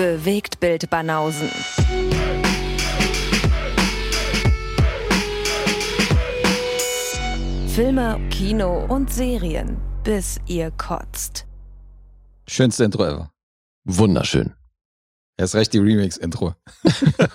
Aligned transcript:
Bewegt 0.00 0.60
Bild 0.60 0.88
Banausen. 0.88 1.50
Filme, 7.68 8.18
Kino 8.30 8.84
und 8.86 9.12
Serien, 9.12 9.76
bis 10.04 10.38
ihr 10.46 10.70
kotzt. 10.72 11.46
Schönste 12.48 12.84
Intro 12.84 13.04
ever. 13.04 13.32
Wunderschön. 13.84 14.54
Erst 15.36 15.54
recht 15.54 15.72
die 15.72 15.78
Remix-Intro. 15.78 16.54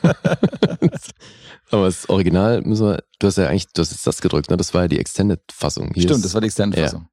Aber 1.72 1.86
das 1.86 2.08
Original 2.10 2.62
müssen 2.62 2.86
wir, 2.88 3.04
du 3.20 3.28
hast 3.28 3.38
ja 3.38 3.48
eigentlich, 3.48 3.68
du 3.74 3.82
hast 3.82 3.92
jetzt 3.92 4.06
das 4.06 4.22
gedrückt, 4.22 4.50
ne? 4.52 4.58
Das 4.58 4.74
war 4.74 4.84
ja 4.84 4.88
die 4.88 5.00
Extended-Fassung. 5.00 5.92
Hier 5.94 6.04
Stimmt, 6.04 6.18
ist- 6.18 6.26
das 6.26 6.34
war 6.34 6.42
die 6.42 6.48
Extended-Fassung. 6.48 7.08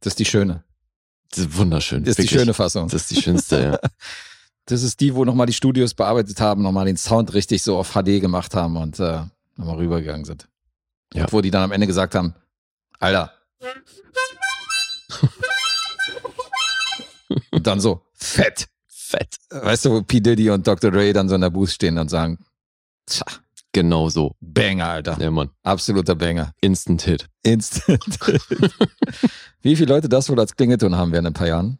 Das 0.00 0.12
ist 0.12 0.18
die 0.18 0.24
schöne. 0.24 0.64
Das 1.30 1.38
ist 1.38 1.56
wunderschön. 1.56 2.04
Das 2.04 2.10
ist 2.10 2.18
die 2.18 2.22
wirklich. 2.24 2.40
schöne 2.40 2.54
Fassung. 2.54 2.88
Das 2.88 3.02
ist 3.02 3.10
die 3.10 3.22
schönste, 3.22 3.62
ja. 3.62 3.78
Das 4.66 4.82
ist 4.84 5.00
die, 5.00 5.14
wo 5.16 5.24
nochmal 5.24 5.46
die 5.46 5.52
Studios 5.52 5.94
bearbeitet 5.94 6.40
haben, 6.40 6.62
nochmal 6.62 6.86
den 6.86 6.96
Sound 6.96 7.34
richtig 7.34 7.64
so 7.64 7.76
auf 7.76 7.94
HD 7.94 8.20
gemacht 8.20 8.54
haben 8.54 8.76
und 8.76 9.00
äh, 9.00 9.22
nochmal 9.56 9.76
rübergegangen 9.76 10.24
sind. 10.24 10.46
Ja. 11.12 11.24
Und 11.24 11.32
wo 11.32 11.40
die 11.40 11.50
dann 11.50 11.64
am 11.64 11.72
Ende 11.72 11.88
gesagt 11.88 12.14
haben, 12.14 12.36
Alter. 13.00 13.32
und 17.50 17.66
dann 17.66 17.80
so, 17.80 18.02
fett. 18.12 18.68
Fett. 18.86 19.38
Weißt 19.50 19.86
du, 19.86 19.90
wo 19.90 20.02
P. 20.02 20.20
Diddy 20.20 20.50
und 20.50 20.68
Dr. 20.68 20.92
Dre 20.92 21.12
dann 21.12 21.28
so 21.28 21.34
in 21.34 21.40
der 21.40 21.50
Booth 21.50 21.70
stehen 21.70 21.98
und 21.98 22.08
sagen, 22.08 22.38
tja, 23.06 23.26
Genau 23.72 24.08
so. 24.08 24.34
Banger, 24.40 24.86
Alter. 24.88 25.16
Ja, 25.20 25.30
Mann. 25.30 25.50
Absoluter 25.62 26.16
Banger. 26.16 26.52
Instant 26.60 27.02
Hit. 27.02 27.26
Instant. 27.42 28.02
Wie 29.62 29.76
viele 29.76 29.94
Leute 29.94 30.08
das 30.08 30.28
wohl 30.28 30.40
als 30.40 30.56
Klingelton 30.56 30.96
haben 30.96 31.12
werden 31.12 31.26
in 31.26 31.30
ein 31.30 31.34
paar 31.34 31.46
Jahren? 31.46 31.78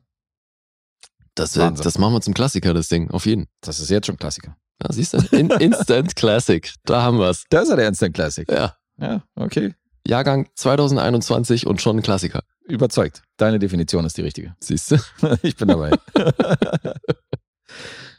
Das, 1.34 1.56
äh, 1.56 1.61
Wahnsinn. 1.61 1.84
das 1.84 1.98
machen 1.98 2.14
wir 2.14 2.20
zum 2.20 2.34
Klassiker, 2.34 2.75
das 2.75 2.89
Ding. 2.89 3.11
Auf 3.11 3.27
jeden. 3.27 3.47
Das 3.61 3.81
ist 3.81 3.91
jetzt 3.91 4.06
schon 4.06 4.17
Klassiker. 4.17 4.56
Ja, 4.83 4.92
siehst 4.92 5.14
du? 5.14 5.37
In, 5.37 5.51
Instant 5.61 6.14
Classic. 6.14 6.73
Da 6.84 7.03
haben 7.03 7.19
wir's. 7.19 7.45
Da 7.51 7.61
ist 7.61 7.70
er 7.70 7.77
der 7.77 7.89
Instant 7.89 8.14
Classic. 8.14 8.48
Ja. 8.51 8.77
Ja, 8.98 9.23
okay. 9.34 9.75
Jahrgang 10.07 10.48
2021 10.55 11.67
und 11.67 11.81
schon 11.81 11.97
ein 11.98 12.03
Klassiker. 12.03 12.42
Überzeugt. 12.67 13.23
Deine 13.36 13.59
Definition 13.59 14.05
ist 14.05 14.17
die 14.17 14.23
richtige. 14.23 14.55
Siehst 14.61 14.92
du? 14.92 14.97
Ich 15.42 15.57
bin 15.57 15.69
dabei. 15.69 15.91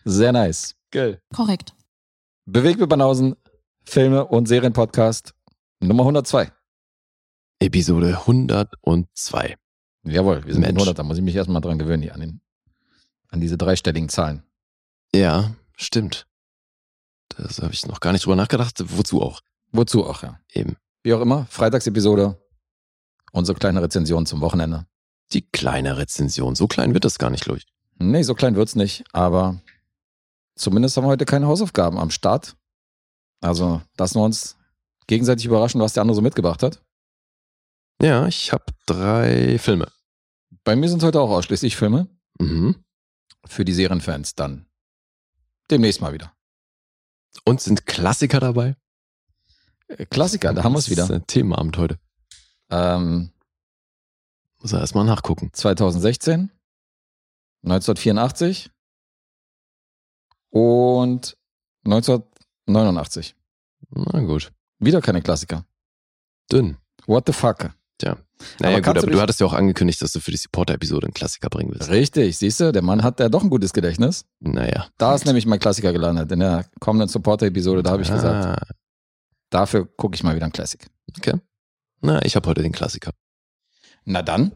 Sehr 0.04 0.32
nice. 0.32 0.76
Geil. 0.92 1.22
Korrekt. 1.34 1.73
Bewegt 2.45 2.80
mit 2.80 2.90
Banausen, 2.90 3.36
Filme 3.84 4.26
und 4.26 4.48
Serienpodcast 4.48 5.34
Nummer 5.80 6.04
102. 6.04 6.52
Episode 7.60 8.20
102. 8.20 9.58
Jawohl, 10.04 10.46
wir 10.46 10.54
sind 10.54 10.62
Mensch. 10.62 10.72
in 10.72 10.78
100. 10.78 11.00
Da 11.00 11.04
muss 11.04 11.18
ich 11.18 11.23
mich 11.23 11.36
erstmal 11.36 11.62
dran 11.62 11.80
gewöhnen 11.80 12.02
hier 12.02 12.14
an, 12.14 12.22
den, 12.22 12.42
an 13.30 13.42
diese 13.42 13.58
dreistelligen 13.58 14.10
Zahlen. 14.10 14.44
Ja, 15.14 15.52
stimmt. 15.76 16.28
Das 17.30 17.62
habe 17.62 17.73
ich 17.73 17.86
noch 17.86 18.00
gar 18.00 18.12
nicht 18.12 18.26
drüber 18.26 18.36
nachgedacht. 18.36 18.84
Wozu 18.98 19.22
auch? 19.22 19.42
Wozu 19.72 20.06
auch, 20.06 20.23
ja. 20.23 20.40
Eben. 20.54 20.76
Wie 21.04 21.14
auch 21.14 21.22
immer, 21.22 21.45
Freitagsepisode. 21.50 22.38
Unsere 23.32 23.58
kleine 23.58 23.82
Rezension 23.82 24.26
zum 24.26 24.42
Wochenende. 24.42 24.86
Die 25.32 25.42
kleine 25.42 25.98
Rezension. 25.98 26.56
So 26.56 26.68
klein 26.68 26.94
wird 26.94 27.06
das 27.06 27.18
gar 27.18 27.30
nicht, 27.30 27.44
glaube 27.44 27.60
ich. 27.60 27.68
Nee, 27.98 28.23
so 28.23 28.36
klein 28.36 28.56
wird's 28.56 28.76
nicht, 28.76 29.04
aber 29.14 29.62
zumindest 30.56 30.98
haben 30.98 31.06
wir 31.06 31.10
heute 31.10 31.26
keine 31.26 31.48
Hausaufgaben 31.48 31.98
am 31.98 32.10
Start. 32.12 32.56
Also 33.42 33.81
lassen 33.97 34.20
wir 34.20 34.23
uns 34.23 34.56
gegenseitig 35.08 35.45
überraschen, 35.45 35.81
was 35.81 35.94
der 35.94 36.02
andere 36.02 36.16
so 36.16 36.22
mitgebracht 36.22 36.64
hat. 36.64 36.81
Ja, 38.02 38.28
ich 38.28 38.52
habe 38.53 38.66
drei 38.86 39.58
Filme. 39.59 39.92
Bei 40.64 40.75
mir 40.75 40.89
sind 40.89 41.03
heute 41.03 41.20
auch 41.20 41.30
ausschließlich 41.30 41.75
Filme. 41.75 42.08
Mhm. 42.39 42.83
Für 43.45 43.66
die 43.66 43.73
Serienfans 43.73 44.36
dann 44.36 44.67
demnächst 45.70 46.02
mal 46.02 46.14
wieder. 46.14 46.33
Und 47.45 47.61
sind 47.61 47.86
Klassiker 47.86 48.39
dabei? 48.39 48.76
Äh, 49.87 50.05
Klassiker, 50.05 50.54
da 50.54 50.64
haben 50.64 50.73
wir 50.73 50.80
es 50.80 50.86
Das 50.86 50.92
wieder. 50.92 51.04
ist 51.05 51.11
ein 51.11 51.27
Themenabend 51.27 51.77
heute. 51.77 51.99
Ähm, 52.70 53.32
Muss 54.60 54.73
er 54.73 54.80
erstmal 54.80 55.05
nachgucken. 55.05 55.52
2016, 55.54 56.52
1984 57.64 58.70
und 60.49 61.37
1989. 62.67 63.36
Na 63.92 64.20
gut. 64.22 64.52
Wieder 64.80 65.02
keine 65.02 65.22
Klassiker. 65.22 65.66
Dünn. 66.52 66.77
What 67.08 67.23
the 67.27 67.33
fuck? 67.33 67.72
Tja. 67.98 68.17
Naja, 68.60 68.77
gut, 68.77 68.86
kannst 68.86 69.04
aber 69.04 69.11
du 69.11 69.14
du 69.17 69.22
hattest 69.22 69.39
ja 69.39 69.45
auch 69.45 69.54
angekündigt, 69.54 70.02
dass 70.02 70.11
du 70.14 70.20
für 70.20 70.32
die 70.32 70.38
Supporter-Episode 70.38 71.08
einen 71.08 71.14
Klassiker 71.14 71.49
bringen 71.49 71.72
willst. 71.73 71.89
Richtig, 71.92 72.38
siehst 72.38 72.60
du, 72.60 72.72
der 72.72 72.82
Mann 72.82 73.04
hat 73.04 73.20
ja 73.20 73.30
doch 73.30 73.44
ein 73.44 73.49
gutes 73.49 73.73
Gedächtnis. 73.73 74.26
Naja. 74.39 74.88
Da 74.98 75.14
ist 75.14 75.26
nämlich 75.26 75.45
mein 75.45 75.60
Klassiker 75.60 75.92
gelandet. 75.94 76.32
In 76.32 76.39
der 76.39 76.66
kommenden 76.80 77.10
Supporter-Episode, 77.10 77.83
da 77.83 77.92
habe 77.92 78.02
ich 78.02 78.10
gesagt, 78.10 78.45
Ah, 78.45 78.67
dafür 79.52 79.86
gucke 79.86 80.16
ich 80.16 80.23
mal 80.23 80.36
wieder 80.36 80.45
ein 80.45 80.52
Classic. 80.52 80.83
okay. 81.17 81.33
Na, 82.02 82.23
ich 82.26 82.36
habe 82.36 82.49
heute 82.49 82.64
den 82.64 82.72
Klassiker. 82.72 83.11
Na 84.05 84.23
dann. 84.23 84.54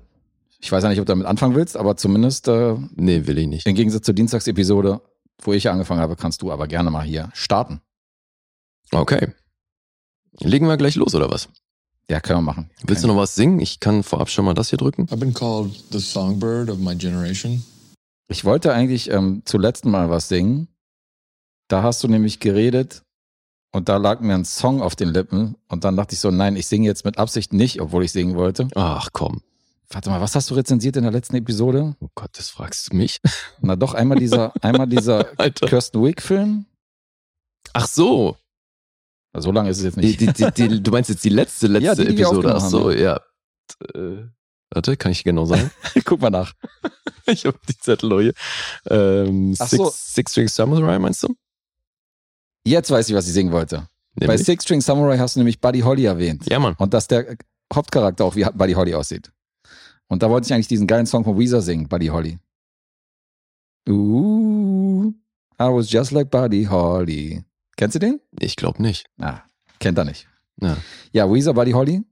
Ich 0.59 0.71
weiß 0.71 0.81
ja 0.83 0.89
nicht, 0.89 0.99
ob 0.99 1.05
du 1.05 1.11
damit 1.11 1.27
anfangen 1.27 1.53
willst, 1.53 1.77
aber 1.77 1.95
zumindest 1.95 2.47
äh, 2.47 2.75
Nee, 2.95 3.27
will 3.27 3.37
ich 3.37 3.45
nicht. 3.47 3.67
im 3.67 3.75
Gegensatz 3.75 4.05
zur 4.05 4.15
Dienstagsepisode, 4.15 4.99
wo 5.43 5.53
ich 5.53 5.65
ja 5.65 5.71
angefangen 5.71 6.01
habe, 6.01 6.15
kannst 6.15 6.41
du 6.41 6.51
aber 6.51 6.67
gerne 6.67 6.89
mal 6.89 7.03
hier 7.03 7.29
starten. 7.35 7.81
Okay. 8.95 9.33
Legen 10.39 10.67
wir 10.67 10.77
gleich 10.77 10.95
los, 10.95 11.15
oder 11.15 11.29
was? 11.29 11.49
Ja, 12.09 12.19
können 12.19 12.39
wir 12.39 12.43
machen. 12.43 12.69
Willst 12.83 13.03
du 13.03 13.07
noch 13.07 13.17
was 13.17 13.35
singen? 13.35 13.59
Ich 13.59 13.79
kann 13.79 14.03
vorab 14.03 14.29
schon 14.29 14.45
mal 14.45 14.53
das 14.53 14.69
hier 14.69 14.77
drücken. 14.77 15.07
I've 15.07 15.17
been 15.17 15.33
called 15.33 15.71
the 15.91 15.99
songbird 15.99 16.69
of 16.69 16.77
my 16.77 16.95
generation. 16.95 17.63
Ich 18.27 18.45
wollte 18.45 18.73
eigentlich 18.73 19.09
ähm, 19.11 19.41
zuletzt 19.45 19.85
mal 19.85 20.09
was 20.09 20.27
singen. 20.27 20.67
Da 21.67 21.81
hast 21.83 22.03
du 22.03 22.07
nämlich 22.07 22.39
geredet 22.39 23.03
und 23.71 23.89
da 23.89 23.97
lag 23.97 24.19
mir 24.19 24.35
ein 24.35 24.45
Song 24.45 24.81
auf 24.81 24.95
den 24.95 25.09
Lippen 25.09 25.55
und 25.67 25.83
dann 25.83 25.95
dachte 25.95 26.13
ich 26.13 26.19
so, 26.19 26.29
nein, 26.29 26.55
ich 26.55 26.67
singe 26.67 26.85
jetzt 26.87 27.05
mit 27.05 27.17
Absicht 27.17 27.53
nicht, 27.53 27.81
obwohl 27.81 28.03
ich 28.03 28.11
singen 28.11 28.35
wollte. 28.35 28.67
Ach 28.75 29.09
komm. 29.11 29.41
Warte 29.89 30.09
mal, 30.09 30.21
was 30.21 30.35
hast 30.35 30.49
du 30.49 30.55
rezensiert 30.55 30.95
in 30.95 31.03
der 31.03 31.11
letzten 31.11 31.35
Episode? 31.35 31.95
Oh 31.99 32.09
Gott, 32.15 32.31
das 32.33 32.49
fragst 32.49 32.91
du 32.91 32.95
mich. 32.95 33.19
Na 33.61 33.75
doch, 33.75 33.93
einmal 33.93 34.17
dieser, 34.17 34.53
einmal 34.63 34.87
dieser. 34.87 35.23
Kirsten 35.55 36.03
Wick-Film. 36.03 36.65
Ach 37.73 37.87
so. 37.87 38.37
So 39.41 39.51
lange 39.51 39.69
ist 39.69 39.77
es 39.77 39.83
jetzt 39.83 39.97
nicht. 39.97 40.19
die, 40.19 40.27
die, 40.27 40.51
die, 40.51 40.83
du 40.83 40.91
meinst 40.91 41.09
jetzt 41.09 41.23
die 41.23 41.29
letzte, 41.29 41.67
letzte 41.67 41.85
Ja, 41.85 41.95
die, 41.95 42.07
Episode. 42.07 42.55
Ach 42.55 42.61
so, 42.61 42.91
ja. 42.91 43.19
Äh, 43.93 44.25
warte, 44.69 44.97
kann 44.97 45.11
ich 45.11 45.23
genau 45.23 45.45
sagen? 45.45 45.71
Guck 46.05 46.21
mal 46.21 46.29
nach. 46.29 46.53
ich 47.25 47.45
habe 47.45 47.59
die 47.67 47.77
Zettel 47.77 48.21
hier. 48.21 48.33
Ähm, 48.89 49.55
Ach 49.59 49.67
Six, 49.67 49.83
so. 49.83 49.91
Six 49.93 50.31
String 50.31 50.47
Samurai 50.47 50.99
meinst 50.99 51.23
du? 51.23 51.35
Jetzt 52.65 52.91
weiß 52.91 53.09
ich, 53.09 53.15
was 53.15 53.27
ich 53.27 53.33
singen 53.33 53.51
wollte. 53.51 53.87
Bei 54.15 54.27
Nämlich? 54.27 54.45
Six 54.45 54.63
String 54.63 54.81
Samurai 54.81 55.17
hast 55.17 55.35
du 55.35 55.39
nämlich 55.39 55.59
Buddy 55.59 55.81
Holly 55.81 56.05
erwähnt. 56.05 56.49
Ja, 56.49 56.59
Mann. 56.59 56.75
Und 56.77 56.93
dass 56.93 57.07
der 57.07 57.37
Hauptcharakter 57.73 58.23
auch 58.23 58.35
wie 58.35 58.45
Buddy 58.45 58.73
Holly 58.73 58.95
aussieht. 58.95 59.31
Und 60.07 60.23
da 60.23 60.29
wollte 60.29 60.45
ich 60.45 60.53
eigentlich 60.53 60.67
diesen 60.67 60.87
geilen 60.87 61.05
Song 61.05 61.23
von 61.23 61.37
Weezer 61.37 61.61
singen, 61.61 61.87
Buddy 61.87 62.07
Holly. 62.07 62.39
Ooh, 63.89 65.13
I 65.59 65.65
was 65.65 65.91
just 65.91 66.11
like 66.11 66.29
Buddy 66.29 66.65
Holly. 66.65 67.43
Kennst 67.77 67.95
du 67.95 67.99
den? 67.99 68.21
Ich 68.39 68.55
glaube 68.55 68.81
nicht. 68.81 69.05
Ah, 69.19 69.41
kennt 69.79 69.97
er 69.97 70.05
nicht. 70.05 70.27
Ja. 70.61 70.77
Ja, 71.11 71.31
Weezer, 71.31 71.53
Buddy 71.53 71.71
Holly. 71.71 72.03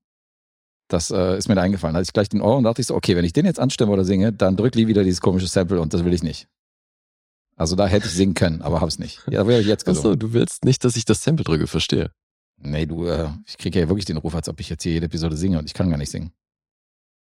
Das 0.89 1.09
äh, 1.11 1.37
ist 1.37 1.47
mir 1.47 1.55
da 1.55 1.61
eingefallen. 1.61 1.93
Da 1.93 1.99
hatte 1.99 2.07
ich 2.09 2.13
gleich 2.13 2.29
den 2.29 2.41
Ohr 2.41 2.57
und 2.57 2.65
dachte 2.65 2.81
ich 2.81 2.87
so, 2.87 2.95
okay, 2.95 3.15
wenn 3.15 3.25
ich 3.25 3.33
den 3.33 3.45
jetzt 3.45 3.59
anstimme 3.59 3.91
oder 3.91 4.03
singe, 4.03 4.33
dann 4.33 4.57
drückt 4.57 4.75
Lee 4.75 4.87
wieder 4.87 5.03
dieses 5.03 5.21
komische 5.21 5.47
Sample 5.47 5.79
und 5.79 5.93
das 5.93 6.03
will 6.03 6.13
ich 6.13 6.23
nicht. 6.23 6.47
Also 7.55 7.75
da 7.75 7.87
hätte 7.87 8.07
ich 8.07 8.13
singen 8.13 8.33
können, 8.33 8.61
aber 8.61 8.81
hab's 8.81 8.99
nicht. 8.99 9.23
Ja, 9.29 9.47
wäre 9.47 9.61
ich 9.61 9.67
jetzt 9.67 9.87
Achso, 9.87 9.93
gesungen. 10.01 10.19
du 10.19 10.33
willst 10.33 10.65
nicht, 10.65 10.83
dass 10.83 10.95
ich 10.95 11.05
das 11.05 11.23
Sample 11.23 11.45
drücke, 11.45 11.67
verstehe. 11.67 12.11
Nee, 12.57 12.85
du, 12.85 13.05
äh, 13.05 13.29
ich 13.45 13.57
kriege 13.57 13.79
ja 13.79 13.87
wirklich 13.87 14.05
den 14.05 14.17
Ruf, 14.17 14.35
als 14.35 14.49
ob 14.49 14.59
ich 14.59 14.69
jetzt 14.69 14.83
hier 14.83 14.93
jede 14.93 15.05
Episode 15.05 15.37
singe 15.37 15.59
und 15.59 15.65
ich 15.65 15.73
kann 15.73 15.89
gar 15.89 15.97
nicht 15.97 16.11
singen. 16.11 16.31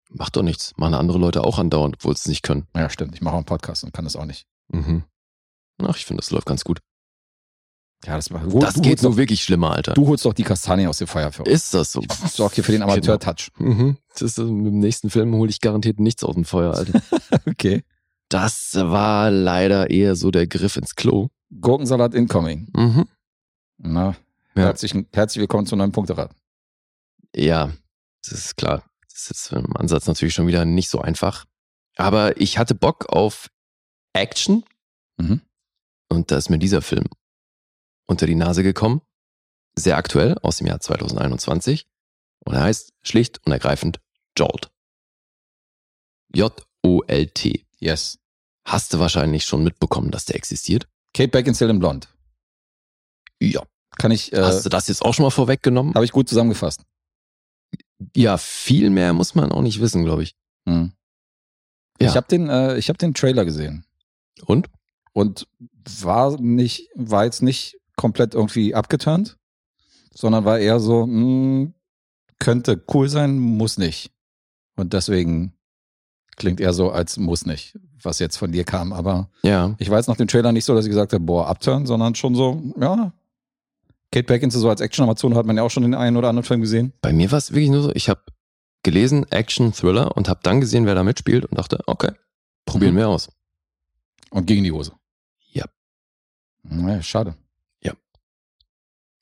Macht 0.09 0.35
doch 0.35 0.44
nichts. 0.44 0.73
Machen 0.77 0.94
andere 0.94 1.18
Leute 1.18 1.44
auch 1.44 1.59
andauernd, 1.59 1.95
obwohl 1.97 2.15
sie 2.15 2.21
es 2.21 2.27
nicht 2.27 2.44
können. 2.44 2.68
Ja, 2.75 2.89
stimmt. 2.89 3.15
Ich 3.15 3.21
mache 3.21 3.33
auch 3.33 3.39
einen 3.39 3.45
Podcast 3.45 3.83
und 3.83 3.94
kann 3.94 4.06
das 4.06 4.15
auch 4.15 4.25
nicht. 4.25 4.45
Mhm. 4.69 5.03
Ach, 5.83 5.97
ich 5.97 6.06
finde, 6.06 6.21
das 6.21 6.31
läuft 6.31 6.47
ganz 6.47 6.63
gut. 6.63 6.80
Ja, 8.05 8.15
das, 8.15 8.25
das 8.29 8.41
du, 8.75 8.81
geht 8.81 8.91
holst 8.91 9.03
nur 9.03 9.11
doch, 9.13 9.17
wirklich 9.17 9.44
schlimmer, 9.44 9.71
Alter. 9.71 9.94
du 9.95 10.07
holst 10.07 10.23
doch 10.25 10.33
die 10.33 10.44
Kastanie 10.44 10.88
aus 10.88 10.97
dem 10.99 11.07
Feuer 11.07 11.31
für 11.31 11.44
uns. 11.44 11.51
Ist 11.51 11.73
das 11.73 11.91
so? 11.91 12.01
Ich 12.01 12.31
sorge 12.31 12.55
hier 12.55 12.63
für 12.63 12.71
den 12.71 12.83
Amateur-Touch. 12.83 13.49
Mhm. 13.57 13.97
Das 14.13 14.21
ist, 14.21 14.38
mit 14.38 14.67
dem 14.67 14.79
nächsten 14.79 15.09
Film 15.09 15.33
hole 15.33 15.49
ich 15.49 15.61
garantiert 15.61 15.99
nichts 15.99 16.23
aus 16.23 16.35
dem 16.35 16.45
Feuer, 16.45 16.73
Alter. 16.75 17.01
Okay. 17.47 17.83
Das 18.29 18.75
war 18.75 19.31
leider 19.31 19.89
eher 19.89 20.15
so 20.15 20.31
der 20.31 20.47
Griff 20.47 20.75
ins 20.77 20.95
Klo. 20.95 21.29
Gurkensalat 21.59 22.13
incoming. 22.13 22.67
Mhm. 22.75 23.07
Na, 23.77 24.15
Ja. 24.55 24.63
herzlich, 24.63 24.94
herzlich 25.13 25.39
willkommen 25.41 25.65
zum 25.65 25.79
neuen 25.79 25.91
Punkterad. 25.91 26.31
Ja, 27.35 27.71
das 28.23 28.33
ist 28.33 28.57
klar. 28.57 28.83
Das 29.09 29.23
ist 29.23 29.29
jetzt 29.29 29.51
im 29.53 29.75
Ansatz 29.75 30.05
natürlich 30.07 30.33
schon 30.35 30.45
wieder 30.47 30.65
nicht 30.65 30.89
so 30.89 30.99
einfach. 31.01 31.45
Aber 31.95 32.39
ich 32.39 32.57
hatte 32.59 32.75
Bock 32.75 33.07
auf 33.09 33.49
Action 34.13 34.63
Mhm. 35.17 35.41
und 36.09 36.29
da 36.31 36.38
ist 36.38 36.49
mir 36.49 36.59
dieser 36.59 36.81
Film 36.83 37.05
unter 38.07 38.25
die 38.25 38.36
Nase 38.36 38.63
gekommen. 38.63 39.01
Sehr 39.77 39.98
aktuell, 39.98 40.38
aus 40.42 40.57
dem 40.57 40.68
Jahr 40.68 40.80
2021. 40.80 41.88
Und 42.45 42.56
er 42.56 42.63
heißt 42.63 42.94
schlicht 43.04 43.45
und 43.45 43.51
ergreifend 43.51 44.00
Jolt. 44.38 44.71
O-L-T. 46.83 47.65
Yes. 47.80 48.19
Hast 48.65 48.94
du 48.94 49.00
wahrscheinlich 49.00 49.45
schon 49.45 49.63
mitbekommen, 49.63 50.12
dass 50.12 50.25
der 50.25 50.36
existiert? 50.36 50.88
Kate 51.13 51.30
Beckinsale 51.30 51.71
in 51.71 51.80
Blond. 51.80 52.13
Ja. 53.42 53.63
Kann 53.98 54.12
ich, 54.12 54.31
äh, 54.33 54.42
Hast 54.42 54.65
du 54.65 54.69
das 54.69 54.88
jetzt 54.88 55.04
auch 55.04 55.13
schon 55.13 55.24
mal 55.24 55.31
vorweggenommen? 55.31 55.94
habe 55.95 56.06
ich 56.06 56.12
gut 56.12 56.30
zusammengefasst. 56.30 56.83
Ja, 58.15 58.38
viel 58.38 58.89
mehr 58.89 59.13
muss 59.13 59.36
man 59.36 59.51
auch 59.51 59.62
nicht 59.62 59.81
wissen, 59.81 60.06
glaube 60.06 60.24
ich. 60.24 60.36
Hm. 60.68 60.92
Ja. 62.00 62.09
Ich 62.09 62.15
habe 62.15 62.27
den, 62.27 62.50
äh, 62.50 62.77
ich 62.77 62.89
habe 62.89 62.98
den 62.98 63.13
Trailer 63.13 63.44
gesehen 63.44 63.86
Und? 64.45 64.69
und 65.13 65.48
war 66.01 66.39
nicht, 66.39 66.89
war 66.94 67.25
jetzt 67.25 67.42
nicht 67.42 67.77
komplett 67.97 68.33
irgendwie 68.33 68.73
abgeturnt, 68.73 69.38
sondern 70.13 70.45
war 70.45 70.59
eher 70.59 70.79
so, 70.79 71.03
hm, 71.03 71.73
könnte 72.39 72.81
cool 72.94 73.09
sein, 73.09 73.38
muss 73.39 73.77
nicht. 73.77 74.11
Und 74.77 74.94
deswegen 74.94 75.53
klingt 76.38 76.59
eher 76.61 76.71
so, 76.73 76.91
als 76.91 77.17
muss 77.17 77.45
nicht, 77.45 77.77
was 78.01 78.19
jetzt 78.19 78.38
von 78.38 78.51
dir 78.51 78.63
kam. 78.63 78.94
Aber 78.94 79.29
Ja. 79.41 79.75
ich 79.79 79.89
jetzt 79.89 80.07
nach 80.07 80.15
dem 80.17 80.27
Trailer 80.27 80.51
nicht 80.51 80.65
so, 80.65 80.73
dass 80.75 80.85
ich 80.85 80.89
gesagt 80.91 81.11
habe, 81.13 81.23
boah, 81.23 81.47
abturn, 81.47 81.85
sondern 81.85 82.15
schon 82.15 82.35
so, 82.35 82.61
ja. 82.79 83.11
Kate 84.11 84.23
Beckinsale 84.25 84.61
so 84.61 84.69
als 84.69 84.79
Action-Amazon 84.79 85.35
hat 85.35 85.45
man 85.45 85.57
ja 85.57 85.63
auch 85.63 85.71
schon 85.71 85.83
in 85.83 85.91
den 85.91 85.99
einen 85.99 86.15
oder 86.15 86.29
anderen 86.29 86.45
Film 86.45 86.61
gesehen. 86.61 86.94
Bei 87.01 87.11
mir 87.11 87.29
war 87.31 87.39
es 87.39 87.51
wirklich 87.51 87.71
nur 87.71 87.81
so, 87.81 87.91
ich 87.94 88.07
habe 88.07 88.21
gelesen, 88.83 89.29
Action, 89.31 89.73
Thriller 89.73 90.15
und 90.15 90.29
habe 90.29 90.39
dann 90.44 90.61
gesehen, 90.61 90.85
wer 90.85 90.95
da 90.95 91.03
mitspielt 91.03 91.44
und 91.45 91.57
dachte, 91.57 91.79
okay, 91.88 92.11
probieren 92.65 92.94
Mhm. 92.94 92.97
wir 92.99 93.09
aus. 93.09 93.27
Und 94.29 94.45
gegen 94.45 94.63
die 94.63 94.71
Hose. 94.71 94.94
Ja. 95.51 95.65
Naja, 96.63 97.01
schade. 97.01 97.35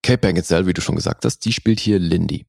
Kate 0.06 0.20
Beckinsale, 0.20 0.68
wie 0.68 0.74
du 0.74 0.82
schon 0.82 0.96
gesagt 0.96 1.26
hast, 1.26 1.40
die 1.46 1.52
spielt 1.52 1.80
hier 1.80 1.98
Lindy. 1.98 2.46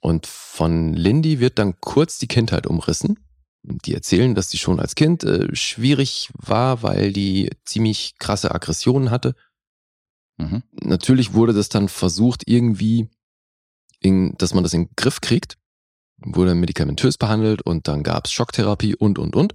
Und 0.00 0.26
von 0.26 0.94
Lindy 0.94 1.38
wird 1.38 1.58
dann 1.58 1.78
kurz 1.80 2.16
die 2.18 2.26
Kindheit 2.26 2.66
umrissen. 2.66 3.18
Die 3.62 3.92
erzählen, 3.92 4.34
dass 4.34 4.48
sie 4.48 4.56
schon 4.56 4.80
als 4.80 4.94
Kind 4.94 5.24
äh, 5.24 5.54
schwierig 5.54 6.30
war, 6.32 6.82
weil 6.82 7.12
die 7.12 7.50
ziemlich 7.66 8.14
krasse 8.18 8.54
Aggressionen 8.54 9.10
hatte. 9.10 9.34
Mhm. 10.38 10.62
Natürlich 10.72 11.34
wurde 11.34 11.52
das 11.52 11.68
dann 11.68 11.90
versucht, 11.90 12.44
irgendwie, 12.46 13.10
in, 14.00 14.34
dass 14.38 14.54
man 14.54 14.62
das 14.62 14.72
in 14.72 14.86
den 14.86 14.96
Griff 14.96 15.20
kriegt. 15.20 15.58
Wurde 16.16 16.54
medikamentös 16.54 17.18
behandelt 17.18 17.60
und 17.60 17.88
dann 17.88 18.02
gab 18.02 18.24
es 18.24 18.32
Schocktherapie 18.32 18.96
und, 18.96 19.18
und, 19.18 19.36
und. 19.36 19.54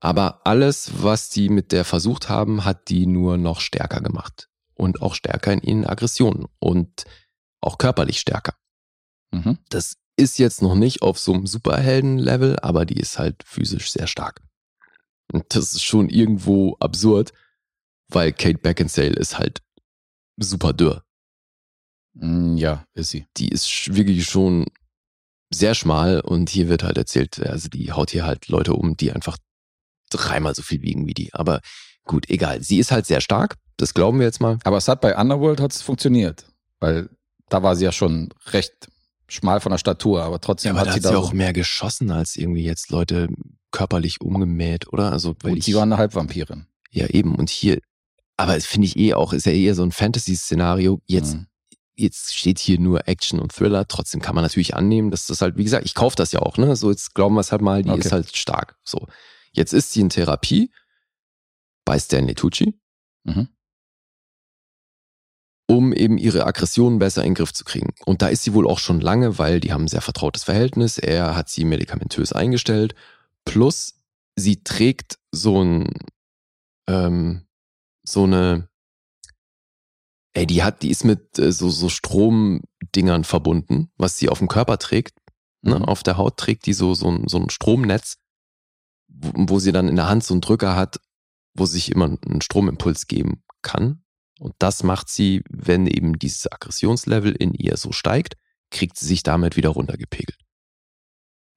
Aber 0.00 0.44
alles, 0.48 0.90
was 1.00 1.30
die 1.30 1.48
mit 1.48 1.70
der 1.70 1.84
versucht 1.84 2.28
haben, 2.28 2.64
hat 2.64 2.88
die 2.88 3.06
nur 3.06 3.38
noch 3.38 3.60
stärker 3.60 4.00
gemacht. 4.00 4.48
Und 4.74 5.02
auch 5.02 5.14
stärker 5.14 5.52
in 5.52 5.60
ihren 5.62 5.86
Aggressionen 5.86 6.46
und 6.58 7.04
auch 7.60 7.78
körperlich 7.78 8.20
stärker. 8.20 8.54
Mhm. 9.32 9.58
Das 9.68 9.96
ist 10.16 10.38
jetzt 10.38 10.62
noch 10.62 10.74
nicht 10.74 11.02
auf 11.02 11.18
so 11.18 11.32
einem 11.32 11.46
Superhelden-Level, 11.46 12.58
aber 12.60 12.84
die 12.84 12.98
ist 12.98 13.18
halt 13.18 13.42
physisch 13.44 13.90
sehr 13.90 14.06
stark. 14.06 14.42
Und 15.32 15.44
das 15.54 15.72
ist 15.72 15.82
schon 15.82 16.08
irgendwo 16.08 16.76
absurd, 16.80 17.32
weil 18.08 18.32
Kate 18.32 18.58
Beckinsale 18.58 19.14
ist 19.14 19.38
halt 19.38 19.62
super 20.36 20.72
dürr. 20.72 21.04
Mm, 22.14 22.56
Ja, 22.56 22.86
ist 22.94 23.10
sie. 23.10 23.26
Die 23.36 23.48
ist 23.48 23.94
wirklich 23.94 24.26
schon 24.26 24.66
sehr 25.52 25.74
schmal 25.74 26.20
und 26.20 26.50
hier 26.50 26.68
wird 26.68 26.82
halt 26.82 26.98
erzählt, 26.98 27.40
also 27.40 27.68
die 27.68 27.92
haut 27.92 28.10
hier 28.10 28.24
halt 28.24 28.48
Leute 28.48 28.74
um, 28.74 28.96
die 28.96 29.12
einfach 29.12 29.38
dreimal 30.10 30.54
so 30.54 30.62
viel 30.62 30.82
wiegen 30.82 31.06
wie 31.06 31.14
die. 31.14 31.32
Aber 31.34 31.60
gut, 32.04 32.28
egal. 32.30 32.62
Sie 32.62 32.78
ist 32.78 32.90
halt 32.92 33.06
sehr 33.06 33.20
stark, 33.20 33.56
das 33.76 33.94
glauben 33.94 34.18
wir 34.18 34.26
jetzt 34.26 34.40
mal. 34.40 34.58
Aber 34.64 34.76
es 34.76 34.88
hat 34.88 35.00
bei 35.00 35.16
Underworld 35.16 35.60
hat's 35.60 35.82
funktioniert, 35.82 36.44
weil 36.80 37.08
da 37.48 37.62
war 37.62 37.76
sie 37.76 37.84
ja 37.84 37.92
schon 37.92 38.30
recht 38.52 38.72
schmal 39.28 39.60
von 39.60 39.70
der 39.70 39.78
Statur, 39.78 40.22
aber 40.22 40.40
trotzdem 40.40 40.76
hat 40.76 40.92
sie 40.92 41.00
da 41.00 41.10
so, 41.22 41.30
mehr 41.32 41.52
geschossen 41.52 42.10
als 42.10 42.36
irgendwie 42.36 42.64
jetzt 42.64 42.90
Leute 42.90 43.28
körperlich 43.70 44.20
umgemäht, 44.20 44.92
oder? 44.92 45.10
Also, 45.12 45.34
und 45.42 45.56
ich, 45.56 45.64
sie 45.64 45.74
war 45.74 45.82
eine 45.82 45.96
Halbvampirin. 45.98 46.66
ja 46.90 47.06
eben 47.08 47.34
und 47.34 47.50
hier, 47.50 47.80
aber 48.36 48.56
es 48.56 48.66
finde 48.66 48.86
ich 48.86 48.96
eh 48.96 49.14
auch, 49.14 49.32
ist 49.32 49.46
ja 49.46 49.52
eher 49.52 49.74
so 49.74 49.82
ein 49.82 49.92
Fantasy-Szenario. 49.92 51.00
Jetzt 51.06 51.34
Mhm. 51.34 51.46
jetzt 51.96 52.34
steht 52.36 52.58
hier 52.58 52.78
nur 52.80 53.06
Action 53.08 53.38
und 53.40 53.52
Thriller. 53.52 53.86
Trotzdem 53.88 54.20
kann 54.20 54.34
man 54.34 54.42
natürlich 54.44 54.74
annehmen, 54.74 55.10
dass 55.10 55.26
das 55.26 55.40
halt, 55.40 55.56
wie 55.56 55.64
gesagt, 55.64 55.86
ich 55.86 55.94
kaufe 55.94 56.16
das 56.16 56.32
ja 56.32 56.40
auch, 56.40 56.56
ne? 56.58 56.74
So, 56.76 56.90
jetzt 56.90 57.14
glauben 57.14 57.34
wir 57.36 57.40
es 57.40 57.50
halt 57.52 57.62
mal, 57.62 57.82
die 57.82 57.90
Okay. 57.90 58.00
ist 58.00 58.12
halt 58.12 58.36
stark. 58.36 58.76
So. 58.84 59.06
Jetzt 59.52 59.72
ist 59.72 59.92
sie 59.92 60.00
in 60.00 60.08
Therapie 60.10 60.70
bei 61.84 61.98
Stanley 61.98 62.34
Tucci, 62.34 62.78
Mhm. 63.24 63.48
um 65.66 65.92
eben 65.92 66.18
ihre 66.18 66.46
Aggressionen 66.46 66.98
besser 66.98 67.22
in 67.22 67.30
den 67.30 67.34
Griff 67.34 67.52
zu 67.54 67.64
kriegen. 67.64 67.94
Und 68.04 68.20
da 68.22 68.28
ist 68.28 68.42
sie 68.42 68.52
wohl 68.54 68.66
auch 68.68 68.78
schon 68.78 69.00
lange, 69.00 69.38
weil 69.38 69.60
die 69.60 69.72
haben 69.72 69.84
ein 69.84 69.88
sehr 69.88 70.02
vertrautes 70.02 70.44
Verhältnis. 70.44 70.98
Er 70.98 71.34
hat 71.36 71.48
sie 71.48 71.64
medikamentös 71.64 72.32
eingestellt. 72.32 72.94
Plus, 73.44 74.00
sie 74.36 74.62
trägt 74.62 75.18
so 75.32 75.62
ein, 75.62 75.88
ähm, 76.86 77.46
so 78.02 78.24
eine, 78.24 78.68
ey, 80.34 80.46
die 80.46 80.62
hat, 80.62 80.82
die 80.82 80.90
ist 80.90 81.04
mit 81.04 81.38
äh, 81.38 81.50
so, 81.52 81.70
so 81.70 81.88
Stromdingern 81.88 83.24
verbunden, 83.24 83.90
was 83.96 84.18
sie 84.18 84.28
auf 84.28 84.38
dem 84.38 84.48
Körper 84.48 84.78
trägt. 84.78 85.16
Ne? 85.62 85.78
Mhm. 85.78 85.84
Auf 85.86 86.02
der 86.02 86.18
Haut 86.18 86.36
trägt 86.36 86.66
die 86.66 86.74
so, 86.74 86.94
so, 86.94 87.10
ein, 87.10 87.26
so 87.26 87.38
ein 87.38 87.48
Stromnetz, 87.48 88.18
wo, 89.08 89.30
wo 89.34 89.58
sie 89.58 89.72
dann 89.72 89.88
in 89.88 89.96
der 89.96 90.08
Hand 90.08 90.24
so 90.24 90.34
einen 90.34 90.42
Drücker 90.42 90.76
hat, 90.76 91.00
wo 91.54 91.66
sich 91.66 91.90
immer 91.90 92.06
ein 92.26 92.40
Stromimpuls 92.40 93.06
geben 93.06 93.42
kann. 93.62 94.02
Und 94.38 94.54
das 94.58 94.82
macht 94.82 95.08
sie, 95.08 95.42
wenn 95.48 95.86
eben 95.86 96.18
dieses 96.18 96.50
Aggressionslevel 96.50 97.32
in 97.32 97.54
ihr 97.54 97.76
so 97.76 97.92
steigt, 97.92 98.36
kriegt 98.70 98.98
sie 98.98 99.06
sich 99.06 99.22
damit 99.22 99.56
wieder 99.56 99.70
runtergepegelt. 99.70 100.38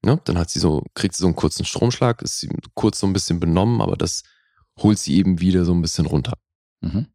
Ne? 0.04 0.22
Dann 0.26 0.38
hat 0.38 0.50
sie 0.50 0.60
so, 0.60 0.84
kriegt 0.94 1.16
sie 1.16 1.22
so 1.22 1.28
einen 1.28 1.36
kurzen 1.36 1.66
Stromschlag, 1.66 2.22
ist 2.22 2.40
sie 2.40 2.50
kurz 2.76 3.00
so 3.00 3.08
ein 3.08 3.14
bisschen 3.14 3.40
benommen, 3.40 3.82
aber 3.82 3.98
das 3.98 4.24
holt 4.80 5.00
sie 5.00 5.18
eben 5.18 5.40
wieder 5.42 5.66
so 5.66 5.74
ein 5.74 5.82
bisschen 5.82 6.06
runter. 6.06 6.38
Mhm. 6.82 7.08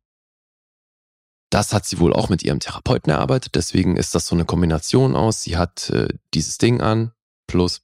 Das 1.50 1.72
hat 1.72 1.84
sie 1.84 2.00
wohl 2.00 2.12
auch 2.12 2.28
mit 2.28 2.42
ihrem 2.42 2.60
Therapeuten 2.60 3.12
erarbeitet, 3.12 3.54
deswegen 3.54 3.96
ist 3.96 4.14
das 4.14 4.26
so 4.26 4.34
eine 4.34 4.44
Kombination 4.44 5.14
aus. 5.14 5.42
Sie 5.42 5.56
hat 5.56 5.90
äh, 5.90 6.08
dieses 6.34 6.58
Ding 6.58 6.80
an, 6.80 7.12
plus 7.46 7.82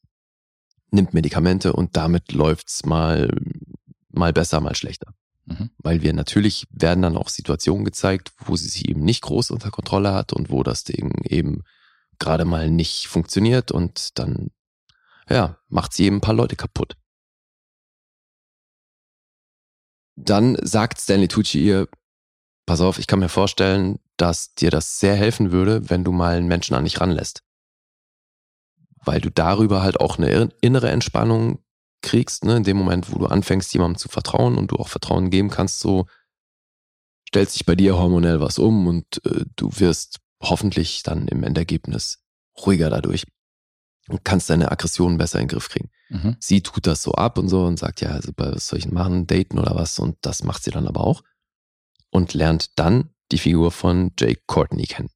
nimmt 0.90 1.12
Medikamente 1.12 1.74
und 1.74 1.96
damit 1.96 2.32
läuft's 2.32 2.86
mal, 2.86 3.30
mal 4.18 4.32
besser, 4.32 4.60
mal 4.60 4.74
schlechter. 4.74 5.14
Mhm. 5.46 5.70
Weil 5.78 6.02
wir 6.02 6.12
natürlich 6.12 6.66
werden 6.70 7.02
dann 7.02 7.16
auch 7.16 7.28
Situationen 7.28 7.84
gezeigt, 7.84 8.32
wo 8.38 8.56
sie 8.56 8.68
sich 8.68 8.88
eben 8.88 9.02
nicht 9.02 9.22
groß 9.22 9.50
unter 9.50 9.70
Kontrolle 9.70 10.12
hat 10.12 10.32
und 10.32 10.50
wo 10.50 10.62
das 10.62 10.84
Ding 10.84 11.24
eben 11.24 11.62
gerade 12.18 12.44
mal 12.44 12.70
nicht 12.70 13.06
funktioniert 13.06 13.70
und 13.70 14.18
dann, 14.18 14.50
ja, 15.28 15.58
macht 15.68 15.92
sie 15.92 16.04
eben 16.04 16.16
ein 16.16 16.20
paar 16.20 16.34
Leute 16.34 16.56
kaputt. 16.56 16.96
Dann 20.16 20.56
sagt 20.60 21.00
Stanley 21.00 21.28
Tucci 21.28 21.64
ihr, 21.64 21.88
pass 22.66 22.80
auf, 22.80 22.98
ich 22.98 23.06
kann 23.06 23.20
mir 23.20 23.28
vorstellen, 23.28 24.00
dass 24.16 24.54
dir 24.54 24.70
das 24.70 24.98
sehr 24.98 25.14
helfen 25.14 25.52
würde, 25.52 25.88
wenn 25.90 26.02
du 26.02 26.12
mal 26.12 26.36
einen 26.36 26.48
Menschen 26.48 26.74
an 26.74 26.84
dich 26.84 27.00
ranlässt. 27.00 27.44
Weil 28.96 29.20
du 29.20 29.30
darüber 29.30 29.80
halt 29.80 30.00
auch 30.00 30.18
eine 30.18 30.50
innere 30.60 30.90
Entspannung 30.90 31.62
kriegst, 32.02 32.44
ne, 32.44 32.56
in 32.56 32.64
dem 32.64 32.76
Moment, 32.76 33.12
wo 33.12 33.18
du 33.18 33.26
anfängst, 33.26 33.72
jemandem 33.72 33.98
zu 33.98 34.08
vertrauen 34.08 34.56
und 34.56 34.70
du 34.70 34.76
auch 34.76 34.88
Vertrauen 34.88 35.30
geben 35.30 35.50
kannst, 35.50 35.80
so 35.80 36.06
stellt 37.28 37.50
sich 37.50 37.66
bei 37.66 37.74
dir 37.74 37.98
hormonell 37.98 38.40
was 38.40 38.58
um 38.58 38.86
und 38.86 39.24
äh, 39.24 39.44
du 39.56 39.70
wirst 39.78 40.20
hoffentlich 40.40 41.02
dann 41.02 41.28
im 41.28 41.42
Endergebnis 41.42 42.22
ruhiger 42.64 42.90
dadurch 42.90 43.24
und 44.08 44.24
kannst 44.24 44.48
deine 44.50 44.70
Aggressionen 44.70 45.18
besser 45.18 45.38
in 45.38 45.44
den 45.44 45.52
Griff 45.52 45.68
kriegen. 45.68 45.90
Mhm. 46.08 46.36
Sie 46.40 46.62
tut 46.62 46.86
das 46.86 47.02
so 47.02 47.12
ab 47.12 47.38
und 47.38 47.48
so 47.48 47.64
und 47.64 47.78
sagt, 47.78 48.00
ja, 48.00 48.10
also 48.10 48.32
was 48.36 48.66
soll 48.66 48.78
ich 48.78 48.86
denn 48.86 48.94
machen, 48.94 49.26
daten 49.26 49.58
oder 49.58 49.74
was? 49.74 49.98
Und 49.98 50.16
das 50.22 50.42
macht 50.42 50.64
sie 50.64 50.70
dann 50.70 50.88
aber 50.88 51.00
auch. 51.00 51.22
Und 52.10 52.32
lernt 52.32 52.78
dann 52.78 53.10
die 53.30 53.38
Figur 53.38 53.70
von 53.70 54.12
Jake 54.18 54.42
Courtney 54.46 54.86
kennen. 54.86 55.10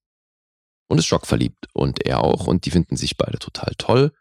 Und 0.88 0.98
ist 0.98 1.06
schockverliebt. 1.06 1.68
Und 1.72 2.04
er 2.04 2.22
auch. 2.22 2.46
Und 2.46 2.66
die 2.66 2.70
finden 2.70 2.96
sich 2.96 3.16
beide 3.16 3.38
total 3.38 3.72
toll. 3.78 4.12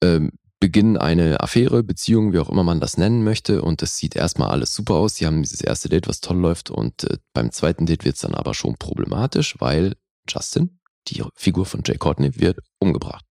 Ähm, 0.00 0.30
beginnen 0.64 0.96
eine 0.96 1.40
Affäre, 1.40 1.82
Beziehung, 1.82 2.32
wie 2.32 2.38
auch 2.38 2.48
immer 2.48 2.64
man 2.64 2.80
das 2.80 2.96
nennen 2.96 3.22
möchte. 3.22 3.60
Und 3.60 3.82
es 3.82 3.98
sieht 3.98 4.16
erstmal 4.16 4.48
alles 4.48 4.74
super 4.74 4.94
aus. 4.94 5.16
Sie 5.16 5.26
haben 5.26 5.42
dieses 5.42 5.60
erste 5.60 5.90
Date, 5.90 6.08
was 6.08 6.22
toll 6.22 6.38
läuft. 6.38 6.70
Und 6.70 7.04
äh, 7.04 7.18
beim 7.34 7.52
zweiten 7.52 7.84
Date 7.84 8.06
wird 8.06 8.14
es 8.14 8.22
dann 8.22 8.34
aber 8.34 8.54
schon 8.54 8.76
problematisch, 8.76 9.60
weil 9.60 9.94
Justin, 10.26 10.80
die 11.08 11.22
Figur 11.34 11.66
von 11.66 11.82
Jake 11.84 11.98
Courtney, 11.98 12.40
wird 12.40 12.60
umgebracht. 12.78 13.26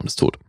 Und 0.00 0.06
ist 0.06 0.18
tot. 0.18 0.40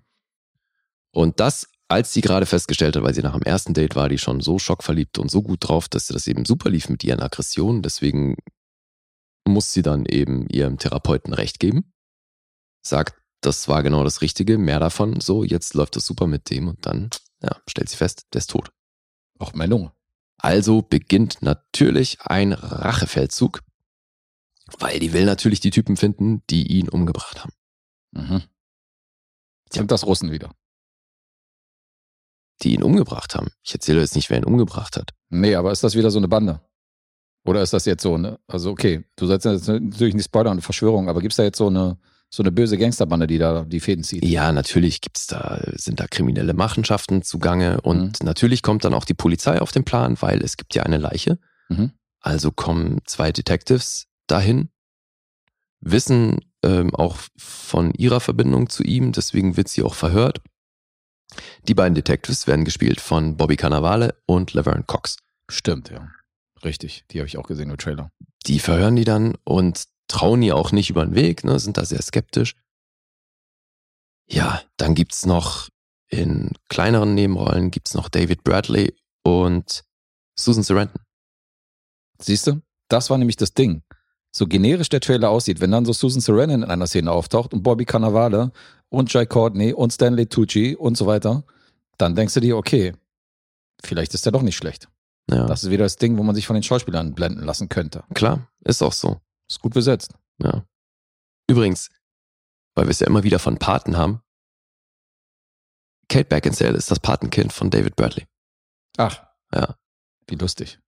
Und 1.11 1.39
das, 1.39 1.67
als 1.87 2.11
sie 2.11 2.21
gerade 2.21 2.47
festgestellt 2.47 2.95
hat, 2.95 3.03
weil 3.03 3.13
sie 3.13 3.21
nach 3.21 3.37
dem 3.37 3.43
ersten 3.43 3.75
Date 3.75 3.95
war, 3.95 4.09
die 4.09 4.17
schon 4.17 4.41
so 4.41 4.57
schockverliebt 4.57 5.19
und 5.19 5.29
so 5.29 5.43
gut 5.43 5.67
drauf, 5.67 5.87
dass 5.87 6.07
sie 6.07 6.13
das 6.13 6.25
eben 6.25 6.45
super 6.45 6.71
lief 6.71 6.89
mit 6.89 7.03
ihren 7.03 7.19
Aggressionen. 7.19 7.83
Deswegen 7.83 8.37
muss 9.47 9.71
sie 9.71 9.83
dann 9.83 10.07
eben 10.07 10.47
ihrem 10.47 10.79
Therapeuten 10.79 11.31
recht 11.35 11.59
geben. 11.59 11.93
Sagt, 12.81 13.21
das 13.41 13.67
war 13.67 13.83
genau 13.83 14.03
das 14.03 14.21
Richtige, 14.21 14.57
mehr 14.57 14.79
davon. 14.79 15.19
So, 15.19 15.43
jetzt 15.43 15.73
läuft 15.73 15.95
das 15.95 16.05
super 16.05 16.27
mit 16.27 16.49
dem 16.49 16.67
und 16.67 16.85
dann, 16.85 17.09
ja, 17.41 17.57
stellt 17.67 17.89
sie 17.89 17.97
fest, 17.97 18.27
der 18.33 18.39
ist 18.39 18.49
tot. 18.49 18.71
Auch 19.39 19.53
mein 19.53 19.69
Lunge. 19.69 19.91
Also 20.37 20.81
beginnt 20.81 21.41
natürlich 21.41 22.21
ein 22.21 22.53
Rachefeldzug, 22.53 23.61
weil 24.79 24.99
die 24.99 25.13
will 25.13 25.25
natürlich 25.25 25.59
die 25.59 25.71
Typen 25.71 25.97
finden, 25.97 26.43
die 26.49 26.67
ihn 26.67 26.89
umgebracht 26.89 27.43
haben. 27.43 27.53
Mhm. 28.11 28.43
Sind 29.71 29.91
das 29.91 30.05
Russen 30.05 30.31
wieder? 30.31 30.51
die 32.61 32.73
ihn 32.73 32.83
umgebracht 32.83 33.35
haben. 33.35 33.49
Ich 33.63 33.73
erzähle 33.73 34.01
jetzt 34.01 34.15
nicht, 34.15 34.29
wer 34.29 34.37
ihn 34.37 34.45
umgebracht 34.45 34.97
hat. 34.97 35.11
Nee, 35.29 35.55
aber 35.55 35.71
ist 35.71 35.83
das 35.83 35.95
wieder 35.95 36.11
so 36.11 36.19
eine 36.19 36.27
Bande? 36.27 36.61
Oder 37.45 37.61
ist 37.61 37.73
das 37.73 37.85
jetzt 37.85 38.01
so 38.01 38.15
eine, 38.15 38.39
also 38.47 38.71
okay, 38.71 39.05
du 39.17 39.27
sollst 39.27 39.45
jetzt 39.45 39.67
natürlich 39.67 40.15
nicht 40.15 40.25
spoilern, 40.25 40.53
eine 40.53 40.61
Verschwörung, 40.61 41.09
aber 41.09 41.21
gibt 41.21 41.33
es 41.33 41.37
da 41.37 41.43
jetzt 41.43 41.57
so 41.57 41.67
eine, 41.67 41.99
so 42.29 42.43
eine 42.43 42.51
böse 42.51 42.77
Gangsterbande, 42.77 43.27
die 43.27 43.37
da 43.37 43.63
die 43.63 43.79
Fäden 43.79 44.03
zieht? 44.03 44.25
Ja, 44.25 44.51
natürlich 44.51 45.01
gibt's 45.01 45.27
da, 45.27 45.61
sind 45.73 45.99
da 45.99 46.07
kriminelle 46.07 46.53
Machenschaften 46.53 47.21
zugange 47.21 47.81
und 47.81 48.23
natürlich 48.23 48.61
kommt 48.61 48.83
dann 48.83 48.93
auch 48.93 49.05
die 49.05 49.13
Polizei 49.13 49.61
auf 49.61 49.71
den 49.71 49.85
Plan, 49.85 50.17
weil 50.21 50.41
es 50.43 50.57
gibt 50.57 50.75
ja 50.75 50.83
eine 50.83 50.97
Leiche. 50.97 51.39
Mhm. 51.69 51.91
Also 52.19 52.51
kommen 52.51 52.99
zwei 53.05 53.31
Detectives 53.31 54.07
dahin, 54.27 54.69
wissen 55.79 56.39
ähm, 56.63 56.93
auch 56.95 57.17
von 57.37 57.93
ihrer 57.93 58.19
Verbindung 58.19 58.69
zu 58.69 58.83
ihm, 58.83 59.11
deswegen 59.11 59.57
wird 59.57 59.67
sie 59.67 59.83
auch 59.83 59.93
verhört. 59.93 60.41
Die 61.67 61.73
beiden 61.73 61.95
Detectives 61.95 62.47
werden 62.47 62.65
gespielt 62.65 62.99
von 62.99 63.37
Bobby 63.37 63.55
Cannavale 63.55 64.15
und 64.25 64.53
Laverne 64.53 64.83
Cox. 64.83 65.17
Stimmt, 65.49 65.89
ja. 65.89 66.09
Richtig, 66.63 67.05
die 67.11 67.19
habe 67.19 67.27
ich 67.27 67.37
auch 67.37 67.47
gesehen 67.47 67.69
im 67.69 67.77
Trailer. 67.77 68.11
Die 68.47 68.59
verhören 68.59 68.95
die 68.95 69.03
dann 69.03 69.35
und 69.43 69.85
trauen 70.07 70.41
ihr 70.41 70.55
auch 70.55 70.71
nicht 70.71 70.89
über 70.89 71.05
den 71.05 71.15
Weg, 71.15 71.43
ne, 71.43 71.59
sind 71.59 71.77
da 71.77 71.85
sehr 71.85 72.01
skeptisch. 72.01 72.55
Ja, 74.27 74.61
dann 74.77 74.95
gibt's 74.95 75.25
noch 75.25 75.69
in 76.07 76.51
kleineren 76.69 77.13
Nebenrollen 77.15 77.71
gibt's 77.71 77.93
noch 77.93 78.09
David 78.09 78.43
Bradley 78.43 78.95
und 79.23 79.83
Susan 80.37 80.63
Sarandon. 80.63 81.01
Siehst 82.21 82.47
du? 82.47 82.61
Das 82.87 83.09
war 83.09 83.17
nämlich 83.17 83.37
das 83.37 83.53
Ding. 83.53 83.83
So 84.31 84.47
generisch 84.47 84.89
der 84.89 84.99
Trailer 85.01 85.29
aussieht, 85.29 85.61
wenn 85.61 85.71
dann 85.71 85.85
so 85.85 85.93
Susan 85.93 86.21
Sarandon 86.21 86.63
in 86.63 86.69
einer 86.69 86.87
Szene 86.87 87.11
auftaucht 87.11 87.53
und 87.53 87.63
Bobby 87.63 87.85
Cannavale 87.85 88.51
und 88.89 89.11
Jai 89.11 89.25
Courtney 89.25 89.73
und 89.73 89.93
Stanley 89.93 90.27
Tucci 90.27 90.75
und 90.75 90.97
so 90.97 91.05
weiter, 91.05 91.43
dann 91.97 92.15
denkst 92.15 92.33
du 92.33 92.39
dir, 92.39 92.57
okay, 92.57 92.93
vielleicht 93.83 94.13
ist 94.13 94.25
der 94.25 94.31
doch 94.31 94.41
nicht 94.41 94.57
schlecht. 94.57 94.89
Ja, 95.29 95.47
Das 95.47 95.63
ist 95.63 95.71
wieder 95.71 95.85
das 95.85 95.95
Ding, 95.95 96.17
wo 96.17 96.23
man 96.23 96.35
sich 96.35 96.45
von 96.45 96.53
den 96.53 96.63
Schauspielern 96.63 97.15
blenden 97.15 97.43
lassen 97.43 97.69
könnte. 97.69 98.03
klar, 98.13 98.47
ist 98.63 98.83
auch 98.83 98.93
so. 98.93 99.19
Ist 99.49 99.59
gut 99.61 99.73
besetzt. 99.73 100.13
Ja. 100.41 100.65
Übrigens, 101.49 101.89
weil 102.73 102.85
wir 102.85 102.91
es 102.91 102.99
ja 102.99 103.07
immer 103.07 103.23
wieder 103.23 103.39
von 103.39 103.57
Paten 103.57 103.97
haben, 103.97 104.21
Kate 106.09 106.25
Beckinsale 106.25 106.77
ist 106.77 106.91
das 106.91 106.99
Patenkind 106.99 107.51
von 107.53 107.69
David 107.69 107.95
Bradley. 107.95 108.27
Ach. 108.97 109.25
Ja. 109.53 109.75
Wie 110.27 110.35
lustig. 110.35 110.79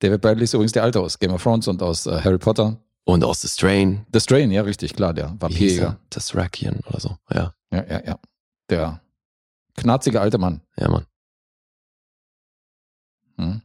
David 0.00 0.20
Bradley 0.20 0.44
ist 0.44 0.54
übrigens 0.54 0.72
der 0.72 0.82
Alte 0.82 1.00
aus 1.00 1.18
Game 1.18 1.32
of 1.32 1.42
Thrones 1.42 1.68
und 1.68 1.82
aus 1.82 2.06
äh, 2.06 2.20
Harry 2.22 2.38
Potter. 2.38 2.80
Und 3.04 3.22
aus 3.22 3.42
The 3.42 3.48
Strain, 3.48 4.06
The 4.12 4.20
Strain, 4.20 4.50
ja, 4.50 4.62
richtig, 4.62 4.94
klar, 4.94 5.12
der 5.12 5.28
hieß 5.30 5.40
Vampirjäger. 5.40 5.86
er? 5.86 6.00
Das 6.10 6.34
Rakian 6.34 6.80
oder 6.86 7.00
so. 7.00 7.18
Ja, 7.30 7.54
Ja, 7.70 7.84
ja, 7.86 8.04
ja. 8.04 8.18
Der 8.70 9.02
knarzige 9.76 10.20
alte 10.20 10.38
Mann. 10.38 10.62
ja, 10.76 10.88
Mann. 10.88 11.06
Hm. 13.36 13.62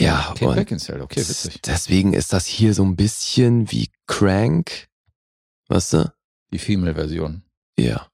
Ja, 0.00 0.34
Kate 0.34 0.48
und 0.48 0.54
Beckinsale, 0.56 1.02
okay, 1.02 1.20
witzig. 1.20 1.60
deswegen 1.62 2.12
ist 2.12 2.32
das 2.32 2.46
hier 2.46 2.74
so 2.74 2.84
ein 2.84 2.96
bisschen 2.96 3.70
wie 3.70 3.90
Crank. 4.06 4.88
Weißt 5.68 5.94
du? 5.94 6.12
Die 6.52 6.58
Female-Version. 6.58 7.42
Ja. 7.78 8.08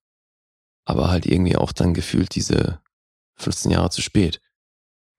Aber 0.84 1.10
halt 1.10 1.26
irgendwie 1.26 1.56
auch 1.56 1.72
dann 1.72 1.94
gefühlt 1.94 2.34
diese 2.34 2.80
15 3.36 3.70
Jahre 3.70 3.90
zu 3.90 4.02
spät. 4.02 4.40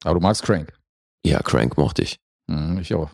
Aber 0.03 0.15
du 0.15 0.19
magst 0.19 0.43
Crank. 0.43 0.73
Ja, 1.25 1.41
Crank 1.41 1.77
mochte 1.77 2.03
ich. 2.03 2.19
Hm, 2.49 2.79
ich 2.79 2.93
auch. 2.93 3.09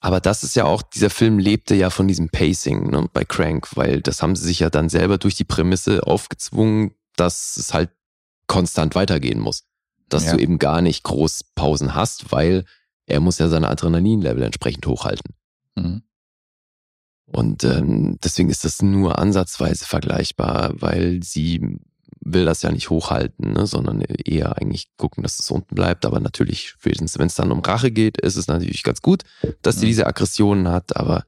Aber 0.00 0.20
das 0.20 0.44
ist 0.44 0.56
ja 0.56 0.64
auch, 0.64 0.82
dieser 0.82 1.10
Film 1.10 1.38
lebte 1.38 1.74
ja 1.74 1.90
von 1.90 2.06
diesem 2.06 2.28
Pacing 2.28 2.90
ne, 2.90 3.08
bei 3.12 3.24
Crank, 3.24 3.76
weil 3.76 4.02
das 4.02 4.22
haben 4.22 4.36
sie 4.36 4.44
sich 4.44 4.60
ja 4.60 4.70
dann 4.70 4.88
selber 4.88 5.18
durch 5.18 5.34
die 5.34 5.44
Prämisse 5.44 6.06
aufgezwungen, 6.06 6.94
dass 7.16 7.56
es 7.56 7.72
halt 7.72 7.90
konstant 8.46 8.94
weitergehen 8.94 9.40
muss. 9.40 9.64
Dass 10.08 10.24
Ja. 10.26 10.32
du 10.34 10.38
eben 10.42 10.58
gar 10.58 10.82
nicht 10.82 11.02
groß 11.02 11.44
Pausen 11.54 11.94
hast, 11.94 12.30
weil 12.32 12.64
er 13.06 13.20
muss 13.20 13.38
ja 13.38 13.48
seine 13.48 13.68
Adrenalinlevel 13.68 14.42
entsprechend 14.42 14.86
hochhalten. 14.86 15.34
Mhm. 15.76 16.02
Und 17.26 17.64
ähm, 17.64 18.18
deswegen 18.22 18.50
ist 18.50 18.64
das 18.64 18.82
nur 18.82 19.18
ansatzweise 19.18 19.84
vergleichbar, 19.84 20.74
weil 20.80 21.22
sie 21.24 21.78
will 22.20 22.44
das 22.44 22.62
ja 22.62 22.70
nicht 22.70 22.88
hochhalten, 22.90 23.52
ne, 23.52 23.66
sondern 23.66 24.00
eher 24.00 24.56
eigentlich 24.58 24.88
gucken, 24.96 25.22
dass 25.24 25.38
es 25.40 25.50
unten 25.50 25.74
bleibt. 25.74 26.04
Aber 26.04 26.20
natürlich, 26.20 26.68
spätestens 26.70 27.18
wenn 27.18 27.26
es 27.26 27.34
dann 27.34 27.50
um 27.52 27.60
Rache 27.60 27.90
geht, 27.90 28.20
ist 28.20 28.36
es 28.36 28.46
natürlich 28.46 28.82
ganz 28.84 29.02
gut, 29.02 29.22
dass 29.62 29.76
sie 29.76 29.86
Mhm. 29.86 29.90
diese 29.90 30.06
Aggressionen 30.06 30.68
hat. 30.68 30.96
Aber 30.96 31.24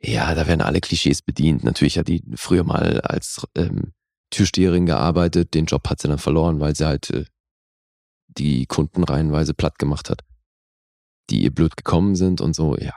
ja, 0.00 0.32
da 0.36 0.46
werden 0.46 0.62
alle 0.62 0.80
Klischees 0.80 1.22
bedient. 1.22 1.64
Natürlich 1.64 1.98
hat 1.98 2.06
die 2.08 2.22
früher 2.36 2.62
mal 2.64 3.00
als 3.00 3.44
ähm, 3.56 3.92
Türsteherin 4.30 4.86
gearbeitet. 4.86 5.54
Den 5.54 5.66
Job 5.66 5.88
hat 5.90 6.00
sie 6.00 6.08
dann 6.08 6.18
verloren, 6.18 6.60
weil 6.60 6.76
sie 6.76 6.86
halt 6.86 7.10
äh, 7.10 7.24
die 8.38 8.66
Kunden 8.66 9.04
reihenweise 9.04 9.54
platt 9.54 9.78
gemacht 9.78 10.10
hat, 10.10 10.22
die 11.30 11.42
ihr 11.42 11.54
blöd 11.54 11.76
gekommen 11.76 12.14
sind 12.16 12.40
und 12.40 12.54
so. 12.54 12.76
Ja, 12.76 12.94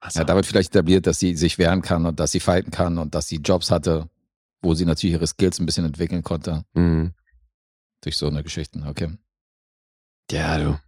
also, 0.00 0.20
Ja, 0.20 0.24
da 0.24 0.34
wird 0.34 0.46
vielleicht 0.46 0.74
etabliert, 0.74 1.06
dass 1.06 1.18
sie 1.18 1.34
sich 1.36 1.58
wehren 1.58 1.82
kann 1.82 2.06
und 2.06 2.20
dass 2.20 2.32
sie 2.32 2.40
fighten 2.40 2.70
kann 2.70 2.98
und 2.98 3.14
dass 3.14 3.28
sie 3.28 3.36
Jobs 3.36 3.70
hatte, 3.70 4.08
wo 4.60 4.74
sie 4.74 4.84
natürlich 4.84 5.14
ihre 5.14 5.26
Skills 5.26 5.58
ein 5.58 5.66
bisschen 5.66 5.84
entwickeln 5.84 6.22
konnte. 6.22 6.64
mh. 6.74 7.12
Durch 8.02 8.16
so 8.16 8.26
eine 8.26 8.42
Geschichten, 8.42 8.86
okay. 8.86 9.16
Ja, 10.30 10.58
du. 10.58 10.80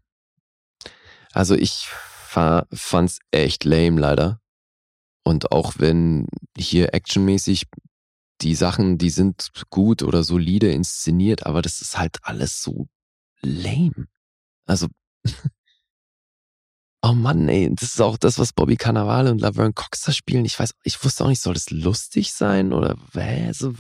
Also 1.33 1.55
ich 1.55 1.87
fa- 1.89 2.67
fand's 2.73 3.19
echt 3.31 3.65
lame 3.65 4.01
leider. 4.01 4.41
Und 5.25 5.53
auch 5.53 5.75
wenn 5.79 6.27
hier 6.57 6.93
actionmäßig 6.93 7.67
die 8.41 8.55
Sachen, 8.55 8.99
die 8.99 9.11
sind 9.11 9.51
gut 9.71 10.03
oder 10.03 10.23
solide 10.25 10.71
inszeniert, 10.73 11.47
aber 11.47 11.63
das 11.63 11.81
ist 11.81 11.97
halt 11.99 12.19
alles 12.23 12.63
so 12.63 12.89
lame. 13.45 14.07
Also, 14.67 14.89
oh 17.03 17.13
Mann, 17.13 17.49
ey, 17.49 17.75
das 17.75 17.95
ist 17.95 18.01
auch 18.01 18.17
das, 18.17 18.39
was 18.39 18.53
Bobby 18.53 18.77
Cannavale 18.77 19.31
und 19.31 19.41
Laverne 19.41 19.73
Cox 19.73 20.03
da 20.03 20.13
spielen. 20.13 20.45
Ich 20.45 20.59
weiß, 20.59 20.75
ich 20.83 21.03
wusste 21.05 21.25
auch 21.25 21.29
nicht, 21.29 21.43
soll 21.43 21.55
das 21.55 21.71
lustig 21.71 22.33
sein 22.33 22.73
oder 22.73 22.97
wä, 23.13 23.53
so, 23.53 23.75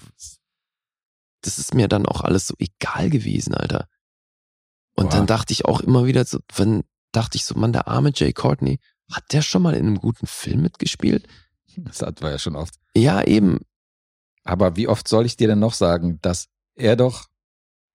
das 1.42 1.58
ist 1.58 1.74
mir 1.74 1.88
dann 1.88 2.06
auch 2.06 2.22
alles 2.22 2.46
so 2.46 2.54
egal 2.58 3.10
gewesen, 3.10 3.54
Alter. 3.54 3.88
Und 4.96 5.10
Boah. 5.10 5.16
dann 5.16 5.26
dachte 5.26 5.52
ich 5.52 5.64
auch 5.64 5.80
immer 5.80 6.06
wieder 6.06 6.24
so, 6.24 6.38
wenn, 6.54 6.84
dachte 7.12 7.36
ich 7.36 7.44
so, 7.44 7.54
Mann, 7.54 7.72
der 7.72 7.88
arme 7.88 8.12
Jay 8.14 8.32
Courtney, 8.32 8.78
hat 9.12 9.32
der 9.32 9.42
schon 9.42 9.62
mal 9.62 9.74
in 9.74 9.86
einem 9.86 9.98
guten 9.98 10.26
Film 10.26 10.62
mitgespielt? 10.62 11.26
Das 11.76 12.02
hatten 12.02 12.22
wir 12.22 12.30
ja 12.30 12.38
schon 12.38 12.54
oft. 12.54 12.76
Ja, 12.94 13.24
eben. 13.24 13.58
Aber 14.44 14.76
wie 14.76 14.86
oft 14.86 15.08
soll 15.08 15.26
ich 15.26 15.36
dir 15.36 15.48
denn 15.48 15.58
noch 15.58 15.74
sagen, 15.74 16.20
dass 16.22 16.46
er 16.76 16.94
doch 16.94 17.26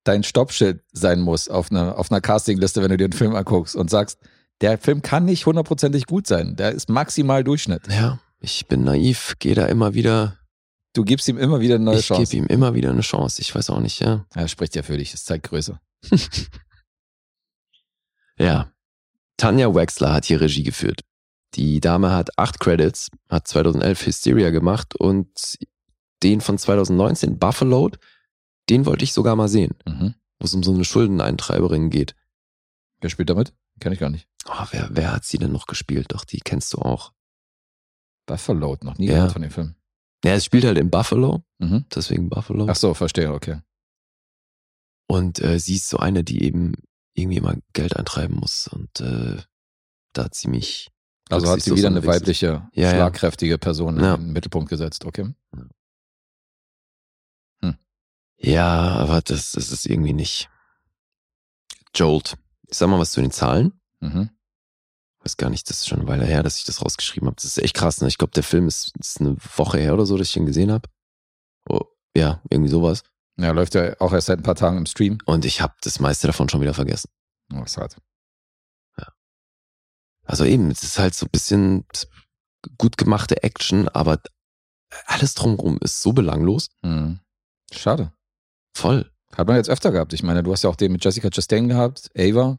dein 0.04 0.24
Stoppschild 0.24 0.82
sein 0.92 1.22
muss 1.22 1.48
auf 1.48 1.72
einer, 1.72 1.98
auf 1.98 2.12
einer 2.12 2.22
Castingliste, 2.22 2.82
wenn 2.82 2.90
du 2.90 2.98
dir 2.98 3.06
einen 3.06 3.14
Film 3.14 3.36
anguckst 3.36 3.76
und 3.76 3.90
sagst, 3.90 4.20
der 4.62 4.78
Film 4.78 5.02
kann 5.02 5.26
nicht 5.26 5.46
hundertprozentig 5.46 6.06
gut 6.06 6.28
sein. 6.28 6.56
Der 6.56 6.72
ist 6.72 6.90
maximal 6.90 7.44
Durchschnitt. 7.44 7.88
Ja, 7.90 8.20
ich 8.40 8.68
bin 8.68 8.84
naiv, 8.84 9.36
gehe 9.40 9.56
da 9.56 9.66
immer 9.66 9.94
wieder, 9.94 10.36
Du 10.94 11.04
gibst 11.06 11.28
ihm 11.28 11.38
immer 11.38 11.60
wieder 11.60 11.76
eine 11.76 11.84
neue 11.84 12.00
ich 12.00 12.08
Chance. 12.08 12.32
gebe 12.32 12.44
ihm 12.44 12.48
immer 12.48 12.74
wieder 12.74 12.90
eine 12.90 13.02
Chance. 13.02 13.42
Ich 13.42 13.54
weiß 13.54 13.70
auch 13.70 13.80
nicht, 13.80 14.00
ja. 14.00 14.26
Er 14.34 14.48
spricht 14.48 14.76
ja 14.76 14.82
für 14.82 14.98
dich, 14.98 15.12
das 15.12 15.24
zeigt 15.24 15.48
Größe. 15.48 15.80
Ja. 18.40 18.72
Tanja 19.36 19.76
Wexler 19.76 20.14
hat 20.14 20.26
hier 20.26 20.40
Regie 20.40 20.64
geführt. 20.64 21.02
Die 21.56 21.82
Dame 21.82 22.12
hat 22.12 22.38
acht 22.38 22.60
Credits, 22.60 23.10
hat 23.30 23.48
2011 23.48 24.06
Hysteria 24.06 24.50
gemacht 24.50 24.96
und 24.96 25.58
den 26.24 26.40
von 26.42 26.58
2019, 26.58 27.38
Buffalo, 27.38 27.92
den 28.70 28.86
wollte 28.86 29.04
ich 29.04 29.14
sogar 29.14 29.36
mal 29.36 29.48
sehen, 29.48 29.76
Mhm. 29.88 30.14
wo 30.40 30.46
es 30.46 30.54
um 30.54 30.64
so 30.64 30.74
eine 30.74 30.86
Schuldeneintreiberin 30.86 31.90
geht. 31.90 32.16
Wer 33.02 33.10
spielt 33.10 33.30
damit? 33.30 33.54
Kenn 33.80 33.94
ich 33.94 34.00
gar 34.00 34.10
nicht. 34.10 34.28
Oh, 34.48 34.66
wer, 34.72 34.90
wer 34.92 35.14
hat 35.14 35.24
sie 35.26 35.38
denn 35.38 35.52
noch 35.52 35.68
gespielt? 35.68 36.08
Doch, 36.10 36.26
die 36.26 36.40
kennst 36.40 36.74
du 36.74 36.80
auch. 36.80 37.14
Buffalo, 38.26 38.78
noch 38.82 38.98
nie 38.98 39.08
Ja. 39.08 39.14
gehört 39.16 39.32
von 39.34 39.42
dem 39.42 39.52
Film. 39.52 39.76
Ja, 40.24 40.34
es 40.34 40.44
spielt 40.46 40.66
halt 40.66 40.78
in 40.78 40.90
Buffalo, 40.90 41.44
Mhm. 41.60 41.86
deswegen 41.96 42.30
Buffalo. 42.30 42.68
Ach 42.70 42.76
so, 42.76 42.94
verstehe, 42.94 43.32
okay. 43.34 43.62
Und 45.08 45.40
äh, 45.42 45.60
sie 45.60 45.76
ist 45.76 45.90
so 45.90 45.98
eine, 45.98 46.24
die 46.24 46.44
eben 46.44 46.74
irgendwie 47.14 47.38
immer 47.38 47.56
Geld 47.74 47.96
eintreiben 47.96 48.36
muss 48.36 48.68
und 48.68 49.00
äh, 49.00 49.38
da 50.14 50.32
ziemlich. 50.32 50.90
Also 51.30 51.48
hat 51.50 51.62
sie 51.62 51.76
wieder 51.76 51.88
eine 51.88 52.06
weibliche, 52.06 52.68
Ja, 52.74 52.84
ja. 52.84 52.90
schlagkräftige 52.92 53.58
Person 53.58 54.00
Ja. 54.00 54.16
in 54.16 54.22
den 54.26 54.34
Mittelpunkt 54.34 54.70
gesetzt, 54.70 55.06
okay? 55.06 55.34
Ja, 58.40 58.96
aber 58.96 59.22
das, 59.22 59.52
das 59.52 59.72
ist 59.72 59.86
irgendwie 59.86 60.14
nicht. 60.14 60.50
Jolt. 61.94 62.38
Ich 62.68 62.78
sag 62.78 62.90
mal 62.90 63.00
was 63.00 63.12
zu 63.12 63.22
den 63.22 63.32
Zahlen. 63.32 63.80
Mhm. 64.00 64.30
Weiß 65.22 65.36
gar 65.36 65.50
nicht, 65.50 65.70
das 65.70 65.80
ist 65.80 65.88
schon 65.88 66.00
eine 66.00 66.08
Weile 66.08 66.26
her, 66.26 66.44
dass 66.44 66.58
ich 66.58 66.64
das 66.64 66.82
rausgeschrieben 66.82 67.28
habe. 67.28 67.36
Das 67.36 67.46
ist 67.46 67.58
echt 67.58 67.76
krass. 67.76 68.00
Ne? 68.00 68.08
Ich 68.08 68.18
glaube, 68.18 68.32
der 68.32 68.44
Film 68.44 68.68
ist, 68.68 68.96
ist 68.98 69.20
eine 69.20 69.36
Woche 69.58 69.80
her 69.80 69.94
oder 69.94 70.06
so, 70.06 70.18
dass 70.18 70.30
ich 70.30 70.38
ihn 70.38 70.46
gesehen 70.46 70.72
habe. 70.72 70.88
Oh, 71.68 71.82
ja, 72.16 72.42
irgendwie 72.50 72.72
sowas. 72.72 73.04
Ja, 73.38 73.52
läuft 73.52 73.76
ja 73.76 74.00
auch 74.00 74.14
erst 74.14 74.28
seit 74.28 74.40
ein 74.40 74.44
paar 74.44 74.56
Tagen 74.56 74.78
im 74.78 74.86
Stream. 74.86 75.18
Und 75.26 75.44
ich 75.44 75.62
habe 75.62 75.74
das 75.82 76.00
meiste 76.00 76.28
davon 76.28 76.48
schon 76.48 76.62
wieder 76.62 76.74
vergessen. 76.74 77.10
Oh, 77.54 77.64
ist 77.64 77.78
hart. 77.78 77.98
Also 80.30 80.46
eben, 80.46 80.70
es 80.70 80.84
ist 80.84 81.00
halt 81.00 81.16
so 81.16 81.26
ein 81.26 81.32
bisschen 81.32 81.88
gut 82.78 82.98
gemachte 82.98 83.42
Action, 83.42 83.90
aber 83.90 84.22
alles 85.08 85.34
drumherum 85.34 85.80
ist 85.82 86.04
so 86.04 86.14
belanglos. 86.14 86.70
Mhm. 86.84 87.20
Schade. 87.72 88.14
Voll. 88.80 89.06
Hat 89.36 89.48
man 89.48 89.58
jetzt 89.58 89.70
öfter 89.70 89.92
gehabt. 89.92 90.14
Ich 90.14 90.24
meine, 90.24 90.42
du 90.44 90.52
hast 90.52 90.64
ja 90.64 90.70
auch 90.70 90.76
den 90.76 90.92
mit 90.92 91.04
Jessica 91.04 91.30
Chastain 91.30 91.68
gehabt, 91.68 92.10
Ava. 92.18 92.58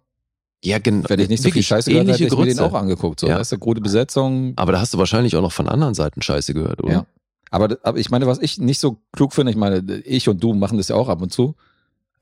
Ja, 0.63 0.79
genau. 0.79 1.09
Wenn 1.09 1.21
ich 1.21 1.29
nicht 1.31 1.43
so 1.43 1.51
viel 1.51 1.63
Scheiße 1.63 1.91
gehört 1.91 2.09
hätte, 2.09 2.25
hätte 2.25 2.35
ich 2.35 2.39
mir 2.39 2.47
den 2.47 2.59
auch 2.61 2.75
angeguckt. 2.75 3.21
So, 3.21 3.27
Ja. 3.29 3.39
weißt 3.39 3.53
du, 3.53 3.59
gute 3.59 3.81
Besetzung. 3.81 4.53
Aber 4.57 4.73
da 4.73 4.81
hast 4.81 4.93
du 4.93 4.99
wahrscheinlich 4.99 5.35
auch 5.37 5.41
noch 5.43 5.53
von 5.53 5.69
anderen 5.69 5.95
Seiten 5.95 6.21
Scheiße 6.21 6.53
gehört, 6.55 6.83
oder? 6.83 6.93
Ja. 6.93 7.07
Aber, 7.51 7.79
aber 7.83 7.99
ich 7.99 8.11
meine, 8.11 8.27
was 8.27 8.39
ich 8.39 8.59
nicht 8.59 8.79
so 8.79 8.99
klug 9.13 9.33
finde, 9.33 9.51
ich 9.51 9.57
meine, 9.57 9.79
ich 10.05 10.29
und 10.29 10.43
du 10.43 10.53
machen 10.55 10.77
das 10.79 10.89
ja 10.89 10.97
auch 10.97 11.09
ab 11.09 11.23
und 11.23 11.33
zu. 11.33 11.57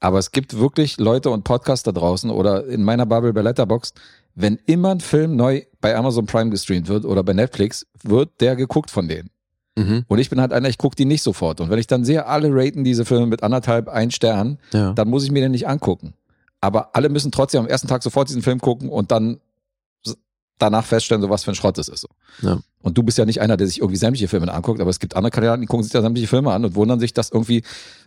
Aber 0.01 0.19
es 0.21 0.31
gibt 0.31 0.57
wirklich 0.59 0.99
Leute 0.99 1.31
und 1.31 1.43
Podcasts 1.43 1.83
da 1.83 1.91
draußen 1.93 2.31
oder 2.31 2.65
in 2.67 2.85
meiner 2.85 3.05
Bubble 3.05 3.33
bei 3.33 3.43
Letterboxd, 3.43 4.01
wenn 4.37 4.57
immer 4.67 4.91
ein 4.93 5.01
Film 5.01 5.35
neu 5.35 5.63
bei 5.81 5.97
Amazon 5.97 6.27
Prime 6.27 6.51
gestreamt 6.51 6.87
wird 6.87 7.05
oder 7.05 7.25
bei 7.25 7.33
Netflix, 7.33 7.87
wird 8.05 8.41
der 8.41 8.55
geguckt 8.55 8.91
von 8.91 9.09
denen. 9.09 9.31
Mhm. 9.79 10.05
Und 10.09 10.19
ich 10.19 10.31
bin 10.31 10.41
halt 10.41 10.53
einer, 10.53 10.69
ich 10.69 10.79
gucke 10.79 10.97
die 10.97 11.05
nicht 11.05 11.23
sofort. 11.23 11.61
Und 11.61 11.71
wenn 11.71 11.79
ich 11.79 11.87
dann 11.87 12.05
sehe, 12.05 12.27
alle 12.27 12.49
raten 12.51 12.85
diese 12.85 13.05
Filme 13.05 13.27
mit 13.27 13.43
anderthalb, 13.43 13.89
ein 13.89 14.11
Stern, 14.11 14.59
ja. 14.73 14.93
dann 14.93 15.09
muss 15.09 15.25
ich 15.25 15.31
mir 15.31 15.41
den 15.41 15.53
nicht 15.53 15.69
angucken. 15.69 16.15
Aber 16.61 16.97
alle 16.97 17.09
müssen 17.09 17.31
trotzdem 17.31 17.61
am 17.61 17.69
ersten 17.69 17.89
Tag 17.89 18.03
sofort 18.03 18.29
diesen 18.29 18.43
Film 18.43 18.61
gucken 18.61 18.89
und 18.89 19.11
dann 19.13 19.39
danach 20.59 20.85
feststellen, 20.85 21.23
so 21.23 21.31
was 21.31 21.45
für 21.45 21.53
ein 21.53 21.55
Schrott 21.55 21.79
das 21.79 21.89
ist. 21.89 22.01
So. 22.01 22.09
Ja. 22.43 22.61
Und 22.83 22.99
du 22.99 23.03
bist 23.03 23.19
ja 23.19 23.25
nicht 23.25 23.41
einer, 23.41 23.57
der 23.57 23.67
sich 23.67 23.79
irgendwie 23.79 23.97
sämtliche 23.97 24.29
Filme 24.29 24.53
anguckt, 24.53 24.81
aber 24.81 24.91
es 24.91 24.99
gibt 24.99 25.17
andere 25.17 25.31
Kandidaten, 25.31 25.61
die 25.61 25.67
gucken 25.67 25.85
sich 25.85 25.93
da 25.93 26.03
sämtliche 26.03 26.29
Filme 26.29 26.53
an 26.53 26.65
und 26.65 26.75
wundern 26.75 27.01
sich, 27.01 27.13
dass 27.13 27.31
irgendwie, 27.31 27.59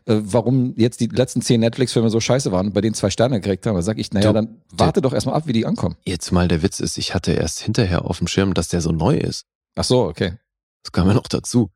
äh, 0.05 0.19
warum 0.21 0.73
jetzt 0.77 0.99
die 0.99 1.07
letzten 1.07 1.41
zehn 1.41 1.59
Netflix-Filme 1.59 2.09
so 2.09 2.19
scheiße 2.19 2.51
waren 2.51 2.71
bei 2.73 2.81
denen 2.81 2.93
zwei 2.93 3.09
Sterne 3.09 3.39
gekriegt 3.39 3.65
haben. 3.65 3.75
Da 3.75 3.81
sag 3.81 3.97
ich, 3.97 4.11
naja, 4.11 4.27
Du, 4.27 4.33
dann 4.33 4.61
warte 4.71 5.01
doch 5.01 5.13
erstmal 5.13 5.35
ab, 5.35 5.43
wie 5.45 5.53
die 5.53 5.65
ankommen. 5.65 5.95
Jetzt 6.03 6.31
mal 6.31 6.47
der 6.47 6.61
Witz 6.61 6.79
ist, 6.79 6.97
ich 6.97 7.13
hatte 7.13 7.31
erst 7.31 7.59
hinterher 7.59 8.05
auf 8.05 8.17
dem 8.17 8.27
Schirm, 8.27 8.53
dass 8.53 8.67
der 8.67 8.81
so 8.81 8.91
neu 8.91 9.17
ist. 9.17 9.45
Ach 9.75 9.83
so, 9.83 10.03
okay. 10.03 10.33
Das 10.83 10.91
kam 10.91 11.07
ja 11.07 11.13
noch 11.13 11.27
dazu. 11.27 11.71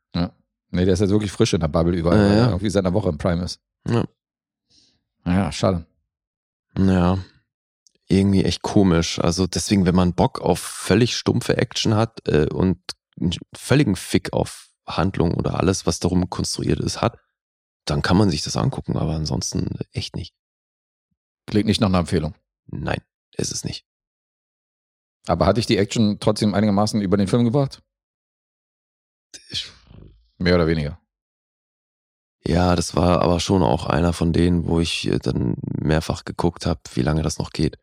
Nee, 0.72 0.84
der 0.84 0.94
ist 0.96 1.00
jetzt 1.00 1.12
wirklich 1.12 1.32
frisch 1.32 1.54
in 1.54 1.62
der 1.62 1.68
Bubble 1.70 1.96
überall, 1.96 2.18
Ja, 2.18 2.36
ja. 2.36 2.48
irgendwie 2.48 2.70
seit 2.70 2.84
einer 2.86 2.94
Woche 2.94 3.08
im 3.08 3.18
Prime 3.18 3.44
ist. 3.44 3.62
Ja. 3.88 4.04
Naja, 5.24 5.52
schade. 5.52 5.86
Ja, 6.78 7.18
irgendwie 8.08 8.44
echt 8.44 8.62
komisch. 8.62 9.20
Also 9.20 9.48
deswegen, 9.48 9.86
wenn 9.86 9.96
man 9.96 10.14
Bock 10.14 10.42
auf 10.42 10.60
völlig 10.60 11.16
stumpfe 11.16 11.58
Action 11.58 11.96
hat 11.96 12.28
äh, 12.28 12.48
und 12.52 12.78
einen 13.20 13.32
völligen 13.56 13.96
Fick 13.96 14.34
auf 14.34 14.70
Handlung 14.86 15.34
oder 15.36 15.60
alles, 15.60 15.86
was 15.86 16.00
darum 16.00 16.30
konstruiert 16.30 16.80
ist, 16.80 17.02
hat, 17.02 17.20
dann 17.86 18.02
kann 18.02 18.18
man 18.18 18.30
sich 18.30 18.42
das 18.44 18.58
angucken, 18.58 18.98
aber 18.98 19.16
ansonsten 19.16 19.80
echt 19.94 20.16
nicht. 20.16 20.36
Klingt 21.46 21.68
nicht 21.68 21.80
nach 21.80 21.88
einer 21.88 22.00
Empfehlung. 22.00 22.36
Nein, 22.68 23.02
ist 23.38 23.52
es 23.54 23.64
nicht. 23.64 23.86
Aber 25.28 25.46
hatte 25.46 25.60
ich 25.60 25.68
die 25.68 25.78
Action 25.78 26.20
trotzdem 26.20 26.54
einigermaßen 26.54 27.02
über 27.02 27.18
den 27.18 27.28
Film 27.28 27.46
gebracht? 27.46 27.82
Mehr 30.38 30.56
oder 30.56 30.68
weniger. 30.68 31.00
ja, 32.46 32.76
das 32.76 32.96
war 32.96 33.22
aber 33.22 33.40
schon 33.40 33.64
auch 33.64 33.86
einer 33.86 34.14
von 34.14 34.34
denen, 34.34 34.68
wo 34.68 34.80
ich 34.80 35.08
äh, 35.08 35.20
dann 35.20 35.56
mehrfach 35.82 36.26
geguckt 36.26 36.66
habe, 36.66 36.80
wie 36.94 37.02
lange 37.02 37.24
das 37.24 37.40
noch 37.40 37.52
geht. 37.52 37.78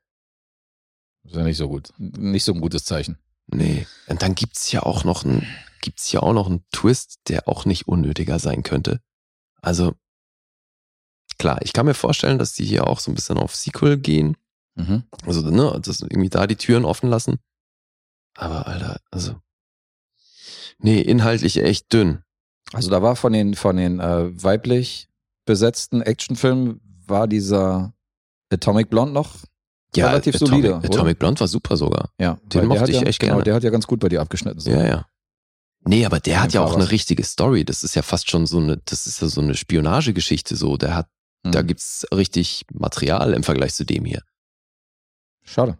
Ist 1.24 1.34
ja 1.36 1.42
nicht 1.42 1.56
so 1.56 1.68
gut. 1.68 1.92
Nicht 1.98 2.44
so 2.44 2.52
ein 2.52 2.60
gutes 2.60 2.84
Zeichen. 2.84 3.18
Nee. 3.46 3.86
Und 4.06 4.22
dann 4.22 4.34
gibt's 4.34 4.70
ja 4.72 4.82
auch 4.82 5.04
noch 5.04 5.24
einen, 5.24 5.46
gibt's 5.80 6.10
ja 6.12 6.20
auch 6.20 6.32
noch 6.32 6.46
einen 6.46 6.64
Twist, 6.72 7.20
der 7.28 7.48
auch 7.48 7.64
nicht 7.64 7.88
unnötiger 7.88 8.38
sein 8.38 8.62
könnte. 8.62 9.00
Also, 9.60 9.94
klar, 11.38 11.60
ich 11.62 11.72
kann 11.72 11.86
mir 11.86 11.94
vorstellen, 11.94 12.38
dass 12.38 12.52
die 12.54 12.64
hier 12.64 12.86
auch 12.86 13.00
so 13.00 13.10
ein 13.10 13.14
bisschen 13.14 13.38
auf 13.38 13.54
Sequel 13.54 13.98
gehen. 13.98 14.36
Mhm. 14.74 15.04
Also, 15.26 15.42
ne, 15.50 15.80
dass 15.80 16.00
irgendwie 16.00 16.30
da 16.30 16.46
die 16.46 16.56
Türen 16.56 16.84
offen 16.84 17.08
lassen. 17.08 17.38
Aber, 18.34 18.66
Alter, 18.66 19.00
also. 19.10 19.40
Nee, 20.78 21.00
inhaltlich 21.00 21.58
echt 21.58 21.92
dünn. 21.92 22.22
Also 22.72 22.90
da 22.90 23.02
war 23.02 23.16
von 23.16 23.32
den, 23.32 23.54
von 23.54 23.76
den 23.76 24.00
äh, 24.00 24.42
weiblich 24.42 25.08
besetzten 25.44 26.02
Actionfilmen, 26.02 26.80
war 27.06 27.26
dieser 27.28 27.92
Atomic 28.52 28.90
Blonde 28.90 29.12
noch 29.12 29.34
relativ 29.96 30.36
Atomic, 30.36 30.64
solide. 30.64 30.76
Atomic 30.76 31.18
Blonde 31.18 31.40
war 31.40 31.48
super 31.48 31.76
sogar. 31.76 32.10
ja, 32.18 32.38
den 32.44 32.66
mochte 32.66 32.90
ich 32.90 33.00
ja, 33.00 33.02
echt 33.06 33.20
genau, 33.20 33.32
gerne. 33.34 33.44
Der 33.44 33.54
hat 33.54 33.62
ja 33.64 33.70
ganz 33.70 33.86
gut 33.86 34.00
bei 34.00 34.08
dir 34.08 34.20
abgeschnitten. 34.20 34.60
So. 34.60 34.70
Ja, 34.70 34.86
ja. 34.86 35.06
Nee, 35.84 36.06
aber 36.06 36.20
der 36.20 36.40
hat 36.40 36.52
ja 36.52 36.62
auch 36.62 36.74
eine 36.76 36.90
richtige 36.92 37.24
Story. 37.24 37.64
Das 37.64 37.82
ist 37.82 37.94
ja 37.96 38.02
fast 38.02 38.30
schon 38.30 38.46
so 38.46 38.58
eine, 38.58 38.76
das 38.84 39.06
ist 39.06 39.20
ja 39.20 39.26
so 39.28 39.40
eine 39.40 39.54
Spionagegeschichte 39.54 40.54
so. 40.56 40.76
Der 40.76 40.94
hat, 40.94 41.08
Mhm. 41.44 41.50
da 41.52 41.62
gibt's 41.62 42.06
richtig 42.14 42.64
Material 42.72 43.32
im 43.34 43.42
Vergleich 43.42 43.74
zu 43.74 43.84
dem 43.84 44.04
hier. 44.04 44.22
Schade. 45.42 45.76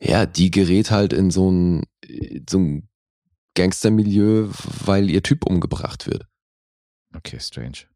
Ja, 0.00 0.26
die 0.26 0.50
gerät 0.52 0.90
halt 0.92 1.12
in 1.12 1.30
so 1.32 1.50
ein, 1.50 1.82
äh, 2.06 2.40
so 2.48 2.58
ein 2.58 2.88
Gangstermilieu, 3.54 4.48
weil 4.84 5.10
ihr 5.10 5.22
Typ 5.22 5.44
umgebracht 5.46 6.06
wird. 6.06 6.26
Okay, 7.14 7.38
strange. 7.40 7.86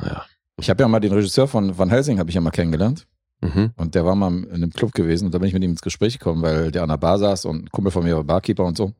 Ja. 0.00 0.24
Ich 0.56 0.70
habe 0.70 0.82
ja 0.82 0.88
mal 0.88 1.00
den 1.00 1.12
Regisseur 1.12 1.48
von 1.48 1.76
Van 1.76 1.88
Helsing 1.90 2.18
habe 2.18 2.30
ich 2.30 2.34
ja 2.34 2.40
mal 2.40 2.50
kennengelernt 2.50 3.06
Mhm. 3.40 3.72
und 3.76 3.94
der 3.94 4.06
war 4.06 4.14
mal 4.14 4.32
in 4.32 4.50
einem 4.50 4.70
Club 4.70 4.92
gewesen 4.92 5.26
und 5.26 5.34
da 5.34 5.38
bin 5.38 5.48
ich 5.48 5.54
mit 5.54 5.62
ihm 5.62 5.70
ins 5.72 5.82
Gespräch 5.82 6.18
gekommen, 6.18 6.40
weil 6.40 6.70
der 6.70 6.82
an 6.82 6.88
der 6.88 6.96
Bar 6.96 7.18
saß 7.18 7.44
und 7.46 7.64
ein 7.64 7.70
Kumpel 7.70 7.90
von 7.92 8.04
mir 8.04 8.16
war 8.16 8.24
Barkeeper 8.24 8.64
und 8.64 8.76
so. 8.76 8.92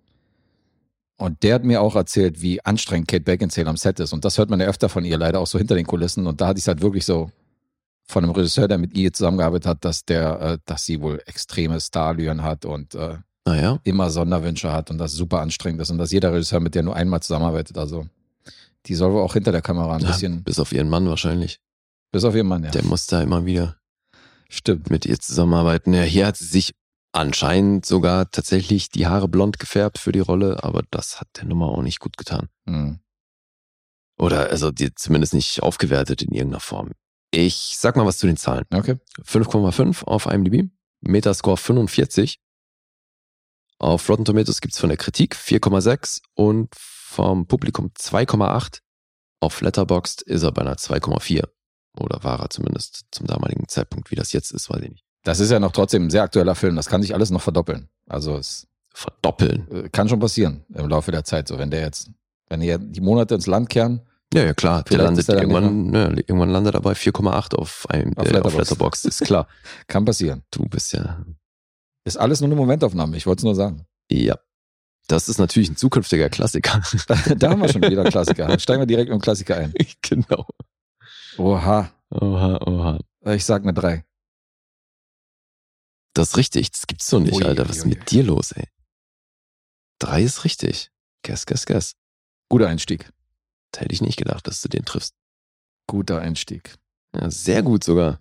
Und 1.17 1.43
der 1.45 1.55
hat 1.55 1.65
mir 1.65 1.81
auch 1.81 1.95
erzählt, 1.95 2.43
wie 2.43 2.63
anstrengend 2.65 3.09
Kate 3.09 3.23
Beckinsale 3.23 3.69
am 3.71 3.77
Set 3.77 4.01
ist. 4.01 4.13
Und 4.13 4.25
das 4.25 4.37
hört 4.37 4.51
man 4.51 4.61
ja 4.61 4.67
öfter 4.67 4.89
von 4.89 5.05
ihr 5.05 5.17
leider 5.17 5.39
auch 5.39 5.47
so 5.47 5.59
hinter 5.59 5.77
den 5.77 5.87
Kulissen. 5.87 6.27
Und 6.27 6.41
da 6.41 6.49
hatte 6.49 6.59
ich 6.59 6.65
es 6.65 6.69
halt 6.69 6.83
wirklich 6.83 7.07
so 7.07 7.31
von 8.07 8.25
einem 8.25 8.33
Regisseur, 8.33 8.67
der 8.67 8.79
mit 8.79 8.95
ihr 8.95 9.13
zusammengearbeitet 9.13 9.67
hat, 9.67 9.85
dass 9.85 10.05
der, 10.05 10.41
äh, 10.41 10.59
dass 10.67 10.85
sie 10.85 11.01
wohl 11.01 11.23
extreme 11.25 11.81
Starlüren 11.81 12.43
hat 12.43 12.65
und 12.65 12.97
äh, 12.97 13.19
Naja, 13.47 13.79
immer 13.85 14.11
Sonderwünsche 14.11 14.73
hat 14.73 14.91
und 14.91 14.99
das 14.99 15.13
super 15.13 15.41
anstrengend 15.41 15.83
ist 15.83 15.91
und 15.91 15.99
dass 15.99 16.13
jeder 16.13 16.33
Regisseur 16.33 16.61
mit 16.61 16.75
der 16.75 16.83
nur 16.83 16.97
einmal 16.97 17.21
zusammenarbeitet. 17.21 17.77
Also 17.77 18.07
die 18.87 18.95
soll 18.95 19.13
wohl 19.13 19.23
auch 19.23 19.35
hinter 19.35 19.53
der 19.53 19.63
Kamera 19.63 19.97
ein 19.97 20.03
ja, 20.03 20.09
bisschen, 20.09 20.43
bis 20.43 20.59
auf 20.59 20.73
ihren 20.73 20.89
Mann 20.89 21.07
wahrscheinlich. 21.09 21.61
bis 22.11 22.25
auf 22.25 22.35
ihren 22.35 22.47
Mann, 22.47 22.65
ja. 22.65 22.71
Der 22.71 22.85
muss 22.85 23.07
da 23.07 23.21
immer 23.21 23.45
wieder 23.45 23.77
Stimmt. 24.49 24.91
mit 24.91 25.05
ihr 25.05 25.19
zusammenarbeiten. 25.19 25.93
Ja, 25.93 26.03
hier 26.03 26.27
hat 26.27 26.37
sie 26.37 26.47
sich 26.47 26.75
anscheinend 27.13 27.87
sogar 27.87 28.31
tatsächlich 28.31 28.89
die 28.89 29.07
Haare 29.07 29.29
blond 29.29 29.59
gefärbt 29.59 29.99
für 29.99 30.13
die 30.13 30.21
Rolle, 30.21 30.65
aber 30.65 30.83
das 30.91 31.21
hat 31.21 31.29
der 31.37 31.45
Nummer 31.45 31.67
auch 31.67 31.83
nicht 31.83 32.01
gut 32.01 32.17
getan. 32.17 32.49
Hm. 32.67 32.99
Oder 34.19 34.51
also 34.51 34.71
die 34.71 34.95
zumindest 34.95 35.35
nicht 35.35 35.63
aufgewertet 35.63 36.23
in 36.23 36.33
irgendeiner 36.33 36.61
Form. 36.61 36.93
Ich 37.31 37.77
sag 37.79 37.97
mal 37.97 38.07
was 38.07 38.19
zu 38.19 38.27
den 38.27 38.37
Zahlen. 38.37 38.65
Okay. 38.73 38.97
5,5 39.23 40.05
auf 40.05 40.27
IMDb, 40.27 40.71
Metascore 41.01 41.57
45. 41.57 42.39
Auf 43.85 44.09
Rotten 44.09 44.25
Tomatoes 44.25 44.63
gibt's 44.63 44.79
von 44.79 44.89
der 44.89 44.97
Kritik 44.97 45.37
4,6 45.37 46.23
und 46.33 46.75
vom 46.75 47.47
Publikum 47.47 47.91
2,8. 47.95 48.79
Auf 49.41 49.61
Letterboxd 49.61 50.23
ist 50.23 50.43
er 50.43 50.53
bei 50.53 50.63
einer 50.63 50.77
2,4. 50.77 51.45
Oder 51.99 52.25
war 52.25 52.41
er 52.41 52.49
zumindest 52.49 53.05
zum 53.11 53.27
damaligen 53.27 53.69
Zeitpunkt, 53.69 54.11
wie 54.11 54.15
das 54.15 54.33
jetzt 54.33 54.53
ist, 54.53 54.71
weiß 54.71 54.81
ich 54.81 54.89
nicht. 54.89 55.05
Das 55.23 55.39
ist 55.39 55.51
ja 55.51 55.61
noch 55.61 55.73
trotzdem 55.73 56.05
ein 56.05 56.11
sehr 56.11 56.23
aktueller 56.23 56.55
Film. 56.55 56.77
Das 56.77 56.87
kann 56.87 57.03
sich 57.03 57.13
alles 57.13 57.29
noch 57.29 57.43
verdoppeln. 57.43 57.91
Also 58.09 58.39
es 58.39 58.67
Verdoppeln. 58.95 59.71
äh, 59.71 59.89
kann 59.91 60.09
schon 60.09 60.19
passieren 60.19 60.65
im 60.73 60.89
Laufe 60.89 61.13
der 61.13 61.25
Zeit. 61.25 61.47
So, 61.47 61.59
wenn 61.59 61.71
der 61.71 61.83
jetzt, 61.83 62.09
wenn 62.49 62.61
die 62.61 62.75
die 62.79 63.03
Monate 63.03 63.35
ins 63.35 63.47
Land 63.47 63.69
kehren, 63.69 64.01
Ja, 64.33 64.45
ja, 64.45 64.55
klar. 64.55 64.85
Der 64.85 64.97
landet 64.97 65.29
er 65.29 65.35
dann 65.35 65.51
irgendwann, 65.51 65.91
ne, 65.91 66.23
irgendwann 66.27 66.49
landet 66.49 66.75
er 66.75 66.81
bei 66.81 66.93
4,8 66.93 67.55
auf, 67.55 67.85
einem, 67.91 68.17
Auf 68.17 68.33
äh, 68.33 68.41
auf. 68.41 68.57
Letterboxd. 68.57 69.05
Ist 69.05 69.21
klar. 69.25 69.47
kann 69.89 70.07
passieren. 70.07 70.43
Du 70.51 70.65
bist 70.65 70.95
ja, 70.95 71.23
Ist 72.05 72.17
alles 72.17 72.41
nur 72.41 72.49
eine 72.49 72.57
Momentaufnahme. 72.57 73.17
Ich 73.17 73.27
wollte 73.27 73.41
es 73.41 73.45
nur 73.45 73.55
sagen. 73.55 73.87
ja. 74.11 74.39
Das 75.07 75.29
ist 75.29 75.37
natürlich 75.37 75.69
ein 75.69 75.77
zukünftiger 75.77 76.31
Klassiker. 76.31 76.81
da 77.37 77.51
haben 77.51 77.61
wir 77.61 77.69
schon 77.69 77.83
wieder 77.83 78.01
einen 78.01 78.11
Klassiker. 78.11 78.47
Dann 78.47 78.59
Steigen 78.59 78.81
wir 78.81 78.87
direkt 78.87 79.11
mit 79.11 79.19
dem 79.19 79.21
Klassiker 79.21 79.59
ein. 79.59 79.75
genau. 80.01 80.47
Oha. 81.37 81.93
Oha, 82.09 82.59
oha. 82.67 82.99
Ich 83.35 83.45
sag 83.45 83.65
eine 83.65 83.75
3. 83.75 84.03
Das 86.15 86.31
ist 86.31 86.37
richtig. 86.39 86.71
Das 86.71 86.87
gibt's 86.87 87.07
so 87.07 87.19
nicht, 87.21 87.35
Ui, 87.35 87.45
Alter. 87.45 87.69
Was 87.69 87.79
ist 87.79 87.87
mit 87.87 88.11
dir 88.11 88.23
los, 88.25 88.53
ey? 88.53 88.67
Drei 89.99 90.23
ist 90.23 90.45
richtig. 90.45 90.91
Guess, 91.23 91.45
guess, 91.45 91.67
guess. 91.67 91.97
Guter 92.49 92.69
Einstieg. 92.69 93.13
Da 93.73 93.81
hätte 93.81 93.93
ich 93.93 94.01
nicht 94.01 94.17
gedacht, 94.17 94.47
dass 94.47 94.63
du 94.63 94.69
den 94.69 94.87
triffst. 94.87 95.15
Guter 95.87 96.21
Einstieg. 96.21 96.77
Ja, 97.15 97.31
sehr 97.31 97.63
gut 97.63 97.85
sogar. 97.85 98.21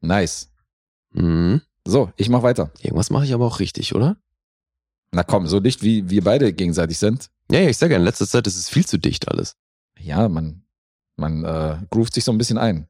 Nice. 0.00 0.50
Mhm. 1.10 1.62
So, 1.86 2.10
ich 2.16 2.28
mach 2.28 2.42
weiter. 2.42 2.70
Irgendwas 2.80 3.10
mache 3.10 3.24
ich 3.24 3.34
aber 3.34 3.46
auch 3.46 3.60
richtig, 3.60 3.94
oder? 3.94 4.16
Na 5.12 5.22
komm, 5.22 5.46
so 5.46 5.60
dicht 5.60 5.82
wie 5.82 6.08
wir 6.10 6.24
beide 6.24 6.52
gegenseitig 6.52 6.98
sind. 6.98 7.30
Ja, 7.50 7.60
ja, 7.60 7.68
ich 7.68 7.76
sage 7.76 7.92
ja, 7.92 7.98
in 7.98 8.04
letzter 8.04 8.26
Zeit 8.26 8.46
ist 8.46 8.56
es 8.56 8.68
viel 8.68 8.86
zu 8.86 8.98
dicht 8.98 9.28
alles. 9.28 9.56
Ja, 9.98 10.28
man, 10.28 10.62
man 11.16 11.44
äh, 11.44 11.78
groovt 11.90 12.14
sich 12.14 12.24
so 12.24 12.32
ein 12.32 12.38
bisschen 12.38 12.58
ein. 12.58 12.88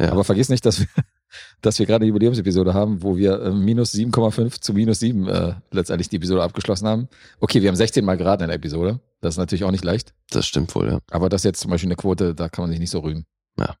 Ja. 0.00 0.12
Aber 0.12 0.24
vergiss 0.24 0.48
nicht, 0.48 0.64
dass 0.64 0.80
wir, 0.80 0.86
dass 1.60 1.78
wir 1.78 1.86
gerade 1.86 2.02
eine 2.02 2.08
Jubiläumsepisode 2.08 2.74
haben, 2.74 3.02
wo 3.02 3.16
wir 3.16 3.40
äh, 3.40 3.50
minus 3.52 3.92
7,5 3.94 4.60
zu 4.60 4.72
minus 4.72 5.00
7 5.00 5.28
äh, 5.28 5.54
letztendlich 5.70 6.08
die 6.08 6.16
Episode 6.16 6.42
abgeschlossen 6.42 6.88
haben. 6.88 7.08
Okay, 7.38 7.60
wir 7.62 7.68
haben 7.68 7.76
16 7.76 8.04
Mal 8.04 8.16
geraten 8.16 8.44
in 8.44 8.48
der 8.48 8.56
Episode. 8.56 9.00
Das 9.20 9.34
ist 9.34 9.38
natürlich 9.38 9.64
auch 9.64 9.70
nicht 9.70 9.84
leicht. 9.84 10.14
Das 10.30 10.46
stimmt 10.46 10.74
wohl, 10.74 10.88
ja. 10.88 10.98
Aber 11.10 11.28
das 11.28 11.42
ist 11.42 11.44
jetzt 11.44 11.60
zum 11.60 11.70
Beispiel 11.70 11.88
eine 11.88 11.96
Quote, 11.96 12.34
da 12.34 12.48
kann 12.48 12.64
man 12.64 12.70
sich 12.70 12.80
nicht 12.80 12.90
so 12.90 13.00
rühmen. 13.00 13.26
Ja. 13.58 13.76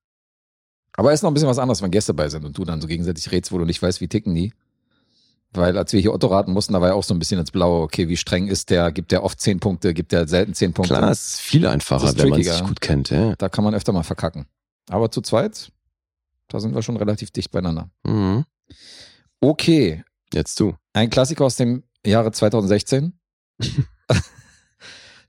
Aber 1.00 1.14
ist 1.14 1.22
noch 1.22 1.30
ein 1.30 1.34
bisschen 1.34 1.48
was 1.48 1.58
anderes, 1.58 1.80
wenn 1.80 1.90
Gäste 1.90 2.12
bei 2.12 2.28
sind 2.28 2.44
und 2.44 2.58
du 2.58 2.62
dann 2.66 2.82
so 2.82 2.86
gegenseitig 2.86 3.32
redst, 3.32 3.52
wo 3.52 3.56
du 3.56 3.64
nicht 3.64 3.80
weißt, 3.80 4.02
wie 4.02 4.08
ticken 4.08 4.34
die. 4.34 4.52
Weil 5.50 5.78
als 5.78 5.94
wir 5.94 6.00
hier 6.00 6.12
Otto 6.12 6.26
raten 6.26 6.52
mussten, 6.52 6.74
da 6.74 6.82
war 6.82 6.88
ja 6.88 6.94
auch 6.94 7.04
so 7.04 7.14
ein 7.14 7.18
bisschen 7.18 7.40
ins 7.40 7.52
Blaue, 7.52 7.80
okay, 7.80 8.10
wie 8.10 8.18
streng 8.18 8.48
ist 8.48 8.68
der, 8.68 8.92
gibt 8.92 9.10
der 9.10 9.24
oft 9.24 9.40
zehn 9.40 9.60
Punkte, 9.60 9.94
gibt 9.94 10.12
der 10.12 10.28
selten 10.28 10.52
zehn 10.52 10.74
Punkte. 10.74 10.92
Klar, 10.92 11.10
es 11.10 11.36
ist 11.36 11.40
viel 11.40 11.66
einfacher, 11.66 12.06
ist 12.06 12.18
wenn 12.18 12.28
man 12.28 12.42
sich 12.42 12.64
gut 12.64 12.82
kennt. 12.82 13.08
Ja. 13.08 13.34
Da 13.36 13.48
kann 13.48 13.64
man 13.64 13.74
öfter 13.74 13.94
mal 13.94 14.02
verkacken. 14.02 14.44
Aber 14.90 15.10
zu 15.10 15.22
zweit, 15.22 15.72
da 16.48 16.60
sind 16.60 16.74
wir 16.74 16.82
schon 16.82 16.98
relativ 16.98 17.30
dicht 17.30 17.50
beieinander. 17.50 17.88
Mhm. 18.04 18.44
Okay, 19.40 20.04
Jetzt 20.34 20.60
du. 20.60 20.74
ein 20.92 21.08
Klassiker 21.08 21.46
aus 21.46 21.56
dem 21.56 21.82
Jahre 22.04 22.30
2016. 22.30 23.18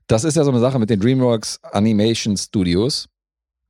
das 0.06 0.24
ist 0.24 0.36
ja 0.36 0.44
so 0.44 0.50
eine 0.50 0.60
Sache 0.60 0.78
mit 0.78 0.90
den 0.90 1.00
DreamWorks 1.00 1.60
Animation 1.62 2.36
Studios. 2.36 3.08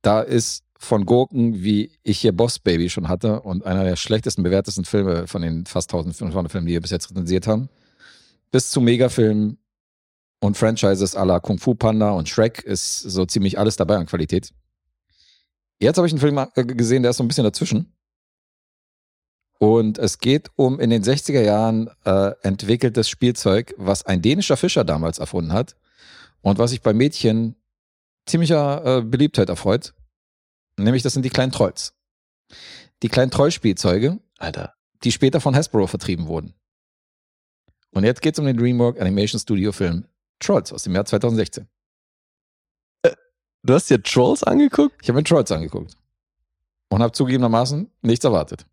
Da 0.01 0.19
ist 0.19 0.65
von 0.83 1.05
Gurken, 1.05 1.63
wie 1.63 1.91
ich 2.03 2.19
hier 2.19 2.33
Boss 2.33 2.59
Baby 2.59 2.89
schon 2.89 3.07
hatte 3.07 3.41
und 3.41 3.65
einer 3.65 3.83
der 3.83 3.95
schlechtesten 3.95 4.43
bewertesten 4.43 4.85
Filme 4.85 5.27
von 5.27 5.41
den 5.41 5.65
fast 5.65 5.93
1500 5.93 6.51
Filmen, 6.51 6.67
die 6.67 6.73
wir 6.73 6.81
bis 6.81 6.91
jetzt 6.91 7.09
rezensiert 7.09 7.47
haben, 7.47 7.69
bis 8.51 8.69
zu 8.69 8.81
Megafilmen 8.81 9.57
und 10.41 10.57
Franchises 10.57 11.13
la 11.13 11.39
Kung 11.39 11.57
Fu 11.57 11.73
Panda 11.73 12.11
und 12.11 12.27
Shrek 12.27 12.61
ist 12.63 12.99
so 12.99 13.25
ziemlich 13.25 13.57
alles 13.57 13.77
dabei 13.77 13.95
an 13.95 14.05
Qualität. 14.05 14.53
Jetzt 15.79 15.97
habe 15.97 16.07
ich 16.07 16.13
einen 16.13 16.19
Film 16.19 16.37
äh, 16.37 16.63
gesehen, 16.65 17.01
der 17.01 17.11
ist 17.11 17.17
so 17.17 17.23
ein 17.23 17.27
bisschen 17.27 17.45
dazwischen. 17.45 17.93
Und 19.59 19.97
es 19.97 20.19
geht 20.19 20.51
um 20.55 20.79
in 20.79 20.89
den 20.89 21.03
60er 21.03 21.41
Jahren 21.41 21.89
äh, 22.03 22.31
entwickeltes 22.41 23.07
Spielzeug, 23.07 23.73
was 23.77 24.05
ein 24.05 24.21
dänischer 24.21 24.57
Fischer 24.57 24.83
damals 24.83 25.19
erfunden 25.19 25.53
hat 25.53 25.77
und 26.41 26.57
was 26.57 26.71
sich 26.71 26.81
bei 26.81 26.93
Mädchen 26.93 27.55
ziemlicher 28.25 28.97
äh, 28.97 29.01
Beliebtheit 29.01 29.47
erfreut. 29.47 29.93
Nämlich 30.77 31.03
das 31.03 31.13
sind 31.13 31.23
die 31.23 31.29
kleinen 31.29 31.51
Trolls. 31.51 31.93
Die 33.01 33.09
kleinen 33.09 33.31
Trollspielzeuge, 33.31 34.19
Alter. 34.37 34.73
die 35.03 35.11
später 35.11 35.39
von 35.41 35.55
Hasbro 35.55 35.87
vertrieben 35.87 36.27
wurden. 36.27 36.53
Und 37.91 38.03
jetzt 38.05 38.21
geht 38.21 38.35
es 38.35 38.39
um 38.39 38.45
den 38.45 38.57
DreamWorks 38.57 38.99
Animation 38.99 39.39
Studio 39.39 39.71
Film 39.71 40.05
Trolls 40.39 40.73
aus 40.73 40.83
dem 40.83 40.95
Jahr 40.95 41.05
2016. 41.05 41.67
Du 43.65 43.73
hast 43.73 43.89
dir 43.89 44.01
Trolls 44.01 44.43
angeguckt? 44.43 44.95
Ich 45.01 45.07
habe 45.07 45.19
mir 45.19 45.23
Trolls 45.23 45.51
angeguckt 45.51 45.95
und 46.89 47.01
habe 47.01 47.13
zugegebenermaßen 47.13 47.89
nichts 48.01 48.25
erwartet. 48.25 48.65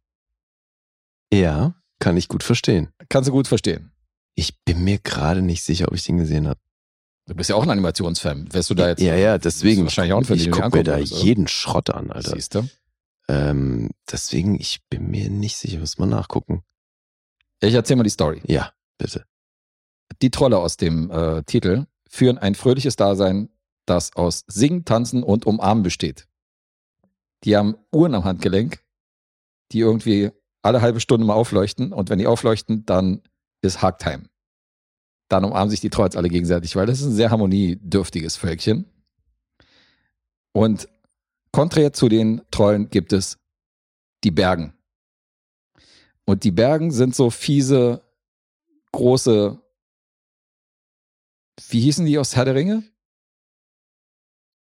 Ja, 1.33 1.75
kann 2.01 2.17
ich 2.17 2.27
gut 2.27 2.43
verstehen. 2.43 2.89
Kannst 3.09 3.29
du 3.29 3.33
gut 3.33 3.47
verstehen. 3.47 3.93
Ich 4.35 4.59
bin 4.65 4.83
mir 4.83 4.99
gerade 4.99 5.43
nicht 5.43 5.63
sicher, 5.63 5.87
ob 5.89 5.95
ich 5.95 6.05
den 6.05 6.19
gesehen 6.19 6.49
habe. 6.49 6.59
Du 7.31 7.37
bist 7.37 7.49
ja 7.49 7.55
auch 7.55 7.63
ein 7.63 7.71
Animationsfan. 7.71 8.53
Wärst 8.53 8.71
du 8.71 8.75
da 8.75 8.89
jetzt? 8.89 9.01
ja, 9.01 9.15
ja, 9.15 9.39
deswegen. 9.39 9.85
wahrscheinlich 9.85 10.15
auch 10.15 10.19
ein 10.19 10.25
Film, 10.25 10.41
ich 10.41 10.51
gucke 10.51 10.77
mir 10.77 10.83
da 10.83 10.95
oder? 10.95 11.03
jeden 11.05 11.47
Schrott 11.47 11.89
an, 11.91 12.11
Alter. 12.11 12.33
Siehst 12.33 12.57
du? 12.57 12.69
Ähm, 13.29 13.91
deswegen, 14.11 14.59
ich 14.59 14.81
bin 14.91 15.09
mir 15.13 15.31
nicht 15.31 15.57
sicher, 15.57 15.79
muss 15.79 15.97
mal 15.97 16.07
nachgucken. 16.07 16.65
Ich 17.61 17.73
erzähle 17.73 17.99
mal 17.99 18.03
die 18.03 18.11
Story. 18.11 18.43
Ja, 18.47 18.73
bitte. 18.99 19.27
Die 20.23 20.33
Trolle 20.33 20.59
aus 20.59 20.77
dem 20.77 21.09
äh, 21.13 21.45
Titel 21.45 21.87
führen 22.09 22.37
ein 22.37 22.57
fröhliches 22.57 22.97
Dasein, 22.97 23.49
das 23.87 24.17
aus 24.17 24.43
Singen, 24.49 24.85
Tanzen 24.85 25.23
und 25.23 25.47
Umarmen 25.47 25.85
besteht. 25.85 26.27
Die 27.45 27.57
haben 27.57 27.77
Uhren 27.93 28.17
am 28.17 28.25
Handgelenk, 28.25 28.83
die 29.71 29.79
irgendwie 29.79 30.33
alle 30.63 30.83
halbe 30.83 30.99
Stunde 30.99 31.25
mal 31.25 31.35
aufleuchten 31.35 31.93
und 31.93 32.11
wenn 32.11 32.19
die 32.19 32.27
aufleuchten, 32.27 32.85
dann 32.87 33.23
ist 33.63 33.83
Hagtime. 33.83 34.30
Dann 35.31 35.45
umarmen 35.45 35.71
sich 35.71 35.81
die 35.81 35.91
Trolls 35.91 36.17
alle 36.17 36.29
gegenseitig, 36.29 36.75
weil 36.75 36.87
das 36.87 37.01
ist 37.01 37.07
ein 37.07 37.15
sehr 37.15 37.31
harmoniedürftiges 37.31 38.37
Völkchen. 38.37 38.85
Und 40.53 40.89
konträr 41.53 41.93
zu 41.93 42.09
den 42.09 42.43
Trollen 42.51 42.91
gibt 42.91 43.13
es 43.13 43.39
die 44.25 44.33
Bergen. 44.33 44.75
Und 46.25 46.43
die 46.43 46.51
Bergen 46.51 46.91
sind 46.91 47.15
so 47.15 47.31
fiese, 47.31 48.03
große, 48.91 49.63
wie 51.69 51.81
hießen 51.81 52.07
die 52.07 52.19
aus 52.19 52.35
Herr 52.35 52.45
der 52.45 52.57
Ringe? 52.57 52.83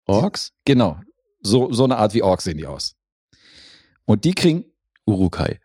Orks? 0.07 0.53
Genau. 0.65 0.99
So, 1.41 1.71
so 1.71 1.83
eine 1.83 1.97
Art 1.97 2.15
wie 2.15 2.23
Orks 2.23 2.45
sehen 2.45 2.57
die 2.57 2.65
aus. 2.65 2.95
Und 4.05 4.23
die 4.23 4.33
kriegen, 4.33 4.65
Urukai. 5.05 5.59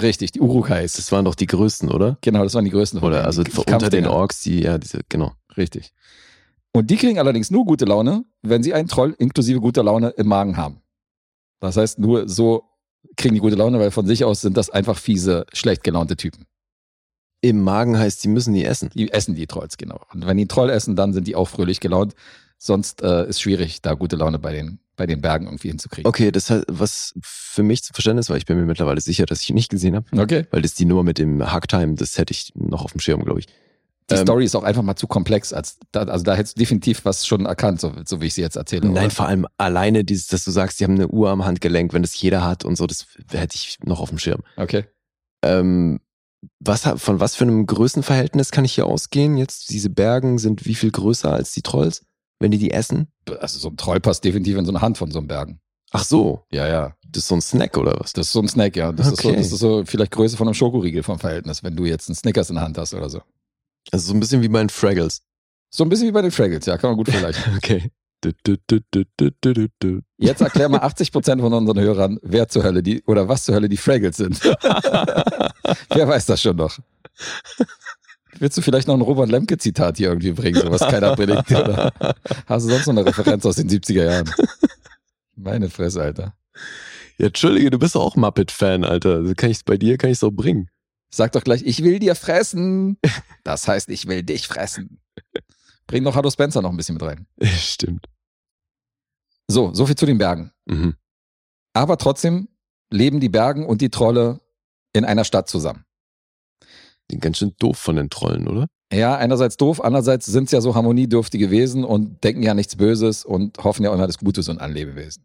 Richtig, 0.00 0.32
die 0.32 0.40
Urukais. 0.40 0.94
Das 0.94 1.10
waren 1.12 1.24
doch 1.24 1.34
die 1.34 1.46
größten, 1.46 1.90
oder? 1.90 2.18
Genau, 2.20 2.42
das 2.44 2.54
waren 2.54 2.64
die 2.64 2.70
größten. 2.70 3.00
Oder 3.00 3.24
also 3.24 3.42
Die- 3.42 3.50
die 3.52 3.58
unter 3.72 3.90
den. 3.90 4.06
Orks, 4.06 4.40
die, 4.42 4.60
ja, 4.62 4.78
diese, 4.78 5.00
genau. 5.08 5.32
Richtig. 5.56 5.92
Und 6.72 6.90
die 6.90 6.96
kriegen 6.96 7.18
allerdings 7.18 7.50
nur 7.50 7.64
gute 7.64 7.84
Laune, 7.84 8.24
wenn 8.42 8.62
sie 8.62 8.74
einen 8.74 8.88
Troll 8.88 9.14
inklusive 9.18 9.60
guter 9.60 9.82
Laune 9.82 10.10
im 10.10 10.28
Magen 10.28 10.56
haben. 10.56 10.82
Das 11.60 11.76
heißt, 11.76 11.98
nur 11.98 12.28
so 12.28 12.64
kriegen 13.16 13.34
die 13.34 13.40
gute 13.40 13.56
Laune, 13.56 13.78
weil 13.78 13.90
von 13.90 14.06
sich 14.06 14.24
aus 14.24 14.40
sind 14.42 14.56
das 14.56 14.70
einfach 14.70 14.96
fiese, 14.98 15.46
schlecht 15.52 15.82
gelaunte 15.82 16.16
Typen. 16.16 16.44
Im 17.40 17.62
Magen 17.62 17.98
heißt, 17.98 18.22
die 18.22 18.28
müssen 18.28 18.52
die 18.54 18.64
essen. 18.64 18.90
Die 18.94 19.10
essen 19.12 19.34
die 19.34 19.46
Trolls, 19.46 19.76
genau. 19.76 20.00
Und 20.12 20.26
wenn 20.26 20.36
die 20.36 20.42
einen 20.42 20.48
Troll 20.48 20.70
essen, 20.70 20.94
dann 20.96 21.12
sind 21.12 21.26
die 21.26 21.36
auch 21.36 21.48
fröhlich 21.48 21.80
gelaunt. 21.80 22.14
Sonst 22.58 23.02
äh, 23.02 23.28
ist 23.28 23.40
schwierig, 23.40 23.82
da 23.82 23.94
gute 23.94 24.16
Laune 24.16 24.38
bei 24.38 24.52
den, 24.52 24.80
bei 24.96 25.06
den 25.06 25.20
Bergen 25.20 25.46
irgendwie 25.46 25.68
hinzukriegen. 25.68 26.08
Okay, 26.08 26.32
das 26.32 26.50
heißt, 26.50 26.64
was 26.68 27.14
für 27.22 27.62
mich 27.62 27.84
zu 27.84 27.92
Verständnis 27.92 28.28
war, 28.30 28.36
ich 28.36 28.46
bin 28.46 28.58
mir 28.58 28.66
mittlerweile 28.66 29.00
sicher, 29.00 29.26
dass 29.26 29.40
ich 29.42 29.50
ihn 29.50 29.54
nicht 29.54 29.70
gesehen 29.70 29.94
habe, 29.94 30.06
Okay. 30.20 30.46
weil 30.50 30.62
das 30.62 30.74
die 30.74 30.84
Nummer 30.84 31.04
mit 31.04 31.18
dem 31.18 31.50
Hacktime, 31.52 31.94
das 31.94 32.18
hätte 32.18 32.32
ich 32.32 32.52
noch 32.56 32.84
auf 32.84 32.90
dem 32.92 33.00
Schirm, 33.00 33.24
glaube 33.24 33.40
ich. 33.40 33.46
Die 34.10 34.14
Ähm, 34.14 34.22
Story 34.22 34.44
ist 34.44 34.56
auch 34.56 34.62
einfach 34.64 34.82
mal 34.82 34.96
zu 34.96 35.06
komplex. 35.06 35.52
Als 35.52 35.78
da, 35.92 36.02
also 36.04 36.24
da 36.24 36.34
hättest 36.34 36.56
du 36.56 36.60
definitiv 36.60 37.04
was 37.04 37.26
schon 37.26 37.44
erkannt, 37.46 37.80
so, 37.80 37.92
so 38.06 38.20
wie 38.20 38.26
ich 38.26 38.34
sie 38.34 38.40
jetzt 38.40 38.56
erzähle. 38.56 38.88
Nein, 38.88 39.06
oder? 39.06 39.10
vor 39.10 39.28
allem 39.28 39.46
alleine 39.58 40.02
dieses, 40.02 40.26
dass 40.28 40.44
du 40.44 40.50
sagst, 40.50 40.80
die 40.80 40.84
haben 40.84 40.94
eine 40.94 41.08
Uhr 41.08 41.28
am 41.30 41.44
Handgelenk, 41.44 41.92
wenn 41.92 42.02
das 42.02 42.20
jeder 42.20 42.42
hat 42.42 42.64
und 42.64 42.76
so, 42.76 42.86
das 42.86 43.06
hätte 43.30 43.54
ich 43.54 43.78
noch 43.84 44.00
auf 44.00 44.08
dem 44.08 44.18
Schirm. 44.18 44.42
Okay. 44.56 44.86
Ähm, 45.44 46.00
was, 46.60 46.82
von 46.96 47.20
was 47.20 47.34
für 47.36 47.44
einem 47.44 47.66
Größenverhältnis 47.66 48.50
kann 48.50 48.64
ich 48.64 48.72
hier 48.74 48.86
ausgehen? 48.86 49.36
Jetzt 49.36 49.70
diese 49.70 49.90
Bergen 49.90 50.38
sind 50.38 50.64
wie 50.66 50.74
viel 50.74 50.90
größer 50.90 51.32
als 51.32 51.52
die 51.52 51.62
Trolls, 51.62 52.02
wenn 52.40 52.50
die 52.50 52.58
die 52.58 52.70
essen? 52.70 53.08
Also 53.40 53.58
so 53.58 53.68
ein 53.68 53.76
Troll 53.76 54.00
passt 54.00 54.24
definitiv 54.24 54.56
in 54.56 54.64
so 54.64 54.72
eine 54.72 54.80
Hand 54.80 54.98
von 54.98 55.10
so 55.10 55.18
einem 55.18 55.28
Bergen. 55.28 55.60
Ach 55.90 56.04
so, 56.04 56.44
Ja, 56.52 56.68
ja. 56.68 56.94
das 57.08 57.22
ist 57.24 57.28
so 57.28 57.34
ein 57.34 57.40
Snack 57.40 57.76
oder 57.78 57.96
was? 57.98 58.12
Das 58.12 58.26
ist 58.26 58.32
so 58.32 58.40
ein 58.40 58.48
Snack, 58.48 58.76
ja. 58.76 58.92
Das, 58.92 59.06
ist, 59.06 59.22
so, 59.22 59.28
Okay. 59.28 59.38
das 59.38 59.52
ist 59.52 59.58
so 59.58 59.84
vielleicht 59.86 60.12
Größe 60.12 60.36
von 60.36 60.46
einem 60.46 60.54
Schokoriegel 60.54 61.02
vom 61.02 61.18
Verhältnis, 61.18 61.62
wenn 61.64 61.76
du 61.76 61.86
jetzt 61.86 62.08
einen 62.08 62.16
Snickers 62.16 62.50
in 62.50 62.56
der 62.56 62.64
Hand 62.64 62.76
hast 62.76 62.92
oder 62.94 63.08
so. 63.08 63.22
Also 63.90 64.08
so 64.08 64.14
ein 64.14 64.20
bisschen 64.20 64.42
wie 64.42 64.48
bei 64.48 64.58
den 64.60 64.68
Fraggles. 64.68 65.22
So 65.70 65.84
ein 65.84 65.88
bisschen 65.88 66.08
wie 66.08 66.12
bei 66.12 66.22
den 66.22 66.30
Fraggles, 66.30 66.66
ja, 66.66 66.76
kann 66.76 66.90
man 66.90 66.96
gut 66.98 67.08
vergleichen. 67.10 67.42
Okay. 67.56 67.90
Du, 68.20 68.32
du, 68.42 68.56
du. 69.78 70.00
Jetzt 70.16 70.40
erklär 70.40 70.68
mal 70.68 70.80
80% 70.80 71.38
von 71.40 71.52
unseren 71.52 71.78
Hörern, 71.78 72.18
wer 72.22 72.48
zur 72.48 72.64
Hölle 72.64 72.82
die, 72.82 73.00
oder 73.04 73.28
was 73.28 73.44
zur 73.44 73.54
Hölle 73.54 73.68
die 73.68 73.76
Fraggles 73.76 74.16
sind. 74.16 74.42
wer 74.44 76.08
weiß 76.08 76.26
das 76.26 76.42
schon 76.42 76.56
noch? 76.56 76.76
Willst 78.38 78.56
du 78.56 78.62
vielleicht 78.62 78.88
noch 78.88 78.94
ein 78.94 79.00
Robert 79.00 79.30
Lemke-Zitat 79.30 79.96
hier 79.96 80.08
irgendwie 80.08 80.32
bringen, 80.32 80.60
so 80.60 80.70
was 80.70 80.80
keiner 80.80 81.14
predigt? 81.16 81.50
Oder 81.50 81.92
hast 82.46 82.64
du 82.64 82.70
sonst 82.70 82.86
noch 82.86 82.96
eine 82.96 83.06
Referenz 83.06 83.44
aus 83.46 83.56
den 83.56 83.68
70er 83.68 84.04
Jahren? 84.04 84.30
Meine 85.34 85.70
Fresse, 85.70 86.02
Alter. 86.02 86.34
Ja, 87.18 87.26
Entschuldige, 87.26 87.70
du 87.70 87.78
bist 87.78 87.94
doch 87.94 88.02
auch 88.02 88.16
Muppet-Fan, 88.16 88.84
Alter. 88.84 89.16
Also 89.16 89.34
kann 89.34 89.50
ich, 89.50 89.64
bei 89.64 89.76
dir 89.76 89.98
kann 89.98 90.10
ich 90.10 90.18
so 90.18 90.30
bringen. 90.30 90.68
Sag 91.10 91.32
doch 91.32 91.42
gleich, 91.42 91.62
ich 91.62 91.82
will 91.82 91.98
dir 91.98 92.14
fressen. 92.14 92.98
Das 93.44 93.66
heißt, 93.66 93.88
ich 93.88 94.06
will 94.06 94.22
dich 94.22 94.46
fressen. 94.46 95.00
Bring 95.86 96.02
noch 96.02 96.16
Hallo 96.16 96.30
Spencer 96.30 96.60
noch 96.60 96.70
ein 96.70 96.76
bisschen 96.76 96.94
mit 96.94 97.02
rein. 97.02 97.26
Stimmt. 97.42 98.06
So, 99.48 99.72
so 99.72 99.86
viel 99.86 99.96
zu 99.96 100.04
den 100.04 100.18
Bergen. 100.18 100.52
Mhm. 100.66 100.94
Aber 101.72 101.96
trotzdem 101.96 102.48
leben 102.90 103.20
die 103.20 103.30
Bergen 103.30 103.64
und 103.64 103.80
die 103.80 103.88
Trolle 103.90 104.40
in 104.92 105.04
einer 105.04 105.24
Stadt 105.24 105.48
zusammen. 105.48 105.84
Die 107.10 107.18
ganz 107.18 107.38
schön 107.38 107.54
doof 107.58 107.78
von 107.78 107.96
den 107.96 108.10
Trollen, 108.10 108.46
oder? 108.48 108.66
Ja, 108.92 109.16
einerseits 109.16 109.56
doof, 109.56 109.82
andererseits 109.82 110.26
sind 110.26 110.44
es 110.44 110.52
ja 110.52 110.60
so 110.60 110.74
harmoniedürftige 110.74 111.50
Wesen 111.50 111.84
und 111.84 112.22
denken 112.24 112.42
ja 112.42 112.54
nichts 112.54 112.76
Böses 112.76 113.24
und 113.24 113.58
hoffen 113.58 113.84
ja 113.84 113.92
immer 113.92 114.06
das 114.06 114.18
Gute 114.18 114.42
so 114.42 114.56
ein 114.56 114.72
Lebewesen. 114.72 115.24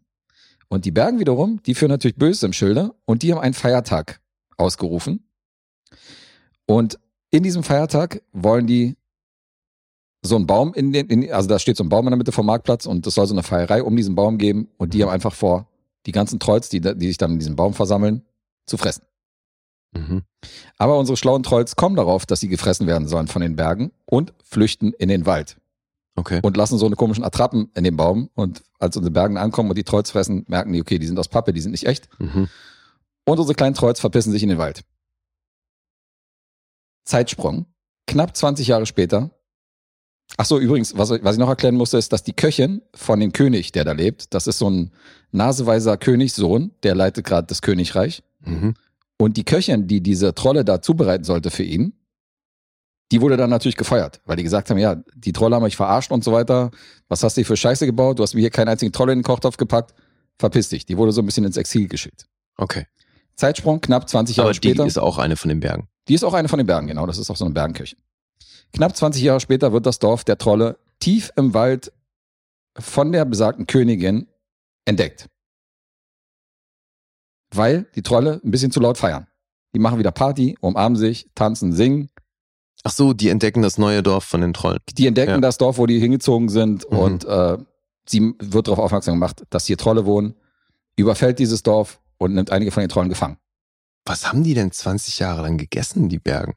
Und 0.68 0.84
die 0.84 0.90
Bergen 0.90 1.18
wiederum, 1.18 1.62
die 1.64 1.74
führen 1.74 1.90
natürlich 1.90 2.16
Böses 2.16 2.42
im 2.42 2.52
Schilde 2.52 2.94
und 3.04 3.22
die 3.22 3.32
haben 3.32 3.40
einen 3.40 3.54
Feiertag 3.54 4.20
ausgerufen. 4.56 5.26
Und 6.66 6.98
in 7.30 7.42
diesem 7.42 7.62
Feiertag 7.62 8.22
wollen 8.32 8.66
die 8.66 8.96
so 10.22 10.36
einen 10.36 10.46
Baum 10.46 10.72
in 10.74 10.92
den, 10.92 11.06
in, 11.08 11.32
also 11.32 11.48
da 11.48 11.58
steht 11.58 11.76
so 11.76 11.84
ein 11.84 11.88
Baum 11.90 12.06
in 12.06 12.10
der 12.10 12.18
Mitte 12.18 12.32
vom 12.32 12.46
Marktplatz 12.46 12.86
und 12.86 13.06
es 13.06 13.14
soll 13.14 13.26
so 13.26 13.34
eine 13.34 13.42
Feierei 13.42 13.82
um 13.82 13.94
diesen 13.94 14.14
Baum 14.14 14.38
geben 14.38 14.68
und 14.78 14.94
die 14.94 15.02
haben 15.02 15.10
einfach 15.10 15.34
vor, 15.34 15.68
die 16.06 16.12
ganzen 16.12 16.40
Trolls, 16.40 16.68
die, 16.68 16.80
die 16.80 17.06
sich 17.06 17.18
dann 17.18 17.32
in 17.32 17.38
diesem 17.38 17.56
Baum 17.56 17.74
versammeln, 17.74 18.22
zu 18.66 18.76
fressen. 18.76 19.04
Mhm. 19.94 20.22
Aber 20.78 20.98
unsere 20.98 21.16
schlauen 21.16 21.42
Trolls 21.42 21.76
kommen 21.76 21.96
darauf, 21.96 22.26
dass 22.26 22.40
sie 22.40 22.48
gefressen 22.48 22.86
werden 22.86 23.08
sollen 23.08 23.28
von 23.28 23.42
den 23.42 23.56
Bergen 23.56 23.92
und 24.04 24.34
flüchten 24.42 24.92
in 24.92 25.08
den 25.08 25.26
Wald 25.26 25.56
Okay. 26.16 26.40
und 26.42 26.56
lassen 26.56 26.78
so 26.78 26.86
eine 26.86 26.96
komischen 26.96 27.24
Attrappen 27.24 27.70
in 27.74 27.84
dem 27.84 27.96
Baum. 27.96 28.30
Und 28.34 28.62
als 28.78 28.96
unsere 28.96 29.12
Bergen 29.12 29.36
ankommen 29.36 29.70
und 29.70 29.76
die 29.78 29.84
Trolls 29.84 30.10
fressen, 30.10 30.44
merken 30.48 30.72
die, 30.72 30.80
okay, 30.80 30.98
die 30.98 31.06
sind 31.06 31.18
aus 31.18 31.28
Pappe, 31.28 31.52
die 31.52 31.60
sind 31.60 31.72
nicht 31.72 31.86
echt. 31.86 32.08
Mhm. 32.20 32.48
Und 33.26 33.38
unsere 33.38 33.54
kleinen 33.54 33.74
Trolls 33.74 34.00
verpissen 34.00 34.32
sich 34.32 34.42
in 34.42 34.48
den 34.50 34.58
Wald. 34.58 34.84
Zeitsprung. 37.04 37.66
Knapp 38.06 38.36
20 38.36 38.68
Jahre 38.68 38.86
später. 38.86 39.30
Ach 40.36 40.44
so, 40.46 40.58
übrigens, 40.58 40.96
was, 40.96 41.10
was 41.10 41.34
ich 41.34 41.38
noch 41.38 41.48
erklären 41.48 41.74
musste, 41.76 41.98
ist, 41.98 42.12
dass 42.12 42.22
die 42.22 42.32
Köchin 42.32 42.82
von 42.94 43.20
dem 43.20 43.32
König, 43.32 43.72
der 43.72 43.84
da 43.84 43.92
lebt, 43.92 44.34
das 44.34 44.46
ist 44.46 44.58
so 44.58 44.68
ein 44.70 44.90
naseweiser 45.32 45.96
Königssohn, 45.96 46.72
der 46.82 46.94
leitet 46.94 47.26
gerade 47.26 47.46
das 47.46 47.62
Königreich. 47.62 48.22
Mhm. 48.40 48.74
Und 49.18 49.36
die 49.36 49.44
Köchin, 49.44 49.86
die 49.86 50.00
diese 50.00 50.34
Trolle 50.34 50.64
da 50.64 50.82
zubereiten 50.82 51.24
sollte 51.24 51.50
für 51.50 51.62
ihn, 51.62 51.94
die 53.12 53.20
wurde 53.20 53.36
dann 53.36 53.50
natürlich 53.50 53.76
gefeuert, 53.76 54.20
weil 54.24 54.36
die 54.36 54.42
gesagt 54.42 54.70
haben, 54.70 54.78
ja, 54.78 54.96
die 55.14 55.32
Trolle 55.32 55.54
haben 55.54 55.62
euch 55.62 55.76
verarscht 55.76 56.10
und 56.10 56.24
so 56.24 56.32
weiter. 56.32 56.70
Was 57.08 57.22
hast 57.22 57.36
du 57.36 57.40
hier 57.40 57.46
für 57.46 57.56
Scheiße 57.56 57.86
gebaut? 57.86 58.18
Du 58.18 58.22
hast 58.22 58.34
mir 58.34 58.40
hier 58.40 58.50
keinen 58.50 58.68
einzigen 58.68 58.92
Troll 58.92 59.10
in 59.10 59.18
den 59.18 59.24
Kochtopf 59.24 59.56
gepackt. 59.56 59.94
Verpiss 60.38 60.68
dich. 60.70 60.84
Die 60.86 60.96
wurde 60.96 61.12
so 61.12 61.22
ein 61.22 61.26
bisschen 61.26 61.44
ins 61.44 61.56
Exil 61.56 61.86
geschickt. 61.86 62.26
Okay. 62.56 62.86
Zeitsprung, 63.36 63.80
knapp 63.80 64.08
20 64.08 64.36
Jahre 64.36 64.48
Aber 64.48 64.58
die 64.58 64.68
später. 64.68 64.86
ist 64.86 64.98
auch 64.98 65.18
eine 65.18 65.36
von 65.36 65.48
den 65.48 65.60
Bergen. 65.60 65.88
Die 66.08 66.14
ist 66.14 66.24
auch 66.24 66.34
eine 66.34 66.48
von 66.48 66.58
den 66.58 66.66
Bergen, 66.66 66.86
genau. 66.86 67.06
Das 67.06 67.18
ist 67.18 67.30
auch 67.30 67.36
so 67.36 67.44
eine 67.44 67.54
Bergenkirche. 67.54 67.96
Knapp 68.72 68.96
20 68.96 69.22
Jahre 69.22 69.40
später 69.40 69.72
wird 69.72 69.86
das 69.86 69.98
Dorf 69.98 70.24
der 70.24 70.38
Trolle 70.38 70.78
tief 70.98 71.30
im 71.36 71.54
Wald 71.54 71.92
von 72.78 73.12
der 73.12 73.24
besagten 73.24 73.66
Königin 73.66 74.28
entdeckt. 74.84 75.28
Weil 77.54 77.86
die 77.94 78.02
Trolle 78.02 78.40
ein 78.44 78.50
bisschen 78.50 78.70
zu 78.70 78.80
laut 78.80 78.98
feiern. 78.98 79.26
Die 79.74 79.78
machen 79.78 79.98
wieder 79.98 80.12
Party, 80.12 80.56
umarmen 80.60 80.96
sich, 80.96 81.28
tanzen, 81.34 81.72
singen. 81.72 82.10
Ach 82.84 82.92
so, 82.92 83.12
die 83.12 83.28
entdecken 83.28 83.62
das 83.62 83.78
neue 83.78 84.02
Dorf 84.02 84.24
von 84.24 84.40
den 84.40 84.52
Trollen. 84.52 84.78
Die 84.96 85.06
entdecken 85.06 85.30
Ja. 85.32 85.40
das 85.40 85.58
Dorf, 85.58 85.78
wo 85.78 85.86
die 85.86 85.98
hingezogen 85.98 86.48
sind 86.48 86.90
Mhm. 86.90 86.98
und 86.98 87.24
äh, 87.24 87.58
sie 88.08 88.34
wird 88.38 88.68
darauf 88.68 88.78
aufmerksam 88.78 89.14
gemacht, 89.14 89.42
dass 89.50 89.66
hier 89.66 89.76
Trolle 89.78 90.04
wohnen, 90.04 90.34
überfällt 90.96 91.38
dieses 91.38 91.62
Dorf 91.62 92.00
und 92.18 92.34
nimmt 92.34 92.50
einige 92.50 92.70
von 92.70 92.82
den 92.82 92.88
Trollen 92.90 93.08
gefangen. 93.08 93.38
Was 94.04 94.28
haben 94.28 94.44
die 94.44 94.54
denn 94.54 94.70
20 94.70 95.18
Jahre 95.18 95.42
lang 95.42 95.56
gegessen, 95.56 96.08
die 96.08 96.18
Bergen? 96.18 96.54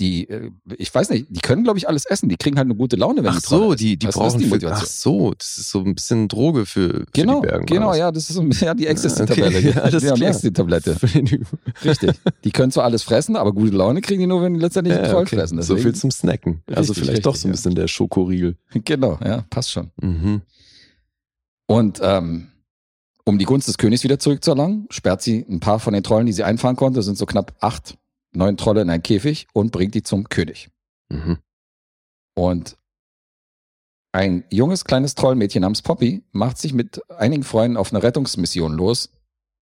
Die, 0.00 0.28
äh, 0.28 0.50
ich 0.78 0.92
weiß 0.92 1.10
nicht, 1.10 1.26
die 1.28 1.40
können, 1.40 1.62
glaube 1.62 1.78
ich, 1.78 1.86
alles 1.86 2.06
essen. 2.06 2.28
Die 2.28 2.36
kriegen 2.36 2.56
halt 2.56 2.64
eine 2.66 2.74
gute 2.74 2.96
Laune, 2.96 3.22
wenn 3.22 3.30
Ach 3.30 3.40
die 3.40 3.46
so, 3.46 3.74
die, 3.74 3.96
die 3.98 4.06
Das 4.06 4.14
ist 4.16 4.18
brauchen 4.20 4.38
die 4.38 4.44
für, 4.46 4.50
Motivation. 4.54 4.82
Ach 4.82 4.86
so, 4.86 5.34
das 5.34 5.58
ist 5.58 5.70
so 5.70 5.80
ein 5.80 5.94
bisschen 5.94 6.26
Droge 6.26 6.64
für, 6.66 6.88
für 6.90 7.06
Genau, 7.12 7.42
die 7.42 7.46
Bergen. 7.48 7.66
genau, 7.66 7.94
ja, 7.94 8.10
das 8.10 8.30
ist 8.30 8.36
so 8.36 8.40
ein- 8.40 8.50
ja, 8.50 8.74
die 8.74 8.86
Ecstasy-Tabelle. 8.86 9.58
Okay, 9.58 9.72
ja, 9.76 9.90
die 9.90 9.98
klar. 9.98 10.22
Ecstasy-Tablette. 10.30 10.94
Für 10.98 11.06
den- 11.22 11.46
Richtig. 11.84 12.12
Die 12.44 12.50
können 12.50 12.72
zwar 12.72 12.84
alles 12.84 13.02
fressen, 13.02 13.36
aber 13.36 13.52
gute 13.52 13.76
Laune 13.76 14.00
kriegen 14.00 14.20
die 14.20 14.26
nur, 14.26 14.42
wenn 14.42 14.54
die 14.54 14.60
letztendlich 14.60 14.96
Ja, 14.96 15.06
Troll 15.08 15.22
okay. 15.22 15.36
fressen. 15.36 15.60
So 15.62 15.74
Deswegen- 15.74 15.92
viel 15.92 16.00
zum 16.00 16.10
Snacken. 16.10 16.62
also 16.66 16.92
Richtig, 16.92 17.04
vielleicht 17.04 17.26
doch 17.26 17.34
richtig, 17.34 17.42
so 17.42 17.48
ein 17.48 17.50
ja. 17.50 17.56
bisschen 17.56 17.74
der 17.74 17.88
Schokoriegel. 17.88 18.56
Genau, 18.84 19.18
ja, 19.24 19.44
passt 19.50 19.70
schon. 19.70 19.90
Mhm. 20.00 20.40
Und 21.66 22.00
ähm, 22.02 22.48
um 23.24 23.38
die 23.38 23.44
Gunst 23.44 23.68
des 23.68 23.78
Königs 23.78 24.02
wieder 24.02 24.18
zurückzuerlangen, 24.18 24.86
sperrt 24.90 25.22
sie 25.22 25.44
ein 25.48 25.60
paar 25.60 25.78
von 25.78 25.92
den 25.92 26.02
Trollen, 26.02 26.26
die 26.26 26.32
sie 26.32 26.42
einfahren 26.42 26.74
konnte, 26.76 26.98
das 26.98 27.04
sind 27.06 27.18
so 27.18 27.26
knapp 27.26 27.54
acht, 27.60 27.96
neun 28.32 28.56
Trolle 28.56 28.82
in 28.82 28.90
einen 28.90 29.02
Käfig 29.02 29.46
und 29.52 29.72
bringt 29.72 29.94
die 29.94 30.02
zum 30.02 30.28
König. 30.28 30.70
Mhm. 31.08 31.38
Und 32.34 32.76
ein 34.12 34.44
junges, 34.50 34.84
kleines 34.84 35.14
Trollmädchen 35.14 35.62
namens 35.62 35.82
Poppy 35.82 36.24
macht 36.32 36.58
sich 36.58 36.72
mit 36.72 37.00
einigen 37.10 37.44
Freunden 37.44 37.76
auf 37.76 37.92
eine 37.92 38.02
Rettungsmission 38.02 38.72
los, 38.72 39.10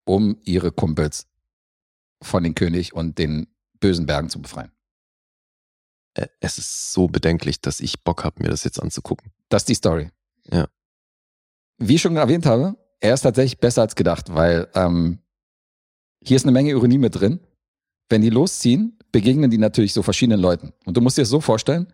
um 0.05 0.37
ihre 0.43 0.71
Kumpels 0.71 1.27
von 2.21 2.43
den 2.43 2.55
König 2.55 2.93
und 2.93 3.17
den 3.17 3.47
bösen 3.79 4.05
Bergen 4.05 4.29
zu 4.29 4.41
befreien. 4.41 4.71
Es 6.39 6.57
ist 6.57 6.93
so 6.93 7.07
bedenklich, 7.07 7.61
dass 7.61 7.79
ich 7.79 8.03
Bock 8.03 8.23
habe, 8.23 8.41
mir 8.41 8.49
das 8.49 8.63
jetzt 8.63 8.81
anzugucken. 8.81 9.31
Das 9.49 9.63
ist 9.63 9.69
die 9.69 9.75
Story. 9.75 10.09
Ja. 10.49 10.67
Wie 11.77 11.95
ich 11.95 12.01
schon 12.01 12.15
erwähnt 12.15 12.45
habe, 12.47 12.75
er 12.99 13.13
ist 13.13 13.21
tatsächlich 13.21 13.59
besser 13.59 13.81
als 13.81 13.95
gedacht, 13.95 14.33
weil 14.33 14.67
ähm, 14.73 15.19
hier 16.23 16.37
ist 16.37 16.43
eine 16.43 16.51
Menge 16.53 16.71
Ironie 16.71 16.97
mit 16.97 17.15
drin. 17.15 17.39
Wenn 18.09 18.21
die 18.21 18.29
losziehen, 18.29 18.97
begegnen 19.11 19.49
die 19.49 19.57
natürlich 19.57 19.93
so 19.93 20.01
verschiedenen 20.01 20.39
Leuten. 20.39 20.73
Und 20.85 20.97
du 20.97 21.01
musst 21.01 21.17
dir 21.17 21.23
das 21.23 21.29
so 21.29 21.41
vorstellen, 21.41 21.87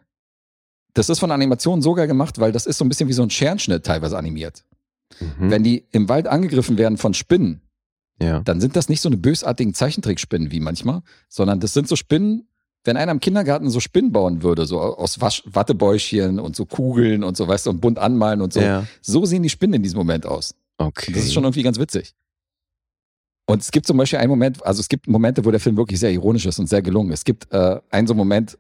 das 0.94 1.10
ist 1.10 1.20
von 1.20 1.30
der 1.30 1.36
Animation 1.36 1.82
so 1.82 1.94
geil 1.94 2.08
gemacht, 2.08 2.40
weil 2.40 2.52
das 2.52 2.66
ist 2.66 2.78
so 2.78 2.86
ein 2.86 2.90
bisschen 2.90 3.10
wie 3.10 3.14
so 3.14 3.24
ein 3.24 3.30
Scherenschnitt 3.30 3.86
teilweise 3.86 4.18
animiert. 4.18 4.64
Mhm. 5.20 5.50
Wenn 5.52 5.64
die 5.64 5.86
im 5.92 6.10
Wald 6.10 6.28
angegriffen 6.28 6.78
werden 6.78 6.98
von 6.98 7.14
Spinnen, 7.14 7.62
ja. 8.22 8.42
dann 8.42 8.62
sind 8.62 8.76
das 8.76 8.90
nicht 8.90 9.02
so 9.02 9.10
eine 9.10 9.18
bösartigen 9.18 9.74
Zeichentrickspinnen 9.74 10.52
wie 10.52 10.60
manchmal, 10.60 11.02
sondern 11.30 11.60
das 11.60 11.74
sind 11.74 11.88
so 11.88 11.96
Spinnen, 11.96 12.48
wenn 12.84 12.98
einer 12.98 13.12
im 13.12 13.20
Kindergarten 13.20 13.70
so 13.70 13.80
Spinnen 13.80 14.12
bauen 14.12 14.44
würde, 14.44 14.66
so 14.66 14.80
aus 14.80 15.22
Wasch 15.22 15.44
Wattebäuschen 15.46 16.40
und 16.40 16.56
so 16.56 16.66
Kugeln 16.66 17.24
und 17.24 17.38
so, 17.38 17.48
weißt 17.48 17.66
du, 17.66 17.70
und 17.72 17.82
bunt 17.82 17.98
anmalen 17.98 18.42
und 18.42 18.54
so. 18.54 18.60
ja. 18.60 18.86
So 19.02 19.26
sehen 19.26 19.44
die 19.44 19.50
Spinnen 19.50 19.76
in 19.76 19.84
diesem 19.84 19.98
Moment 19.98 20.26
aus. 20.26 20.54
Okay. 20.78 21.14
Das 21.14 21.24
ist 21.24 21.34
schon 21.34 21.44
irgendwie 21.44 21.64
ganz 21.64 21.80
witzig. 21.80 22.14
Und 23.46 23.62
es 23.62 23.72
gibt 23.72 23.86
zum 23.88 23.98
Beispiel 23.98 24.20
einen 24.20 24.30
Moment, 24.30 24.66
also 24.66 24.80
es 24.80 24.88
gibt 24.88 25.08
Momente, 25.08 25.44
wo 25.44 25.52
der 25.52 25.60
Film 25.60 25.76
wirklich 25.76 26.00
sehr 26.00 26.12
ironisch 26.12 26.46
ist 26.46 26.60
und 26.60 26.68
sehr 26.68 26.82
gelungen. 26.82 27.12
Es 27.12 27.26
gibt 27.26 27.52
äh, 27.52 27.80
einen 27.90 28.08
so 28.08 28.14
Moment, 28.14 28.58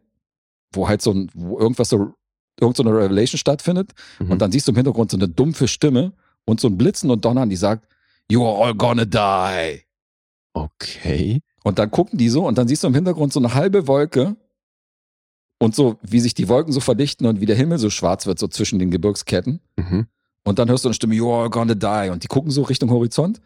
wo 0.74 0.88
halt 0.88 1.02
so 1.02 1.12
ein, 1.12 1.30
wo 1.34 1.58
irgendwas 1.58 1.89
so, 1.89 2.13
irgend 2.60 2.76
so 2.78 2.84
eine 2.84 2.91
Revelation 2.93 3.38
stattfindet 3.38 3.91
Mhm. 4.19 4.32
und 4.32 4.41
dann 4.41 4.52
siehst 4.52 4.67
du 4.67 4.72
im 4.72 4.76
Hintergrund 4.76 5.10
so 5.12 5.17
eine 5.17 5.30
dumpfe 5.30 5.67
Stimme 5.67 6.12
und 6.46 6.60
so 6.60 6.67
ein 6.67 6.78
Blitzen 6.78 7.10
und 7.12 7.24
Donnern, 7.24 7.50
die 7.50 7.56
sagt, 7.56 7.88
You 8.30 8.46
are 8.46 8.65
all 8.65 8.76
gonna 8.76 9.06
die. 9.06 9.82
Okay. 10.54 11.41
Und 11.63 11.80
dann 11.80 11.89
gucken 11.91 12.17
die 12.17 12.30
so 12.30 12.46
und 12.46 12.58
dann 12.58 12.67
siehst 12.67 12.84
du 12.84 12.88
im 12.88 12.96
Hintergrund 12.96 13.32
so 13.34 13.39
eine 13.39 13.54
halbe 13.54 13.88
Wolke 13.88 14.36
und 15.60 15.76
so, 15.76 15.98
wie 16.02 16.19
sich 16.19 16.34
die 16.34 16.50
Wolken 16.50 16.74
so 16.74 16.80
verdichten 16.82 17.26
und 17.26 17.39
wie 17.41 17.46
der 17.46 17.56
Himmel 17.56 17.78
so 17.80 17.89
schwarz 17.89 18.26
wird, 18.26 18.38
so 18.39 18.48
zwischen 18.48 18.80
den 18.80 18.91
Gebirgsketten. 18.91 19.62
Mhm. 19.78 20.08
Und 20.43 20.60
dann 20.60 20.69
hörst 20.69 20.84
du 20.84 20.89
eine 20.89 20.93
Stimme, 20.93 21.15
you're 21.15 21.43
all 21.43 21.50
gonna 21.50 21.74
die. 21.74 22.10
Und 22.12 22.24
die 22.24 22.28
gucken 22.28 22.52
so 22.52 22.63
Richtung 22.63 22.89
Horizont. 22.89 23.39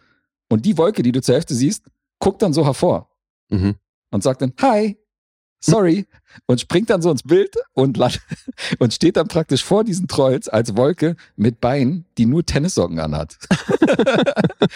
Und 0.50 0.66
die 0.66 0.78
Wolke, 0.78 1.04
die 1.04 1.12
du 1.12 1.22
zur 1.22 1.36
Hälfte 1.36 1.54
siehst, 1.54 1.84
guckt 2.20 2.42
dann 2.42 2.54
so 2.54 2.66
hervor 2.66 3.10
Mhm. 3.50 3.76
und 4.12 4.24
sagt 4.24 4.42
dann, 4.42 4.54
hi, 4.62 4.98
sorry. 5.60 6.06
Und 6.46 6.62
springt 6.62 6.92
dann 6.92 7.02
so 7.02 7.10
ins 7.10 7.24
Bild 7.24 7.56
und, 7.74 7.98
und 8.80 8.94
steht 8.94 9.18
dann 9.18 9.28
praktisch 9.28 9.64
vor 9.64 9.84
diesen 9.84 10.08
Trolls 10.08 10.48
als 10.48 10.78
Wolke 10.78 11.16
mit 11.36 11.60
Beinen, 11.60 12.06
die 12.20 12.28
nur 12.28 12.46
Tennissocken 12.46 13.00
anhat. 13.00 13.38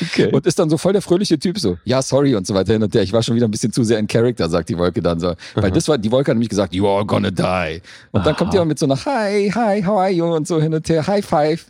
Okay. 0.01 0.31
Und 0.31 0.45
ist 0.47 0.57
dann 0.57 0.69
so 0.69 0.77
voll 0.77 0.93
der 0.93 1.01
fröhliche 1.01 1.38
Typ 1.38 1.60
so, 1.60 1.77
ja, 1.84 2.01
sorry 2.01 2.34
und 2.36 2.47
so 2.47 2.53
weiter 2.53 2.73
hin 2.73 2.81
und 2.81 2.93
her. 2.95 3.03
Ich 3.03 3.13
war 3.13 3.21
schon 3.21 3.36
wieder 3.36 3.47
ein 3.47 3.51
bisschen 3.51 3.71
zu 3.73 3.84
sehr 3.84 3.99
in 3.99 4.07
Character, 4.07 4.49
sagt 4.49 4.69
die 4.69 4.77
Wolke 4.77 5.01
dann 5.01 5.19
so. 5.19 5.36
Weil 5.53 5.65
Aha. 5.65 5.69
das 5.69 5.88
war, 5.88 5.97
die 5.97 6.12
Wolke 6.12 6.31
hat 6.31 6.36
nämlich 6.36 6.49
gesagt, 6.49 6.73
you 6.73 6.88
are 6.88 7.05
gonna 7.05 7.29
die. 7.29 7.81
Und 8.12 8.25
dann 8.25 8.34
Aha. 8.34 8.38
kommt 8.38 8.53
die 8.53 8.57
aber 8.57 8.65
mit 8.65 8.79
so 8.79 8.88
nach, 8.88 9.05
hi, 9.05 9.51
hi, 9.53 9.84
how 9.84 9.99
are 9.99 10.10
you? 10.10 10.25
Und 10.34 10.47
so 10.47 10.62
hin 10.62 10.73
und 10.73 10.88
her, 10.89 11.05
high 11.05 11.25
five. 11.25 11.65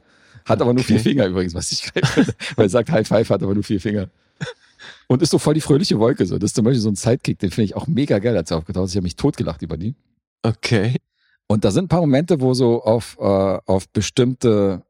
Hat 0.45 0.62
aber 0.62 0.73
nur 0.73 0.82
Okay. 0.84 0.93
vier 0.93 0.99
Finger 0.99 1.27
übrigens, 1.27 1.54
was 1.54 1.71
ich 1.71 1.84
finde. 1.91 2.08
Weil 2.56 2.65
er 2.65 2.69
sagt 2.69 2.91
High 2.91 3.08
Five, 3.08 3.30
hat 3.30 3.43
aber 3.43 3.54
nur 3.54 3.63
vier 3.63 3.80
Finger. 3.80 4.10
Und 5.08 5.21
ist 5.21 5.30
so 5.32 5.39
voll 5.39 5.54
die 5.54 5.62
fröhliche 5.62 5.99
Wolke 5.99 6.25
so. 6.25 6.38
Das 6.38 6.49
ist 6.49 6.56
zum 6.56 6.65
Beispiel 6.65 6.82
so 6.82 6.89
ein 6.89 6.95
Sidekick, 6.95 7.39
den 7.39 7.51
finde 7.51 7.65
ich 7.65 7.75
auch 7.75 7.88
mega 7.88 8.19
geil, 8.19 8.36
als 8.36 8.49
er 8.49 8.58
aufgetaucht 8.58 8.86
ist. 8.86 8.91
Ich 8.91 8.95
habe 8.97 9.04
mich 9.04 9.15
totgelacht 9.15 9.62
über 9.62 9.77
die. 9.77 9.93
Okay. 10.43 10.95
Und 11.47 11.65
da 11.65 11.71
sind 11.71 11.86
ein 11.86 11.88
paar 11.89 11.99
Momente, 12.01 12.39
wo 12.39 12.54
so 12.54 12.82
auf, 12.84 13.17
äh, 13.19 13.23
auf 13.23 13.89
bestimmte 13.89 14.84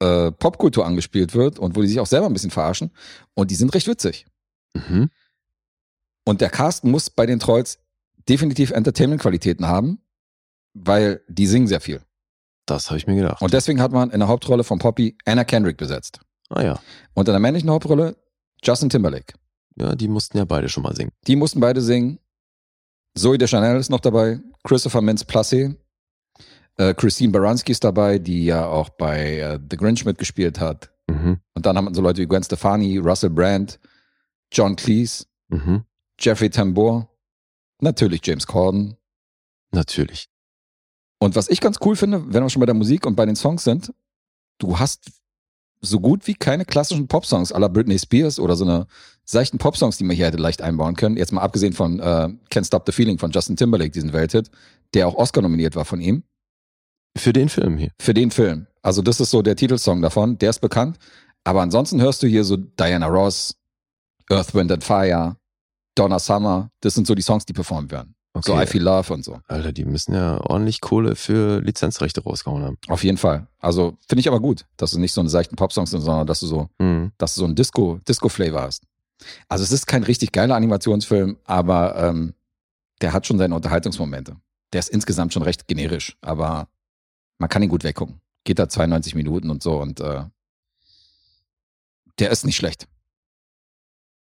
äh, 0.00 0.32
Popkultur 0.32 0.86
angespielt 0.86 1.34
wird 1.34 1.58
und 1.58 1.76
wo 1.76 1.82
die 1.82 1.88
sich 1.88 2.00
auch 2.00 2.06
selber 2.06 2.26
ein 2.26 2.32
bisschen 2.32 2.50
verarschen. 2.50 2.90
Und 3.34 3.50
die 3.50 3.54
sind 3.54 3.74
recht 3.74 3.86
witzig. 3.86 4.26
Mhm. 4.74 5.10
Und 6.24 6.40
der 6.40 6.50
Cast 6.50 6.84
muss 6.84 7.10
bei 7.10 7.26
den 7.26 7.38
Trolls 7.38 7.78
definitiv 8.28 8.70
Entertainment-Qualitäten 8.70 9.66
haben, 9.66 10.00
weil 10.74 11.22
die 11.28 11.46
singen 11.46 11.68
sehr 11.68 11.80
viel. 11.80 12.00
Das 12.66 12.88
habe 12.90 12.98
ich 12.98 13.06
mir 13.06 13.14
gedacht. 13.16 13.40
Und 13.42 13.52
deswegen 13.52 13.80
hat 13.80 13.92
man 13.92 14.10
in 14.10 14.18
der 14.20 14.28
Hauptrolle 14.28 14.64
von 14.64 14.78
Poppy 14.78 15.16
Anna 15.24 15.44
Kendrick 15.44 15.76
besetzt. 15.76 16.20
ah 16.50 16.62
ja. 16.62 16.80
Und 17.14 17.28
in 17.28 17.32
der 17.32 17.40
männlichen 17.40 17.70
Hauptrolle 17.70 18.16
Justin 18.62 18.88
Timberlake. 18.90 19.34
Ja, 19.76 19.94
die 19.94 20.08
mussten 20.08 20.38
ja 20.38 20.44
beide 20.44 20.68
schon 20.68 20.82
mal 20.82 20.94
singen. 20.96 21.12
Die 21.26 21.36
mussten 21.36 21.60
beide 21.60 21.80
singen. 21.80 22.18
Zoe 23.16 23.38
de 23.38 23.46
Chanel 23.48 23.78
ist 23.78 23.90
noch 23.90 24.00
dabei, 24.00 24.40
Christopher 24.64 25.00
Mintz-Plasse, 25.00 25.76
äh, 26.76 26.92
Christine 26.94 27.32
Baranski 27.32 27.72
ist 27.72 27.84
dabei, 27.84 28.18
die 28.18 28.44
ja 28.44 28.66
auch 28.66 28.90
bei 28.90 29.38
äh, 29.38 29.58
The 29.70 29.76
Grinch 29.76 30.04
mitgespielt 30.04 30.60
hat. 30.60 30.90
Mhm. 31.08 31.40
Und 31.54 31.64
dann 31.66 31.76
haben 31.76 31.86
wir 31.86 31.94
so 31.94 32.02
Leute 32.02 32.20
wie 32.20 32.26
Gwen 32.26 32.42
Stefani, 32.42 32.98
Russell 32.98 33.30
Brand, 33.30 33.78
John 34.52 34.76
Cleese, 34.76 35.24
Mhm. 35.48 35.84
Jeffrey 36.18 36.50
Tambor, 36.50 37.08
natürlich 37.80 38.20
James 38.24 38.46
Corden. 38.46 38.96
Natürlich. 39.72 40.28
Und 41.18 41.34
was 41.36 41.48
ich 41.48 41.60
ganz 41.60 41.78
cool 41.84 41.96
finde, 41.96 42.32
wenn 42.32 42.42
wir 42.42 42.50
schon 42.50 42.60
bei 42.60 42.66
der 42.66 42.74
Musik 42.74 43.06
und 43.06 43.16
bei 43.16 43.26
den 43.26 43.36
Songs 43.36 43.64
sind, 43.64 43.92
du 44.58 44.78
hast 44.78 45.10
so 45.80 46.00
gut 46.00 46.26
wie 46.26 46.34
keine 46.34 46.64
klassischen 46.64 47.06
Popsongs 47.06 47.52
aller 47.52 47.68
Britney 47.68 47.98
Spears 47.98 48.38
oder 48.38 48.56
so 48.56 48.64
eine 48.64 48.86
seichten 49.24 49.58
Popsongs, 49.58 49.98
die 49.98 50.04
man 50.04 50.16
hier 50.16 50.26
hätte 50.26 50.38
leicht 50.38 50.62
einbauen 50.62 50.96
können. 50.96 51.16
Jetzt 51.16 51.32
mal 51.32 51.42
abgesehen 51.42 51.72
von 51.72 52.00
äh, 52.00 52.28
Can't 52.50 52.66
Stop 52.66 52.84
the 52.86 52.92
Feeling 52.92 53.18
von 53.18 53.30
Justin 53.30 53.56
Timberlake, 53.56 53.90
diesen 53.90 54.12
Welthit, 54.12 54.50
der 54.94 55.06
auch 55.06 55.14
Oscar 55.14 55.42
nominiert 55.42 55.76
war 55.76 55.84
von 55.84 56.00
ihm, 56.00 56.22
Für 57.16 57.32
den 57.32 57.48
Film 57.48 57.78
hier. 57.78 57.92
für 58.00 58.14
den 58.14 58.30
Film. 58.30 58.66
Also 58.82 59.02
das 59.02 59.20
ist 59.20 59.30
so 59.30 59.42
der 59.42 59.56
Titelsong 59.56 60.02
davon, 60.02 60.38
der 60.38 60.50
ist 60.50 60.60
bekannt. 60.60 60.98
Aber 61.44 61.62
ansonsten 61.62 62.00
hörst 62.00 62.22
du 62.22 62.26
hier 62.26 62.42
so 62.44 62.56
Diana 62.56 63.06
Ross, 63.06 63.56
Earth, 64.30 64.54
Wind 64.54 64.72
and 64.72 64.82
Fire, 64.82 65.36
Donna 65.94 66.18
Summer, 66.18 66.70
das 66.80 66.94
sind 66.94 67.06
so 67.06 67.14
die 67.14 67.22
Songs, 67.22 67.46
die 67.46 67.52
performt 67.52 67.92
werden. 67.92 68.15
So 68.44 68.60
I 68.60 68.66
Feel 68.66 68.82
Love 68.82 69.12
und 69.12 69.24
so. 69.24 69.40
Alter, 69.48 69.72
die 69.72 69.84
müssen 69.84 70.14
ja 70.14 70.40
ordentlich 70.40 70.80
Kohle 70.80 71.16
für 71.16 71.60
Lizenzrechte 71.60 72.22
rausgehauen 72.22 72.62
haben. 72.64 72.78
Auf 72.88 73.04
jeden 73.04 73.18
Fall. 73.18 73.46
Also 73.58 73.96
finde 74.08 74.20
ich 74.20 74.28
aber 74.28 74.40
gut, 74.40 74.66
dass 74.76 74.90
du 74.90 74.98
nicht 74.98 75.12
so 75.12 75.20
eine 75.20 75.30
seichten 75.30 75.56
Popsongs 75.56 75.90
sind, 75.90 76.00
sondern 76.02 76.26
dass 76.26 76.40
du 76.40 76.46
so, 76.46 76.68
Mhm. 76.78 77.12
dass 77.18 77.34
du 77.34 77.40
so 77.40 77.44
einen 77.46 77.54
Disco, 77.54 77.98
Disco-Flavor 78.08 78.62
hast. 78.62 78.84
Also 79.48 79.64
es 79.64 79.72
ist 79.72 79.86
kein 79.86 80.02
richtig 80.02 80.32
geiler 80.32 80.56
Animationsfilm, 80.56 81.38
aber 81.44 81.96
ähm, 81.96 82.34
der 83.00 83.12
hat 83.12 83.26
schon 83.26 83.38
seine 83.38 83.54
Unterhaltungsmomente. 83.54 84.36
Der 84.72 84.80
ist 84.80 84.88
insgesamt 84.90 85.32
schon 85.32 85.42
recht 85.42 85.66
generisch, 85.68 86.16
aber 86.20 86.68
man 87.38 87.48
kann 87.48 87.62
ihn 87.62 87.68
gut 87.68 87.84
weggucken. 87.84 88.20
Geht 88.44 88.58
da 88.58 88.68
92 88.68 89.14
Minuten 89.14 89.50
und 89.50 89.62
so 89.62 89.80
und 89.80 90.00
äh, 90.00 90.24
der 92.18 92.30
ist 92.30 92.44
nicht 92.44 92.56
schlecht. 92.56 92.86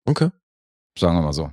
Okay. 0.05 0.29
Sagen 0.97 1.15
wir 1.17 1.21
mal 1.21 1.33
so. 1.33 1.51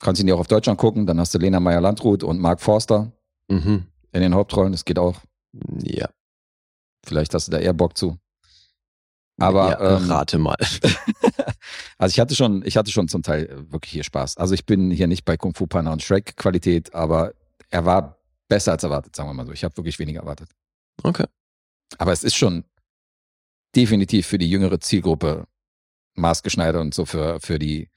Kannst 0.00 0.20
ihn 0.20 0.26
dir 0.26 0.34
auch 0.34 0.40
auf 0.40 0.46
Deutschland 0.48 0.78
gucken, 0.78 1.06
dann 1.06 1.18
hast 1.18 1.34
du 1.34 1.38
Lena 1.38 1.60
Meyer-Landrut 1.60 2.22
und 2.22 2.38
Mark 2.40 2.60
Forster 2.60 3.12
Mhm. 3.48 3.86
in 4.12 4.20
den 4.20 4.34
Hauptrollen, 4.34 4.72
das 4.72 4.84
geht 4.84 4.98
auch. 4.98 5.20
Ja. 5.82 6.08
Vielleicht 7.04 7.32
hast 7.34 7.46
du 7.46 7.52
da 7.52 7.58
eher 7.58 7.72
Bock 7.72 7.96
zu. 7.96 8.18
Aber 9.38 9.70
ja, 9.70 9.96
ähm, 9.96 10.10
rate 10.10 10.38
mal. 10.38 10.56
also 11.98 12.12
ich 12.12 12.18
hatte 12.20 12.34
schon, 12.34 12.62
ich 12.64 12.76
hatte 12.76 12.90
schon 12.90 13.06
zum 13.08 13.22
Teil 13.22 13.44
äh, 13.46 13.72
wirklich 13.72 13.92
hier 13.92 14.02
Spaß. 14.04 14.36
Also 14.38 14.54
ich 14.54 14.64
bin 14.66 14.90
hier 14.90 15.06
nicht 15.06 15.24
bei 15.24 15.36
Kung 15.36 15.54
Fu 15.54 15.66
Panda 15.66 15.92
und 15.92 16.02
Shrek 16.02 16.36
Qualität, 16.36 16.94
aber 16.94 17.34
er 17.70 17.84
war 17.84 18.18
besser 18.48 18.72
als 18.72 18.82
erwartet, 18.82 19.14
sagen 19.14 19.28
wir 19.28 19.34
mal 19.34 19.46
so. 19.46 19.52
Ich 19.52 19.62
habe 19.62 19.76
wirklich 19.76 19.98
weniger 19.98 20.20
erwartet. 20.20 20.50
Okay. 21.02 21.26
Aber 21.98 22.12
es 22.12 22.24
ist 22.24 22.34
schon 22.34 22.64
definitiv 23.74 24.26
für 24.26 24.38
die 24.38 24.48
jüngere 24.50 24.80
Zielgruppe 24.80 25.46
maßgeschneidert 26.14 26.80
und 26.80 26.94
so 26.94 27.04
für, 27.04 27.38
für 27.40 27.58
die, 27.58 27.90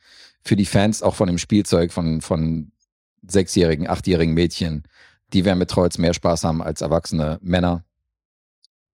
für 0.43 0.55
die 0.55 0.65
Fans 0.65 1.03
auch 1.03 1.15
von 1.15 1.27
dem 1.27 1.37
Spielzeug 1.37 1.91
von, 1.91 2.21
von 2.21 2.71
sechsjährigen, 3.27 3.87
achtjährigen 3.87 4.33
Mädchen. 4.33 4.83
Die 5.33 5.45
werden 5.45 5.59
mit 5.59 5.69
Trolls 5.69 5.97
mehr 5.97 6.13
Spaß 6.13 6.43
haben 6.43 6.61
als 6.61 6.81
erwachsene 6.81 7.39
Männer. 7.41 7.85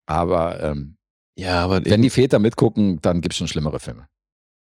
Aber 0.07 0.62
ähm, 0.62 0.96
Ja, 1.37 1.62
aber 1.64 1.85
wenn 1.85 2.02
die 2.02 2.11
Väter 2.11 2.38
mitgucken, 2.38 3.00
dann 3.02 3.20
gibt's 3.20 3.37
schon 3.37 3.48
schlimmere 3.48 3.81
Filme. 3.81 4.07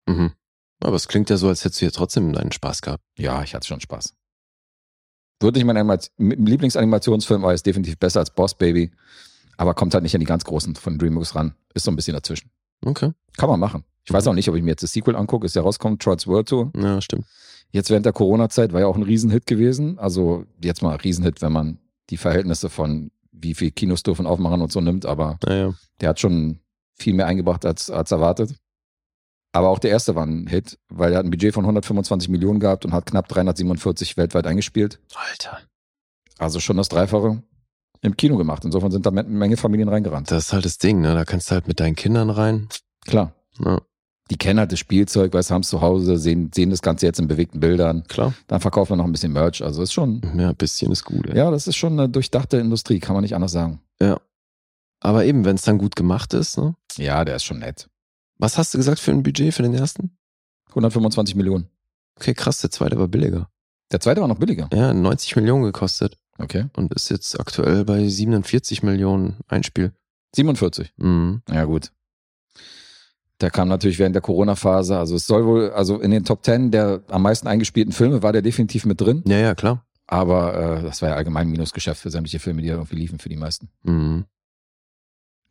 Mhm. 0.06 0.32
Aber 0.80 0.96
es 0.96 1.08
klingt 1.08 1.28
ja 1.30 1.36
so, 1.36 1.48
als 1.48 1.64
hättest 1.64 1.80
du 1.80 1.86
hier 1.86 1.92
trotzdem 1.92 2.32
deinen 2.32 2.52
Spaß 2.52 2.82
gehabt. 2.82 3.02
Ja, 3.18 3.42
ich 3.42 3.54
hatte 3.54 3.66
schon 3.66 3.80
Spaß. 3.80 4.14
Würde 5.40 5.58
ich 5.58 5.64
mein 5.64 5.98
Lieblingsanimationsfilm, 6.18 7.44
aber 7.44 7.54
ist 7.54 7.66
definitiv 7.66 7.98
besser 7.98 8.20
als 8.20 8.30
Boss 8.30 8.56
Baby. 8.56 8.90
Aber 9.56 9.74
kommt 9.74 9.94
halt 9.94 10.02
nicht 10.02 10.14
an 10.14 10.20
die 10.20 10.26
ganz 10.26 10.44
großen 10.44 10.76
von 10.76 10.98
DreamWorks 10.98 11.34
ran. 11.34 11.54
Ist 11.74 11.84
so 11.84 11.90
ein 11.90 11.96
bisschen 11.96 12.14
dazwischen. 12.14 12.50
Okay. 12.84 13.12
Kann 13.36 13.48
man 13.48 13.60
machen. 13.60 13.84
Ich 14.08 14.12
weiß 14.14 14.26
auch 14.26 14.32
nicht, 14.32 14.48
ob 14.48 14.54
ich 14.56 14.62
mir 14.62 14.70
jetzt 14.70 14.82
das 14.82 14.92
Sequel 14.92 15.14
angucke, 15.16 15.44
ist 15.44 15.54
ja 15.54 15.60
rauskommt, 15.60 16.00
Trolls 16.02 16.26
World 16.26 16.48
Tour. 16.48 16.72
Ja, 16.74 16.98
stimmt. 17.02 17.26
Jetzt 17.72 17.90
während 17.90 18.06
der 18.06 18.14
Corona-Zeit 18.14 18.72
war 18.72 18.80
ja 18.80 18.86
auch 18.86 18.96
ein 18.96 19.02
Riesenhit 19.02 19.46
gewesen. 19.46 19.98
Also 19.98 20.46
jetzt 20.64 20.80
mal 20.82 20.96
Riesenhit, 20.96 21.42
wenn 21.42 21.52
man 21.52 21.78
die 22.08 22.16
Verhältnisse 22.16 22.70
von 22.70 23.10
wie 23.32 23.52
viel 23.52 23.70
Kinos 23.70 24.02
dürfen 24.02 24.26
aufmachen 24.26 24.62
und 24.62 24.72
so 24.72 24.80
nimmt, 24.80 25.04
aber 25.04 25.38
Naja. 25.44 25.74
der 26.00 26.08
hat 26.08 26.20
schon 26.20 26.60
viel 26.94 27.12
mehr 27.12 27.26
eingebracht 27.26 27.66
als, 27.66 27.90
als 27.90 28.10
erwartet. 28.10 28.54
Aber 29.52 29.68
auch 29.68 29.78
der 29.78 29.90
erste 29.90 30.14
war 30.14 30.24
ein 30.24 30.46
Hit, 30.46 30.78
weil 30.88 31.12
er 31.12 31.18
hat 31.18 31.26
ein 31.26 31.30
Budget 31.30 31.52
von 31.52 31.64
125 31.64 32.30
Millionen 32.30 32.60
gehabt 32.60 32.86
und 32.86 32.94
hat 32.94 33.04
knapp 33.04 33.28
347 33.28 34.16
weltweit 34.16 34.46
eingespielt. 34.46 35.00
Alter. 35.14 35.58
Also 36.38 36.60
schon 36.60 36.78
das 36.78 36.88
Dreifache 36.88 37.42
im 38.00 38.16
Kino 38.16 38.38
gemacht. 38.38 38.64
Insofern 38.64 38.90
sind 38.90 39.04
da 39.04 39.10
eine 39.10 39.24
Menge 39.24 39.58
Familien 39.58 39.90
reingerannt. 39.90 40.30
Das 40.30 40.46
ist 40.46 40.52
halt 40.54 40.64
das 40.64 40.78
Ding, 40.78 41.02
ne? 41.02 41.12
Da 41.14 41.26
kannst 41.26 41.50
du 41.50 41.54
halt 41.54 41.68
mit 41.68 41.78
deinen 41.80 41.96
Kindern 41.96 42.30
rein. 42.30 42.68
Klar. 43.06 43.34
Ja, 43.64 43.80
Die 44.30 44.36
kennen 44.36 44.58
halt 44.58 44.70
das 44.72 44.78
Spielzeug, 44.78 45.32
weißt, 45.32 45.50
haben 45.50 45.62
es 45.62 45.68
zu 45.68 45.80
Hause, 45.80 46.18
sehen, 46.18 46.50
sehen 46.54 46.68
das 46.70 46.82
Ganze 46.82 47.06
jetzt 47.06 47.18
in 47.18 47.28
bewegten 47.28 47.60
Bildern. 47.60 48.04
klar. 48.08 48.34
Dann 48.46 48.60
verkauft 48.60 48.90
man 48.90 48.98
noch 48.98 49.06
ein 49.06 49.12
bisschen 49.12 49.32
Merch. 49.32 49.62
Also 49.62 49.82
ist 49.82 49.92
schon, 49.92 50.20
Ja, 50.36 50.50
ein 50.50 50.56
bisschen 50.56 50.92
ist 50.92 51.04
gut. 51.04 51.26
ey. 51.28 51.36
ja, 51.36 51.50
das 51.50 51.66
ist 51.66 51.76
schon 51.76 51.94
eine 51.94 52.08
durchdachte 52.08 52.58
Industrie, 52.58 53.00
kann 53.00 53.14
man 53.14 53.22
nicht 53.22 53.34
anders 53.34 53.52
sagen. 53.52 53.80
Aber 55.00 55.24
eben, 55.24 55.44
wenn 55.44 55.54
es 55.54 55.62
dann 55.62 55.78
gut 55.78 55.94
gemacht 55.94 56.34
ist, 56.34 56.58
ne? 56.58 56.74
Ja, 56.96 57.24
der 57.24 57.36
ist 57.36 57.44
schon 57.44 57.60
nett. 57.60 57.88
Was 58.38 58.58
hast 58.58 58.74
du 58.74 58.78
gesagt 58.78 58.98
für 58.98 59.12
ein 59.12 59.22
Budget 59.22 59.54
für 59.54 59.62
den 59.62 59.74
ersten? 59.74 60.10
125 60.70 61.36
Millionen. 61.36 61.68
Okay, 62.16 62.34
krass, 62.34 62.58
der 62.58 62.70
zweite 62.72 62.98
war 62.98 63.06
billiger. 63.08 63.48
Der 63.92 64.00
zweite 64.00 64.20
war 64.20 64.26
noch 64.28 64.38
billiger. 64.38 64.68
Ja, 64.72 64.92
90 64.92 65.36
Millionen 65.36 65.62
gekostet 65.62 66.18
Okay. 66.38 66.66
und 66.76 66.92
ist 66.92 67.10
jetzt 67.10 67.38
aktuell 67.38 67.84
bei 67.84 68.08
47 68.08 68.82
Millionen 68.82 69.36
Einspiel. 69.46 69.92
47. 70.34 70.92
Mhm. 70.96 71.42
Ja, 71.48 71.64
gut. 71.64 71.92
Der 73.40 73.50
kam 73.50 73.68
natürlich 73.68 73.98
während 73.98 74.14
der 74.14 74.22
Corona-Phase. 74.22 74.98
Also 74.98 75.14
es 75.14 75.26
soll 75.26 75.46
wohl, 75.46 75.70
also 75.70 76.00
in 76.00 76.10
den 76.10 76.24
Top 76.24 76.44
10 76.44 76.70
der 76.70 77.02
am 77.08 77.22
meisten 77.22 77.46
eingespielten 77.46 77.92
Filme 77.92 78.22
war 78.22 78.32
der 78.32 78.42
definitiv 78.42 78.84
mit 78.84 79.00
drin. 79.00 79.22
Ja, 79.26 79.38
ja, 79.38 79.54
klar. 79.54 79.84
Aber 80.06 80.78
äh, 80.78 80.82
das 80.82 81.02
war 81.02 81.10
ja 81.10 81.14
allgemein 81.16 81.46
ein 81.46 81.50
Minusgeschäft 81.50 82.00
für 82.00 82.10
sämtliche 82.10 82.40
Filme, 82.40 82.62
die 82.62 82.68
irgendwie 82.68 82.96
liefen 82.96 83.18
für 83.18 83.28
die 83.28 83.36
meisten. 83.36 83.68
Mhm. 83.82 84.24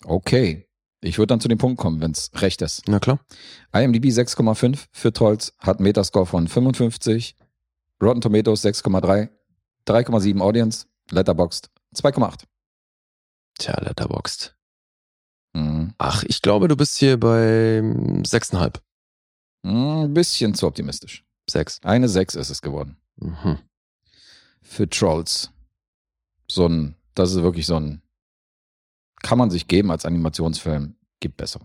Okay. 0.04 0.68
Ich 1.00 1.20
würde 1.20 1.28
dann 1.28 1.40
zu 1.40 1.48
dem 1.48 1.60
Punkt 1.60 1.80
kommen, 1.80 2.02
wenn 2.02 2.12
es 2.12 2.32
recht 2.36 2.62
ist. 2.64 2.84
Na 2.88 3.00
klar. 3.00 3.20
IMDb 3.72 4.06
6,5 4.06 4.88
für 4.92 5.14
Trolls, 5.14 5.54
hat 5.60 5.80
Metascore 5.80 6.26
von 6.26 6.48
55, 6.48 7.36
Rotten 8.02 8.22
Tomatoes 8.22 8.66
6,3, 8.66 9.30
3,7 9.88 10.42
Audience, 10.42 10.88
Letterboxd 11.12 11.70
2,8. 11.96 12.44
Tja, 13.60 13.80
Letterboxd. 13.80 14.57
Mhm. 15.58 15.94
Ach, 15.98 16.24
ich 16.24 16.42
glaube, 16.42 16.68
du 16.68 16.76
bist 16.76 16.98
hier 16.98 17.20
bei 17.20 17.80
6,5. 17.80 18.80
Mhm, 19.64 20.04
Ein 20.06 20.14
bisschen 20.14 20.54
zu 20.54 20.68
optimistisch. 20.68 21.26
6. 21.50 21.82
Eine 21.84 22.10
6 22.10 22.36
ist 22.36 22.50
es 22.50 22.62
geworden. 22.62 22.98
Mhm. 23.16 23.58
Für 24.62 24.90
Trolls. 24.90 25.52
So 26.50 26.68
ein, 26.68 26.96
das 27.16 27.32
ist 27.32 27.42
wirklich 27.42 27.66
so 27.66 27.80
ein, 27.80 28.02
kann 29.24 29.38
man 29.38 29.50
sich 29.50 29.68
geben 29.68 29.92
als 29.92 30.06
Animationsfilm, 30.06 30.96
gibt 31.20 31.38
besser. 31.38 31.62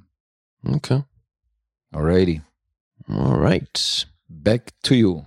Okay. 0.65 1.05
Alrighty. 1.91 2.43
Alright. 3.07 4.09
Back 4.29 4.73
to 4.83 4.95
you. 4.95 5.25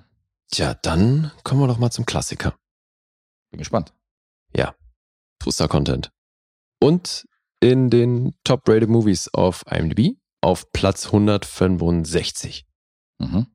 Tja, 0.51 0.73
dann 0.73 1.31
kommen 1.43 1.61
wir 1.61 1.67
doch 1.67 1.77
mal 1.77 1.91
zum 1.91 2.05
Klassiker. 2.05 2.55
Bin 3.51 3.59
gespannt. 3.59 3.93
Booster 5.39 5.67
Content. 5.67 6.11
Und 6.79 7.27
in 7.65 7.89
den 7.89 8.35
Top-Rated 8.43 8.89
Movies 8.89 9.27
auf 9.33 9.65
IMDb 9.65 10.19
auf 10.41 10.71
Platz 10.71 11.07
165. 11.07 12.67
Mhm. 13.17 13.47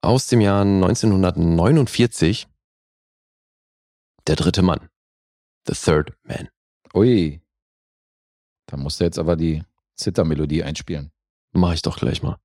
Aus 0.00 0.26
dem 0.26 0.40
Jahr 0.40 0.62
1949. 0.62 2.48
Der 4.26 4.34
dritte 4.34 4.62
Mann. 4.62 4.88
The 5.68 5.74
Third 5.74 6.16
Man. 6.24 6.48
Ui. 6.92 7.40
Da 8.66 8.76
musst 8.76 8.98
du 8.98 9.04
jetzt 9.04 9.18
aber 9.20 9.36
die 9.36 9.62
Zittermelodie 9.94 10.64
einspielen. 10.64 11.12
Mach 11.52 11.74
ich 11.74 11.82
doch 11.82 11.98
gleich 11.98 12.24
mal. 12.24 12.40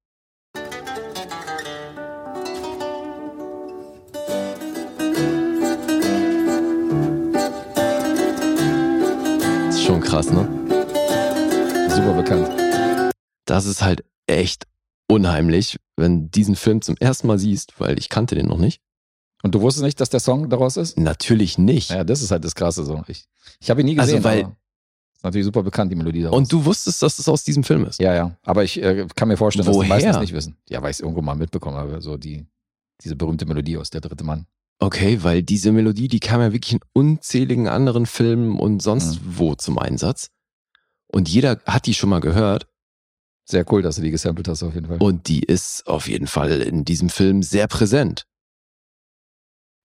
Krass, 10.17 10.31
ne? 10.31 10.47
Super 11.89 12.13
bekannt. 12.13 13.13
Das 13.45 13.65
ist 13.67 13.83
halt 13.83 14.03
echt 14.25 14.65
unheimlich, 15.07 15.77
wenn 15.95 16.23
du 16.23 16.29
diesen 16.29 16.55
Film 16.55 16.81
zum 16.81 16.95
ersten 16.97 17.27
Mal 17.27 17.37
siehst, 17.37 17.79
weil 17.79 17.99
ich 17.99 18.09
kannte 18.09 18.33
den 18.33 18.47
noch 18.47 18.57
nicht. 18.57 18.81
Und 19.43 19.53
du 19.53 19.61
wusstest 19.61 19.83
nicht, 19.83 20.01
dass 20.01 20.09
der 20.09 20.19
Song 20.19 20.49
daraus 20.49 20.75
ist? 20.75 20.97
Natürlich 20.97 21.59
nicht. 21.59 21.91
Ja, 21.91 22.03
das 22.03 22.23
ist 22.23 22.31
halt 22.31 22.43
das 22.43 22.55
Krasse 22.55 22.83
so. 22.83 23.03
Ich, 23.07 23.25
ich 23.59 23.69
habe 23.69 23.81
ihn 23.81 23.85
nie 23.85 23.99
Also, 23.99 24.13
gesehen, 24.15 24.23
weil- 24.23 24.43
aber 24.45 24.55
ist 25.17 25.23
natürlich 25.23 25.45
super 25.45 25.61
bekannt, 25.61 25.91
die 25.91 25.95
Melodie 25.95 26.23
daraus. 26.23 26.35
Und 26.37 26.51
du 26.51 26.65
wusstest, 26.65 27.01
dass 27.03 27.19
es 27.19 27.27
aus 27.29 27.43
diesem 27.43 27.63
Film 27.63 27.85
ist. 27.85 27.99
Ja, 27.99 28.15
ja. 28.15 28.35
Aber 28.43 28.63
ich 28.63 28.81
äh, 28.81 29.05
kann 29.15 29.27
mir 29.27 29.37
vorstellen, 29.37 29.67
dass 29.67 29.73
die 29.75 29.79
Woher? 29.79 29.89
meisten 29.89 30.09
es 30.09 30.19
nicht 30.19 30.33
wissen. 30.33 30.57
Ja, 30.67 30.81
weil 30.81 30.89
ich 30.89 30.97
es 30.97 31.01
irgendwo 31.01 31.21
mal 31.21 31.35
mitbekommen 31.35 31.77
habe. 31.77 32.01
So 32.01 32.17
die, 32.17 32.45
diese 33.03 33.15
berühmte 33.15 33.45
Melodie 33.45 33.77
aus 33.77 33.91
Der 33.91 34.01
dritte 34.01 34.23
Mann. 34.23 34.47
Okay, 34.79 35.23
weil 35.23 35.41
diese 35.41 35.71
Melodie, 35.71 36.07
die 36.07 36.19
kam 36.19 36.39
ja 36.39 36.53
wirklich 36.53 36.73
in 36.73 36.79
unzähligen 36.93 37.67
anderen 37.67 38.05
Filmen 38.05 38.59
und 38.59 38.81
sonst 38.81 39.19
wo 39.23 39.55
zum 39.55 39.79
Einsatz. 39.79 40.29
Und 41.07 41.29
jeder 41.29 41.59
hat 41.65 41.87
die 41.87 41.93
schon 41.93 42.09
mal 42.09 42.19
gehört. 42.19 42.67
Sehr 43.49 43.65
cool, 43.71 43.81
dass 43.81 43.95
du 43.95 44.01
die 44.01 44.11
gesampelt 44.11 44.47
hast, 44.47 44.61
auf 44.61 44.75
jeden 44.75 44.87
Fall. 44.87 44.97
Und 45.01 45.29
die 45.29 45.41
ist 45.41 45.87
auf 45.87 46.07
jeden 46.07 46.27
Fall 46.27 46.61
in 46.61 46.85
diesem 46.85 47.09
Film 47.09 47.41
sehr 47.41 47.67
präsent. 47.67 48.27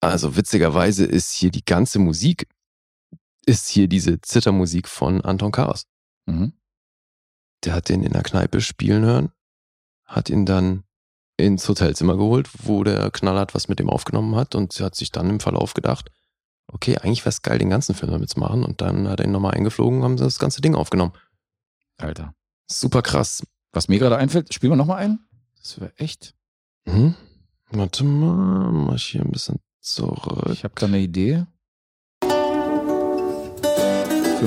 Also 0.01 0.37
witzigerweise 0.37 1.05
ist 1.05 1.31
hier 1.31 1.51
die 1.51 1.65
ganze 1.65 2.01
Musik, 2.01 2.49
ist 3.47 3.69
hier 3.69 3.87
diese 3.87 4.21
Zittermusik 4.21 4.89
von 4.89 5.21
Anton 5.21 5.53
Karas. 5.53 5.87
Mhm. 6.27 6.55
Der 7.65 7.75
hat 7.75 7.89
den 7.89 8.03
in 8.03 8.13
der 8.13 8.25
Kneipe 8.25 8.61
spielen 8.61 9.05
hören, 9.05 9.33
hat 10.05 10.29
ihn 10.29 10.45
dann 10.45 10.83
ins 11.43 11.69
Hotelzimmer 11.69 12.17
geholt, 12.17 12.49
wo 12.63 12.85
der 12.85 13.11
Knallert 13.11 13.55
was 13.55 13.69
mit 13.69 13.79
dem 13.79 13.91
aufgenommen 13.91 14.37
hat 14.37 14.55
und 14.55 14.79
hat 14.81 14.95
sich 14.95 15.11
dann 15.11 15.29
im 15.29 15.41
Verlauf 15.41 15.75
gedacht, 15.75 16.11
okay, 16.69 16.97
eigentlich 16.99 17.21
wäre 17.21 17.31
es 17.31 17.43
geil, 17.43 17.59
den 17.59 17.71
ganzen 17.71 17.95
Film 17.95 18.13
damit 18.13 18.31
zu 18.31 18.41
machen. 18.41 18.65
Und 18.65 18.81
dann 18.81 19.09
hat 19.09 19.21
er 19.21 19.27
ihn 19.27 19.33
nochmal 19.33 19.55
eingeflogen 19.55 19.99
und 19.99 20.05
haben 20.05 20.19
sie 20.19 20.25
das 20.25 20.39
ganze 20.39 20.61
Ding 20.61 20.75
aufgenommen. 20.75 21.13
Alter. 21.99 22.35
Super 22.67 23.03
krass. 23.03 23.43
Was 23.73 23.89
mir 23.89 23.99
gerade 23.99 24.17
einfällt, 24.17 24.53
spielen 24.55 24.73
wir 24.73 24.77
nochmal 24.77 24.99
ein? 24.99 25.19
Das 25.59 25.81
wäre 25.81 25.93
echt. 25.97 26.35
Mhm. 26.85 27.15
Warte 27.71 28.05
mal, 28.05 28.73
mach 28.73 28.97
ich 28.97 29.05
hier 29.05 29.23
ein 29.23 29.31
bisschen 29.31 29.61
zurück. 29.81 30.51
Ich 30.53 30.65
habe 30.65 30.75
da 30.77 30.87
eine 30.87 30.99
Idee. 30.99 31.47
Für 32.21 32.29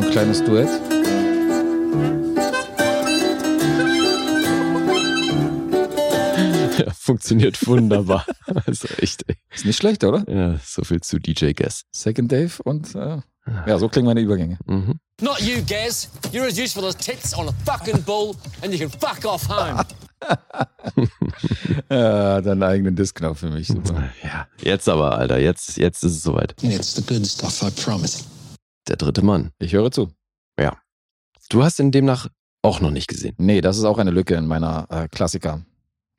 ein 0.02 0.12
kleines 0.12 0.44
Duett. 0.44 0.70
Ja, 6.86 6.92
funktioniert 6.92 7.66
wunderbar. 7.68 8.26
Also 8.66 8.88
echt, 9.00 9.28
ey. 9.28 9.36
Ist 9.54 9.66
nicht 9.66 9.78
schlecht, 9.78 10.04
oder? 10.04 10.24
Ja, 10.30 10.60
so 10.64 10.84
viel 10.84 11.02
zu 11.02 11.20
DJ 11.20 11.52
Guess. 11.54 11.84
Second 11.92 12.32
Dave 12.32 12.52
und 12.64 12.96
äh, 12.96 13.20
ja, 13.68 13.78
so 13.78 13.90
klingen 13.90 14.08
meine 14.08 14.22
Übergänge. 14.22 14.58
Mhm. 14.66 15.00
Not 15.22 15.40
you, 15.42 15.64
Gaz. 15.68 16.10
You're 16.32 16.48
as 16.48 16.58
useful 16.58 16.86
as 16.86 16.96
tits 16.98 17.38
on 17.38 17.48
a 17.48 17.54
fucking 17.66 18.02
bull, 18.04 18.36
and 18.62 18.74
you 18.74 18.80
can 18.80 18.90
fuck 18.90 19.24
off 19.26 19.48
home. 19.48 19.84
ja, 21.90 22.42
deinen 22.42 22.64
eigenen 22.64 22.96
Diskknopf 22.96 23.40
für 23.40 23.52
mich. 23.52 23.68
Super. 23.68 24.10
Ja, 24.24 24.48
jetzt 24.62 24.90
aber, 24.90 25.18
Alter, 25.18 25.40
jetzt, 25.40 25.78
jetzt 25.78 26.04
ist 26.04 26.14
es 26.14 26.24
soweit. 26.24 26.56
It's 26.64 26.96
the 26.96 27.04
good 27.04 27.26
stuff, 27.26 27.62
I 27.62 27.70
promise. 27.70 28.24
Der 28.88 28.98
dritte 28.98 29.24
Mann. 29.24 29.52
Ich 29.60 29.74
höre 29.74 29.92
zu. 29.92 30.12
Du 31.50 31.64
hast 31.64 31.80
ihn 31.80 31.92
demnach 31.92 32.28
auch 32.62 32.80
noch 32.80 32.92
nicht 32.92 33.08
gesehen. 33.08 33.36
Nee, 33.38 33.62
das 33.62 33.78
ist 33.78 33.84
auch 33.84 34.00
eine 34.00 34.12
Lücke 34.12 34.36
in 34.36 34.48
meiner 34.48 34.88
äh, 34.90 35.08
Klassiker, 35.08 35.64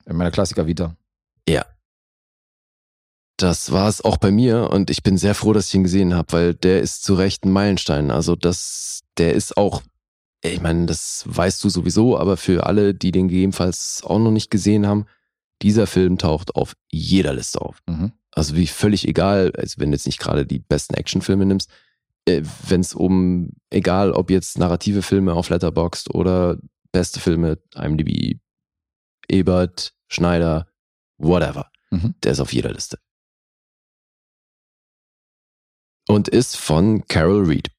in 0.07 0.15
meiner 0.15 0.31
Klassiker-Vita. 0.31 0.95
Ja. 1.47 1.65
Das 3.37 3.71
war 3.71 3.87
es 3.87 4.03
auch 4.03 4.17
bei 4.17 4.31
mir 4.31 4.71
und 4.71 4.89
ich 4.89 5.03
bin 5.03 5.17
sehr 5.17 5.35
froh, 5.35 5.53
dass 5.53 5.67
ich 5.67 5.75
ihn 5.75 5.83
gesehen 5.83 6.15
habe, 6.15 6.33
weil 6.33 6.53
der 6.55 6.81
ist 6.81 7.03
zu 7.03 7.13
Recht 7.13 7.45
ein 7.45 7.51
Meilenstein. 7.51 8.09
Also 8.09 8.35
das, 8.35 9.03
der 9.17 9.33
ist 9.35 9.57
auch, 9.57 9.83
ich 10.43 10.59
meine, 10.59 10.87
das 10.87 11.23
weißt 11.27 11.63
du 11.63 11.69
sowieso, 11.69 12.17
aber 12.17 12.37
für 12.37 12.65
alle, 12.65 12.95
die 12.95 13.11
den 13.11 13.27
gegebenenfalls 13.27 14.01
auch 14.03 14.17
noch 14.17 14.31
nicht 14.31 14.49
gesehen 14.49 14.87
haben, 14.87 15.05
dieser 15.61 15.85
Film 15.85 16.17
taucht 16.17 16.55
auf 16.55 16.75
jeder 16.89 17.33
Liste 17.33 17.61
auf. 17.61 17.77
Mhm. 17.87 18.11
Also 18.31 18.55
wie 18.55 18.67
völlig 18.67 19.07
egal, 19.07 19.51
also 19.55 19.75
wenn 19.79 19.91
du 19.91 19.95
jetzt 19.95 20.05
nicht 20.05 20.19
gerade 20.19 20.45
die 20.45 20.59
besten 20.59 20.95
Actionfilme 20.95 21.45
nimmst, 21.45 21.69
äh, 22.25 22.41
wenn 22.67 22.81
es 22.81 22.93
um, 22.93 23.51
egal 23.69 24.11
ob 24.11 24.31
jetzt 24.31 24.57
narrative 24.57 25.01
Filme 25.01 25.33
auf 25.33 25.49
Letterboxd 25.49 26.13
oder 26.13 26.57
beste 26.91 27.19
Filme, 27.19 27.59
IMDb, 27.75 28.39
Ebert, 29.29 29.93
Schneider, 30.07 30.67
whatever, 31.17 31.71
Mhm. 31.91 32.15
der 32.23 32.31
ist 32.31 32.39
auf 32.39 32.53
jeder 32.53 32.71
Liste. 32.71 32.99
Und 36.07 36.27
ist 36.29 36.55
von 36.55 37.05
Carol 37.07 37.45
Reed. 37.45 37.69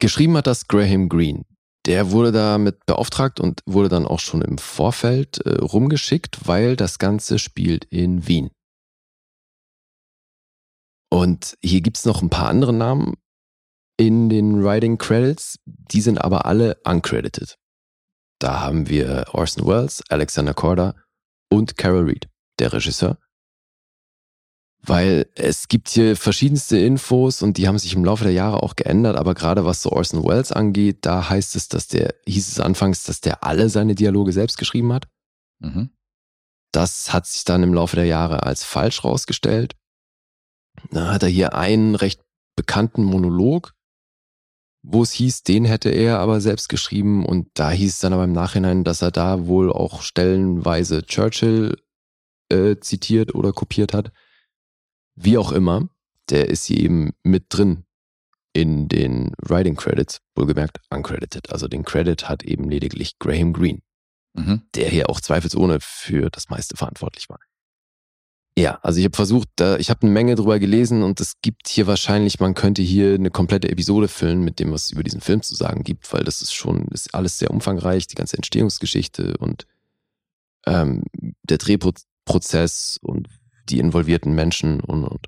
Geschrieben 0.00 0.36
hat 0.36 0.46
das 0.46 0.66
Graham 0.68 1.08
Greene. 1.08 1.44
Der 1.86 2.10
wurde 2.12 2.32
damit 2.32 2.86
beauftragt 2.86 3.40
und 3.40 3.60
wurde 3.66 3.90
dann 3.90 4.06
auch 4.06 4.20
schon 4.20 4.40
im 4.40 4.56
Vorfeld 4.56 5.38
äh, 5.44 5.60
rumgeschickt, 5.62 6.46
weil 6.46 6.76
das 6.76 6.98
Ganze 6.98 7.38
spielt 7.38 7.84
in 7.86 8.26
Wien. 8.26 8.50
Und 11.10 11.56
hier 11.62 11.82
gibt's 11.82 12.06
noch 12.06 12.22
ein 12.22 12.30
paar 12.30 12.48
andere 12.48 12.72
Namen 12.72 13.14
in 13.98 14.28
den 14.28 14.64
Writing 14.64 14.98
Credits, 14.98 15.58
die 15.66 16.00
sind 16.00 16.18
aber 16.18 16.46
alle 16.46 16.80
uncredited. 16.84 17.56
Da 18.44 18.60
haben 18.60 18.90
wir 18.90 19.24
Orson 19.32 19.66
Welles, 19.66 20.02
Alexander 20.10 20.52
Korda 20.52 20.94
und 21.50 21.78
Carol 21.78 22.04
Reed, 22.04 22.28
der 22.58 22.74
Regisseur. 22.74 23.16
Weil 24.82 25.30
es 25.34 25.68
gibt 25.68 25.88
hier 25.88 26.14
verschiedenste 26.14 26.76
Infos 26.76 27.40
und 27.40 27.56
die 27.56 27.66
haben 27.66 27.78
sich 27.78 27.94
im 27.94 28.04
Laufe 28.04 28.24
der 28.24 28.34
Jahre 28.34 28.62
auch 28.62 28.76
geändert, 28.76 29.16
aber 29.16 29.32
gerade 29.32 29.64
was 29.64 29.80
so 29.80 29.92
Orson 29.92 30.24
Welles 30.24 30.52
angeht, 30.52 31.06
da 31.06 31.30
heißt 31.30 31.56
es, 31.56 31.70
dass 31.70 31.86
der, 31.86 32.16
hieß 32.26 32.48
es 32.48 32.60
anfangs, 32.60 33.04
dass 33.04 33.22
der 33.22 33.44
alle 33.44 33.70
seine 33.70 33.94
Dialoge 33.94 34.34
selbst 34.34 34.58
geschrieben 34.58 34.92
hat. 34.92 35.08
Mhm. 35.60 35.88
Das 36.70 37.14
hat 37.14 37.26
sich 37.26 37.44
dann 37.44 37.62
im 37.62 37.72
Laufe 37.72 37.96
der 37.96 38.04
Jahre 38.04 38.42
als 38.42 38.62
falsch 38.62 39.04
rausgestellt. 39.04 39.74
Da 40.90 41.14
hat 41.14 41.22
er 41.22 41.30
hier 41.30 41.54
einen 41.54 41.94
recht 41.94 42.20
bekannten 42.56 43.04
Monolog, 43.04 43.72
wo 44.86 45.02
es 45.02 45.12
hieß, 45.12 45.42
den 45.44 45.64
hätte 45.64 45.88
er 45.88 46.18
aber 46.18 46.40
selbst 46.40 46.68
geschrieben 46.68 47.24
und 47.24 47.48
da 47.54 47.70
hieß 47.70 47.94
es 47.94 47.98
dann 48.00 48.12
aber 48.12 48.24
im 48.24 48.32
Nachhinein, 48.32 48.84
dass 48.84 49.00
er 49.02 49.10
da 49.10 49.46
wohl 49.46 49.72
auch 49.72 50.02
stellenweise 50.02 51.04
Churchill 51.04 51.76
äh, 52.50 52.76
zitiert 52.76 53.34
oder 53.34 53.52
kopiert 53.52 53.94
hat. 53.94 54.12
Wie 55.16 55.38
auch 55.38 55.52
immer, 55.52 55.88
der 56.28 56.48
ist 56.48 56.66
hier 56.66 56.78
eben 56.78 57.12
mit 57.22 57.46
drin 57.48 57.84
in 58.52 58.88
den 58.88 59.32
Writing 59.42 59.76
Credits, 59.76 60.20
wohlgemerkt 60.36 60.80
uncredited. 60.90 61.50
Also 61.50 61.66
den 61.66 61.84
Credit 61.84 62.28
hat 62.28 62.42
eben 62.42 62.68
lediglich 62.68 63.18
Graham 63.18 63.52
Greene 63.52 63.80
Mhm. 64.36 64.62
der 64.74 64.88
hier 64.88 65.08
auch 65.10 65.20
zweifelsohne 65.20 65.78
für 65.80 66.28
das 66.28 66.48
meiste 66.48 66.76
verantwortlich 66.76 67.28
war. 67.28 67.38
Ja, 68.56 68.78
also 68.82 69.00
ich 69.00 69.04
habe 69.04 69.16
versucht, 69.16 69.48
ich 69.78 69.90
habe 69.90 70.02
eine 70.02 70.12
Menge 70.12 70.36
drüber 70.36 70.60
gelesen 70.60 71.02
und 71.02 71.20
es 71.20 71.40
gibt 71.42 71.66
hier 71.66 71.88
wahrscheinlich, 71.88 72.38
man 72.38 72.54
könnte 72.54 72.82
hier 72.82 73.14
eine 73.14 73.30
komplette 73.30 73.68
Episode 73.68 74.06
füllen 74.06 74.44
mit 74.44 74.60
dem, 74.60 74.70
was 74.70 74.84
es 74.84 74.90
über 74.92 75.02
diesen 75.02 75.20
Film 75.20 75.42
zu 75.42 75.56
sagen 75.56 75.82
gibt, 75.82 76.12
weil 76.12 76.22
das 76.22 76.40
ist 76.40 76.54
schon, 76.54 76.86
ist 76.88 77.14
alles 77.14 77.38
sehr 77.38 77.50
umfangreich, 77.50 78.06
die 78.06 78.14
ganze 78.14 78.36
Entstehungsgeschichte 78.36 79.36
und 79.38 79.66
ähm, 80.66 81.02
der 81.42 81.58
Drehprozess 81.58 83.00
und 83.02 83.28
die 83.68 83.80
involvierten 83.80 84.34
Menschen 84.34 84.80
und, 84.80 85.04
und. 85.04 85.26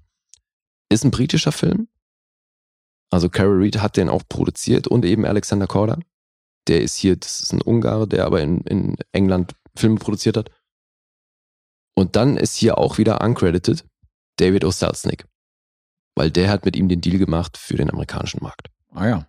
Ist 0.88 1.04
ein 1.04 1.10
britischer 1.10 1.52
Film. 1.52 1.88
Also 3.10 3.28
Carol 3.28 3.58
Reed 3.58 3.80
hat 3.80 3.96
den 3.96 4.08
auch 4.08 4.22
produziert 4.28 4.86
und 4.86 5.04
eben 5.04 5.24
Alexander 5.24 5.66
Korda. 5.66 5.98
Der 6.68 6.80
ist 6.80 6.96
hier, 6.96 7.16
das 7.16 7.40
ist 7.40 7.52
ein 7.52 7.62
Ungar, 7.62 8.06
der 8.06 8.24
aber 8.24 8.40
in, 8.40 8.60
in 8.62 8.96
England 9.10 9.54
Filme 9.74 9.96
produziert 9.96 10.36
hat. 10.36 10.50
Und 11.96 12.14
dann 12.14 12.36
ist 12.36 12.56
hier 12.56 12.78
auch 12.78 12.98
wieder 12.98 13.20
uncredited 13.22 13.84
David 14.36 14.64
O. 14.64 14.70
Selznick. 14.70 15.26
Weil 16.14 16.30
der 16.30 16.50
hat 16.50 16.64
mit 16.64 16.76
ihm 16.76 16.88
den 16.88 17.00
Deal 17.00 17.18
gemacht 17.18 17.56
für 17.56 17.76
den 17.76 17.90
amerikanischen 17.90 18.42
Markt. 18.42 18.68
Ah 18.92 19.06
ja. 19.06 19.26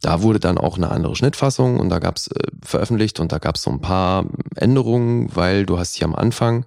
Da 0.00 0.20
wurde 0.22 0.38
dann 0.38 0.58
auch 0.58 0.76
eine 0.76 0.90
andere 0.90 1.16
Schnittfassung 1.16 1.80
und 1.80 1.88
da 1.88 1.98
gab's 1.98 2.28
äh, 2.28 2.50
veröffentlicht 2.62 3.20
und 3.20 3.32
da 3.32 3.38
gab's 3.38 3.62
so 3.62 3.70
ein 3.70 3.80
paar 3.80 4.26
Änderungen, 4.56 5.34
weil 5.34 5.64
du 5.64 5.78
hast 5.78 5.94
hier 5.94 6.06
am 6.06 6.14
Anfang 6.14 6.66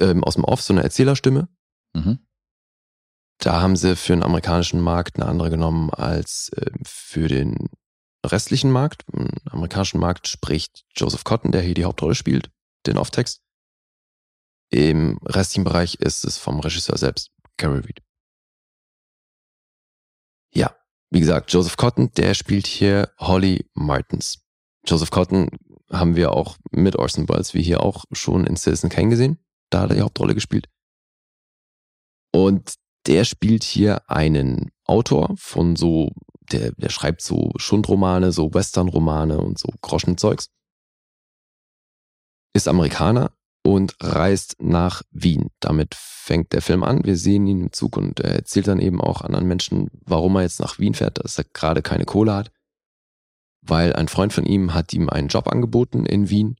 ähm, 0.00 0.24
aus 0.24 0.34
dem 0.34 0.44
Off 0.44 0.62
so 0.62 0.72
eine 0.72 0.82
Erzählerstimme. 0.82 1.48
Mhm. 1.92 2.18
Da 3.38 3.60
haben 3.60 3.76
sie 3.76 3.94
für 3.96 4.14
den 4.14 4.22
amerikanischen 4.22 4.80
Markt 4.80 5.16
eine 5.16 5.26
andere 5.26 5.50
genommen 5.50 5.90
als 5.90 6.50
ähm, 6.56 6.80
für 6.84 7.28
den 7.28 7.68
restlichen 8.24 8.70
Markt. 8.70 9.04
Im 9.12 9.28
amerikanischen 9.50 10.00
Markt 10.00 10.28
spricht 10.28 10.84
Joseph 10.96 11.24
Cotton, 11.24 11.52
der 11.52 11.60
hier 11.60 11.74
die 11.74 11.84
Hauptrolle 11.84 12.14
spielt, 12.14 12.50
den 12.86 12.98
Off-Text. 12.98 13.42
Im 14.70 15.18
restlichen 15.24 15.64
Bereich 15.64 15.96
ist 15.96 16.24
es 16.24 16.38
vom 16.38 16.60
Regisseur 16.60 16.96
selbst, 16.96 17.30
Carol 17.56 17.80
Reed. 17.80 18.00
Ja, 20.52 20.76
wie 21.10 21.20
gesagt, 21.20 21.52
Joseph 21.52 21.76
Cotton, 21.76 22.10
der 22.12 22.34
spielt 22.34 22.66
hier 22.66 23.12
Holly 23.18 23.68
Martins. 23.74 24.44
Joseph 24.86 25.10
Cotton 25.10 25.48
haben 25.90 26.16
wir 26.16 26.32
auch 26.32 26.56
mit 26.70 26.96
Orson 26.96 27.28
Welles, 27.28 27.54
wie 27.54 27.62
hier 27.62 27.82
auch 27.82 28.04
schon 28.12 28.46
in 28.46 28.56
Citizen 28.56 28.90
Kane 28.90 29.10
gesehen. 29.10 29.38
Da 29.70 29.82
hat 29.82 29.90
er 29.90 29.96
die 29.96 30.02
Hauptrolle 30.02 30.34
gespielt. 30.34 30.68
Und 32.32 32.74
der 33.06 33.24
spielt 33.24 33.64
hier 33.64 34.08
einen 34.10 34.70
Autor 34.84 35.34
von 35.36 35.76
so, 35.76 36.12
der, 36.52 36.72
der 36.72 36.88
schreibt 36.88 37.22
so 37.22 37.52
Schundromane, 37.56 38.32
so 38.32 38.52
Westernromane 38.52 39.38
und 39.38 39.58
so 39.58 39.68
Groschenzeugs. 39.80 40.48
Ist 42.54 42.68
Amerikaner 42.68 43.32
und 43.64 43.96
reist 44.00 44.56
nach 44.60 45.02
Wien. 45.10 45.50
Damit 45.60 45.94
fängt 45.94 46.52
der 46.52 46.62
Film 46.62 46.84
an. 46.84 47.04
Wir 47.04 47.16
sehen 47.16 47.46
ihn 47.46 47.62
im 47.62 47.72
Zug 47.72 47.96
und 47.96 48.20
er 48.20 48.36
erzählt 48.36 48.68
dann 48.68 48.78
eben 48.78 49.00
auch 49.00 49.22
anderen 49.22 49.46
Menschen, 49.46 49.90
warum 50.06 50.36
er 50.36 50.42
jetzt 50.42 50.60
nach 50.60 50.78
Wien 50.78 50.94
fährt, 50.94 51.22
dass 51.22 51.38
er 51.38 51.44
gerade 51.52 51.82
keine 51.82 52.04
Kohle 52.04 52.34
hat. 52.34 52.52
Weil 53.60 53.94
ein 53.94 54.08
Freund 54.08 54.32
von 54.32 54.46
ihm 54.46 54.72
hat 54.72 54.92
ihm 54.92 55.08
einen 55.08 55.28
Job 55.28 55.48
angeboten 55.48 56.06
in 56.06 56.30
Wien. 56.30 56.56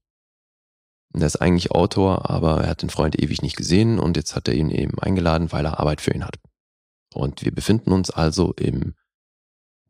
Und 1.13 1.21
er 1.21 1.29
ist 1.29 1.37
eigentlich 1.37 1.71
Autor, 1.71 2.29
aber 2.29 2.63
er 2.63 2.71
hat 2.71 2.83
den 2.83 2.91
Freund 2.91 3.23
ewig 3.23 3.41
nicht 3.43 3.57
gesehen 3.57 4.01
und 4.01 4.17
jetzt 4.17 4.35
hat 4.35 4.49
er 4.49 4.55
ihn 4.55 4.71
eben 4.71 4.99
eingeladen, 4.99 5.53
weil 5.53 5.65
er 5.65 5.79
Arbeit 5.79 6.01
für 6.01 6.13
ihn 6.13 6.25
hat. 6.25 6.41
Und 7.15 7.45
wir 7.45 7.55
befinden 7.55 7.93
uns 7.93 8.11
also 8.11 8.53
im 8.55 8.95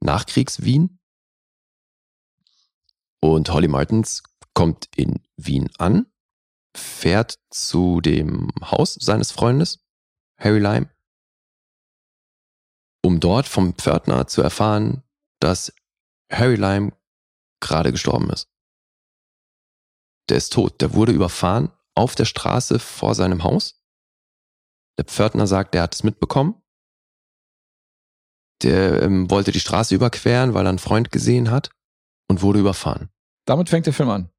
Nachkriegs-Wien. 0.00 0.98
Und 3.20 3.50
Holly 3.50 3.68
Martins 3.68 4.22
kommt 4.54 4.88
in 4.96 5.22
Wien 5.36 5.70
an, 5.78 6.06
fährt 6.76 7.38
zu 7.50 8.00
dem 8.00 8.50
Haus 8.62 8.94
seines 8.94 9.30
Freundes, 9.32 9.84
Harry 10.38 10.58
Lime, 10.58 10.90
um 13.04 13.20
dort 13.20 13.46
vom 13.46 13.74
Pförtner 13.74 14.26
zu 14.26 14.42
erfahren, 14.42 15.02
dass 15.40 15.72
Harry 16.32 16.56
Lime 16.56 16.92
gerade 17.60 17.92
gestorben 17.92 18.30
ist. 18.30 18.48
Der 20.28 20.38
ist 20.38 20.52
tot. 20.52 20.80
Der 20.80 20.94
wurde 20.94 21.12
überfahren 21.12 21.70
auf 21.94 22.14
der 22.14 22.24
Straße 22.24 22.78
vor 22.78 23.14
seinem 23.14 23.44
Haus. 23.44 23.82
Der 24.98 25.04
Pförtner 25.04 25.46
sagt, 25.46 25.74
er 25.74 25.82
hat 25.82 25.94
es 25.94 26.02
mitbekommen. 26.02 26.60
Der 28.62 29.02
ähm, 29.02 29.30
wollte 29.30 29.52
die 29.52 29.60
Straße 29.60 29.94
überqueren, 29.94 30.54
weil 30.54 30.66
er 30.66 30.70
einen 30.70 30.78
Freund 30.78 31.10
gesehen 31.12 31.50
hat 31.50 31.70
und 32.28 32.42
wurde 32.42 32.60
überfahren. 32.60 33.10
Damit 33.44 33.68
fängt 33.68 33.86
der 33.86 33.92
Film 33.92 34.08
an. 34.08 34.30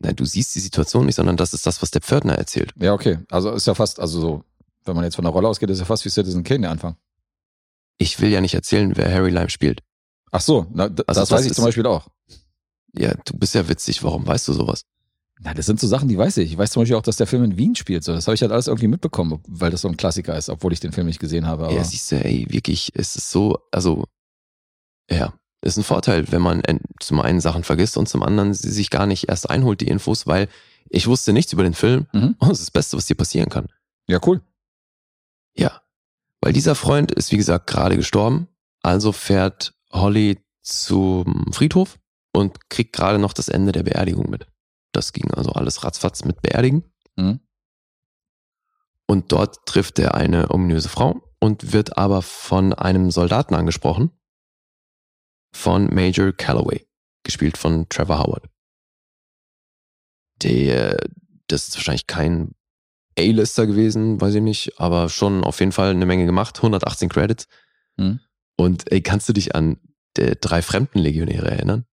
Nein, 0.00 0.16
du 0.16 0.24
siehst 0.24 0.54
die 0.54 0.60
Situation 0.60 1.06
nicht, 1.06 1.14
sondern 1.14 1.36
das 1.36 1.54
ist 1.54 1.66
das, 1.66 1.80
was 1.82 1.90
der 1.90 2.02
Pförtner 2.02 2.34
erzählt. 2.34 2.72
Ja, 2.76 2.92
okay. 2.92 3.18
Also 3.30 3.50
ist 3.52 3.66
ja 3.66 3.74
fast, 3.74 4.00
also 4.00 4.20
so, 4.20 4.44
wenn 4.84 4.94
man 4.96 5.04
jetzt 5.04 5.14
von 5.16 5.24
der 5.24 5.32
Rolle 5.32 5.48
ausgeht, 5.48 5.70
ist 5.70 5.78
ja 5.78 5.84
fast 5.84 6.04
wie 6.04 6.10
Citizen 6.10 6.42
Kane 6.44 6.62
der 6.62 6.70
Anfang. 6.70 6.96
Ich 7.98 8.20
will 8.20 8.30
ja 8.30 8.40
nicht 8.40 8.54
erzählen, 8.54 8.96
wer 8.96 9.12
Harry 9.12 9.30
Lime 9.30 9.50
spielt. 9.50 9.82
Ach 10.32 10.40
so, 10.40 10.66
na, 10.72 10.84
Also 10.84 10.94
das, 11.04 11.04
das 11.16 11.30
weiß 11.30 11.44
ich 11.44 11.50
ist- 11.52 11.56
zum 11.56 11.64
Beispiel 11.64 11.86
auch. 11.86 12.08
Ja, 12.92 13.12
du 13.24 13.36
bist 13.36 13.54
ja 13.54 13.68
witzig. 13.68 14.02
Warum 14.04 14.26
weißt 14.26 14.46
du 14.48 14.52
sowas? 14.52 14.84
Na, 15.40 15.52
das 15.54 15.66
sind 15.66 15.80
so 15.80 15.86
Sachen, 15.88 16.08
die 16.08 16.16
weiß 16.18 16.36
ich. 16.38 16.52
Ich 16.52 16.58
weiß 16.58 16.70
zum 16.70 16.82
Beispiel 16.82 16.96
auch, 16.96 17.02
dass 17.02 17.16
der 17.16 17.26
Film 17.26 17.42
in 17.44 17.56
Wien 17.56 17.74
spielt. 17.74 18.04
So, 18.04 18.12
das 18.12 18.26
habe 18.26 18.34
ich 18.36 18.42
halt 18.42 18.52
alles 18.52 18.66
irgendwie 18.68 18.86
mitbekommen, 18.88 19.40
weil 19.48 19.70
das 19.70 19.80
so 19.80 19.88
ein 19.88 19.96
Klassiker 19.96 20.36
ist, 20.36 20.48
obwohl 20.48 20.72
ich 20.72 20.80
den 20.80 20.92
Film 20.92 21.06
nicht 21.08 21.18
gesehen 21.18 21.46
habe. 21.46 21.64
Aber 21.66 21.74
Ja, 21.74 21.82
siehst 21.84 22.10
du, 22.12 22.16
ey, 22.24 22.46
wirklich, 22.50 22.92
es 22.94 23.16
ist 23.16 23.30
so, 23.30 23.58
also, 23.72 24.04
ja. 25.10 25.34
Ist 25.64 25.78
ein 25.78 25.84
Vorteil, 25.84 26.30
wenn 26.30 26.42
man 26.42 26.62
zum 27.00 27.20
einen 27.20 27.40
Sachen 27.40 27.64
vergisst 27.64 27.96
und 27.96 28.08
zum 28.08 28.22
anderen 28.22 28.52
sie 28.52 28.70
sich 28.70 28.90
gar 28.90 29.06
nicht 29.06 29.28
erst 29.28 29.48
einholt, 29.48 29.80
die 29.80 29.88
Infos, 29.88 30.26
weil 30.26 30.48
ich 30.90 31.06
wusste 31.06 31.32
nichts 31.32 31.52
über 31.54 31.62
den 31.62 31.72
Film 31.74 32.06
Mhm. 32.12 32.36
und 32.38 32.48
das 32.50 32.58
ist 32.60 32.66
das 32.68 32.70
Beste, 32.70 32.96
was 32.96 33.06
dir 33.06 33.14
passieren 33.14 33.48
kann. 33.48 33.68
Ja, 34.06 34.18
cool. 34.26 34.42
Ja. 35.56 35.80
Weil 36.42 36.52
dieser 36.52 36.74
Freund 36.74 37.10
ist, 37.12 37.32
wie 37.32 37.38
gesagt, 37.38 37.66
gerade 37.66 37.96
gestorben. 37.96 38.48
Also 38.82 39.12
fährt 39.12 39.74
Holly 39.90 40.38
zum 40.60 41.50
Friedhof 41.52 41.98
und 42.34 42.68
kriegt 42.68 42.92
gerade 42.94 43.18
noch 43.18 43.32
das 43.32 43.48
Ende 43.48 43.72
der 43.72 43.84
Beerdigung 43.84 44.28
mit. 44.28 44.46
Das 44.92 45.14
ging 45.14 45.32
also 45.32 45.52
alles 45.52 45.82
ratzfatz 45.84 46.24
mit 46.24 46.42
Beerdigen. 46.42 46.84
Mhm. 47.16 47.40
Und 49.06 49.32
dort 49.32 49.64
trifft 49.66 49.98
er 49.98 50.14
eine 50.14 50.50
ominöse 50.50 50.88
Frau 50.90 51.22
und 51.40 51.72
wird 51.72 51.96
aber 51.96 52.20
von 52.20 52.74
einem 52.74 53.10
Soldaten 53.10 53.54
angesprochen. 53.54 54.10
Von 55.54 55.86
Major 55.94 56.32
Calloway, 56.32 56.86
gespielt 57.22 57.56
von 57.56 57.88
Trevor 57.88 58.18
Howard. 58.18 58.48
Der, 60.42 60.96
das 61.46 61.68
ist 61.68 61.76
wahrscheinlich 61.76 62.06
kein 62.06 62.54
A-Lister 63.18 63.66
gewesen, 63.66 64.20
weiß 64.20 64.34
ich 64.34 64.42
nicht, 64.42 64.80
aber 64.80 65.08
schon 65.08 65.44
auf 65.44 65.60
jeden 65.60 65.72
Fall 65.72 65.90
eine 65.90 66.06
Menge 66.06 66.26
gemacht, 66.26 66.56
118 66.58 67.08
Credits. 67.08 67.46
Mhm. 67.96 68.20
Und 68.56 68.90
ey, 68.90 69.00
kannst 69.00 69.28
du 69.28 69.32
dich 69.32 69.54
an 69.54 69.78
der 70.16 70.34
drei 70.34 70.60
Fremdenlegionäre 70.60 71.50
erinnern? 71.50 71.86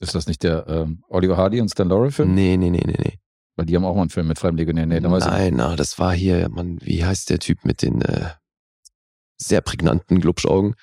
Ist 0.00 0.14
das 0.14 0.26
nicht 0.26 0.42
der 0.42 0.66
ähm, 0.66 1.04
Oliver 1.08 1.36
Hardy 1.36 1.60
und 1.60 1.68
Stan 1.70 1.88
Laurel-Film? 1.88 2.34
Nee, 2.34 2.56
nee, 2.56 2.70
nee, 2.70 2.82
nee, 2.84 2.96
nee. 2.98 3.18
Weil 3.56 3.66
die 3.66 3.76
haben 3.76 3.84
auch 3.84 3.94
mal 3.94 4.02
einen 4.02 4.10
Film 4.10 4.28
mit. 4.28 4.42
Nee, 4.42 4.50
weiß 5.12 5.24
ich 5.24 5.30
nicht. 5.30 5.38
Nein, 5.38 5.54
na, 5.56 5.76
das 5.76 5.98
war 5.98 6.12
hier, 6.12 6.48
Mann, 6.48 6.78
wie 6.80 7.04
heißt 7.04 7.30
der 7.30 7.38
Typ 7.38 7.64
mit 7.64 7.82
den 7.82 8.02
äh, 8.02 8.30
sehr 9.36 9.60
prägnanten 9.60 10.20
Glubschaugen? 10.20 10.74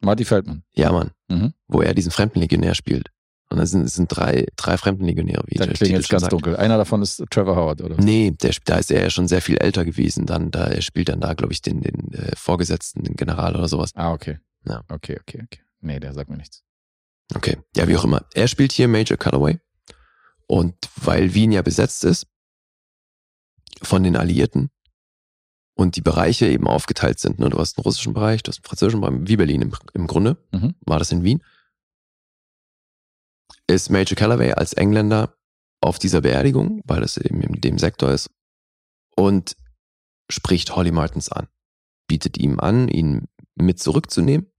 Marty 0.00 0.24
Feldman. 0.24 0.62
Ja, 0.74 0.92
Mann, 0.92 1.10
Mhm. 1.28 1.52
wo 1.68 1.80
er 1.82 1.94
diesen 1.94 2.12
Fremdenlegionär 2.12 2.74
spielt. 2.74 3.10
Und 3.48 3.58
da 3.58 3.66
sind, 3.66 3.82
es 3.84 3.94
sind 3.94 4.08
drei, 4.08 4.46
drei 4.56 4.76
Fremdenlegionäre, 4.76 5.44
wie 5.46 5.54
Da 5.54 5.66
der 5.66 5.74
klingt 5.74 5.92
jetzt 5.92 6.08
ganz 6.08 6.22
sagt. 6.22 6.32
dunkel. 6.32 6.56
Einer 6.56 6.76
davon 6.78 7.00
ist 7.02 7.22
Trevor 7.30 7.54
Howard, 7.54 7.80
oder? 7.80 7.96
Nee, 7.96 8.32
der, 8.32 8.52
da 8.64 8.76
ist 8.78 8.90
er 8.90 9.02
ja 9.02 9.10
schon 9.10 9.28
sehr 9.28 9.40
viel 9.40 9.56
älter 9.58 9.84
gewesen. 9.84 10.26
Dann, 10.26 10.50
da 10.50 10.64
er 10.66 10.82
spielt 10.82 11.08
dann 11.10 11.20
da, 11.20 11.32
glaube 11.34 11.52
ich, 11.52 11.62
den, 11.62 11.80
den 11.80 12.12
äh, 12.12 12.34
Vorgesetzten, 12.36 13.04
den 13.04 13.14
General 13.14 13.54
oder 13.54 13.68
sowas. 13.68 13.90
Ah, 13.94 14.12
okay. 14.12 14.38
Ja. 14.64 14.82
Okay, 14.88 15.16
okay, 15.20 15.42
okay. 15.44 15.60
Nee, 15.80 16.00
der 16.00 16.12
sagt 16.12 16.28
mir 16.28 16.36
nichts. 16.36 16.64
Okay, 17.36 17.56
ja, 17.76 17.86
wie 17.86 17.96
auch 17.96 18.04
immer. 18.04 18.22
Er 18.34 18.48
spielt 18.48 18.72
hier 18.72 18.88
Major 18.88 19.16
Calloway. 19.16 19.60
Und 20.48 20.74
weil 20.96 21.32
Wien 21.34 21.52
ja 21.52 21.62
besetzt 21.62 22.02
ist 22.04 22.26
von 23.82 24.02
den 24.02 24.16
Alliierten 24.16 24.70
und 25.76 25.94
die 25.96 26.00
Bereiche 26.00 26.46
eben 26.46 26.66
aufgeteilt 26.66 27.20
sind, 27.20 27.38
ne? 27.38 27.50
du 27.50 27.58
hast 27.58 27.76
einen 27.78 27.84
russischen 27.84 28.14
Bereich, 28.14 28.42
du 28.42 28.48
hast 28.50 28.58
einen 28.58 28.64
französischen 28.64 29.00
Bereich, 29.00 29.14
wie 29.28 29.36
Berlin 29.36 29.62
im, 29.62 29.74
im 29.94 30.06
Grunde, 30.06 30.36
Mhm. 30.52 30.74
war 30.80 30.98
das 30.98 31.12
in 31.12 31.22
Wien, 31.22 31.42
ist 33.66 33.90
Major 33.90 34.16
Calloway 34.16 34.52
als 34.52 34.72
Engländer 34.72 35.36
auf 35.80 35.98
dieser 35.98 36.20
Beerdigung, 36.20 36.82
weil 36.86 37.02
es 37.02 37.16
eben 37.16 37.40
in 37.42 37.60
dem 37.60 37.78
Sektor 37.78 38.10
ist, 38.10 38.30
und 39.16 39.56
spricht 40.30 40.74
Holly 40.74 40.90
Martins 40.90 41.30
an, 41.30 41.48
bietet 42.08 42.38
ihm 42.38 42.58
an, 42.60 42.88
ihn 42.88 43.28
mit 43.54 43.78
zurückzunehmen 43.80 44.50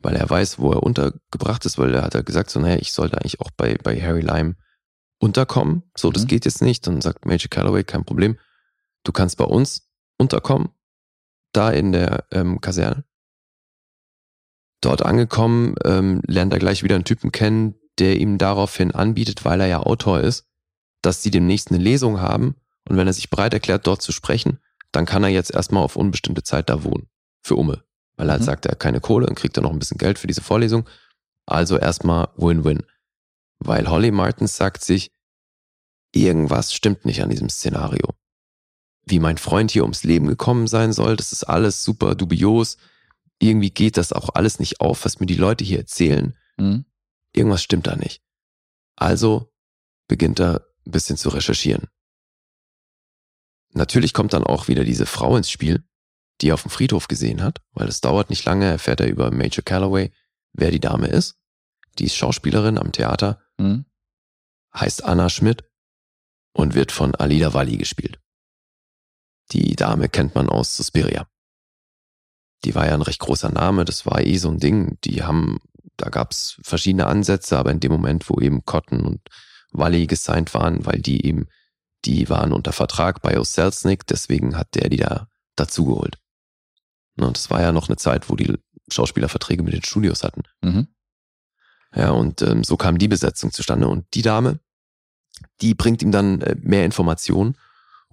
weil 0.00 0.16
er 0.16 0.28
weiß, 0.28 0.58
wo 0.58 0.70
er 0.70 0.82
untergebracht 0.82 1.64
ist, 1.64 1.78
weil 1.78 1.94
er 1.94 2.02
hat 2.02 2.12
ja 2.12 2.20
gesagt, 2.20 2.50
so, 2.50 2.60
naja, 2.60 2.76
ich 2.78 2.92
sollte 2.92 3.16
eigentlich 3.16 3.40
auch 3.40 3.50
bei, 3.56 3.76
bei 3.82 3.98
Harry 3.98 4.20
Lime 4.20 4.54
unterkommen. 5.18 5.82
So, 5.96 6.12
das 6.12 6.24
Mhm. 6.24 6.26
geht 6.26 6.44
jetzt 6.44 6.60
nicht. 6.60 6.86
Dann 6.86 7.00
sagt 7.00 7.24
Major 7.24 7.48
Calloway, 7.48 7.84
kein 7.84 8.04
Problem. 8.04 8.38
Du 9.04 9.12
kannst 9.12 9.38
bei 9.38 9.46
uns 9.46 9.83
unterkommen, 10.18 10.70
da 11.52 11.70
in 11.70 11.92
der 11.92 12.24
ähm, 12.30 12.60
Kaserne. 12.60 13.04
Dort 14.80 15.02
angekommen, 15.02 15.74
ähm, 15.84 16.20
lernt 16.26 16.52
er 16.52 16.58
gleich 16.58 16.82
wieder 16.82 16.94
einen 16.94 17.04
Typen 17.04 17.32
kennen, 17.32 17.74
der 17.98 18.18
ihm 18.18 18.38
daraufhin 18.38 18.90
anbietet, 18.92 19.44
weil 19.44 19.60
er 19.60 19.66
ja 19.66 19.80
Autor 19.80 20.20
ist, 20.20 20.46
dass 21.02 21.22
sie 21.22 21.30
demnächst 21.30 21.70
eine 21.70 21.82
Lesung 21.82 22.20
haben 22.20 22.56
und 22.88 22.96
wenn 22.96 23.06
er 23.06 23.12
sich 23.12 23.30
bereit 23.30 23.54
erklärt, 23.54 23.86
dort 23.86 24.02
zu 24.02 24.12
sprechen, 24.12 24.58
dann 24.92 25.06
kann 25.06 25.24
er 25.24 25.30
jetzt 25.30 25.52
erstmal 25.52 25.82
auf 25.82 25.96
unbestimmte 25.96 26.42
Zeit 26.42 26.68
da 26.68 26.84
wohnen. 26.84 27.08
Für 27.42 27.56
Umme. 27.56 27.82
Weil 28.16 28.28
er 28.28 28.32
halt 28.32 28.42
Mhm. 28.42 28.46
sagt, 28.46 28.66
er 28.66 28.72
hat 28.72 28.80
keine 28.80 29.00
Kohle 29.00 29.26
und 29.26 29.34
kriegt 29.34 29.56
dann 29.56 29.64
noch 29.64 29.72
ein 29.72 29.78
bisschen 29.78 29.98
Geld 29.98 30.18
für 30.18 30.26
diese 30.26 30.42
Vorlesung. 30.42 30.88
Also 31.46 31.76
erstmal 31.78 32.28
Win-Win. 32.36 32.82
Weil 33.58 33.88
Holly 33.88 34.10
Martins 34.10 34.56
sagt 34.56 34.84
sich, 34.84 35.10
irgendwas 36.12 36.72
stimmt 36.72 37.04
nicht 37.04 37.22
an 37.22 37.30
diesem 37.30 37.48
Szenario. 37.48 38.10
Wie 39.06 39.18
mein 39.18 39.36
Freund 39.38 39.70
hier 39.70 39.82
ums 39.82 40.02
Leben 40.04 40.26
gekommen 40.26 40.66
sein 40.66 40.92
soll, 40.92 41.16
das 41.16 41.32
ist 41.32 41.44
alles 41.44 41.84
super 41.84 42.14
dubios. 42.14 42.76
Irgendwie 43.38 43.70
geht 43.70 43.96
das 43.96 44.12
auch 44.12 44.30
alles 44.34 44.58
nicht 44.58 44.80
auf, 44.80 45.04
was 45.04 45.20
mir 45.20 45.26
die 45.26 45.34
Leute 45.36 45.64
hier 45.64 45.78
erzählen. 45.78 46.36
Mhm. 46.56 46.84
Irgendwas 47.32 47.62
stimmt 47.62 47.86
da 47.86 47.96
nicht. 47.96 48.22
Also 48.96 49.52
beginnt 50.08 50.40
er 50.40 50.66
ein 50.86 50.92
bisschen 50.92 51.16
zu 51.16 51.28
recherchieren. 51.28 51.88
Natürlich 53.72 54.12
kommt 54.14 54.32
dann 54.32 54.44
auch 54.44 54.68
wieder 54.68 54.84
diese 54.84 55.06
Frau 55.06 55.36
ins 55.36 55.50
Spiel, 55.50 55.84
die 56.40 56.50
er 56.50 56.54
auf 56.54 56.62
dem 56.62 56.70
Friedhof 56.70 57.08
gesehen 57.08 57.42
hat, 57.42 57.60
weil 57.72 57.88
es 57.88 58.00
dauert 58.00 58.30
nicht 58.30 58.44
lange, 58.44 58.66
erfährt 58.66 59.00
er 59.00 59.08
über 59.08 59.30
Major 59.30 59.64
Calloway, 59.64 60.12
wer 60.52 60.70
die 60.70 60.80
Dame 60.80 61.08
ist. 61.08 61.36
Die 61.98 62.04
ist 62.04 62.16
Schauspielerin 62.16 62.78
am 62.78 62.92
Theater, 62.92 63.40
Mhm. 63.58 63.84
heißt 64.74 65.04
Anna 65.04 65.28
Schmidt 65.28 65.64
und 66.52 66.74
wird 66.74 66.92
von 66.92 67.14
Alida 67.14 67.52
Valli 67.52 67.76
gespielt. 67.76 68.20
Die 69.52 69.76
Dame 69.76 70.08
kennt 70.08 70.34
man 70.34 70.48
aus 70.48 70.76
Suspiria. 70.76 71.26
Die 72.64 72.74
war 72.74 72.86
ja 72.86 72.94
ein 72.94 73.02
recht 73.02 73.20
großer 73.20 73.50
Name, 73.50 73.84
das 73.84 74.06
war 74.06 74.20
eh 74.20 74.38
so 74.38 74.48
ein 74.48 74.58
Ding. 74.58 74.98
Die 75.04 75.22
haben, 75.22 75.60
da 75.96 76.08
gab's 76.08 76.58
verschiedene 76.62 77.06
Ansätze, 77.06 77.58
aber 77.58 77.70
in 77.70 77.80
dem 77.80 77.92
Moment, 77.92 78.28
wo 78.30 78.40
eben 78.40 78.64
Cotton 78.64 79.02
und 79.02 79.20
Valli 79.70 80.06
gesigned 80.06 80.54
waren, 80.54 80.86
weil 80.86 81.00
die 81.00 81.26
eben, 81.26 81.48
die 82.04 82.28
waren 82.30 82.52
unter 82.52 82.72
Vertrag 82.72 83.20
bei 83.22 83.36
O'Selznick, 83.38 84.02
deswegen 84.08 84.56
hat 84.56 84.74
der 84.74 84.88
die 84.88 84.96
da 84.96 85.28
dazugeholt. 85.56 86.18
Und 87.16 87.36
das 87.36 87.50
war 87.50 87.60
ja 87.60 87.72
noch 87.72 87.88
eine 87.88 87.96
Zeit, 87.96 88.28
wo 88.28 88.36
die 88.36 88.58
Schauspielerverträge 88.90 89.62
mit 89.62 89.74
den 89.74 89.84
Studios 89.84 90.24
hatten. 90.24 90.42
Mhm. 90.62 90.88
Ja, 91.94 92.10
und 92.10 92.42
ähm, 92.42 92.64
so 92.64 92.76
kam 92.76 92.98
die 92.98 93.08
Besetzung 93.08 93.52
zustande. 93.52 93.86
Und 93.86 94.06
die 94.14 94.22
Dame, 94.22 94.58
die 95.60 95.74
bringt 95.74 96.02
ihm 96.02 96.10
dann 96.10 96.40
äh, 96.40 96.56
mehr 96.58 96.84
Informationen. 96.84 97.56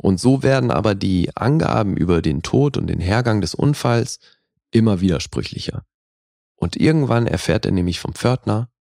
Und 0.01 0.19
so 0.19 0.41
werden 0.41 0.71
aber 0.71 0.95
die 0.95 1.29
Angaben 1.35 1.95
über 1.95 2.23
den 2.23 2.41
Tod 2.41 2.75
und 2.75 2.87
den 2.87 2.99
Hergang 2.99 3.39
des 3.39 3.53
Unfalls 3.53 4.19
immer 4.71 4.99
widersprüchlicher. 4.99 5.85
Und 6.55 6.75
irgendwann 6.75 7.27
erfährt 7.27 7.67
er 7.67 7.71
nämlich 7.71 7.99
vom 7.99 8.15
Pförtner, 8.15 8.71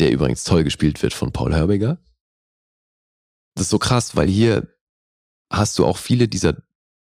der 0.00 0.10
übrigens 0.10 0.42
toll 0.42 0.64
gespielt 0.64 1.00
wird 1.00 1.14
von 1.14 1.32
Paul 1.32 1.54
Herbiger. 1.54 1.98
Das 3.54 3.66
ist 3.66 3.70
so 3.70 3.78
krass, 3.78 4.16
weil 4.16 4.26
hier 4.26 4.76
hast 5.48 5.78
du 5.78 5.86
auch 5.86 5.96
viele 5.96 6.26
dieser 6.26 6.56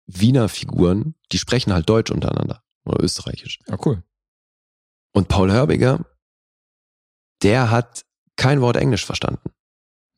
Wiener 0.07 0.49
Figuren, 0.49 1.17
die 1.33 1.39
sprechen 1.39 1.73
halt 1.73 1.89
Deutsch 1.89 2.13
untereinander 2.13 2.63
oder 2.85 3.03
Österreichisch. 3.03 3.59
Ja, 3.67 3.77
cool. 3.85 4.05
Und 5.13 5.27
Paul 5.27 5.51
Herbiger, 5.51 6.07
der 7.43 7.73
hat 7.73 8.07
kein 8.37 8.61
Wort 8.61 8.77
Englisch 8.77 9.05
verstanden. 9.05 9.51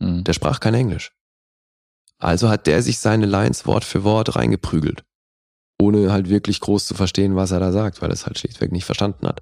Mhm. 0.01 0.23
Der 0.25 0.35
sprach 0.35 0.61
kein 0.61 0.75
Englisch. 0.75 1.13
Also 2.21 2.49
hat 2.49 2.67
der 2.67 2.83
sich 2.83 2.99
seine 2.99 3.27
Lines 3.27 3.67
Wort 3.67 3.85
für 3.85 4.05
Wort 4.05 4.37
reingeprügelt. 4.37 5.03
Ohne 5.81 6.13
halt 6.13 6.29
wirklich 6.29 6.61
groß 6.61 6.87
zu 6.87 6.95
verstehen, 6.95 7.35
was 7.35 7.51
er 7.51 7.61
da 7.61 7.73
sagt, 7.73 8.03
weil 8.03 8.11
er 8.11 8.15
es 8.15 8.27
halt 8.27 8.39
schlichtweg 8.39 8.71
nicht 8.71 8.85
verstanden 8.85 9.27
hat. 9.27 9.41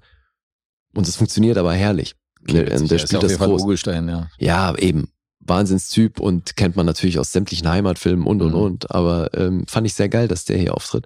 Und 0.95 1.07
es 1.07 1.17
funktioniert 1.17 1.57
aber 1.57 1.73
herrlich. 1.73 2.15
Der, 2.41 2.65
Witzig, 2.65 2.87
der 2.87 2.95
ist 2.95 3.11
ja 3.11 3.19
spielt 3.19 3.23
das 3.23 3.37
groß. 3.37 3.61
Ugelstein, 3.61 4.07
ja. 4.07 4.29
Ja, 4.39 4.75
eben. 4.77 5.09
Wahnsinnstyp 5.41 6.19
und 6.19 6.55
kennt 6.55 6.75
man 6.77 6.85
natürlich 6.85 7.19
aus 7.19 7.31
sämtlichen 7.31 7.67
Heimatfilmen 7.67 8.25
und 8.25 8.41
und 8.41 8.51
Mhm. 8.53 8.59
und. 8.59 8.91
Aber 8.91 9.29
ähm, 9.33 9.65
fand 9.67 9.85
ich 9.85 9.93
sehr 9.93 10.07
geil, 10.09 10.27
dass 10.29 10.45
der 10.45 10.57
hier 10.57 10.73
auftritt. 10.75 11.05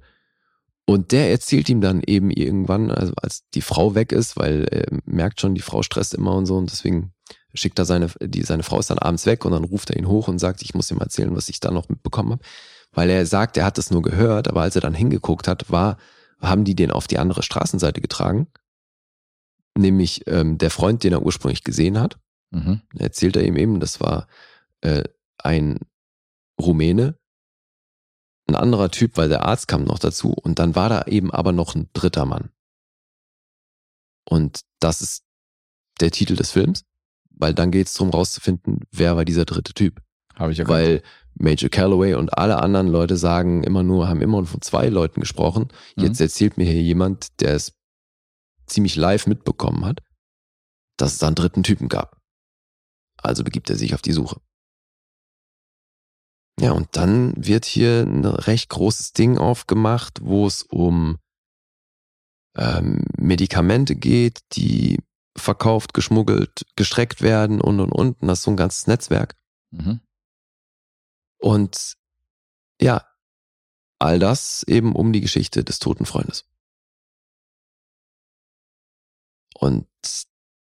Und 0.86 1.12
der 1.12 1.32
erzählt 1.32 1.70
ihm 1.70 1.82
dann 1.82 2.02
eben 2.06 2.30
irgendwann, 2.30 2.92
also 2.92 3.14
als 3.16 3.44
die 3.54 3.62
Frau 3.62 3.96
weg 3.96 4.12
ist, 4.12 4.38
weil 4.38 4.66
er 4.70 4.86
merkt 5.06 5.40
schon, 5.40 5.56
die 5.56 5.62
Frau 5.62 5.82
stresst 5.82 6.14
immer 6.14 6.36
und 6.36 6.46
so 6.46 6.58
und 6.58 6.70
deswegen 6.70 7.14
schickt 7.54 7.80
er 7.80 7.86
seine, 7.86 8.08
die, 8.22 8.43
seine 8.43 8.64
Frau 8.64 8.80
ist 8.80 8.89
dann 8.89 8.99
abends 8.99 9.26
weg 9.26 9.45
und 9.45 9.51
dann 9.51 9.64
ruft 9.64 9.89
er 9.89 9.97
ihn 9.97 10.08
hoch 10.08 10.28
und 10.28 10.39
sagt, 10.39 10.62
ich 10.62 10.74
muss 10.74 10.91
ihm 10.91 10.99
erzählen, 10.99 11.36
was 11.36 11.49
ich 11.49 11.60
da 11.60 11.72
noch 11.72 11.89
mitbekommen 11.89 12.34
habe. 12.34 12.43
Weil 12.91 13.10
er 13.10 13.26
sagt, 13.26 13.58
er 13.58 13.66
hat 13.66 13.78
das 13.78 13.91
nur 13.91 14.01
gehört, 14.01 14.47
aber 14.47 14.62
als 14.62 14.76
er 14.76 14.82
dann 14.82 14.93
hingeguckt 14.93 15.47
hat, 15.47 15.72
war, 15.72 15.97
haben 16.39 16.64
die 16.64 16.76
den 16.76 16.91
auf 16.91 17.08
die 17.08 17.18
andere 17.18 17.43
Straßenseite 17.43 18.01
getragen. 18.01 18.47
Nämlich 19.78 20.28
ähm, 20.28 20.58
der 20.58 20.70
Freund, 20.70 21.04
den 21.04 21.14
er 21.14 21.24
ursprünglich 21.24 21.64
gesehen 21.64 21.99
hat 21.99 22.20
Mhm. 22.54 22.82
erzählt 22.95 23.36
er 23.36 23.43
ihm 23.45 23.58
eben, 23.58 23.80
das 23.80 23.99
war 23.99 24.28
äh, 24.82 25.04
ein 25.39 25.80
Rumäne, 26.62 27.18
ein 28.47 28.56
anderer 28.56 28.91
Typ, 28.91 29.18
weil 29.18 29.28
der 29.28 29.43
Arzt 29.43 29.68
kam 29.68 29.84
noch 29.84 29.97
dazu 29.97 30.34
und 30.34 30.60
dann 30.60 30.76
war 30.76 30.88
da 30.89 31.04
eben 31.06 31.32
aber 31.32 31.51
noch 31.51 31.74
ein 31.74 31.89
dritter 31.93 32.26
Mann. 32.26 32.51
Und 34.30 34.62
das 34.80 35.01
ist 35.01 35.26
der 35.99 36.12
Titel 36.12 36.36
des 36.36 36.51
Films, 36.51 36.86
weil 37.34 37.54
dann 37.54 37.72
geht 37.72 37.88
es 37.88 37.94
darum 37.94 38.12
rauszufinden, 38.12 38.82
wer 38.92 39.16
war 39.16 39.26
dieser 39.26 39.46
dritte 39.46 39.74
Typ. 39.74 40.02
Habe 40.36 40.52
ich 40.52 40.58
ja 40.58 40.68
Weil 40.68 41.02
Major 41.36 41.70
Calloway 41.70 42.16
und 42.16 42.38
alle 42.38 42.62
anderen 42.62 42.88
Leute 42.88 43.18
sagen 43.18 43.64
immer 43.64 43.84
nur, 43.84 44.08
haben 44.08 44.22
immer 44.22 44.46
von 44.46 44.62
zwei 44.62 44.90
Leuten 44.90 45.20
gesprochen. 45.20 45.70
Mhm. 45.96 46.04
Jetzt 46.04 46.22
erzählt 46.22 46.58
mir 46.58 46.66
hier 46.66 46.82
jemand, 46.82 47.40
der 47.42 47.56
ist 47.56 47.74
ziemlich 48.68 48.96
live 48.96 49.28
mitbekommen 49.28 49.86
hat, 49.86 50.02
dass 50.98 51.14
es 51.14 51.20
da 51.20 51.28
einen 51.28 51.36
dritten 51.36 51.64
Typen 51.64 51.90
gab. 51.90 52.18
Also 53.18 53.44
begibt 53.44 53.70
er 53.70 53.76
sich 53.76 53.94
auf 53.94 54.02
die 54.02 54.12
Suche. 54.12 54.40
Ja, 56.60 56.72
und 56.72 56.96
dann 56.96 57.34
wird 57.36 57.66
hier 57.66 58.04
ein 58.04 58.26
recht 58.26 58.70
großes 58.70 59.14
Ding 59.14 59.38
aufgemacht, 59.38 60.20
wo 60.22 60.46
es 60.46 60.62
um 60.64 61.18
ähm, 62.56 63.04
Medikamente 63.18 63.96
geht, 63.96 64.42
die 64.54 65.00
verkauft, 65.38 65.94
geschmuggelt, 65.94 66.66
gestreckt 66.76 67.22
werden 67.22 67.62
und 67.62 67.80
und 67.80 67.92
und. 67.92 68.22
Und 68.22 68.28
das 68.28 68.40
ist 68.40 68.44
so 68.44 68.52
ein 68.52 68.58
ganzes 68.58 68.88
Netzwerk. 68.88 69.36
Mhm. 69.72 70.00
Und 71.38 71.96
ja, 72.80 73.06
all 74.00 74.20
das 74.20 74.64
eben 74.64 74.96
um 74.96 75.14
die 75.14 75.22
Geschichte 75.22 75.64
des 75.64 75.80
toten 75.80 76.06
Freundes. 76.06 76.46
Und 79.56 79.88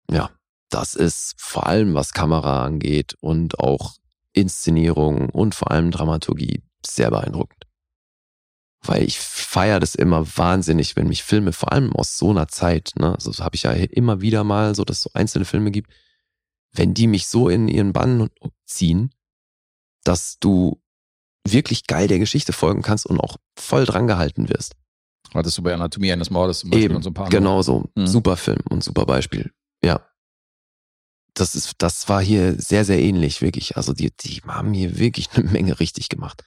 ja, 0.10 0.30
das 0.70 0.96
ist 0.96 1.36
vor 1.38 1.68
allem, 1.68 1.94
was 1.94 2.14
Kamera 2.14 2.66
angeht 2.66 3.16
und 3.20 3.60
auch 3.60 3.96
Inszenierung 4.34 5.30
und 5.30 5.56
vor 5.56 5.72
allem 5.72 5.92
Dramaturgie 5.92 6.64
sehr 6.86 7.10
beeindruckend. 7.10 7.65
Weil 8.86 9.04
ich 9.04 9.20
feiere 9.20 9.80
das 9.80 9.96
immer 9.96 10.26
wahnsinnig, 10.38 10.96
wenn 10.96 11.08
mich 11.08 11.24
Filme, 11.24 11.54
vor 11.54 11.72
allem 11.72 11.94
aus 11.94 12.18
so 12.18 12.30
einer 12.30 12.48
Zeit, 12.48 12.92
ne, 12.98 13.16
also 13.16 13.32
das 13.32 13.40
habe 13.40 13.56
ich 13.56 13.64
ja 13.64 13.72
immer 13.72 14.22
wieder 14.22 14.44
mal, 14.44 14.76
so 14.76 14.84
dass 14.84 14.98
es 14.98 15.04
so 15.04 15.10
einzelne 15.14 15.46
Filme 15.46 15.72
gibt, 15.72 15.92
wenn 16.72 16.94
die 16.94 17.08
mich 17.08 17.28
so 17.28 17.50
in 17.50 17.68
ihren 17.68 17.94
Bann 17.94 18.30
ziehen, 18.66 19.12
dass 20.04 20.40
du 20.40 20.82
wirklich 21.48 21.88
geil 21.88 22.08
der 22.08 22.20
Geschichte 22.20 22.54
folgen 22.54 22.82
kannst 22.82 23.06
und 23.06 23.20
auch 23.20 23.38
voll 23.58 23.86
dran 23.86 24.08
gehalten 24.08 24.50
wirst. 24.50 24.76
Hattest 25.34 25.58
du 25.58 25.64
bei 25.64 25.74
Anatomie 25.74 26.12
eines 26.12 26.30
Mordes 26.30 26.60
zum 26.60 26.70
Beispiel 26.70 26.86
Eben, 26.86 26.96
und 26.96 27.04
so 27.04 27.10
ein 27.10 27.14
paar 27.14 27.26
andere. 27.26 27.42
genau 27.42 27.62
so. 27.62 27.90
Mhm. 27.96 28.08
Super 28.08 28.38
Film 28.38 28.62
und 28.70 28.84
super 28.84 29.06
Beispiel. 29.06 29.52
Ja. 29.84 30.08
Das 31.34 31.56
ist, 31.56 31.74
das 31.80 32.08
war 32.08 32.22
hier 32.22 32.60
sehr, 32.60 32.86
sehr 32.86 33.00
ähnlich, 33.00 33.42
wirklich. 33.42 33.76
Also 33.76 33.94
die, 33.94 34.12
die 34.16 34.42
haben 34.48 34.74
hier 34.74 34.98
wirklich 34.98 35.30
eine 35.34 35.50
Menge 35.50 35.80
richtig 35.80 36.10
gemacht. 36.10 36.44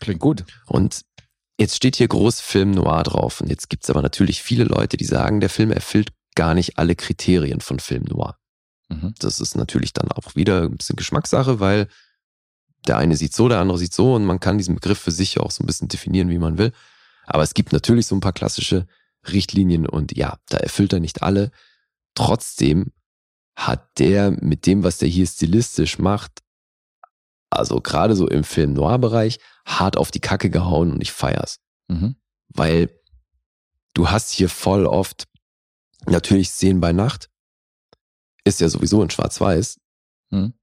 Klingt 0.00 0.20
gut. 0.20 0.44
Und 0.66 1.02
jetzt 1.58 1.76
steht 1.76 1.96
hier 1.96 2.08
groß 2.08 2.40
Film 2.40 2.72
Noir 2.72 3.02
drauf. 3.02 3.40
Und 3.40 3.48
jetzt 3.48 3.68
gibt's 3.70 3.90
aber 3.90 4.02
natürlich 4.02 4.42
viele 4.42 4.64
Leute, 4.64 4.96
die 4.96 5.04
sagen, 5.04 5.40
der 5.40 5.50
Film 5.50 5.70
erfüllt 5.70 6.10
gar 6.34 6.54
nicht 6.54 6.78
alle 6.78 6.96
Kriterien 6.96 7.60
von 7.60 7.78
Film 7.78 8.04
Noir. 8.04 8.36
Mhm. 8.88 9.14
Das 9.18 9.40
ist 9.40 9.56
natürlich 9.56 9.92
dann 9.92 10.10
auch 10.10 10.34
wieder 10.34 10.62
ein 10.62 10.76
bisschen 10.76 10.96
Geschmackssache, 10.96 11.60
weil 11.60 11.88
der 12.86 12.96
eine 12.96 13.16
sieht 13.16 13.34
so, 13.34 13.48
der 13.48 13.60
andere 13.60 13.78
sieht 13.78 13.92
so 13.92 14.14
und 14.14 14.24
man 14.24 14.40
kann 14.40 14.58
diesen 14.58 14.74
Begriff 14.74 14.98
für 14.98 15.10
sich 15.10 15.38
auch 15.38 15.50
so 15.50 15.62
ein 15.62 15.66
bisschen 15.66 15.88
definieren, 15.88 16.30
wie 16.30 16.38
man 16.38 16.58
will. 16.58 16.72
Aber 17.26 17.42
es 17.42 17.54
gibt 17.54 17.72
natürlich 17.72 18.06
so 18.06 18.16
ein 18.16 18.20
paar 18.20 18.32
klassische 18.32 18.86
Richtlinien 19.30 19.86
und 19.86 20.16
ja, 20.16 20.38
da 20.48 20.58
erfüllt 20.58 20.92
er 20.92 21.00
nicht 21.00 21.22
alle. 21.22 21.50
Trotzdem 22.14 22.92
hat 23.54 23.98
der 23.98 24.30
mit 24.30 24.66
dem, 24.66 24.82
was 24.82 24.98
der 24.98 25.08
hier 25.08 25.26
stilistisch 25.26 25.98
macht, 25.98 26.40
also 27.50 27.80
gerade 27.80 28.16
so 28.16 28.26
im 28.26 28.44
Film 28.44 28.72
Noir-Bereich, 28.72 29.38
hart 29.64 29.96
auf 29.96 30.10
die 30.10 30.20
Kacke 30.20 30.50
gehauen 30.50 30.92
und 30.92 31.02
ich 31.02 31.12
feier's 31.12 31.58
Mhm. 31.88 32.16
weil 32.48 32.90
du 33.94 34.10
hast 34.10 34.30
hier 34.30 34.48
voll 34.48 34.86
oft 34.86 35.26
natürlich 36.06 36.50
Szenen 36.50 36.80
bei 36.80 36.92
Nacht, 36.92 37.28
ist 38.44 38.60
ja 38.60 38.68
sowieso 38.68 39.02
in 39.02 39.10
Schwarz-Weiß, 39.10 39.78
Mhm. 40.30 40.54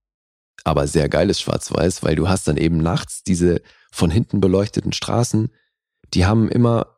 aber 0.64 0.88
sehr 0.88 1.10
geiles 1.10 1.39
Schwarz-Weiß, 1.41 2.04
weil 2.04 2.16
du 2.16 2.28
hast 2.30 2.48
dann 2.48 2.58
eben 2.58 2.78
nachts 2.78 3.24
diese 3.24 3.62
von 3.91 4.10
hinten 4.10 4.39
beleuchteten 4.41 4.93
Straßen, 4.93 5.50
die 6.14 6.26
haben 6.26 6.50
immer 6.50 6.98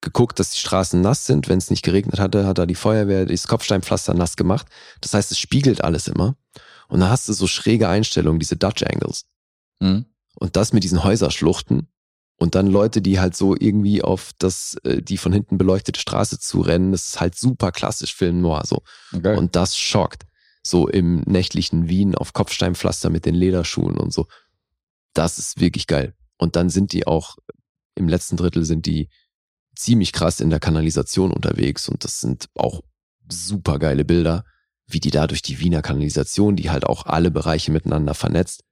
geguckt, 0.00 0.40
dass 0.40 0.50
die 0.50 0.58
Straßen 0.58 1.00
nass 1.00 1.26
sind. 1.26 1.48
Wenn 1.48 1.58
es 1.58 1.70
nicht 1.70 1.84
geregnet 1.84 2.18
hatte, 2.18 2.44
hat 2.44 2.58
da 2.58 2.66
die 2.66 2.74
Feuerwehr 2.74 3.24
das 3.24 3.46
Kopfsteinpflaster 3.46 4.14
nass 4.14 4.34
gemacht. 4.34 4.66
Das 5.00 5.14
heißt, 5.14 5.30
es 5.30 5.38
spiegelt 5.38 5.84
alles 5.84 6.08
immer. 6.08 6.36
Und 6.88 6.98
da 7.00 7.08
hast 7.08 7.28
du 7.28 7.32
so 7.32 7.46
schräge 7.46 7.88
Einstellungen, 7.88 8.40
diese 8.40 8.56
Dutch 8.56 8.82
Angles. 8.82 9.26
Mhm. 9.80 10.06
Und 10.42 10.56
das 10.56 10.72
mit 10.72 10.82
diesen 10.82 11.04
Häuserschluchten 11.04 11.86
und 12.36 12.56
dann 12.56 12.66
Leute, 12.66 13.00
die 13.00 13.20
halt 13.20 13.36
so 13.36 13.54
irgendwie 13.54 14.02
auf 14.02 14.32
das, 14.38 14.76
äh, 14.82 15.00
die 15.00 15.16
von 15.16 15.32
hinten 15.32 15.56
beleuchtete 15.56 16.00
Straße 16.00 16.40
zu 16.40 16.62
rennen, 16.62 16.90
das 16.90 17.06
ist 17.06 17.20
halt 17.20 17.36
super 17.36 17.70
klassisch 17.70 18.12
Film 18.12 18.40
Noir 18.40 18.64
so. 18.66 18.82
Okay. 19.12 19.36
Und 19.36 19.54
das 19.54 19.78
schockt. 19.78 20.24
So 20.64 20.88
im 20.88 21.20
nächtlichen 21.20 21.88
Wien 21.88 22.16
auf 22.16 22.32
Kopfsteinpflaster 22.32 23.08
mit 23.08 23.24
den 23.24 23.36
Lederschuhen 23.36 23.96
und 23.96 24.12
so. 24.12 24.26
Das 25.14 25.38
ist 25.38 25.60
wirklich 25.60 25.86
geil. 25.86 26.12
Und 26.38 26.56
dann 26.56 26.70
sind 26.70 26.92
die 26.92 27.06
auch, 27.06 27.36
im 27.94 28.08
letzten 28.08 28.36
Drittel 28.36 28.64
sind 28.64 28.84
die 28.84 29.10
ziemlich 29.76 30.12
krass 30.12 30.40
in 30.40 30.50
der 30.50 30.58
Kanalisation 30.58 31.32
unterwegs 31.32 31.88
und 31.88 32.02
das 32.02 32.18
sind 32.18 32.48
auch 32.56 32.80
super 33.30 33.78
geile 33.78 34.04
Bilder, 34.04 34.44
wie 34.88 34.98
die 34.98 35.12
da 35.12 35.28
durch 35.28 35.42
die 35.42 35.60
Wiener 35.60 35.82
Kanalisation, 35.82 36.56
die 36.56 36.70
halt 36.70 36.82
auch 36.82 37.06
alle 37.06 37.30
Bereiche 37.30 37.70
miteinander 37.70 38.14
vernetzt, 38.14 38.64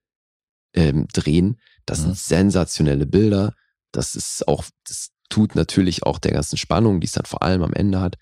ähm, 0.74 1.06
drehen. 1.12 1.60
Das 1.86 2.00
Mhm. 2.00 2.04
sind 2.04 2.18
sensationelle 2.18 3.06
Bilder. 3.06 3.54
Das 3.92 4.14
ist 4.14 4.46
auch, 4.48 4.64
das 4.86 5.10
tut 5.28 5.54
natürlich 5.54 6.04
auch 6.04 6.18
der 6.18 6.32
ganzen 6.32 6.56
Spannung, 6.56 7.00
die 7.00 7.06
es 7.06 7.12
dann 7.12 7.24
vor 7.26 7.42
allem 7.42 7.62
am 7.62 7.72
Ende 7.72 8.00
hat, 8.00 8.16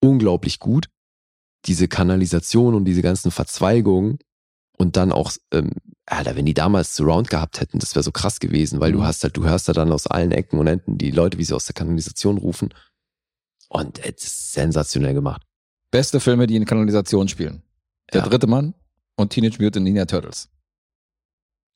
unglaublich 0.00 0.58
gut. 0.58 0.88
Diese 1.66 1.88
Kanalisation 1.88 2.74
und 2.74 2.84
diese 2.84 3.02
ganzen 3.02 3.30
Verzweigungen 3.30 4.18
und 4.76 4.96
dann 4.96 5.12
auch, 5.12 5.32
ähm, 5.52 5.70
Alter, 6.06 6.34
wenn 6.34 6.44
die 6.46 6.54
damals 6.54 6.96
Surround 6.96 7.30
gehabt 7.30 7.60
hätten, 7.60 7.78
das 7.78 7.94
wäre 7.94 8.02
so 8.02 8.10
krass 8.10 8.40
gewesen, 8.40 8.80
weil 8.80 8.90
du 8.92 8.98
Mhm. 8.98 9.04
hast 9.04 9.22
halt, 9.22 9.36
du 9.36 9.44
hörst 9.44 9.68
da 9.68 9.72
dann 9.72 9.92
aus 9.92 10.06
allen 10.08 10.32
Ecken 10.32 10.58
und 10.58 10.66
Enden 10.66 10.98
die 10.98 11.12
Leute, 11.12 11.38
wie 11.38 11.44
sie 11.44 11.54
aus 11.54 11.66
der 11.66 11.74
Kanalisation 11.74 12.38
rufen. 12.38 12.74
Und 13.68 14.00
es 14.00 14.24
ist 14.24 14.52
sensationell 14.52 15.14
gemacht. 15.14 15.42
Beste 15.90 16.18
Filme, 16.20 16.46
die 16.46 16.56
in 16.56 16.64
Kanalisation 16.64 17.28
spielen. 17.28 17.62
Der 18.12 18.22
Ja. 18.22 18.28
dritte 18.28 18.46
Mann 18.46 18.74
und 19.16 19.30
Teenage 19.30 19.62
Mutant 19.62 19.84
Ninja 19.84 20.04
Turtles. 20.04 20.48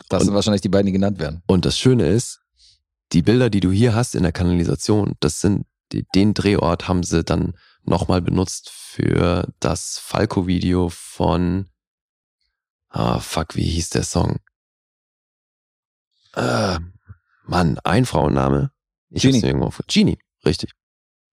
Das 0.09 0.21
Und- 0.21 0.27
sind 0.27 0.35
wahrscheinlich 0.35 0.61
die 0.63 0.69
beiden, 0.69 0.87
die 0.87 0.93
genannt 0.93 1.19
werden. 1.19 1.43
Und 1.47 1.65
das 1.65 1.79
Schöne 1.79 2.07
ist, 2.09 2.41
die 3.13 3.23
Bilder, 3.23 3.51
die 3.51 3.61
du 3.61 3.71
hier 3.71 3.95
hast 3.95 4.15
in 4.15 4.23
der 4.23 4.33
Kanalisation, 4.33 5.15
das 5.21 5.41
sind, 5.41 5.67
den 6.15 6.35
Drehort 6.35 6.89
haben 6.89 7.03
sie 7.05 7.23
dann 7.25 7.55
nochmal 7.85 8.21
benutzt 8.21 8.71
für 8.71 9.53
das 9.61 9.99
Falco-Video 9.99 10.89
von, 10.89 11.69
ah, 12.89 13.21
fuck, 13.21 13.55
wie 13.55 13.65
hieß 13.69 13.91
der 13.91 14.03
Song? 14.03 14.39
Äh, 16.35 16.79
Mann, 17.45 17.79
ein 17.85 18.05
Frauenname. 18.05 18.73
Ich 19.11 19.23
Genie. 19.23 19.37
hab's 19.39 19.45
irgendwo. 19.45 19.73
Genie, 19.87 20.19
richtig. 20.45 20.73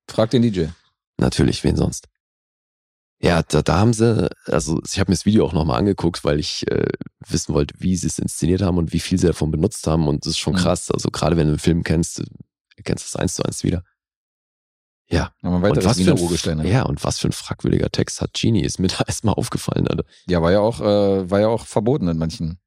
Frag 0.07 0.29
den 0.29 0.43
DJ. 0.43 0.65
Natürlich, 1.17 1.63
wen 1.63 1.75
sonst? 1.75 2.07
Ja, 3.23 3.41
da, 3.41 3.61
da 3.61 3.77
haben 3.79 3.93
sie, 3.93 4.29
also 4.47 4.81
ich 4.85 4.99
habe 4.99 5.09
mir 5.11 5.15
das 5.15 5.25
Video 5.25 5.45
auch 5.45 5.53
nochmal 5.53 5.79
angeguckt, 5.79 6.23
weil 6.25 6.39
ich 6.39 6.69
äh, 6.69 6.87
wissen 7.27 7.53
wollte, 7.53 7.73
wie 7.79 7.95
sie 7.95 8.07
es 8.07 8.19
inszeniert 8.19 8.61
haben 8.61 8.77
und 8.77 8.91
wie 8.91 8.99
viel 8.99 9.17
sie 9.17 9.27
davon 9.27 9.49
benutzt 9.49 9.87
haben. 9.87 10.07
Und 10.09 10.25
das 10.25 10.31
ist 10.31 10.39
schon 10.39 10.53
Mhm. 10.53 10.57
krass. 10.57 10.91
Also 10.91 11.09
gerade 11.09 11.37
wenn 11.37 11.47
du 11.47 11.53
einen 11.53 11.59
Film 11.59 11.83
kennst, 11.83 12.19
du 12.19 12.25
kennst 12.83 13.05
das 13.05 13.15
eins 13.15 13.35
zu 13.35 13.43
eins 13.43 13.63
wieder. 13.63 13.83
Ja. 15.09 15.31
Wir 15.41 15.49
ein 15.51 15.55
Und 15.55 15.83
was, 15.85 15.99
für 16.41 16.51
ein, 16.51 16.57
ne? 16.57 16.69
ja, 16.69 16.83
und 16.83 17.03
was 17.03 17.19
für 17.19 17.27
ein 17.29 17.33
fragwürdiger 17.33 17.89
Text 17.91 18.19
hat 18.21 18.33
Genie, 18.33 18.63
ist 18.63 18.79
mir 18.79 18.87
da 18.97 19.03
erstmal 19.07 19.35
aufgefallen. 19.35 19.87
Alter. 19.87 20.03
Ja, 20.27 20.41
war 20.41 20.51
ja 20.51 20.59
auch, 20.59 20.81
äh, 20.81 21.29
war 21.29 21.39
ja 21.39 21.47
auch 21.47 21.65
verboten 21.65 22.07
in 22.07 22.17
manchen, 22.17 22.57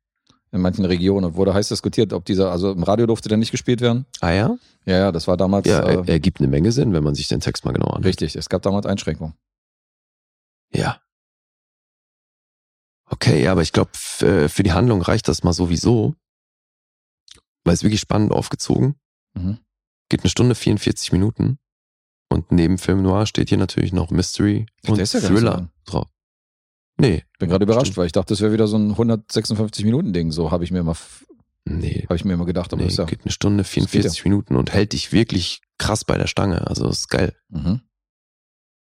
in 0.53 0.61
manchen 0.63 0.85
Regionen. 0.85 1.35
Wurde 1.35 1.53
heiß 1.55 1.69
diskutiert, 1.69 2.13
ob 2.13 2.25
dieser, 2.25 2.51
also 2.51 2.73
im 2.73 2.83
Radio 2.83 3.07
durfte 3.07 3.29
der 3.29 3.37
nicht 3.37 3.51
gespielt 3.51 3.81
werden. 3.81 4.07
Ah 4.21 4.31
ja? 4.31 4.57
Ja, 4.87 4.97
ja, 4.99 5.13
das 5.13 5.27
war 5.27 5.37
damals 5.37 5.67
Ja, 5.67 5.81
äh, 5.81 5.97
er, 5.97 6.09
ergibt 6.09 6.39
eine 6.41 6.49
Menge 6.49 6.73
Sinn, 6.73 6.93
wenn 6.93 7.03
man 7.05 7.15
sich 7.15 7.29
den 7.29 7.41
Text 7.41 7.65
mal 7.65 7.73
genau 7.73 7.87
anschaut. 7.89 8.07
richtig. 8.07 8.37
Es 8.37 8.49
gab 8.49 8.63
damals 8.63 8.87
Einschränkungen. 8.87 9.35
Ja. 10.79 11.01
Okay, 13.09 13.43
ja, 13.43 13.53
aber 13.53 13.63
ich 13.63 13.73
glaube, 13.73 13.91
für 13.95 14.63
die 14.63 14.73
Handlung 14.73 15.01
reicht 15.01 15.29
das 15.29 15.45
mal 15.45 15.53
sowieso. 15.53 16.15
Weil 17.65 17.75
es 17.75 17.83
wirklich 17.83 18.01
spannend 18.01 18.33
aufgezogen. 18.33 18.97
Mhm. 19.35 19.59
Geht 20.09 20.23
eine 20.23 20.31
Stunde 20.31 20.55
44 20.55 21.13
Minuten. 21.13 21.59
Und 22.29 22.51
neben 22.51 22.79
Film 22.79 23.03
Noir 23.03 23.27
steht 23.27 23.49
hier 23.49 23.59
natürlich 23.59 23.93
noch 23.93 24.11
Mystery 24.11 24.67
Der 24.85 24.93
und 24.93 25.01
ist 25.01 25.15
ja 25.15 25.21
Thriller 25.21 25.71
drauf. 25.85 26.09
Nee, 26.99 27.25
Bin 27.39 27.49
gerade 27.49 27.65
überrascht, 27.65 27.87
Stimmt. 27.87 27.99
weil 27.99 28.07
ich 28.07 28.13
dachte, 28.13 28.33
das 28.33 28.41
wäre 28.41 28.53
wieder 28.53 28.67
so 28.67 28.77
ein 28.77 28.91
156 28.91 29.85
Minuten 29.85 30.13
Ding. 30.13 30.33
So 30.33 30.51
habe 30.51 30.65
ich 30.65 30.71
mir 30.71 30.79
immer, 30.81 30.97
nee. 31.65 32.05
habe 32.05 32.17
ich 32.17 32.25
mir 32.25 32.33
immer 32.33 32.47
gedacht. 32.47 32.73
Aber 32.73 32.83
nee 32.83 32.89
ist 32.89 32.99
ja, 32.99 33.05
geht 33.05 33.23
eine 33.23 33.33
Stunde 33.33 33.65
44 33.65 34.25
Minuten 34.25 34.57
und 34.57 34.73
hält 34.73 34.93
dich 34.93 35.13
wirklich 35.13 35.61
krass 35.79 36.05
bei 36.05 36.17
der 36.17 36.27
Stange. 36.27 36.67
Also 36.67 36.89
ist 36.89 37.09
geil. 37.09 37.37
mhm. 37.49 37.83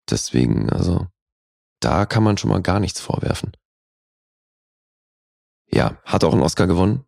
Deswegen, 0.09 0.69
also, 0.69 1.07
da 1.83 2.05
kann 2.05 2.23
man 2.23 2.37
schon 2.37 2.49
mal 2.49 2.61
gar 2.61 2.79
nichts 2.79 2.99
vorwerfen. 2.99 3.51
Ja, 5.71 5.97
hat 6.05 6.23
auch 6.23 6.33
einen 6.33 6.43
Oscar 6.43 6.67
gewonnen. 6.67 7.05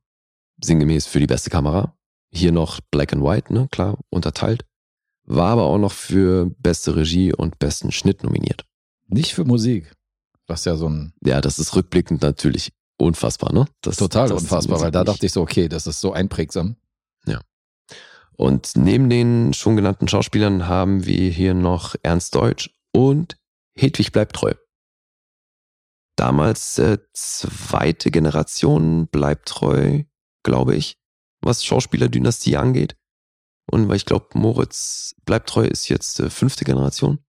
Sinngemäß 0.62 1.06
für 1.06 1.20
die 1.20 1.28
beste 1.28 1.50
Kamera. 1.50 1.98
Hier 2.32 2.52
noch 2.52 2.82
Black 2.92 3.14
and 3.14 3.24
White, 3.24 3.54
ne, 3.54 3.68
klar, 3.72 3.98
unterteilt. 4.10 4.66
War 5.24 5.52
aber 5.52 5.64
auch 5.64 5.78
noch 5.78 5.92
für 5.92 6.52
beste 6.60 6.96
Regie 6.96 7.34
und 7.34 7.60
besten 7.60 7.92
Schnitt 7.92 8.24
nominiert. 8.24 8.66
nicht 9.08 9.34
für 9.34 9.46
Musik. 9.46 9.92
Was 10.48 10.66
ja 10.66 10.76
so 10.76 10.90
ein 10.90 11.14
Ja, 11.24 11.42
das 11.42 11.60
ist 11.60 11.76
rückblickend 11.76 12.22
natürlich 12.22 12.72
unfassbar, 12.98 13.54
ne? 13.54 13.66
Das, 13.82 13.98
total 13.98 14.30
das 14.30 14.42
unfassbar, 14.44 14.82
weil 14.82 14.92
da 14.92 15.04
dachte 15.04 15.26
ich 15.26 15.32
so, 15.32 15.42
okay, 15.42 15.68
das 15.68 15.88
ist 15.88 16.02
so 16.02 16.14
einprägsam. 16.14 16.78
Und 18.38 18.76
neben 18.76 19.10
den 19.10 19.54
schon 19.54 19.76
genannten 19.76 20.08
Schauspielern 20.08 20.68
haben 20.68 21.06
wir 21.06 21.30
hier 21.30 21.54
noch 21.54 21.96
Ernst 22.04 22.36
Deutsch 22.36 22.70
und 22.92 23.38
Hedwig 23.78 24.12
bleibt 24.12 24.36
treu. 24.36 24.54
Damals 26.16 26.78
äh, 26.78 26.98
zweite 27.14 28.10
Generation 28.10 29.08
bleibt 29.08 29.50
treu, 29.50 30.04
glaube 30.44 30.76
ich, 30.76 30.98
was 31.42 31.66
Schauspielerdynastie 31.66 32.58
angeht. 32.58 32.96
Und 33.70 33.90
weil 33.90 33.98
ich 33.98 34.06
glaube, 34.06 34.28
Moritz 34.34 35.16
bleibt 35.26 35.50
treu 35.50 35.66
ist 35.66 35.90
jetzt 35.90 36.20
äh, 36.20 36.30
fünfte 36.30 36.64
Generation. 36.66 37.20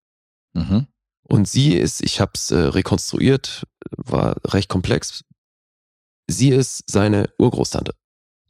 Mhm. 0.54 0.86
Und 1.28 1.48
sie 1.48 1.74
ist, 1.74 2.02
ich 2.02 2.20
habe 2.20 2.32
es 2.34 2.50
äh, 2.50 2.56
rekonstruiert, 2.56 3.66
war 3.96 4.36
recht 4.44 4.68
komplex. 4.68 5.24
Sie 6.28 6.50
ist 6.50 6.84
seine 6.86 7.30
Urgroßtante. 7.38 7.94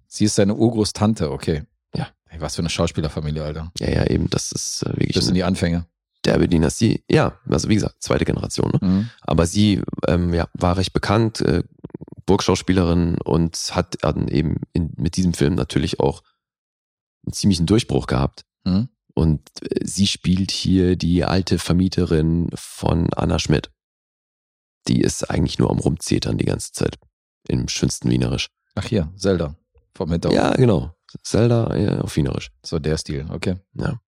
Sie 0.06 0.24
ist 0.24 0.34
seine 0.34 0.54
Urgroßtante, 0.54 1.30
okay. 1.30 1.64
Ja. 1.94 2.08
Hey, 2.26 2.40
was 2.40 2.56
für 2.56 2.62
eine 2.62 2.70
Schauspielerfamilie, 2.70 3.42
Alter. 3.42 3.72
Ja, 3.78 3.90
ja, 3.90 4.06
eben, 4.06 4.28
das 4.28 4.52
ist 4.52 4.82
äh, 4.82 4.90
wirklich 4.90 5.14
Das 5.14 5.24
sind 5.24 5.34
die 5.34 5.44
Anfänge. 5.44 5.86
Derbe 6.26 6.48
Dynastie. 6.48 7.04
Ja, 7.10 7.38
also 7.48 7.68
wie 7.68 7.74
gesagt, 7.74 8.02
zweite 8.02 8.24
Generation. 8.24 8.70
Ne? 8.72 8.88
Mhm. 8.88 9.10
Aber 9.22 9.46
sie 9.46 9.82
ähm, 10.06 10.34
ja, 10.34 10.48
war 10.54 10.76
recht 10.76 10.92
bekannt, 10.92 11.40
äh, 11.40 11.62
Burgschauspielerin 12.26 13.18
und 13.24 13.56
hat 13.72 13.98
dann 14.02 14.28
eben 14.28 14.60
in, 14.72 14.92
mit 14.96 15.16
diesem 15.16 15.32
Film 15.32 15.54
natürlich 15.54 16.00
auch 16.00 16.22
einen 17.24 17.32
ziemlichen 17.32 17.66
Durchbruch 17.66 18.06
gehabt. 18.06 18.44
Mhm. 18.64 18.88
Und 19.14 19.40
äh, 19.62 19.86
sie 19.86 20.06
spielt 20.06 20.50
hier 20.50 20.96
die 20.96 21.24
alte 21.24 21.58
Vermieterin 21.58 22.50
von 22.54 23.12
Anna 23.14 23.38
Schmidt. 23.38 23.70
Die 24.88 25.00
ist 25.00 25.30
eigentlich 25.30 25.58
nur 25.58 25.70
am 25.70 25.78
Rumzetern 25.78 26.38
die 26.38 26.44
ganze 26.44 26.72
Zeit. 26.72 26.98
Im 27.48 27.68
schönsten 27.68 28.10
Wienerisch. 28.10 28.48
Ach 28.74 28.84
hier, 28.84 29.12
Zelda. 29.16 29.56
Vom 29.94 30.10
Hintergrund. 30.10 30.42
Ja, 30.42 30.52
genau. 30.54 30.94
Zelda 31.22 31.74
ja, 31.76 32.00
auf 32.00 32.14
Wienerisch. 32.16 32.50
So 32.64 32.78
der 32.78 32.98
Stil, 32.98 33.26
okay. 33.30 33.56
Ja. 33.74 34.00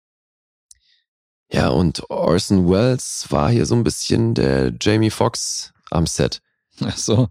Ja, 1.51 1.69
und 1.69 2.11
Orson 2.11 2.69
Welles 2.69 3.27
war 3.31 3.51
hier 3.51 3.65
so 3.65 3.75
ein 3.75 3.85
bisschen 3.85 4.35
der 4.35 4.73
Jamie 4.81 5.11
Foxx 5.11 5.73
am 5.91 6.07
Set. 6.07 6.43
Ach 6.81 6.97
so. 6.97 7.29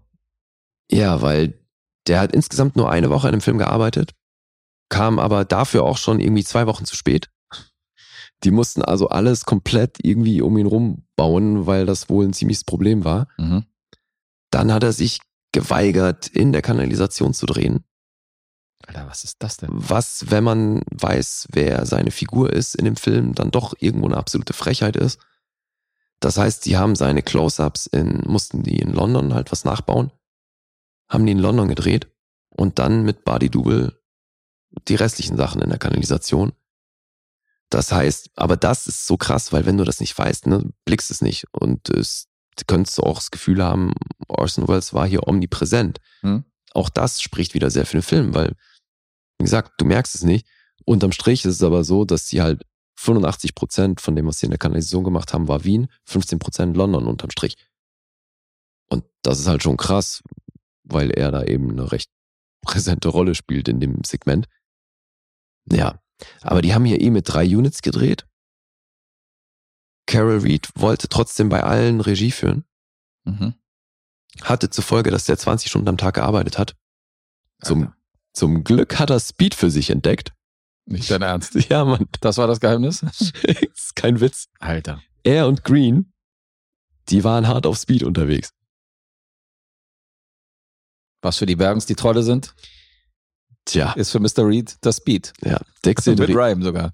Ja, 0.90 1.22
weil 1.22 1.58
der 2.06 2.20
hat 2.20 2.32
insgesamt 2.32 2.76
nur 2.76 2.90
eine 2.90 3.10
Woche 3.10 3.28
an 3.28 3.32
dem 3.32 3.40
Film 3.40 3.58
gearbeitet, 3.58 4.14
kam 4.88 5.18
aber 5.18 5.44
dafür 5.44 5.84
auch 5.84 5.98
schon 5.98 6.20
irgendwie 6.20 6.44
zwei 6.44 6.66
Wochen 6.66 6.84
zu 6.84 6.96
spät. 6.96 7.28
Die 8.44 8.50
mussten 8.50 8.82
also 8.82 9.08
alles 9.08 9.44
komplett 9.44 9.98
irgendwie 10.02 10.40
um 10.42 10.56
ihn 10.56 10.66
rumbauen, 10.66 11.66
weil 11.66 11.86
das 11.86 12.08
wohl 12.08 12.24
ein 12.24 12.32
ziemliches 12.32 12.64
Problem 12.64 13.04
war. 13.04 13.28
Mhm. 13.36 13.64
Dann 14.50 14.72
hat 14.72 14.84
er 14.84 14.92
sich 14.92 15.20
geweigert, 15.52 16.28
in 16.28 16.52
der 16.52 16.62
Kanalisation 16.62 17.34
zu 17.34 17.46
drehen. 17.46 17.84
Alter, 18.88 19.06
was 19.06 19.24
ist 19.24 19.42
das 19.42 19.58
denn? 19.58 19.68
Was, 19.70 20.30
wenn 20.30 20.44
man 20.44 20.82
weiß, 20.90 21.48
wer 21.52 21.84
seine 21.84 22.10
Figur 22.10 22.52
ist 22.52 22.74
in 22.74 22.86
dem 22.86 22.96
Film, 22.96 23.34
dann 23.34 23.50
doch 23.50 23.74
irgendwo 23.78 24.06
eine 24.06 24.16
absolute 24.16 24.54
Frechheit 24.54 24.96
ist. 24.96 25.20
Das 26.20 26.38
heißt, 26.38 26.64
die 26.64 26.78
haben 26.78 26.96
seine 26.96 27.22
Close-ups 27.22 27.86
in, 27.86 28.22
mussten 28.26 28.62
die 28.62 28.78
in 28.78 28.92
London 28.92 29.34
halt 29.34 29.52
was 29.52 29.64
nachbauen, 29.64 30.10
haben 31.08 31.26
die 31.26 31.32
in 31.32 31.38
London 31.38 31.68
gedreht 31.68 32.08
und 32.48 32.78
dann 32.78 33.04
mit 33.04 33.24
Body 33.24 33.50
Double 33.50 34.00
die 34.88 34.94
restlichen 34.94 35.36
Sachen 35.36 35.60
in 35.60 35.68
der 35.68 35.78
Kanalisation. 35.78 36.52
Das 37.68 37.92
heißt, 37.92 38.30
aber 38.36 38.56
das 38.56 38.86
ist 38.86 39.06
so 39.06 39.18
krass, 39.18 39.52
weil 39.52 39.66
wenn 39.66 39.76
du 39.76 39.84
das 39.84 40.00
nicht 40.00 40.16
weißt, 40.16 40.46
ne, 40.46 40.64
blickst 40.86 41.10
es 41.10 41.20
nicht 41.20 41.44
und 41.52 41.90
es 41.90 42.28
du 42.56 42.64
könntest 42.66 43.00
auch 43.00 43.16
das 43.16 43.30
Gefühl 43.30 43.62
haben, 43.62 43.92
Orson 44.26 44.66
Welles 44.66 44.92
war 44.94 45.06
hier 45.06 45.28
omnipräsent. 45.28 46.00
Hm. 46.20 46.44
Auch 46.74 46.88
das 46.88 47.22
spricht 47.22 47.54
wieder 47.54 47.70
sehr 47.70 47.86
für 47.86 47.98
den 47.98 48.02
Film, 48.02 48.34
weil, 48.34 48.54
wie 49.38 49.44
gesagt, 49.44 49.80
du 49.80 49.84
merkst 49.84 50.14
es 50.14 50.22
nicht. 50.24 50.46
Unterm 50.84 51.12
Strich 51.12 51.44
ist 51.44 51.54
es 51.56 51.62
aber 51.62 51.84
so, 51.84 52.04
dass 52.04 52.28
sie 52.28 52.40
halt 52.42 52.62
85 52.96 53.54
Prozent 53.54 54.00
von 54.00 54.16
dem, 54.16 54.26
was 54.26 54.40
sie 54.40 54.46
in 54.46 54.50
der 54.50 54.58
Kanalisation 54.58 55.04
gemacht 55.04 55.32
haben, 55.32 55.48
war 55.48 55.64
Wien, 55.64 55.88
15 56.06 56.38
Prozent 56.38 56.76
London 56.76 57.06
unterm 57.06 57.30
Strich. 57.30 57.56
Und 58.88 59.04
das 59.22 59.38
ist 59.38 59.46
halt 59.46 59.62
schon 59.62 59.76
krass, 59.76 60.22
weil 60.82 61.10
er 61.10 61.30
da 61.30 61.44
eben 61.44 61.70
eine 61.70 61.92
recht 61.92 62.10
präsente 62.62 63.08
Rolle 63.08 63.34
spielt 63.34 63.68
in 63.68 63.80
dem 63.80 64.02
Segment. 64.04 64.48
Ja, 65.70 66.02
aber 66.40 66.62
die 66.62 66.74
haben 66.74 66.84
hier 66.84 67.00
eh 67.00 67.10
mit 67.10 67.28
drei 67.32 67.44
Units 67.44 67.82
gedreht. 67.82 68.26
Carol 70.06 70.38
Reed 70.38 70.70
wollte 70.74 71.08
trotzdem 71.08 71.48
bei 71.50 71.62
allen 71.62 72.00
Regie 72.00 72.30
führen, 72.30 72.64
Mhm. 73.24 73.54
hatte 74.42 74.70
zur 74.70 74.82
Folge, 74.82 75.10
dass 75.10 75.26
der 75.26 75.36
20 75.36 75.68
Stunden 75.68 75.88
am 75.88 75.98
Tag 75.98 76.14
gearbeitet 76.14 76.56
hat. 76.58 76.74
Zum, 77.62 77.82
Alter, 77.82 77.97
zum 78.38 78.62
Glück 78.64 78.98
hat 78.98 79.10
er 79.10 79.20
Speed 79.20 79.54
für 79.54 79.70
sich 79.70 79.90
entdeckt. 79.90 80.32
Nicht 80.86 81.10
dein 81.10 81.22
Ernst. 81.22 81.54
Ja, 81.68 81.84
Mann, 81.84 82.06
Das 82.20 82.38
war 82.38 82.46
das 82.46 82.60
Geheimnis? 82.60 83.02
ist 83.42 83.96
kein 83.96 84.20
Witz. 84.20 84.46
Alter. 84.60 85.02
Er 85.24 85.46
und 85.48 85.64
Green, 85.64 86.12
die 87.08 87.24
waren 87.24 87.48
hart 87.48 87.66
auf 87.66 87.76
Speed 87.76 88.02
unterwegs. 88.04 88.50
Was 91.22 91.38
für 91.38 91.46
die 91.46 91.56
Bergens 91.56 91.86
die 91.86 91.96
Trolle 91.96 92.22
sind, 92.22 92.54
Tja, 93.64 93.92
ist 93.94 94.12
für 94.12 94.20
Mr. 94.20 94.46
Reed 94.46 94.76
das 94.80 94.98
Speed. 94.98 95.32
ja, 95.42 95.58
Mit 95.60 95.84
Dexedrin, 95.84 96.36
Rhyme 96.36 96.62
sogar. 96.62 96.92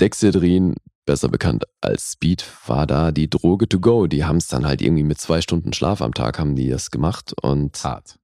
Dexedrin, 0.00 0.76
besser 1.04 1.28
bekannt 1.28 1.64
als 1.80 2.12
Speed, 2.12 2.46
war 2.66 2.86
da 2.86 3.10
die 3.10 3.28
Droge 3.28 3.68
to 3.68 3.80
go. 3.80 4.06
Die 4.06 4.24
haben 4.24 4.36
es 4.36 4.46
dann 4.46 4.64
halt 4.64 4.80
irgendwie 4.80 5.02
mit 5.02 5.20
zwei 5.20 5.40
Stunden 5.42 5.72
Schlaf 5.72 6.00
am 6.00 6.14
Tag 6.14 6.38
haben 6.38 6.54
die 6.54 6.68
das 6.68 6.90
gemacht 6.90 7.34
und 7.42 7.82
Hart. 7.82 8.18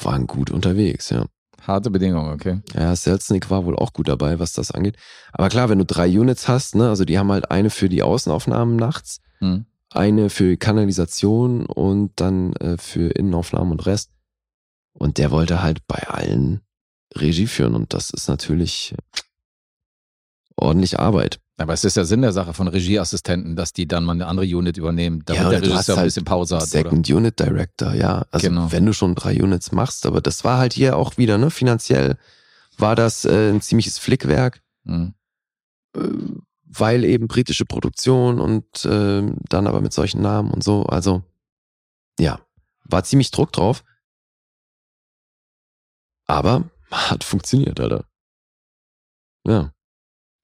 waren 0.00 0.26
gut 0.26 0.50
unterwegs, 0.50 1.10
ja. 1.10 1.26
Harte 1.62 1.90
Bedingungen, 1.90 2.32
okay. 2.32 2.60
Ja, 2.74 2.94
Selznick 2.94 3.50
war 3.50 3.64
wohl 3.64 3.76
auch 3.76 3.92
gut 3.92 4.08
dabei, 4.08 4.38
was 4.38 4.52
das 4.52 4.70
angeht. 4.70 4.96
Aber 5.32 5.48
klar, 5.48 5.68
wenn 5.68 5.78
du 5.78 5.84
drei 5.84 6.06
Units 6.08 6.48
hast, 6.48 6.74
ne, 6.74 6.88
also 6.88 7.04
die 7.04 7.18
haben 7.18 7.32
halt 7.32 7.50
eine 7.50 7.70
für 7.70 7.88
die 7.88 8.02
Außenaufnahmen 8.02 8.76
nachts, 8.76 9.20
Hm. 9.38 9.66
eine 9.90 10.30
für 10.30 10.56
Kanalisation 10.56 11.66
und 11.66 12.12
dann 12.20 12.52
äh, 12.54 12.78
für 12.78 13.10
Innenaufnahmen 13.10 13.72
und 13.72 13.86
Rest. 13.86 14.10
Und 14.92 15.18
der 15.18 15.30
wollte 15.30 15.62
halt 15.62 15.86
bei 15.86 16.08
allen 16.08 16.60
Regie 17.14 17.46
führen 17.46 17.74
und 17.74 17.92
das 17.92 18.10
ist 18.10 18.28
natürlich 18.28 18.94
ordentlich 20.56 20.98
Arbeit. 20.98 21.40
Aber 21.58 21.72
es 21.72 21.84
ist 21.84 21.96
ja 21.96 22.04
Sinn 22.04 22.20
der 22.20 22.32
Sache 22.32 22.52
von 22.52 22.68
Regieassistenten, 22.68 23.56
dass 23.56 23.72
die 23.72 23.88
dann 23.88 24.04
mal 24.04 24.12
eine 24.12 24.26
andere 24.26 24.44
Unit 24.44 24.76
übernehmen, 24.76 25.22
damit 25.24 25.42
Ja, 25.42 25.48
der 25.48 25.58
oder 25.60 25.70
Regisseur 25.70 25.94
ein 25.94 25.98
halt 26.00 26.06
bisschen 26.08 26.24
Pause 26.24 26.56
hat. 26.56 26.62
Oder? 26.62 26.68
Second 26.70 27.08
Unit 27.08 27.40
Director, 27.40 27.94
ja. 27.94 28.26
Also 28.30 28.48
Genau. 28.48 28.70
wenn 28.72 28.84
du 28.84 28.92
schon 28.92 29.14
drei 29.14 29.42
Units 29.42 29.72
machst, 29.72 30.04
aber 30.04 30.20
das 30.20 30.44
war 30.44 30.58
halt 30.58 30.74
hier 30.74 30.96
auch 30.96 31.16
wieder, 31.16 31.38
ne, 31.38 31.50
finanziell 31.50 32.18
war 32.76 32.94
das 32.94 33.24
äh, 33.24 33.50
ein 33.50 33.62
ziemliches 33.62 33.98
Flickwerk. 33.98 34.60
Hm. 34.84 35.14
äh, 35.96 36.00
weil 36.68 37.04
eben 37.04 37.26
britische 37.26 37.64
Produktion 37.64 38.38
und 38.38 38.84
äh, 38.84 39.22
dann 39.48 39.66
aber 39.66 39.80
mit 39.80 39.94
solchen 39.94 40.20
Namen 40.20 40.50
und 40.50 40.62
so. 40.62 40.82
Also 40.84 41.22
ja, 42.20 42.38
war 42.84 43.02
ziemlich 43.02 43.30
Druck 43.30 43.52
drauf. 43.52 43.82
Aber 46.26 46.64
hat 46.90 47.24
funktioniert, 47.24 47.80
Alter. 47.80 48.04
Ja. 49.46 49.72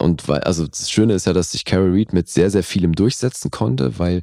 Und 0.03 0.29
weil, 0.29 0.41
also 0.41 0.67
das 0.67 0.91
Schöne 0.91 1.15
ist 1.15 1.27
ja, 1.27 1.33
dass 1.33 1.53
sich 1.53 1.65
Carol 1.65 1.93
Reed 1.93 2.13
mit 2.13 2.29
sehr, 2.29 2.51
sehr 2.51 2.63
vielem 2.65 2.95
durchsetzen 2.95 3.51
konnte, 3.51 3.99
weil 3.99 4.23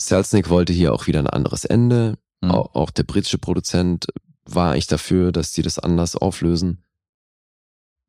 Selznick 0.00 0.48
wollte 0.48 0.72
hier 0.72 0.92
auch 0.92 1.06
wieder 1.06 1.18
ein 1.20 1.26
anderes 1.26 1.64
Ende. 1.64 2.18
Hm. 2.42 2.50
Au- 2.50 2.70
Auch 2.72 2.90
der 2.90 3.02
britische 3.04 3.38
Produzent 3.38 4.06
war 4.44 4.72
eigentlich 4.72 4.86
dafür, 4.86 5.32
dass 5.32 5.52
sie 5.52 5.62
das 5.62 5.78
anders 5.78 6.16
auflösen. 6.16 6.84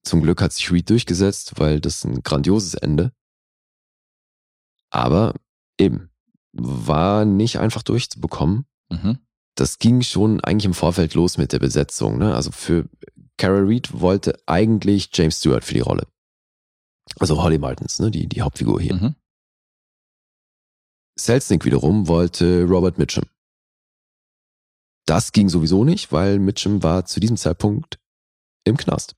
Zum 0.03 0.21
Glück 0.21 0.41
hat 0.41 0.53
sich 0.53 0.71
Reed 0.71 0.89
durchgesetzt, 0.89 1.53
weil 1.57 1.79
das 1.79 2.03
ein 2.03 2.21
grandioses 2.21 2.75
Ende. 2.75 3.11
Aber 4.91 5.33
eben, 5.79 6.09
war 6.51 7.25
nicht 7.25 7.59
einfach 7.59 7.83
durchzubekommen. 7.83 8.65
Mhm. 8.89 9.17
Das 9.55 9.79
ging 9.79 10.01
schon 10.01 10.41
eigentlich 10.41 10.65
im 10.65 10.73
Vorfeld 10.73 11.13
los 11.13 11.37
mit 11.37 11.53
der 11.53 11.59
Besetzung. 11.59 12.17
Ne? 12.17 12.35
Also 12.35 12.51
für 12.51 12.87
Carol 13.37 13.65
Reed 13.65 13.99
wollte 13.99 14.37
eigentlich 14.45 15.09
James 15.13 15.39
Stewart 15.39 15.63
für 15.63 15.73
die 15.73 15.79
Rolle. 15.79 16.07
Also 17.19 17.41
Holly 17.41 17.57
Martins, 17.57 17.99
ne? 17.99 18.11
die, 18.11 18.27
die 18.27 18.41
Hauptfigur 18.41 18.81
hier. 18.81 18.95
Mhm. 18.95 19.15
Selznick 21.17 21.63
wiederum 21.65 22.07
wollte 22.07 22.63
Robert 22.63 22.97
Mitchum. 22.97 23.23
Das 25.05 25.31
ging 25.31 25.49
sowieso 25.49 25.83
nicht, 25.83 26.11
weil 26.11 26.39
Mitchum 26.39 26.83
war 26.83 27.05
zu 27.05 27.19
diesem 27.19 27.37
Zeitpunkt 27.37 27.99
im 28.63 28.75
Knast. 28.75 29.15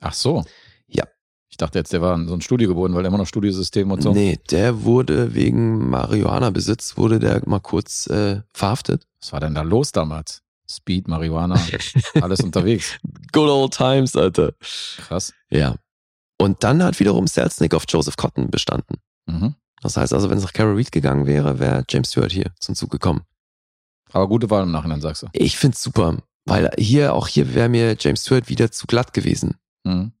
Ach 0.00 0.14
so. 0.14 0.44
Ja. 0.88 1.04
Ich 1.48 1.56
dachte 1.56 1.78
jetzt, 1.78 1.92
der 1.92 2.02
war 2.02 2.14
in 2.14 2.26
so 2.26 2.34
ein 2.34 2.40
Studio 2.40 2.68
geboren, 2.68 2.94
weil 2.94 3.04
er 3.04 3.08
immer 3.08 3.18
noch 3.18 3.26
Studiosystem 3.26 3.90
und 3.90 4.02
so. 4.02 4.12
Nee, 4.12 4.38
der 4.50 4.82
wurde 4.84 5.34
wegen 5.34 5.88
Marihuana-Besitz, 5.88 6.96
wurde 6.96 7.18
der 7.18 7.42
mal 7.46 7.60
kurz 7.60 8.06
äh, 8.08 8.42
verhaftet. 8.52 9.06
Was 9.20 9.32
war 9.32 9.40
denn 9.40 9.54
da 9.54 9.62
los 9.62 9.92
damals? 9.92 10.42
Speed, 10.68 11.06
Marihuana, 11.06 11.60
alles 12.20 12.40
unterwegs. 12.40 12.98
Good 13.32 13.48
old 13.48 13.72
times, 13.72 14.16
Alter. 14.16 14.52
Krass. 14.96 15.32
Ja. 15.48 15.76
Und 16.38 16.62
dann 16.64 16.82
hat 16.82 17.00
wiederum 17.00 17.26
Selznick 17.26 17.74
auf 17.74 17.84
Joseph 17.88 18.16
Cotton 18.16 18.50
bestanden. 18.50 18.98
Mhm. 19.26 19.54
Das 19.82 19.96
heißt 19.96 20.12
also, 20.12 20.30
wenn 20.30 20.38
es 20.38 20.44
nach 20.44 20.52
Carol 20.52 20.74
Reed 20.74 20.92
gegangen 20.92 21.26
wäre, 21.26 21.58
wäre 21.58 21.84
James 21.88 22.10
Stewart 22.10 22.32
hier 22.32 22.52
zum 22.60 22.74
Zug 22.74 22.90
gekommen. 22.90 23.22
Aber 24.12 24.28
gute 24.28 24.50
Wahl 24.50 24.62
im 24.64 24.72
Nachhinein, 24.72 25.00
sagst 25.00 25.22
du. 25.22 25.28
Ich 25.32 25.56
find's 25.58 25.82
super, 25.82 26.18
weil 26.44 26.70
hier, 26.78 27.14
auch 27.14 27.28
hier 27.28 27.54
wäre 27.54 27.68
mir 27.68 27.96
James 27.98 28.22
Stewart 28.22 28.48
wieder 28.48 28.70
zu 28.70 28.86
glatt 28.86 29.12
gewesen. 29.12 29.56
Mhm. 29.84 30.12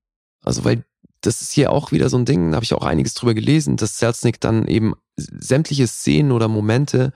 Also, 0.42 0.64
weil 0.64 0.84
das 1.20 1.42
ist 1.42 1.52
hier 1.52 1.72
auch 1.72 1.92
wieder 1.92 2.08
so 2.08 2.16
ein 2.18 2.24
Ding, 2.24 2.50
da 2.50 2.56
habe 2.56 2.64
ich 2.64 2.74
auch 2.74 2.84
einiges 2.84 3.14
drüber 3.14 3.34
gelesen, 3.34 3.76
dass 3.76 3.98
Selznick 3.98 4.40
dann 4.40 4.66
eben 4.66 4.94
sämtliche 5.16 5.86
Szenen 5.86 6.32
oder 6.32 6.48
Momente, 6.48 7.12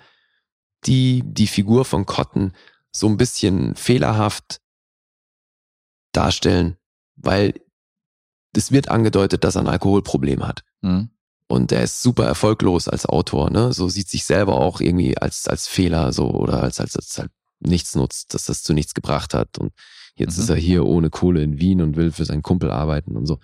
die 0.85 1.23
die 1.25 1.47
Figur 1.47 1.85
von 1.85 2.07
Cotton 2.07 2.53
so 2.93 3.09
ein 3.09 3.17
bisschen 3.17 3.77
fehlerhaft 3.77 4.61
darstellen, 6.13 6.77
weil 7.17 7.55
es 8.57 8.73
wird 8.73 8.89
angedeutet, 8.89 9.45
dass 9.45 9.57
er 9.57 9.63
ein 9.63 9.69
Alkoholproblem 9.69 10.47
hat. 10.47 10.65
Mhm. 10.81 11.11
Und 11.47 11.73
er 11.73 11.83
ist 11.83 12.03
super 12.03 12.25
erfolglos 12.27 12.89
als 12.89 13.07
Autor, 13.07 13.51
ne? 13.51 13.73
So 13.73 13.89
sieht 13.89 14.09
sich 14.09 14.25
selber 14.25 14.55
auch 14.55 14.81
irgendwie 14.81 15.19
als, 15.19 15.49
als 15.49 15.67
Fehler 15.67 16.13
so 16.13 16.31
oder 16.31 16.63
als, 16.63 16.81
als, 16.81 16.97
als 16.97 17.19
halt 17.19 17.31
nichts 17.59 17.95
nutzt, 17.97 18.35
dass 18.35 18.45
das 18.45 18.63
zu 18.63 18.73
nichts 18.73 18.95
gebracht 18.95 19.35
hat. 19.35 19.59
Und 19.59 19.73
jetzt 20.15 20.37
Mhm. 20.37 20.43
ist 20.45 20.49
er 20.51 20.57
hier 20.57 20.87
ohne 20.87 21.11
Kohle 21.11 21.43
in 21.43 21.59
Wien 21.59 21.83
und 21.83 21.97
will 21.97 22.13
für 22.13 22.25
seinen 22.25 22.43
Kumpel 22.43 22.71
arbeiten 22.71 23.17
und 23.17 23.27
so. 23.27 23.39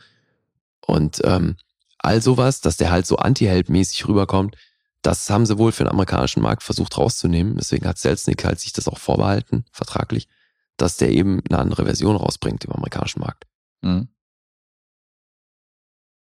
Und 0.86 1.20
ähm, 1.24 1.57
all 1.98 2.22
sowas, 2.22 2.61
dass 2.61 2.76
der 2.76 2.90
halt 2.92 3.07
so 3.07 3.16
anti-Held-mäßig 3.16 4.07
rüberkommt, 4.07 4.57
das 5.02 5.28
haben 5.30 5.46
sie 5.46 5.59
wohl 5.59 5.72
für 5.72 5.84
den 5.84 5.90
amerikanischen 5.90 6.42
Markt 6.42 6.62
versucht 6.62 6.96
rauszunehmen. 6.96 7.57
Deswegen 7.57 7.86
hat 7.86 7.98
Selznick 7.98 8.44
halt 8.44 8.61
sich 8.61 8.72
das 8.72 8.88
auch 8.88 8.98
vorbehalten, 8.98 9.64
vertraglich, 9.72 10.28
dass 10.76 10.96
der 10.96 11.11
eben 11.11 11.40
eine 11.48 11.59
andere 11.59 11.84
Version 11.84 12.16
rausbringt 12.16 12.64
im 12.64 12.72
amerikanischen 12.72 13.20
Markt. 13.20 13.44
Mhm. 13.82 14.09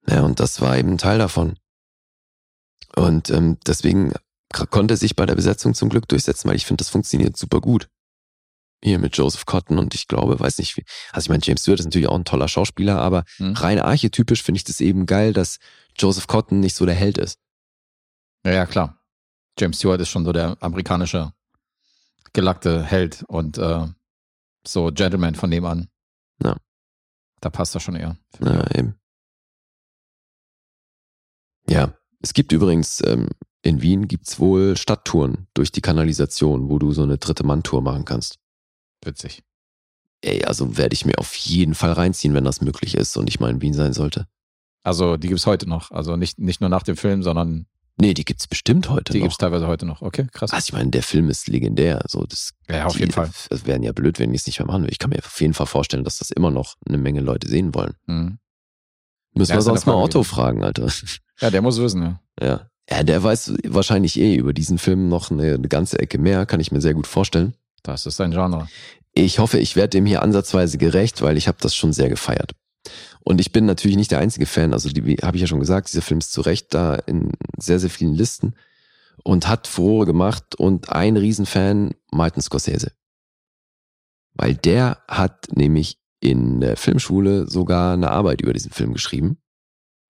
Ja, 0.09 0.23
und 0.23 0.41
das 0.41 0.61
war 0.61 0.77
eben 0.79 0.97
Teil 0.99 1.19
davon. 1.19 1.59
Und 2.97 3.31
ähm, 3.31 3.59
deswegen 3.67 4.13
konnte 4.71 4.95
er 4.95 4.99
sich 4.99 5.15
bei 5.17 5.27
der 5.27 5.35
Besetzung 5.35 5.75
zum 5.75 5.89
Glück 5.89 6.09
durchsetzen, 6.09 6.49
weil 6.49 6.57
ich 6.57 6.65
finde, 6.67 6.83
das 6.83 6.89
funktioniert 6.89 7.37
super 7.37 7.61
gut. 7.61 7.89
Hier 8.83 8.99
mit 8.99 9.17
Joseph 9.17 9.45
Cotton 9.45 9.79
und 9.79 9.95
ich 9.95 10.07
glaube, 10.07 10.39
weiß 10.39 10.59
nicht, 10.59 10.77
wie, 10.77 10.85
also 11.13 11.27
ich 11.27 11.29
meine, 11.31 11.43
James 11.45 11.63
Stewart 11.63 11.81
ist 11.81 11.87
natürlich 11.87 12.09
auch 12.09 12.15
ein 12.17 12.25
toller 12.25 12.47
Schauspieler, 12.49 12.99
aber 13.01 13.25
Mhm. 13.39 13.55
rein 13.55 13.81
archetypisch 13.81 14.43
finde 14.43 14.59
ich 14.59 14.65
das 14.65 14.81
eben 14.81 15.05
geil, 15.07 15.33
dass 15.33 15.59
Joseph 15.99 16.29
Cotton 16.29 16.61
nicht 16.61 16.77
so 16.77 16.87
der 16.87 16.95
Held 16.95 17.19
ist. 17.19 17.39
Ja, 18.47 18.53
ja, 18.53 18.67
klar. 18.67 18.99
James 19.59 19.79
Stewart 19.79 20.01
ist 20.01 20.09
schon 20.11 20.25
so 20.25 20.33
der 20.33 20.57
amerikanische 20.61 21.33
gelackte 22.33 22.85
Held 22.85 23.25
und 23.27 23.59
äh, 23.59 23.87
so 24.65 24.91
Gentleman 24.93 25.35
von 25.35 25.51
nebenan. 25.51 25.89
Ja. 26.43 26.57
Da 27.41 27.51
passt 27.51 27.75
er 27.75 27.81
schon 27.81 27.97
eher. 27.97 28.17
Ja, 28.41 28.65
eben. 28.77 28.95
Ja, 31.69 31.95
es 32.21 32.35
gibt 32.35 32.53
übrigens, 32.53 33.03
ähm, 33.07 33.29
in 33.63 33.83
Wien 33.83 34.09
gibt's 34.09 34.39
wohl 34.39 34.77
Stadttouren 34.77 35.47
durch 35.55 35.73
die 35.73 35.81
Kanalisation, 35.81 36.69
wo 36.69 36.79
du 36.79 36.93
so 36.93 37.03
eine 37.03 37.19
dritte 37.19 37.45
Mann-Tour 37.45 37.83
machen 37.83 38.05
kannst. 38.05 38.39
Witzig. 39.05 39.43
Ey, 40.21 40.45
also 40.45 40.77
werde 40.77 40.95
ich 40.95 41.05
mir 41.05 41.19
auf 41.19 41.35
jeden 41.37 41.75
Fall 41.75 41.93
reinziehen, 41.93 42.35
wenn 42.35 42.45
das 42.45 42.61
möglich 42.61 42.95
ist 42.97 43.17
und 43.17 43.29
ich 43.29 43.39
mal 43.41 43.51
in 43.51 43.61
Wien 43.63 43.75
sein 43.75 43.93
sollte. 43.93 44.27
Also 44.83 45.17
die 45.17 45.29
gibt's 45.29 45.47
heute 45.47 45.69
noch. 45.69 45.91
Also 45.91 46.17
nicht, 46.17 46.39
nicht 46.39 46.61
nur 46.61 46.71
nach 46.71 46.83
dem 46.83 46.97
Film, 46.97 47.23
sondern 47.23 47.67
Nee, 48.01 48.15
die 48.15 48.25
gibt's 48.25 48.47
bestimmt 48.47 48.89
heute 48.91 49.13
die 49.13 49.19
noch. 49.19 49.25
gibt's 49.25 49.39
teilweise 49.39 49.67
heute 49.67 49.85
noch. 49.85 50.03
Okay, 50.03 50.29
krass. 50.33 50.53
also 50.53 50.67
ich 50.69 50.73
meine, 50.73 50.91
der 50.91 51.03
Film 51.03 51.29
ist 51.31 51.49
legendär. 51.49 52.01
So, 52.07 52.25
das, 52.27 52.53
Ja, 52.69 52.87
auf 52.87 52.93
die, 52.93 53.01
jeden 53.01 53.11
Fall. 53.13 53.29
Es 53.51 53.67
wären 53.67 53.83
ja 53.83 53.91
blöd, 53.91 54.21
wenn 54.21 54.31
die 54.31 54.37
es 54.37 54.47
nicht 54.47 54.61
mehr 54.61 54.67
machen. 54.69 54.87
Ich 54.89 55.01
kann 55.01 55.11
mir 55.11 55.19
auf 55.19 55.41
jeden 55.41 55.53
Fall 55.53 55.67
vorstellen, 55.67 56.05
dass 56.05 56.19
das 56.19 56.31
immer 56.31 56.53
noch 56.53 56.77
eine 56.87 56.97
Menge 56.99 57.21
Leute 57.21 57.49
sehen 57.49 57.75
wollen. 57.75 57.95
Mhm. 58.07 58.39
Müssen 59.39 59.55
wir 59.55 59.63
sonst 59.63 59.87
mal 59.87 59.95
Otto 59.95 60.21
gewesen. 60.21 60.35
fragen, 60.35 60.65
Alter. 60.65 60.89
Ja, 61.41 61.51
der 61.51 61.63
muss 61.63 61.81
wissen, 61.81 62.03
ja. 62.03 62.21
Ja. 62.41 62.71
Ja, 62.91 63.03
der 63.03 63.23
weiß 63.23 63.55
wahrscheinlich 63.65 64.19
eh 64.19 64.35
über 64.35 64.53
diesen 64.53 64.79
Film 64.79 65.09
noch 65.09 65.31
eine, 65.31 65.55
eine 65.55 65.69
ganze 65.69 65.99
Ecke 65.99 66.19
mehr, 66.19 66.47
kann 66.47 66.61
ich 66.61 66.73
mir 66.73 66.81
sehr 66.81 66.95
gut 66.95 67.07
vorstellen. 67.07 67.55
Das 67.83 68.07
ist 68.07 68.17
sein 68.17 68.31
Genre. 68.31 68.67
Ich 69.13 69.39
hoffe, 69.39 69.59
ich 69.59 69.77
werde 69.77 69.91
dem 69.91 70.07
hier 70.07 70.23
ansatzweise 70.23 70.79
gerecht, 70.79 71.23
weil 71.23 71.37
ich 71.37 71.49
habe 71.49 71.59
das 71.61 71.75
schon 71.75 71.93
sehr 71.93 72.09
gefeiert. 72.09 72.53
Und 73.21 73.41
ich 73.41 73.53
bin 73.53 73.67
natürlich 73.67 73.97
nicht 73.97 74.11
der 74.11 74.21
einzige 74.21 74.47
Fan, 74.47 74.73
also 74.73 74.89
die 74.89 75.17
habe 75.17 75.37
ich 75.37 75.43
ja 75.43 75.47
schon 75.47 75.61
gesagt, 75.61 75.89
dieser 75.89 76.03
Film 76.03 76.19
ist 76.19 76.33
zu 76.33 76.41
Recht 76.41 76.73
da 76.73 76.95
in 76.95 77.33
sehr, 77.59 77.79
sehr 77.79 77.91
vielen 77.91 78.15
Listen 78.15 78.55
und 79.23 79.49
hat 79.49 79.67
Furore 79.67 80.07
gemacht 80.07 80.55
und 80.55 80.91
ein 80.91 81.17
Riesenfan, 81.17 81.93
Martin 82.11 82.43
Scorsese. 82.43 82.93
Weil 84.33 84.55
der 84.55 85.03
hat 85.09 85.49
nämlich 85.55 85.99
in 86.21 86.61
der 86.61 86.77
Filmschule 86.77 87.49
sogar 87.49 87.95
eine 87.95 88.11
Arbeit 88.11 88.41
über 88.41 88.53
diesen 88.53 88.73
Film 88.73 88.93
geschrieben. 88.93 89.41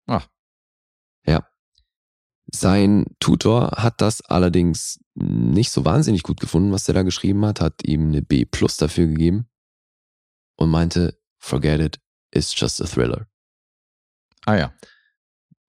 Ach. 0.08 0.28
Ja. 1.26 1.48
Sein 2.52 3.06
Tutor 3.20 3.72
hat 3.72 4.00
das 4.00 4.22
allerdings 4.22 5.00
nicht 5.16 5.72
so 5.72 5.84
wahnsinnig 5.84 6.24
gut 6.24 6.40
gefunden, 6.40 6.72
was 6.72 6.88
er 6.88 6.94
da 6.94 7.04
geschrieben 7.04 7.46
hat, 7.46 7.60
hat 7.60 7.84
ihm 7.84 8.08
eine 8.08 8.22
B 8.22 8.46
plus 8.46 8.78
dafür 8.78 9.08
gegeben 9.08 9.50
und 10.56 10.70
meinte, 10.70 11.20
forget 11.40 11.82
it, 11.82 12.00
it's 12.32 12.58
just 12.58 12.82
a 12.82 12.86
thriller. 12.86 13.28
Ah 14.46 14.56
ja. 14.56 14.74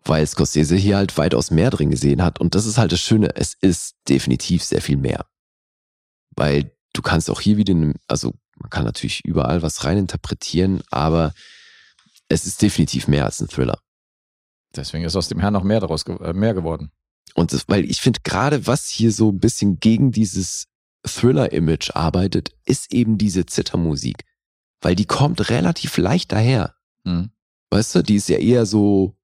Weil 0.04 0.26
Scorsese 0.26 0.76
hier 0.76 0.96
halt 0.96 1.18
weitaus 1.18 1.50
mehr 1.50 1.70
drin 1.70 1.90
gesehen 1.90 2.22
hat 2.22 2.40
und 2.40 2.54
das 2.54 2.66
ist 2.66 2.78
halt 2.78 2.92
das 2.92 3.00
Schöne, 3.00 3.34
es 3.34 3.54
ist 3.54 3.96
definitiv 4.08 4.62
sehr 4.62 4.80
viel 4.80 4.96
mehr. 4.96 5.26
Weil 6.36 6.76
du 6.92 7.02
kannst 7.02 7.28
auch 7.28 7.40
hier 7.40 7.56
wieder, 7.56 7.74
also 8.06 8.34
man 8.60 8.70
kann 8.70 8.84
natürlich 8.84 9.24
überall 9.24 9.62
was 9.62 9.84
reininterpretieren, 9.84 10.82
aber 10.90 11.32
es 12.28 12.46
ist 12.46 12.60
definitiv 12.62 13.08
mehr 13.08 13.24
als 13.24 13.40
ein 13.40 13.48
Thriller. 13.48 13.78
Deswegen 14.74 15.04
ist 15.04 15.16
aus 15.16 15.28
dem 15.28 15.40
Herrn 15.40 15.54
noch 15.54 15.64
mehr 15.64 15.80
daraus 15.80 16.04
äh, 16.04 16.32
mehr 16.32 16.54
geworden. 16.54 16.90
Und 17.34 17.52
das, 17.52 17.68
weil 17.68 17.84
ich 17.84 18.00
finde, 18.00 18.20
gerade 18.22 18.66
was 18.66 18.88
hier 18.88 19.12
so 19.12 19.30
ein 19.30 19.38
bisschen 19.38 19.80
gegen 19.80 20.12
dieses 20.12 20.66
Thriller-Image 21.06 21.92
arbeitet, 21.94 22.52
ist 22.64 22.92
eben 22.92 23.18
diese 23.18 23.46
Zittermusik. 23.46 24.24
Weil 24.80 24.94
die 24.94 25.06
kommt 25.06 25.48
relativ 25.50 25.96
leicht 25.96 26.32
daher. 26.32 26.74
Mhm. 27.04 27.30
Weißt 27.70 27.94
du, 27.94 28.02
die 28.02 28.16
ist 28.16 28.28
ja 28.28 28.38
eher 28.38 28.66
so 28.66 29.16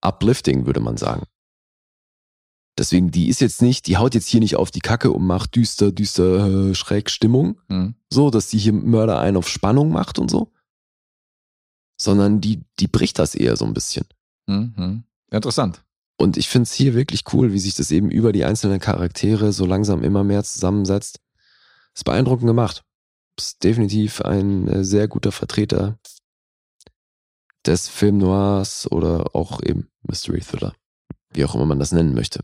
uplifting, 0.00 0.66
würde 0.66 0.80
man 0.80 0.96
sagen. 0.96 1.24
Deswegen, 2.80 3.10
die 3.10 3.28
ist 3.28 3.42
jetzt 3.42 3.60
nicht, 3.60 3.86
die 3.88 3.98
haut 3.98 4.14
jetzt 4.14 4.26
hier 4.26 4.40
nicht 4.40 4.56
auf 4.56 4.70
die 4.70 4.80
Kacke 4.80 5.12
und 5.12 5.26
macht 5.26 5.54
düster, 5.54 5.92
düster, 5.92 6.70
äh, 6.70 6.74
schräg 6.74 7.10
Stimmung. 7.10 7.60
Mhm. 7.68 7.94
So, 8.08 8.30
dass 8.30 8.48
die 8.48 8.56
hier 8.56 8.72
Mörder 8.72 9.20
einen 9.20 9.36
auf 9.36 9.50
Spannung 9.50 9.90
macht 9.92 10.18
und 10.18 10.30
so. 10.30 10.50
Sondern 12.00 12.40
die, 12.40 12.62
die 12.78 12.88
bricht 12.88 13.18
das 13.18 13.34
eher 13.34 13.58
so 13.58 13.66
ein 13.66 13.74
bisschen. 13.74 14.06
Mhm. 14.46 14.72
Mhm. 14.78 15.04
Interessant. 15.30 15.84
Und 16.16 16.38
ich 16.38 16.48
finde 16.48 16.62
es 16.62 16.72
hier 16.72 16.94
wirklich 16.94 17.24
cool, 17.34 17.52
wie 17.52 17.58
sich 17.58 17.74
das 17.74 17.90
eben 17.90 18.10
über 18.10 18.32
die 18.32 18.46
einzelnen 18.46 18.80
Charaktere 18.80 19.52
so 19.52 19.66
langsam 19.66 20.02
immer 20.02 20.24
mehr 20.24 20.42
zusammensetzt. 20.42 21.20
Ist 21.94 22.04
beeindruckend 22.04 22.46
gemacht. 22.46 22.82
Ist 23.36 23.62
definitiv 23.62 24.22
ein 24.22 24.68
äh, 24.68 24.84
sehr 24.84 25.06
guter 25.06 25.32
Vertreter 25.32 25.98
des 27.66 27.88
Film 27.88 28.16
Noirs 28.16 28.90
oder 28.90 29.36
auch 29.36 29.62
eben 29.62 29.90
Mystery 30.00 30.40
Thriller. 30.40 30.72
Wie 31.34 31.44
auch 31.44 31.54
immer 31.54 31.66
man 31.66 31.78
das 31.78 31.92
nennen 31.92 32.14
möchte. 32.14 32.40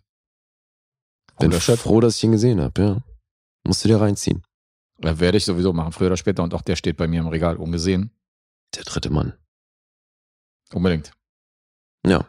Bin 1.38 1.52
froh, 1.52 2.00
dass 2.00 2.16
ich 2.16 2.24
ihn 2.24 2.32
gesehen 2.32 2.60
habe, 2.60 2.82
ja. 2.82 3.02
Musst 3.64 3.84
du 3.84 3.88
dir 3.88 4.00
reinziehen. 4.00 4.42
Ja, 5.02 5.18
werde 5.20 5.38
ich 5.38 5.44
sowieso 5.44 5.72
machen, 5.72 5.92
früher 5.92 6.06
oder 6.06 6.16
später. 6.16 6.42
Und 6.42 6.54
auch 6.54 6.62
der 6.62 6.76
steht 6.76 6.96
bei 6.96 7.06
mir 7.06 7.20
im 7.20 7.26
Regal 7.26 7.56
ungesehen. 7.56 8.10
Der 8.74 8.84
dritte 8.84 9.10
Mann. 9.10 9.34
Unbedingt. 10.72 11.12
Ja. 12.06 12.26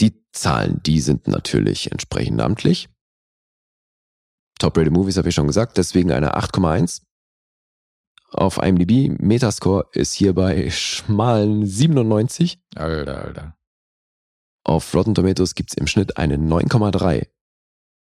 Die 0.00 0.24
Zahlen, 0.32 0.80
die 0.84 1.00
sind 1.00 1.28
natürlich 1.28 1.90
entsprechend 1.90 2.40
amtlich. 2.40 2.88
Top-Rated 4.58 4.92
Movies 4.92 5.16
habe 5.16 5.28
ich 5.28 5.34
schon 5.34 5.48
gesagt, 5.48 5.76
deswegen 5.78 6.12
eine 6.12 6.36
8,1. 6.36 7.02
Auf 8.30 8.58
IMDb, 8.58 9.20
Metascore 9.20 9.88
ist 9.92 10.14
hier 10.14 10.34
bei 10.34 10.70
schmalen 10.70 11.66
97. 11.66 12.62
Alter, 12.76 13.24
Alter. 13.24 13.56
Auf 14.64 14.94
Rotten 14.94 15.14
Tomatoes 15.14 15.54
gibt's 15.54 15.74
im 15.74 15.86
Schnitt 15.86 16.16
eine 16.16 16.36
9,3. 16.36 17.26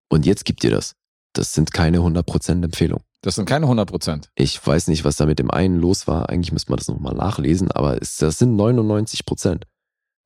Und 0.09 0.25
jetzt 0.25 0.45
gibt 0.45 0.63
ihr 0.63 0.71
das. 0.71 0.95
Das 1.33 1.53
sind 1.53 1.73
keine 1.73 1.99
100% 1.99 2.63
Empfehlung. 2.63 3.03
Das 3.21 3.35
sind 3.35 3.45
keine 3.45 3.65
100 3.65 3.89
Prozent. 3.89 4.29
Ich 4.35 4.65
weiß 4.65 4.87
nicht, 4.87 5.03
was 5.03 5.17
da 5.17 5.25
mit 5.25 5.39
dem 5.39 5.51
einen 5.51 5.79
los 5.79 6.07
war. 6.07 6.29
Eigentlich 6.29 6.51
müsste 6.51 6.71
man 6.71 6.77
das 6.77 6.87
nochmal 6.87 7.13
nachlesen, 7.13 7.71
aber 7.71 7.97
das 7.97 8.17
sind 8.17 8.55
99 8.55 9.25
Prozent. 9.25 9.65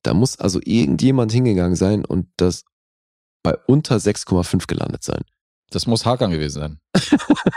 Da 0.04 0.14
muss 0.14 0.40
also 0.40 0.60
irgendjemand 0.64 1.32
hingegangen 1.32 1.76
sein 1.76 2.06
und 2.06 2.28
das 2.38 2.64
bei 3.42 3.58
unter 3.68 3.98
6,5 3.98 4.68
gelandet 4.68 5.04
sein. 5.04 5.24
Das 5.74 5.88
muss 5.88 6.06
Hakan 6.06 6.32
gewesen 6.32 6.60
sein. 6.60 6.80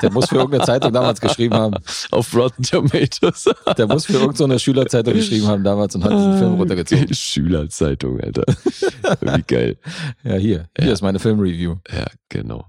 Der 0.02 0.10
muss 0.10 0.28
für 0.28 0.36
irgendeine 0.36 0.64
Zeitung 0.64 0.92
damals 0.92 1.20
geschrieben 1.20 1.54
haben. 1.54 1.74
Auf 2.10 2.34
Rotten 2.34 2.62
Tomatoes. 2.62 3.44
Der 3.76 3.86
muss 3.86 4.06
für 4.06 4.14
irgendeine 4.14 4.58
Schülerzeitung 4.58 5.14
geschrieben 5.14 5.46
haben 5.46 5.62
damals 5.64 5.94
und 5.94 6.04
hat 6.04 6.12
diesen 6.12 6.38
Film 6.38 6.54
runtergezogen. 6.54 7.12
Schülerzeitung, 7.14 8.20
Alter. 8.20 8.44
Wie 9.20 9.42
geil. 9.42 9.78
Ja, 10.24 10.34
hier. 10.36 10.68
Hier 10.78 10.86
Ja. 10.86 10.92
ist 10.92 11.02
meine 11.02 11.18
Filmreview. 11.18 11.76
Ja, 11.92 12.06
genau. 12.28 12.66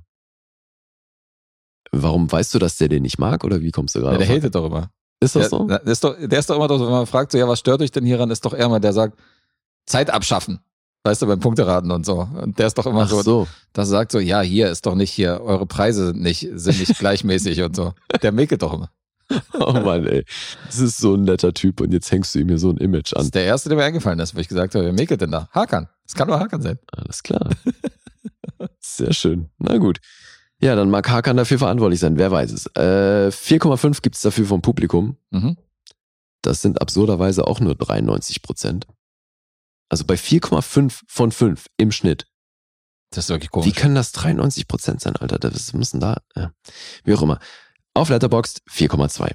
Warum 1.91 2.31
weißt 2.31 2.53
du, 2.53 2.59
dass 2.59 2.77
der 2.77 2.89
den 2.89 3.03
nicht 3.03 3.17
mag 3.17 3.43
oder 3.43 3.61
wie 3.61 3.71
kommst 3.71 3.95
du 3.95 4.01
gerade? 4.01 4.19
Ja, 4.19 4.25
der 4.25 4.35
hatet 4.35 4.55
doch 4.55 4.65
immer. 4.65 4.91
Ist 5.19 5.35
das 5.35 5.49
Der, 5.49 5.49
so? 5.49 5.63
der, 5.67 5.83
ist 5.87 6.03
doch, 6.03 6.15
der 6.19 6.39
ist 6.39 6.49
doch 6.49 6.55
immer, 6.57 6.67
so, 6.67 6.85
wenn 6.85 6.91
man 6.91 7.05
fragt, 7.07 7.31
so, 7.31 7.37
ja, 7.37 7.47
was 7.47 7.59
stört 7.59 7.81
euch 7.81 7.91
denn 7.91 8.05
hieran, 8.05 8.29
ist 8.29 8.45
doch 8.45 8.53
eher 8.53 8.69
mal, 8.69 8.79
der 8.79 8.93
sagt, 8.93 9.17
Zeit 9.85 10.09
abschaffen. 10.09 10.59
Weißt 11.07 11.21
du, 11.21 11.25
beim 11.27 11.39
Punkteraten 11.39 11.89
und 11.91 12.05
so. 12.05 12.27
Und 12.41 12.59
der 12.59 12.67
ist 12.67 12.77
doch 12.77 12.85
immer 12.85 13.03
Ach 13.03 13.09
so, 13.09 13.21
so. 13.21 13.47
das 13.71 13.87
sagt 13.87 14.11
so, 14.11 14.19
ja, 14.19 14.41
hier 14.41 14.69
ist 14.69 14.85
doch 14.85 14.93
nicht 14.93 15.09
hier, 15.09 15.39
eure 15.41 15.65
Preise 15.65 16.11
nicht, 16.13 16.49
sind 16.55 16.79
nicht 16.79 16.97
gleichmäßig 16.99 17.61
und 17.61 17.77
so. 17.77 17.93
Der 18.21 18.33
mäkelt 18.33 18.61
doch 18.61 18.73
immer. 18.73 18.91
Oh 19.53 19.71
Mann, 19.71 20.05
ey. 20.05 20.25
Das 20.65 20.79
ist 20.79 20.97
so 20.97 21.13
ein 21.15 21.23
netter 21.23 21.53
Typ 21.53 21.79
und 21.79 21.93
jetzt 21.93 22.11
hängst 22.11 22.35
du 22.35 22.39
ihm 22.39 22.49
hier 22.49 22.57
so 22.59 22.71
ein 22.71 22.77
Image 22.77 23.13
Das 23.13 23.19
an. 23.19 23.25
ist 23.25 23.35
der 23.35 23.45
erste, 23.45 23.69
der 23.69 23.77
mir 23.77 23.85
eingefallen 23.85 24.19
ist, 24.19 24.35
wo 24.35 24.39
ich 24.39 24.49
gesagt 24.49 24.75
habe, 24.75 24.83
wer 24.83 24.91
mäkelt 24.91 25.21
denn 25.21 25.31
da? 25.31 25.47
Hakan. 25.53 25.87
Es 26.05 26.13
kann 26.13 26.27
nur 26.27 26.39
Hakan 26.41 26.61
sein. 26.61 26.77
Alles 26.91 27.23
klar. 27.23 27.49
Sehr 28.81 29.13
schön. 29.13 29.49
Na 29.59 29.77
gut. 29.77 29.99
Ja, 30.59 30.75
dann 30.75 30.89
mag 30.89 31.09
Hakan 31.09 31.37
dafür 31.37 31.59
verantwortlich 31.59 32.01
sein, 32.01 32.17
wer 32.17 32.31
weiß 32.31 32.51
es. 32.51 32.65
Äh, 32.75 33.29
4,5 33.31 34.01
gibt's 34.01 34.21
dafür 34.23 34.45
vom 34.45 34.61
Publikum. 34.61 35.15
Mhm. 35.31 35.55
Das 36.41 36.61
sind 36.61 36.81
absurderweise 36.81 37.47
auch 37.47 37.59
nur 37.61 37.75
93 37.75 38.41
Prozent. 38.41 38.87
Also 39.89 40.05
bei 40.05 40.15
4,5 40.15 41.01
von 41.07 41.31
5 41.31 41.67
im 41.77 41.91
Schnitt. 41.91 42.27
Das 43.11 43.25
ist 43.25 43.29
wirklich 43.29 43.49
Wie 43.49 43.61
komisch. 43.61 43.75
können 43.75 43.95
das 43.95 44.11
93 44.11 44.67
Prozent 44.67 45.01
sein, 45.01 45.15
Alter? 45.15 45.39
Das 45.39 45.73
müssen 45.73 45.99
da, 45.99 46.21
ja. 46.35 46.51
wie 47.03 47.13
auch 47.13 47.21
immer. 47.21 47.39
Auf 47.93 48.09
Letterboxd 48.09 48.61
4,2. 48.69 49.31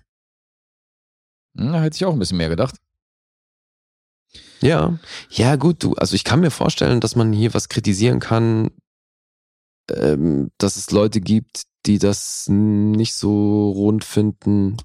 Hm, 1.57 1.73
da 1.73 1.83
hätte 1.83 1.97
ich 1.97 2.05
auch 2.05 2.13
ein 2.13 2.19
bisschen 2.19 2.37
mehr 2.37 2.51
gedacht. 2.51 2.77
Ja, 4.61 4.99
ja 5.31 5.57
gut, 5.57 5.83
du, 5.83 5.95
also 5.95 6.15
ich 6.15 6.25
kann 6.25 6.41
mir 6.41 6.51
vorstellen, 6.51 7.01
dass 7.01 7.17
man 7.17 7.33
hier 7.33 7.53
was 7.53 7.69
kritisieren 7.69 8.21
kann, 8.21 8.71
ähm, 9.91 10.53
dass 10.59 10.77
es 10.77 10.91
Leute 10.91 11.21
gibt, 11.21 11.65
die 11.85 11.99
das 11.99 12.47
nicht 12.49 13.15
so 13.15 13.71
rund 13.71 14.05
finden 14.05 14.77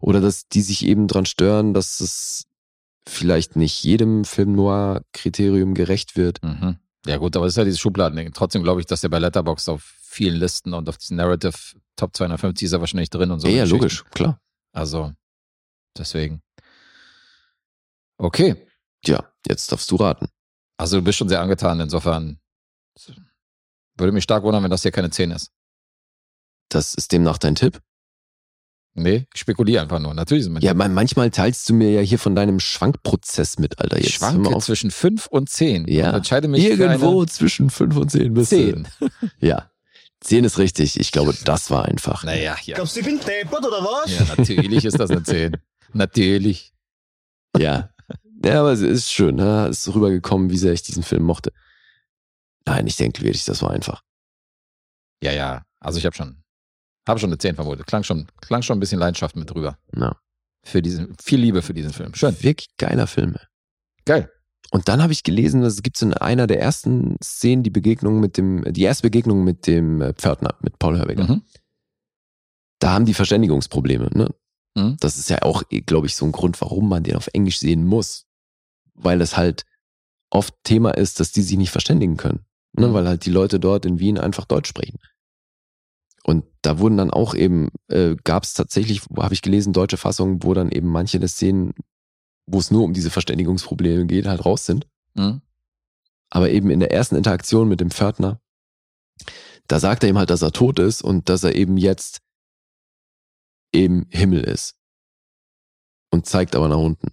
oder 0.00 0.20
dass 0.20 0.48
die 0.48 0.62
sich 0.62 0.84
eben 0.84 1.06
dran 1.06 1.26
stören, 1.26 1.74
dass 1.74 2.00
es 2.00 2.46
vielleicht 3.06 3.56
nicht 3.56 3.82
jedem 3.82 4.24
Film 4.24 4.54
Noir 4.54 5.02
Kriterium 5.12 5.74
gerecht 5.74 6.16
wird. 6.16 6.42
Mhm. 6.42 6.78
Ja 7.06 7.18
gut, 7.18 7.36
aber 7.36 7.44
das 7.44 7.52
ist 7.54 7.58
ja 7.58 7.64
dieses 7.64 7.80
Schubladending. 7.80 8.32
Trotzdem 8.32 8.62
glaube 8.62 8.80
ich, 8.80 8.86
dass 8.86 9.02
der 9.02 9.10
bei 9.10 9.18
Letterboxd 9.18 9.68
auf 9.68 9.82
vielen 10.02 10.36
Listen 10.36 10.72
und 10.72 10.88
auf 10.88 10.96
diesen 10.96 11.16
Narrative 11.16 11.54
Top 11.96 12.16
250 12.16 12.66
ist 12.66 12.72
er 12.72 12.80
wahrscheinlich 12.80 13.10
drin 13.10 13.30
und 13.30 13.40
so. 13.40 13.48
ja, 13.48 13.58
ja, 13.58 13.64
logisch, 13.64 14.04
klar. 14.10 14.40
Also, 14.72 15.12
deswegen. 15.96 16.42
Okay. 18.16 18.66
Ja, 19.06 19.32
jetzt 19.46 19.70
darfst 19.70 19.90
du 19.90 19.96
raten. 19.96 20.28
Also 20.76 20.96
du 20.96 21.02
bist 21.02 21.18
schon 21.18 21.28
sehr 21.28 21.40
angetan, 21.40 21.78
insofern 21.80 22.40
würde 23.96 24.12
mich 24.12 24.24
stark 24.24 24.42
wundern, 24.42 24.62
wenn 24.62 24.70
das 24.70 24.82
hier 24.82 24.90
keine 24.90 25.10
10 25.10 25.30
ist. 25.30 25.52
Das 26.68 26.94
ist 26.94 27.12
demnach 27.12 27.38
dein 27.38 27.54
Tipp. 27.54 27.80
Nee, 28.96 29.26
ich 29.34 29.40
spekuliere 29.40 29.82
einfach 29.82 29.98
nur. 29.98 30.14
Natürlich 30.14 30.44
sind 30.44 30.62
Ja, 30.62 30.72
man, 30.72 30.94
manchmal 30.94 31.30
teilst 31.30 31.68
du 31.68 31.74
mir 31.74 31.90
ja 31.90 32.00
hier 32.00 32.18
von 32.18 32.36
deinem 32.36 32.60
Schwankprozess 32.60 33.58
mit, 33.58 33.80
Alter. 33.80 33.98
ich 33.98 34.04
Jetzt 34.04 34.22
hör 34.22 34.30
schwanke 34.30 34.58
zwischen 34.60 34.92
5 34.92 35.26
und 35.26 35.50
10. 35.50 35.88
Ja. 35.88 36.10
Und 36.10 36.16
entscheide 36.16 36.46
mich 36.46 36.64
Irgendwo 36.64 37.22
für 37.22 37.26
zwischen 37.26 37.70
5 37.70 37.96
und 37.96 38.10
10 38.10 38.34
bist 38.34 38.52
du. 38.52 38.56
eine 38.56 38.72
10. 38.72 38.88
Ja. 39.40 39.70
10 40.20 40.44
ist 40.44 40.58
richtig. 40.58 40.98
Ich 41.00 41.10
glaube, 41.10 41.34
das 41.44 41.70
war 41.70 41.86
einfach. 41.86 42.22
Naja, 42.22 42.56
ja. 42.64 42.76
Glaubst 42.76 42.94
du, 42.94 43.00
ich 43.00 43.06
bin 43.06 43.18
deppert 43.18 43.66
oder 43.66 43.80
was? 43.82 44.16
Ja, 44.16 44.24
natürlich 44.36 44.84
ist 44.84 44.98
das 44.98 45.10
eine 45.10 45.22
10. 45.22 45.56
Natürlich. 45.92 46.72
Ja. 47.58 47.90
Ja, 48.44 48.60
aber 48.60 48.72
es 48.72 48.80
ist 48.80 49.10
schön. 49.12 49.36
Ne? 49.36 49.66
Es 49.68 49.86
ist 49.86 49.94
rübergekommen, 49.94 50.50
wie 50.50 50.56
sehr 50.56 50.72
ich 50.72 50.82
diesen 50.82 51.02
Film 51.02 51.24
mochte. 51.24 51.52
Nein, 52.64 52.86
ich 52.86 52.96
denke 52.96 53.22
wirklich, 53.22 53.44
das 53.44 53.60
war 53.60 53.70
einfach. 53.70 54.02
Ja, 55.22 55.32
ja. 55.32 55.62
Also 55.80 55.98
ich 55.98 56.06
habe 56.06 56.16
schon, 56.16 56.43
habe 57.06 57.20
schon 57.20 57.30
eine 57.30 57.38
10 57.38 57.54
vermutet. 57.54 57.86
Klang 57.86 58.02
schon, 58.02 58.26
klang 58.40 58.62
schon 58.62 58.76
ein 58.76 58.80
bisschen 58.80 58.98
Leidenschaft 58.98 59.36
mit 59.36 59.50
drüber. 59.50 59.78
Ja. 59.96 60.16
Für 60.62 60.80
diesen, 60.80 61.14
viel 61.22 61.40
Liebe 61.40 61.62
für 61.62 61.74
diesen 61.74 61.92
Film. 61.92 62.14
Schön. 62.14 62.34
Wirklich 62.42 62.68
geiler 62.78 63.06
Film. 63.06 63.36
Geil. 64.06 64.30
Und 64.70 64.88
dann 64.88 65.02
habe 65.02 65.12
ich 65.12 65.22
gelesen, 65.22 65.62
dass 65.62 65.74
es 65.74 65.82
gibt 65.82 66.00
in 66.02 66.14
einer 66.14 66.46
der 66.46 66.60
ersten 66.60 67.16
Szenen 67.22 67.62
die 67.62 67.70
Begegnung 67.70 68.18
mit 68.20 68.36
dem, 68.36 68.64
die 68.72 68.82
erste 68.82 69.02
Begegnung 69.02 69.44
mit 69.44 69.66
dem 69.66 70.00
äh, 70.00 70.14
Pförtner, 70.14 70.54
mit 70.60 70.78
Paul 70.78 70.98
Hörweger. 70.98 71.24
Mhm. 71.24 71.42
Da 72.80 72.92
haben 72.92 73.04
die 73.04 73.14
Verständigungsprobleme. 73.14 74.10
Ne? 74.14 74.34
Mhm. 74.74 74.96
Das 75.00 75.18
ist 75.18 75.30
ja 75.30 75.42
auch, 75.42 75.62
glaube 75.86 76.06
ich, 76.06 76.16
so 76.16 76.24
ein 76.24 76.32
Grund, 76.32 76.60
warum 76.60 76.88
man 76.88 77.04
den 77.04 77.16
auf 77.16 77.28
Englisch 77.32 77.58
sehen 77.58 77.86
muss. 77.86 78.26
Weil 78.94 79.20
es 79.20 79.36
halt 79.36 79.64
oft 80.30 80.54
Thema 80.64 80.90
ist, 80.92 81.20
dass 81.20 81.30
die 81.30 81.42
sich 81.42 81.58
nicht 81.58 81.70
verständigen 81.70 82.16
können. 82.16 82.44
Ne? 82.72 82.88
Mhm. 82.88 82.94
Weil 82.94 83.06
halt 83.06 83.26
die 83.26 83.30
Leute 83.30 83.60
dort 83.60 83.86
in 83.86 84.00
Wien 84.00 84.18
einfach 84.18 84.46
Deutsch 84.46 84.68
sprechen. 84.68 84.98
Und 86.26 86.44
da 86.62 86.78
wurden 86.78 86.96
dann 86.96 87.10
auch 87.10 87.34
eben, 87.34 87.68
äh, 87.88 88.16
gab 88.24 88.44
es 88.44 88.54
tatsächlich, 88.54 89.02
habe 89.16 89.34
ich 89.34 89.42
gelesen, 89.42 89.74
deutsche 89.74 89.98
Fassungen, 89.98 90.42
wo 90.42 90.54
dann 90.54 90.70
eben 90.70 90.88
manche 90.88 91.20
der 91.20 91.28
Szenen, 91.28 91.74
wo 92.46 92.58
es 92.58 92.70
nur 92.70 92.82
um 92.82 92.94
diese 92.94 93.10
Verständigungsprobleme 93.10 94.06
geht, 94.06 94.26
halt 94.26 94.44
raus 94.44 94.64
sind. 94.64 94.86
Mhm. 95.14 95.42
Aber 96.30 96.50
eben 96.50 96.70
in 96.70 96.80
der 96.80 96.92
ersten 96.92 97.16
Interaktion 97.16 97.68
mit 97.68 97.80
dem 97.80 97.90
Pförtner, 97.90 98.40
da 99.68 99.78
sagt 99.78 100.02
er 100.02 100.08
ihm 100.08 100.18
halt, 100.18 100.30
dass 100.30 100.42
er 100.42 100.52
tot 100.52 100.78
ist 100.78 101.02
und 101.02 101.28
dass 101.28 101.44
er 101.44 101.54
eben 101.54 101.76
jetzt 101.76 102.20
im 103.72 104.06
Himmel 104.10 104.44
ist. 104.44 104.76
Und 106.10 106.26
zeigt 106.26 106.56
aber 106.56 106.68
nach 106.68 106.78
unten. 106.78 107.08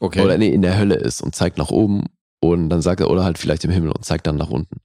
Okay. 0.00 0.20
Oder 0.20 0.36
nee, 0.38 0.48
in 0.48 0.62
der 0.62 0.76
Hölle 0.76 0.96
ist 0.96 1.22
und 1.22 1.34
zeigt 1.34 1.56
nach 1.56 1.70
oben 1.70 2.04
und 2.40 2.68
dann 2.68 2.82
sagt 2.82 3.00
er, 3.00 3.10
oder 3.10 3.24
halt 3.24 3.38
vielleicht 3.38 3.64
im 3.64 3.70
Himmel 3.70 3.90
und 3.90 4.04
zeigt 4.04 4.26
dann 4.26 4.36
nach 4.36 4.50
unten. 4.50 4.80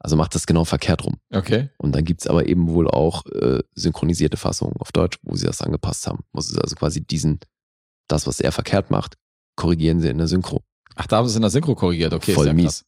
Also 0.00 0.16
macht 0.16 0.34
das 0.34 0.46
genau 0.46 0.64
verkehrt 0.64 1.04
rum. 1.04 1.16
Okay. 1.32 1.70
Und 1.76 1.92
dann 1.92 2.04
gibt's 2.04 2.26
aber 2.26 2.46
eben 2.46 2.68
wohl 2.68 2.88
auch 2.88 3.26
äh, 3.26 3.62
synchronisierte 3.74 4.36
Fassungen 4.36 4.76
auf 4.78 4.92
Deutsch, 4.92 5.18
wo 5.22 5.34
sie 5.34 5.46
das 5.46 5.60
angepasst 5.60 6.06
haben. 6.06 6.20
Muss 6.32 6.50
es 6.50 6.58
also 6.58 6.76
quasi 6.76 7.04
diesen, 7.04 7.40
das, 8.08 8.26
was 8.26 8.40
er 8.40 8.52
verkehrt 8.52 8.90
macht, 8.90 9.16
korrigieren 9.56 10.00
sie 10.00 10.08
in 10.08 10.18
der 10.18 10.28
Synchro. 10.28 10.62
Ach, 10.94 11.06
da 11.06 11.16
haben 11.16 11.26
sie 11.26 11.32
es 11.32 11.36
in 11.36 11.42
der 11.42 11.50
Synchro 11.50 11.74
korrigiert. 11.74 12.12
Okay, 12.12 12.32
Voll 12.32 12.46
ja 12.46 12.52
mies. 12.52 12.84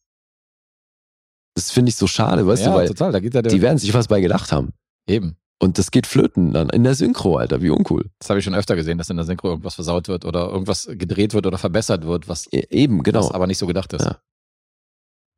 Das 1.55 1.73
finde 1.73 1.91
ich 1.91 1.97
so 1.97 2.07
schade, 2.07 2.47
weißt 2.47 2.63
ja, 2.63 2.71
du, 2.71 2.77
weil 2.77 2.89
total. 2.89 3.13
Da 3.13 3.21
geht 3.21 3.35
ja 3.35 3.43
der, 3.43 3.51
die 3.51 3.61
werden 3.61 3.79
sich 3.79 3.93
was 3.93 4.09
bei 4.09 4.21
gedacht 4.21 4.53
haben. 4.53 4.73
eben. 5.09 5.37
Und 5.63 5.77
das 5.77 5.91
geht 5.91 6.07
flöten 6.07 6.55
dann 6.55 6.71
in 6.71 6.85
der 6.85 6.95
Synchro, 6.95 7.37
Alter, 7.37 7.61
wie 7.61 7.69
uncool. 7.69 8.09
Das 8.19 8.31
habe 8.31 8.39
ich 8.39 8.45
schon 8.47 8.55
öfter 8.55 8.77
gesehen, 8.77 8.97
dass 8.97 9.11
in 9.11 9.17
der 9.17 9.27
Synchro 9.27 9.49
irgendwas 9.49 9.75
versaut 9.75 10.09
wird 10.09 10.25
oder 10.25 10.49
irgendwas 10.49 10.89
gedreht 10.91 11.35
wird 11.35 11.47
oder 11.47 11.59
verbessert 11.59 12.07
wird, 12.07 12.29
was, 12.29 12.51
E 12.51 12.65
eben, 12.71 13.03
genau. 13.03 13.19
was 13.19 13.31
aber 13.31 13.47
nicht 13.47 13.59
so 13.59 13.67
gedacht 13.67 13.93
ist. 13.93 14.05
Ja. 14.05 14.23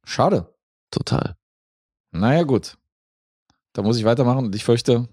Schade. 0.07 0.55
Total. 0.93 1.37
Naja, 2.13 2.43
gut. 2.45 2.77
Da 3.73 3.83
muss 3.83 3.97
ich 3.99 4.05
weitermachen 4.05 4.45
und 4.47 4.55
ich 4.55 4.65
fürchte, 4.65 5.09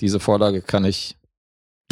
diese 0.00 0.20
Vorlage 0.20 0.62
kann 0.62 0.84
ich, 0.84 1.16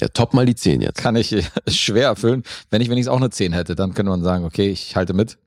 Ja, 0.00 0.08
top 0.08 0.34
mal 0.34 0.46
die 0.46 0.54
10 0.56 0.80
jetzt. 0.80 0.98
kann 0.98 1.16
ich 1.16 1.34
schwer 1.68 2.06
erfüllen. 2.08 2.42
Wenn 2.70 2.80
ich 2.82 2.90
wenigstens 2.90 3.12
auch 3.12 3.18
eine 3.18 3.30
10 3.30 3.52
hätte, 3.52 3.74
dann 3.74 3.94
könnte 3.94 4.10
man 4.10 4.22
sagen, 4.22 4.44
okay, 4.44 4.68
ich 4.70 4.96
halte 4.96 5.12
mit. 5.14 5.38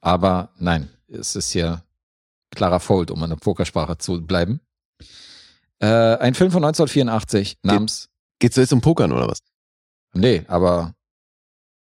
Aber 0.00 0.50
nein, 0.58 0.88
es 1.08 1.36
ist 1.36 1.50
hier 1.52 1.82
klarer 2.50 2.80
Fold, 2.80 3.10
um 3.10 3.22
in 3.24 3.30
der 3.30 3.36
Pokersprache 3.36 3.98
zu 3.98 4.22
bleiben. 4.22 4.60
Äh, 5.78 5.86
ein 6.16 6.34
Film 6.34 6.50
von 6.50 6.64
1984 6.64 7.58
namens, 7.62 8.08
Geht's 8.38 8.56
jetzt 8.56 8.72
um 8.72 8.80
Pokern 8.80 9.12
oder 9.12 9.28
was? 9.28 9.38
nee, 10.14 10.44
aber 10.48 10.94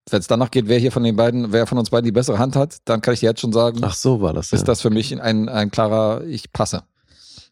wenn 0.09 0.19
es 0.19 0.27
danach 0.27 0.51
geht, 0.51 0.67
wer 0.67 0.77
hier 0.77 0.91
von 0.91 1.03
den 1.03 1.15
beiden, 1.15 1.51
wer 1.51 1.65
von 1.65 1.77
uns 1.77 1.89
beiden 1.89 2.05
die 2.05 2.11
bessere 2.11 2.37
Hand 2.37 2.55
hat, 2.55 2.77
dann 2.85 3.01
kann 3.01 3.13
ich 3.13 3.21
dir 3.21 3.29
jetzt 3.29 3.41
schon 3.41 3.53
sagen, 3.53 3.79
Ach 3.81 3.95
so 3.95 4.21
war 4.21 4.33
das. 4.33 4.51
Ja. 4.51 4.57
ist 4.57 4.67
das 4.67 4.81
für 4.81 4.89
mich 4.89 5.19
ein, 5.19 5.49
ein 5.49 5.71
klarer, 5.71 6.23
ich 6.25 6.51
passe. 6.51 6.83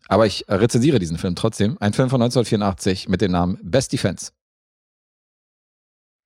Aber 0.07 0.27
ich 0.27 0.45
rezensiere 0.47 0.99
diesen 0.99 1.17
Film 1.17 1.35
trotzdem. 1.35 1.77
Ein 1.79 1.93
Film 1.93 2.09
von 2.09 2.21
1984 2.21 3.09
mit 3.09 3.21
dem 3.21 3.31
Namen 3.31 3.57
Best 3.63 3.93
Defense. 3.93 4.31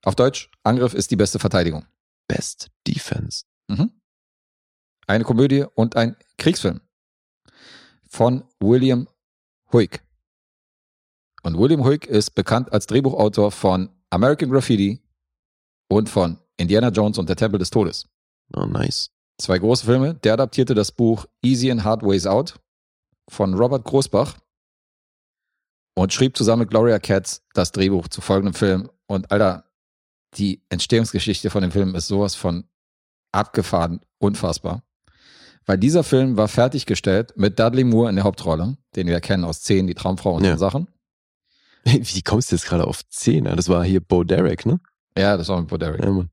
Auf 0.03 0.15
Deutsch, 0.15 0.49
Angriff 0.63 0.93
ist 0.93 1.11
die 1.11 1.15
beste 1.15 1.39
Verteidigung. 1.39 1.85
Best 2.27 2.69
Defense. 2.85 3.45
Mhm. 3.67 3.91
Eine 5.05 5.23
Komödie 5.23 5.65
und 5.75 5.95
ein 5.95 6.17
Kriegsfilm 6.37 6.81
von 8.09 8.43
William 8.59 9.07
Huick. 9.71 10.03
Und 11.43 11.57
William 11.57 11.85
Huick 11.85 12.05
ist 12.05 12.31
bekannt 12.31 12.73
als 12.73 12.87
Drehbuchautor 12.87 13.51
von 13.51 13.89
American 14.09 14.49
Graffiti 14.49 15.01
und 15.89 16.09
von 16.09 16.37
Indiana 16.57 16.89
Jones 16.89 17.17
und 17.17 17.29
der 17.29 17.35
Tempel 17.35 17.59
des 17.59 17.69
Todes. 17.69 18.07
Oh, 18.55 18.65
nice. 18.65 19.11
Zwei 19.39 19.59
große 19.59 19.85
Filme. 19.85 20.15
Der 20.15 20.33
adaptierte 20.33 20.73
das 20.73 20.91
Buch 20.91 21.25
Easy 21.43 21.69
and 21.71 21.83
Hard 21.83 22.01
Ways 22.03 22.25
Out 22.25 22.59
von 23.29 23.53
Robert 23.53 23.83
Großbach 23.83 24.37
und 25.95 26.13
schrieb 26.13 26.35
zusammen 26.37 26.61
mit 26.61 26.69
Gloria 26.69 26.99
Katz 26.99 27.43
das 27.53 27.71
Drehbuch 27.71 28.07
zu 28.07 28.21
folgendem 28.21 28.53
Film. 28.53 28.89
Und 29.07 29.31
Alter, 29.31 29.65
die 30.35 30.63
Entstehungsgeschichte 30.69 31.49
von 31.49 31.61
dem 31.61 31.71
Film 31.71 31.95
ist 31.95 32.07
sowas 32.07 32.35
von 32.35 32.65
abgefahren, 33.31 34.01
unfassbar. 34.19 34.83
Weil 35.65 35.77
dieser 35.77 36.03
Film 36.03 36.37
war 36.37 36.47
fertiggestellt 36.47 37.33
mit 37.35 37.59
Dudley 37.59 37.83
Moore 37.83 38.09
in 38.09 38.15
der 38.15 38.23
Hauptrolle, 38.25 38.77
den 38.95 39.07
wir 39.07 39.19
kennen 39.19 39.43
aus 39.43 39.61
10, 39.61 39.87
die 39.87 39.95
Traumfrau 39.95 40.35
und 40.35 40.43
Ja. 40.45 40.53
so 40.53 40.59
Sachen. 40.59 40.87
Wie 41.83 42.21
kommst 42.21 42.51
du 42.51 42.55
jetzt 42.55 42.65
gerade 42.65 42.87
auf 42.87 43.07
10? 43.09 43.43
Das 43.45 43.67
war 43.69 43.83
hier 43.83 43.99
Bo 44.01 44.23
Derek, 44.23 44.65
ne? 44.65 44.79
Ja, 45.17 45.37
das 45.37 45.47
war 45.49 45.59
mit 45.59 45.69
Bo 45.69 45.77
Derek. 45.77 46.03
Ja. 46.03 46.25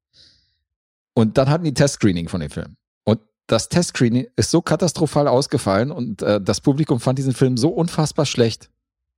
Und 1.14 1.38
dann 1.38 1.48
hatten 1.48 1.64
die 1.64 1.74
Testscreening 1.74 2.28
von 2.28 2.40
dem 2.40 2.50
Film. 2.50 2.76
Und 3.04 3.20
das 3.46 3.68
Testscreening 3.68 4.26
ist 4.36 4.50
so 4.50 4.60
katastrophal 4.62 5.28
ausgefallen 5.28 5.90
und 5.90 6.22
äh, 6.22 6.40
das 6.40 6.60
Publikum 6.60 7.00
fand 7.00 7.18
diesen 7.18 7.34
Film 7.34 7.56
so 7.56 7.68
unfassbar 7.68 8.26
schlecht, 8.26 8.70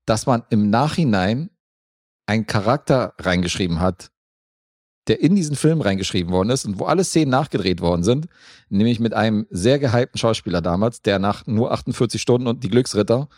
dass 0.04 0.26
man 0.26 0.44
im 0.50 0.70
Nachhinein 0.70 1.50
einen 2.26 2.46
Charakter 2.46 3.14
reingeschrieben 3.18 3.80
hat, 3.80 4.10
der 5.08 5.20
in 5.20 5.36
diesen 5.36 5.56
Film 5.56 5.80
reingeschrieben 5.80 6.32
worden 6.32 6.50
ist 6.50 6.64
und 6.64 6.78
wo 6.78 6.84
alle 6.84 7.04
Szenen 7.04 7.30
nachgedreht 7.30 7.80
worden 7.80 8.02
sind, 8.02 8.26
nämlich 8.68 8.98
mit 8.98 9.14
einem 9.14 9.46
sehr 9.50 9.78
gehypten 9.78 10.18
Schauspieler 10.18 10.60
damals, 10.60 11.02
der 11.02 11.18
nach 11.18 11.46
nur 11.46 11.72
48 11.72 12.20
Stunden 12.20 12.48
und 12.48 12.64
die 12.64 12.68
Glücksritter 12.68 13.28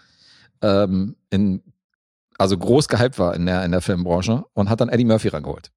ähm, 0.63 1.17
in 1.31 1.63
also 2.39 2.57
groß 2.57 2.89
gehypt 2.89 3.19
war 3.19 3.35
in 3.35 3.47
der, 3.47 3.65
in 3.65 3.73
der 3.73 3.81
Filmbranche 3.81 4.45
und 4.55 4.71
hat 4.71 4.81
dann 4.81 4.89
Eddie 4.89 5.05
Murphy 5.05 5.29
rangeholt. 5.29 5.73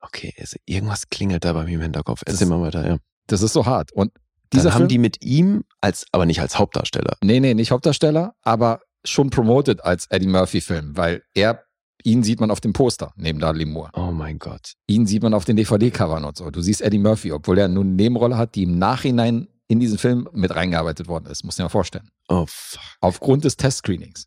Okay, 0.00 0.34
also 0.38 0.56
irgendwas 0.66 1.08
klingelt 1.10 1.44
da 1.44 1.52
bei 1.52 1.64
mir 1.64 1.74
im 1.74 1.80
Hinterkopf. 1.80 2.22
Das- 2.24 2.44
mal 2.44 2.60
weiter, 2.60 2.86
ja. 2.86 2.98
Das 3.26 3.42
ist 3.42 3.52
so 3.52 3.66
hart. 3.66 3.92
Und 3.92 4.12
Dann 4.14 4.22
dieser 4.60 4.70
haben 4.72 4.78
Film, 4.82 4.88
die 4.88 4.98
mit 4.98 5.22
ihm 5.24 5.64
als, 5.80 6.06
aber 6.12 6.24
nicht 6.26 6.40
als 6.40 6.58
Hauptdarsteller. 6.58 7.16
nee, 7.22 7.40
nee, 7.40 7.54
nicht 7.54 7.70
Hauptdarsteller, 7.72 8.34
aber 8.42 8.80
schon 9.04 9.30
promoted 9.30 9.84
als 9.84 10.06
Eddie 10.10 10.26
Murphy-Film, 10.28 10.96
weil 10.96 11.22
er, 11.34 11.64
ihn 12.04 12.22
sieht 12.22 12.40
man 12.40 12.50
auf 12.50 12.60
dem 12.60 12.72
Poster 12.72 13.12
neben 13.16 13.38
Dudley 13.40 13.64
Moore. 13.66 13.90
Oh 13.94 14.12
mein 14.12 14.38
Gott. 14.38 14.74
Ihn 14.86 15.06
sieht 15.06 15.22
man 15.22 15.34
auf 15.34 15.44
den 15.44 15.56
DVD-Covern 15.56 16.24
und 16.24 16.36
so. 16.36 16.50
Du 16.50 16.60
siehst 16.62 16.80
Eddie 16.80 16.98
Murphy, 16.98 17.32
obwohl 17.32 17.58
er 17.58 17.68
nur 17.68 17.84
eine 17.84 17.92
Nebenrolle 17.92 18.36
hat, 18.38 18.54
die 18.54 18.62
im 18.64 18.78
Nachhinein 18.78 19.48
in 19.68 19.80
diesen 19.80 19.98
Film 19.98 20.28
mit 20.32 20.54
reingearbeitet 20.54 21.08
worden 21.08 21.26
ist. 21.26 21.44
Muss 21.44 21.56
dir 21.56 21.64
mal 21.64 21.68
vorstellen. 21.68 22.08
Oh 22.28 22.46
fuck. 22.48 22.80
Aufgrund 23.00 23.44
des 23.44 23.56
Testscreenings. 23.58 24.26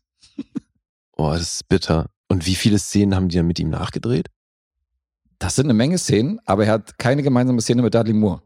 Oh, 1.16 1.30
das 1.32 1.54
ist 1.54 1.68
bitter. 1.68 2.06
Und 2.28 2.46
wie 2.46 2.54
viele 2.54 2.78
Szenen 2.78 3.14
haben 3.14 3.28
die 3.28 3.36
dann 3.36 3.46
mit 3.46 3.58
ihm 3.58 3.68
nachgedreht? 3.70 4.28
Das 5.42 5.56
sind 5.56 5.66
eine 5.66 5.74
Menge 5.74 5.98
Szenen, 5.98 6.38
aber 6.44 6.66
er 6.66 6.72
hat 6.74 6.98
keine 6.98 7.24
gemeinsame 7.24 7.60
Szene 7.60 7.82
mit 7.82 7.92
Dudley 7.92 8.12
Moore. 8.14 8.42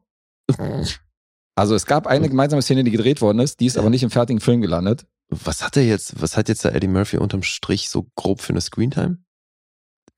Also 1.55 1.75
es 1.75 1.85
gab 1.85 2.07
eine 2.07 2.27
gemeinsame 2.27 2.63
Szene, 2.63 2.85
die 2.85 2.91
gedreht 2.91 3.21
worden 3.21 3.39
ist, 3.41 3.61
die 3.61 3.67
ist 3.67 3.77
aber 3.77 3.91
nicht 3.91 4.03
im 4.03 4.09
fertigen 4.09 4.41
Film 4.41 4.63
gelandet. 4.63 5.07
Was 5.29 5.63
hat 5.63 5.77
er 5.77 5.85
jetzt, 5.85 6.23
was 6.23 6.39
hat 6.39 6.49
jetzt 6.49 6.65
der 6.65 6.75
Eddie 6.75 6.89
Murphy 6.89 7.19
unterm 7.19 7.43
Strich 7.43 7.91
so 7.91 8.07
grob 8.15 8.41
für 8.41 8.55
eine 8.55 8.63
Screentime? 8.63 9.19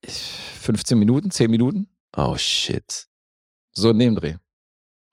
15 0.05 0.97
Minuten, 0.97 1.33
10 1.33 1.51
Minuten, 1.51 1.89
Oh 2.17 2.37
shit. 2.37 3.09
so 3.73 3.91
ein 3.91 3.97
Nebendreh. 3.97 4.37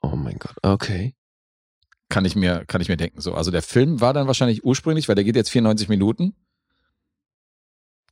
Oh 0.03 0.15
mein 0.15 0.37
Gott. 0.37 0.57
Okay. 0.61 1.15
Kann 2.09 2.25
ich 2.25 2.35
mir, 2.35 2.63
kann 2.67 2.81
ich 2.81 2.89
mir 2.89 2.97
denken. 2.97 3.21
So, 3.21 3.33
also 3.33 3.49
der 3.49 3.63
Film 3.63 4.01
war 4.01 4.13
dann 4.13 4.27
wahrscheinlich 4.27 4.63
ursprünglich, 4.63 5.07
weil 5.07 5.15
der 5.15 5.23
geht 5.23 5.35
jetzt 5.35 5.49
94 5.49 5.89
Minuten. 5.89 6.35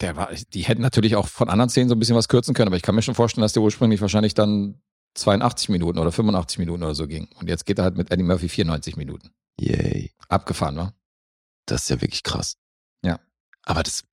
Der 0.02 0.16
war, 0.16 0.30
die 0.54 0.62
hätten 0.62 0.82
natürlich 0.82 1.16
auch 1.16 1.28
von 1.28 1.50
anderen 1.50 1.70
Szenen 1.70 1.90
so 1.90 1.96
ein 1.96 2.00
bisschen 2.00 2.16
was 2.16 2.28
kürzen 2.28 2.54
können, 2.54 2.68
aber 2.68 2.76
ich 2.76 2.82
kann 2.82 2.96
mir 2.96 3.02
schon 3.02 3.16
vorstellen, 3.16 3.44
dass 3.44 3.54
der 3.54 3.62
ursprünglich 3.62 4.02
wahrscheinlich 4.02 4.34
dann 4.34 4.82
82 5.16 5.70
Minuten 5.70 6.00
oder 6.00 6.12
85 6.12 6.60
Minuten 6.60 6.84
oder 6.84 6.96
so 6.96 7.08
ging. 7.08 7.30
Und 7.36 7.48
jetzt 7.48 7.66
geht 7.66 7.78
er 7.78 7.84
halt 7.84 7.98
mit 7.98 8.12
Eddie 8.12 8.24
Murphy 8.24 8.50
94 8.50 8.98
Minuten. 8.98 9.30
Yay. 9.60 10.12
Abgefahren, 10.28 10.76
wa? 10.78 10.94
Das 11.68 11.84
ist 11.84 11.90
ja 11.90 12.02
wirklich 12.02 12.24
krass. 12.24 12.58
Ja. 13.06 13.20
Aber 13.64 13.84
das, 13.84 14.04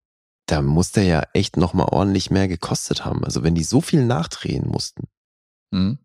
da 0.46 0.60
muss 0.60 0.92
der 0.92 1.04
ja 1.04 1.22
echt 1.32 1.56
nochmal 1.56 1.88
ordentlich 1.90 2.30
mehr 2.30 2.48
gekostet 2.48 3.04
haben. 3.04 3.24
Also 3.24 3.42
wenn 3.42 3.54
die 3.54 3.64
so 3.64 3.80
viel 3.80 4.04
nachdrehen 4.04 4.68
mussten. 4.68 5.08
Mhm. 5.72 5.98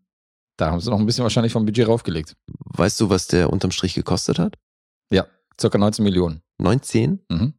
Da 0.58 0.72
haben 0.72 0.80
sie 0.80 0.90
noch 0.90 1.00
ein 1.00 1.06
bisschen 1.06 1.24
wahrscheinlich 1.24 1.52
vom 1.52 1.66
Budget 1.66 1.88
raufgelegt. 1.88 2.38
Weißt 2.48 3.00
du, 3.02 3.10
was 3.10 3.28
der 3.28 3.52
unterm 3.52 3.72
Strich 3.72 3.94
gekostet 3.94 4.40
hat? 4.40 4.58
Circa 5.60 5.78
19 5.78 6.04
Millionen. 6.04 6.42
19? 6.60 7.26
Mhm. 7.30 7.54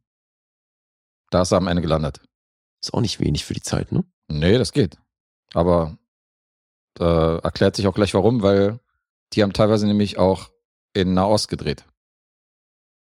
Da 1.31 1.43
ist 1.43 1.53
er 1.53 1.59
am 1.59 1.69
Ende 1.69 1.83
gelandet. 1.83 2.21
Ist 2.81 2.95
auch 2.95 3.01
nicht 3.01 3.21
wenig 3.21 3.45
für 3.45 3.55
die 3.55 3.63
Zeit, 3.63 3.93
ne? 3.93 4.05
Nee, 4.29 4.59
das 4.59 4.73
geht. 4.73 4.99
Aber 5.55 5.99
äh, 6.99 7.39
erklärt 7.39 7.77
sich 7.77 7.87
auch 7.87 7.95
gleich 7.95 8.15
warum, 8.15 8.43
weil 8.43 8.81
die 9.33 9.43
haben 9.43 9.53
teilweise 9.53 9.87
nämlich 9.87 10.19
auch 10.19 10.51
in 10.95 11.15
Nahost 11.15 11.49
gedreht. 11.49 11.85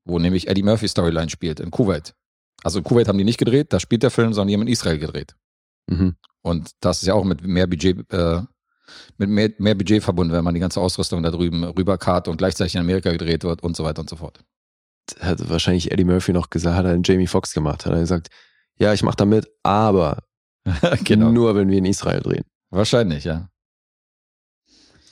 Wo 0.05 0.19
nämlich 0.19 0.49
Eddie 0.49 0.63
Murphy 0.63 0.89
Storyline 0.89 1.31
spielt, 1.31 1.61
in 1.61 1.71
Kuwait. 1.71 2.15
Also 2.63 2.79
in 2.79 2.85
Kuwait 2.85 3.09
haben 3.09 3.19
die 3.19 3.25
nicht 3.25 3.39
gedreht, 3.39 3.73
da 3.73 3.81
spielt 3.81 4.03
der 4.03 4.11
Film, 4.11 4.33
sondern 4.33 4.49
die 4.49 4.55
haben 4.55 4.63
in 4.63 4.73
Israel 4.73 4.99
gedreht. 4.99 5.35
Mhm. 5.87 6.17
Und 6.43 6.73
das 6.81 7.03
ist 7.03 7.07
ja 7.07 7.15
auch 7.15 7.25
mit 7.25 7.43
mehr 7.43 7.67
Budget, 7.67 8.11
äh, 8.13 8.43
mit 9.19 9.31
mehr, 9.31 9.51
mehr 9.59 9.75
Budget 9.75 10.03
verbunden, 10.03 10.33
wenn 10.33 10.45
man 10.45 10.55
die 10.55 10.61
ganze 10.61 10.81
Ausrüstung 10.81 11.23
da 11.23 11.31
drüben 11.31 11.65
rüberkart 11.65 12.29
und 12.29 12.39
gleichzeitig 12.39 12.75
in 12.75 12.81
Amerika 12.81 13.13
gedreht 13.13 13.45
wird 13.45 13.63
und 13.63 13.77
so 13.77 13.85
weiter 13.85 14.01
und 14.01 14.11
so 14.11 14.17
fort. 14.17 14.41
Hat 15.21 15.49
wahrscheinlich 15.49 15.91
Eddie 15.91 16.05
Murphy 16.05 16.33
noch 16.33 16.51
gesagt, 16.51 16.77
hat 16.77 16.85
er 16.85 16.93
einen 16.93 17.03
Jamie 17.03 17.27
Foxx 17.27 17.53
gemacht. 17.53 17.85
Hat 17.87 17.93
er 17.93 18.01
gesagt, 18.01 18.29
ja, 18.79 18.93
ich 18.93 19.03
mach 19.03 19.15
da 19.15 19.25
mit, 19.25 19.49
aber 19.63 20.23
genau. 21.05 21.31
nur 21.31 21.55
wenn 21.55 21.69
wir 21.69 21.79
in 21.79 21.85
Israel 21.85 22.21
drehen. 22.21 22.45
Wahrscheinlich, 22.71 23.25
ja. 23.25 23.49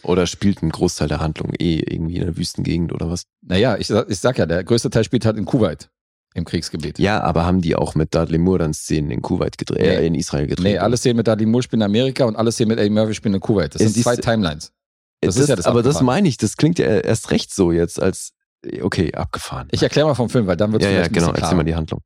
Oder 0.04 0.26
spielt 0.26 0.62
ein 0.62 0.70
Großteil 0.70 1.08
der 1.08 1.20
Handlung 1.20 1.52
eh 1.58 1.80
irgendwie 1.80 2.16
in 2.16 2.22
der 2.22 2.36
Wüstengegend 2.36 2.92
oder 2.92 3.10
was? 3.10 3.24
Naja, 3.42 3.76
ich, 3.76 3.88
sag- 3.88 4.08
ich 4.08 4.18
sag 4.20 4.38
ja, 4.38 4.46
der 4.46 4.62
größte 4.62 4.90
Teil 4.90 5.02
spielt 5.04 5.24
halt 5.26 5.36
in 5.36 5.44
Kuwait, 5.44 5.90
im 6.34 6.44
Kriegsgebiet. 6.44 6.98
Ja, 7.00 7.20
aber 7.22 7.44
haben 7.44 7.60
die 7.60 7.74
auch 7.74 7.94
mit 7.96 8.14
Dudley 8.14 8.38
Moore 8.38 8.60
dann 8.60 8.72
Szenen 8.74 9.10
in 9.10 9.22
Kuwait 9.22 9.58
gedreht, 9.58 9.80
äh, 9.80 10.00
Nee. 10.00 10.06
in 10.06 10.14
Israel 10.14 10.46
gedreht? 10.46 10.64
Nee, 10.64 10.78
alle 10.78 10.96
Szenen 10.96 11.16
mit 11.16 11.26
Dudley 11.26 11.46
Moore 11.46 11.64
spielen 11.64 11.80
in 11.80 11.86
Amerika 11.86 12.24
und 12.24 12.36
alle 12.36 12.52
Szenen 12.52 12.68
mit 12.70 12.78
Eddie 12.78 12.90
Murphy 12.90 13.14
spielen 13.14 13.34
in 13.34 13.40
Kuwait. 13.40 13.74
Das 13.74 13.82
Es 13.82 13.94
sind 13.94 14.02
zwei 14.04 14.16
Timelines. 14.16 14.72
das 15.20 15.34
das 15.34 15.42
ist 15.42 15.48
ja 15.48 15.56
das 15.56 15.66
aber 15.66 15.82
das 15.82 16.00
meine 16.00 16.28
ich, 16.28 16.36
das 16.36 16.56
klingt 16.56 16.78
ja 16.78 16.86
erst 16.86 17.32
recht 17.32 17.52
so 17.52 17.72
jetzt 17.72 18.00
als, 18.00 18.30
okay, 18.82 19.12
abgefahren. 19.14 19.68
Ich 19.70 19.82
erkläre 19.82 20.06
mal 20.06 20.14
vom 20.14 20.28
Film, 20.28 20.46
weil 20.46 20.56
dann 20.56 20.72
wird 20.72 20.82
es 20.82 20.86
ja, 20.86 20.90
ja, 20.90 20.96
vielleicht 20.98 21.10
ein 21.10 21.14
genau, 21.14 21.32
bisschen 21.32 21.44
erzähl 21.44 21.56
mal 21.56 21.64
die 21.64 21.74
Handlung. 21.74 22.00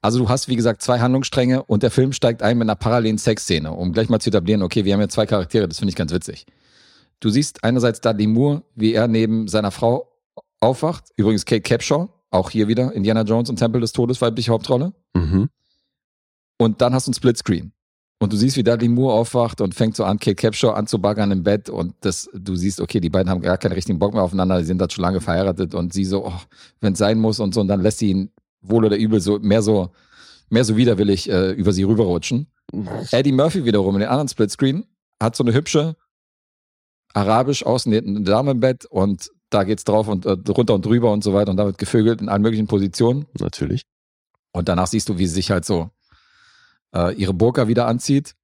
Also 0.00 0.18
du 0.18 0.28
hast, 0.28 0.48
wie 0.48 0.56
gesagt, 0.56 0.82
zwei 0.82 1.00
Handlungsstränge 1.00 1.62
und 1.62 1.82
der 1.82 1.90
Film 1.90 2.12
steigt 2.12 2.42
ein 2.42 2.58
mit 2.58 2.66
einer 2.66 2.76
parallelen 2.76 3.16
Sexszene, 3.16 3.72
um 3.72 3.92
gleich 3.92 4.10
mal 4.10 4.20
zu 4.20 4.28
etablieren, 4.28 4.62
okay, 4.62 4.84
wir 4.84 4.92
haben 4.92 5.00
ja 5.00 5.08
zwei 5.08 5.24
Charaktere, 5.24 5.66
das 5.66 5.78
finde 5.78 5.90
ich 5.90 5.96
ganz 5.96 6.12
witzig. 6.12 6.44
Du 7.20 7.30
siehst 7.30 7.64
einerseits 7.64 8.00
Dudley 8.02 8.26
Moore, 8.26 8.62
wie 8.74 8.92
er 8.92 9.08
neben 9.08 9.48
seiner 9.48 9.70
Frau 9.70 10.12
aufwacht. 10.60 11.04
Übrigens 11.16 11.44
Kate 11.44 11.62
Capshaw, 11.62 12.08
auch 12.30 12.50
hier 12.50 12.68
wieder 12.68 12.92
Indiana 12.92 13.22
Jones 13.22 13.48
und 13.48 13.56
Tempel 13.56 13.80
des 13.80 13.92
Todes, 13.92 14.20
weibliche 14.20 14.50
Hauptrolle. 14.50 14.92
Mhm. 15.14 15.48
Und 16.58 16.80
dann 16.80 16.94
hast 16.94 17.06
du 17.06 17.10
einen 17.10 17.14
Splitscreen. 17.14 17.72
Und 18.24 18.32
du 18.32 18.38
siehst, 18.38 18.56
wie 18.56 18.62
Dudley 18.62 18.88
Moore 18.88 19.12
aufwacht 19.12 19.60
und 19.60 19.74
fängt 19.74 19.96
so 19.96 20.04
an, 20.04 20.18
Kate 20.18 20.34
Capshaw 20.34 20.70
anzubaggern 20.70 21.30
im 21.30 21.42
Bett. 21.42 21.68
Und 21.68 21.94
das, 22.00 22.30
du 22.32 22.56
siehst, 22.56 22.80
okay, 22.80 22.98
die 22.98 23.10
beiden 23.10 23.28
haben 23.28 23.42
gar 23.42 23.58
keinen 23.58 23.72
richtigen 23.72 23.98
Bock 23.98 24.14
mehr 24.14 24.22
aufeinander. 24.22 24.58
Die 24.58 24.64
sind 24.64 24.78
da 24.78 24.88
schon 24.88 25.02
lange 25.02 25.20
verheiratet. 25.20 25.74
Und 25.74 25.92
sie 25.92 26.06
so, 26.06 26.24
oh, 26.24 26.40
wenn 26.80 26.94
es 26.94 26.98
sein 26.98 27.18
muss 27.18 27.38
und 27.38 27.52
so. 27.52 27.60
Und 27.60 27.68
dann 27.68 27.82
lässt 27.82 27.98
sie 27.98 28.12
ihn 28.12 28.30
wohl 28.62 28.86
oder 28.86 28.96
übel 28.96 29.20
so 29.20 29.38
mehr 29.40 29.60
so, 29.60 29.90
mehr 30.48 30.64
so 30.64 30.74
widerwillig 30.74 31.28
äh, 31.28 31.50
über 31.50 31.74
sie 31.74 31.82
rüberrutschen. 31.82 32.46
Eddie 33.10 33.32
Murphy 33.32 33.66
wiederum 33.66 33.94
in 33.96 34.00
den 34.00 34.08
anderen 34.08 34.28
Splitscreen 34.28 34.84
hat 35.22 35.36
so 35.36 35.44
eine 35.44 35.52
hübsche, 35.52 35.94
arabisch 37.12 37.66
aussehende 37.66 38.22
Dame 38.22 38.52
im 38.52 38.60
Bett. 38.60 38.86
Und 38.86 39.32
da 39.50 39.64
geht's 39.64 39.84
drauf 39.84 40.08
und 40.08 40.24
äh, 40.24 40.38
drunter 40.38 40.72
und 40.72 40.86
drüber 40.86 41.12
und 41.12 41.22
so 41.22 41.34
weiter. 41.34 41.50
Und 41.50 41.58
da 41.58 41.66
wird 41.66 41.76
gevögelt 41.76 42.22
in 42.22 42.30
allen 42.30 42.40
möglichen 42.40 42.68
Positionen. 42.68 43.26
Natürlich. 43.38 43.82
Und 44.52 44.70
danach 44.70 44.86
siehst 44.86 45.10
du, 45.10 45.18
wie 45.18 45.26
sie 45.26 45.34
sich 45.34 45.50
halt 45.50 45.66
so 45.66 45.90
äh, 46.94 47.14
ihre 47.14 47.34
Burka 47.34 47.68
wieder 47.68 47.86
anzieht 47.86 48.34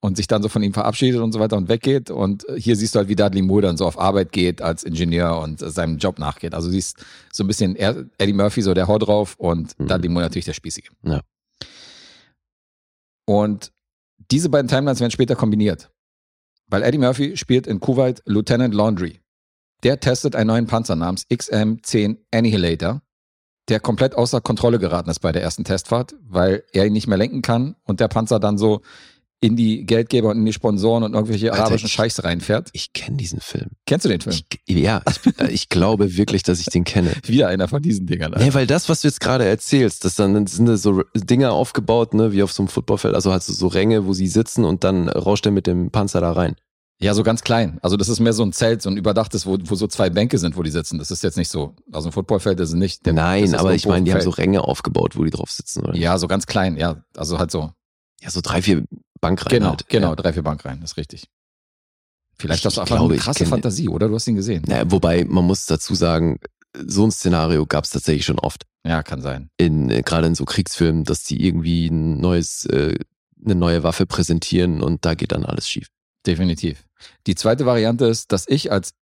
und 0.00 0.16
sich 0.16 0.26
dann 0.26 0.42
so 0.42 0.48
von 0.48 0.62
ihm 0.62 0.74
verabschiedet 0.74 1.20
und 1.20 1.32
so 1.32 1.40
weiter 1.40 1.56
und 1.56 1.68
weggeht. 1.68 2.10
Und 2.10 2.48
äh, 2.48 2.60
hier 2.60 2.76
siehst 2.76 2.94
du 2.94 2.98
halt, 2.98 3.08
wie 3.08 3.16
Dudley 3.16 3.42
Moore 3.42 3.62
dann 3.62 3.76
so 3.76 3.86
auf 3.86 3.98
Arbeit 3.98 4.32
geht 4.32 4.60
als 4.60 4.84
Ingenieur 4.84 5.40
und 5.40 5.62
äh, 5.62 5.70
seinem 5.70 5.98
Job 5.98 6.18
nachgeht. 6.18 6.54
Also 6.54 6.68
du 6.68 6.72
siehst 6.72 7.04
so 7.32 7.44
ein 7.44 7.46
bisschen 7.46 7.76
Eddie 7.76 8.32
Murphy, 8.32 8.62
so 8.62 8.74
der 8.74 8.86
Hau 8.86 8.98
drauf 8.98 9.34
und 9.38 9.78
Mhm. 9.78 9.88
Dudley 9.88 10.08
Moore 10.08 10.24
natürlich 10.24 10.44
der 10.44 10.52
Spießige. 10.52 10.90
Ja. 11.02 11.20
Und 13.26 13.72
diese 14.30 14.48
beiden 14.48 14.68
Timelines 14.68 15.00
werden 15.00 15.10
später 15.10 15.36
kombiniert. 15.36 15.90
Weil 16.68 16.82
Eddie 16.82 16.98
Murphy 16.98 17.36
spielt 17.36 17.66
in 17.66 17.80
Kuwait 17.80 18.22
Lieutenant 18.26 18.74
Laundry. 18.74 19.20
Der 19.82 20.00
testet 20.00 20.34
einen 20.34 20.48
neuen 20.48 20.66
Panzer 20.66 20.96
namens 20.96 21.26
XM-10 21.28 22.16
Annihilator, 22.32 23.02
der 23.68 23.80
komplett 23.80 24.14
außer 24.14 24.40
Kontrolle 24.40 24.78
geraten 24.78 25.10
ist 25.10 25.20
bei 25.20 25.32
der 25.32 25.42
ersten 25.42 25.64
Testfahrt, 25.64 26.14
weil 26.28 26.64
er 26.72 26.86
ihn 26.86 26.92
nicht 26.92 27.06
mehr 27.06 27.18
lenken 27.18 27.42
kann 27.42 27.76
und 27.84 28.00
der 28.00 28.08
Panzer 28.08 28.38
dann 28.40 28.58
so 28.58 28.82
in 29.40 29.56
die 29.56 29.84
Geldgeber 29.84 30.30
und 30.30 30.38
in 30.38 30.46
die 30.46 30.54
Sponsoren 30.54 31.02
und 31.02 31.12
irgendwelche 31.12 31.50
Alter, 31.52 31.64
arabischen 31.64 31.86
ich- 31.88 31.92
Scheichs 31.92 32.24
reinfährt. 32.24 32.70
Ich 32.72 32.94
kenne 32.94 33.18
diesen 33.18 33.40
Film. 33.40 33.72
Kennst 33.84 34.06
du 34.06 34.08
den 34.08 34.22
Film? 34.22 34.34
Ich, 34.34 34.74
ja, 34.74 35.02
ich, 35.10 35.38
äh, 35.38 35.50
ich 35.50 35.68
glaube 35.68 36.16
wirklich, 36.16 36.42
dass 36.44 36.60
ich 36.60 36.66
den 36.66 36.84
kenne. 36.84 37.12
Wieder 37.26 37.48
einer 37.48 37.68
von 37.68 37.82
diesen 37.82 38.06
Dingern. 38.06 38.32
Alter. 38.32 38.44
Nee, 38.44 38.54
weil 38.54 38.66
das, 38.66 38.88
was 38.88 39.02
du 39.02 39.08
jetzt 39.08 39.20
gerade 39.20 39.44
erzählst, 39.44 40.04
das 40.06 40.14
dann 40.14 40.46
sind 40.46 40.66
da 40.66 40.78
so 40.78 41.02
Dinger 41.14 41.52
aufgebaut, 41.52 42.14
ne, 42.14 42.32
wie 42.32 42.42
auf 42.42 42.52
so 42.52 42.62
einem 42.62 42.68
Footballfeld, 42.68 43.14
also 43.14 43.32
halt 43.32 43.42
so, 43.42 43.52
so 43.52 43.66
Ränge, 43.66 44.06
wo 44.06 44.14
sie 44.14 44.28
sitzen 44.28 44.64
und 44.64 44.82
dann 44.82 45.10
rauscht 45.10 45.44
er 45.44 45.52
mit 45.52 45.66
dem 45.66 45.90
Panzer 45.90 46.22
da 46.22 46.32
rein. 46.32 46.56
Ja, 47.00 47.12
so 47.12 47.22
ganz 47.22 47.42
klein. 47.42 47.78
Also 47.82 47.96
das 47.96 48.08
ist 48.08 48.20
mehr 48.20 48.32
so 48.32 48.44
ein 48.44 48.52
Zelt, 48.52 48.80
so 48.80 48.88
ein 48.88 48.96
überdachtes, 48.96 49.46
wo, 49.46 49.58
wo 49.64 49.74
so 49.74 49.86
zwei 49.88 50.10
Bänke 50.10 50.38
sind, 50.38 50.56
wo 50.56 50.62
die 50.62 50.70
sitzen. 50.70 50.98
Das 50.98 51.10
ist 51.10 51.22
jetzt 51.22 51.36
nicht 51.36 51.50
so. 51.50 51.74
Also 51.92 52.08
ein 52.08 52.12
Footballfeld 52.12 52.60
ist 52.60 52.72
nicht. 52.74 53.04
Der- 53.04 53.12
Nein, 53.12 53.44
ist 53.44 53.54
aber 53.54 53.74
ich 53.74 53.86
meine, 53.86 54.04
die 54.04 54.12
haben 54.14 54.20
so. 54.20 54.30
Ränge 54.30 54.62
aufgebaut, 54.62 55.16
wo 55.16 55.24
die 55.24 55.30
drauf 55.30 55.50
sitzen, 55.50 55.84
oder? 55.84 55.96
Ja, 55.96 56.16
so 56.18 56.28
ganz 56.28 56.46
klein, 56.46 56.76
ja. 56.76 57.02
Also 57.16 57.38
halt 57.38 57.50
so. 57.50 57.72
Ja, 58.22 58.30
so 58.30 58.40
drei, 58.42 58.62
vier 58.62 58.84
Bankreihen 59.20 59.58
Genau, 59.58 59.70
halt. 59.70 59.88
genau, 59.88 60.10
Ja. 60.10 60.16
drei, 60.16 60.32
vier 60.32 60.42
Bank 60.42 60.64
rein, 60.64 60.80
das 60.80 60.92
ist 60.92 60.96
richtig. 60.96 61.26
Vielleicht 62.38 62.60
Ich 62.60 62.66
hast 62.66 62.76
du 62.76 62.80
einfach 62.80 62.96
glaube, 62.96 63.14
eine 63.14 63.22
krasse 63.22 63.46
Fantasie, 63.46 63.88
oder? 63.88 64.08
Du 64.08 64.14
hast 64.14 64.26
ihn 64.26 64.34
gesehen. 64.36 64.62
Naja, 64.66 64.84
wobei, 64.90 65.24
man 65.24 65.44
muss 65.44 65.66
dazu 65.66 65.94
sagen, 65.94 66.38
so 66.86 67.04
ein 67.04 67.10
Szenario 67.12 67.66
gab 67.66 67.84
es 67.84 67.90
tatsächlich 67.90 68.24
schon 68.24 68.38
oft. 68.38 68.64
Ja, 68.86 69.02
kann 69.02 69.20
sein. 69.22 69.50
In, 69.56 69.90
äh, 69.90 70.02
gerade 70.02 70.26
in 70.26 70.34
so 70.34 70.44
Kriegsfilmen, 70.44 71.04
dass 71.04 71.22
die 71.24 71.44
irgendwie 71.46 71.86
ein 71.88 72.18
neues, 72.18 72.64
äh, 72.66 72.96
eine 73.44 73.54
neue 73.54 73.82
Waffe 73.82 74.06
präsentieren 74.06 74.80
und 74.82 75.04
da 75.04 75.14
geht 75.14 75.32
dann 75.32 75.44
alles 75.44 75.68
schief. 75.68 75.88
Definitiv. 76.26 76.84
Die 77.26 77.34
zweite 77.34 77.66
Variante 77.66 78.06
ist, 78.06 78.32
dass 78.32 78.46
ich 78.48 78.72
als 78.72 78.94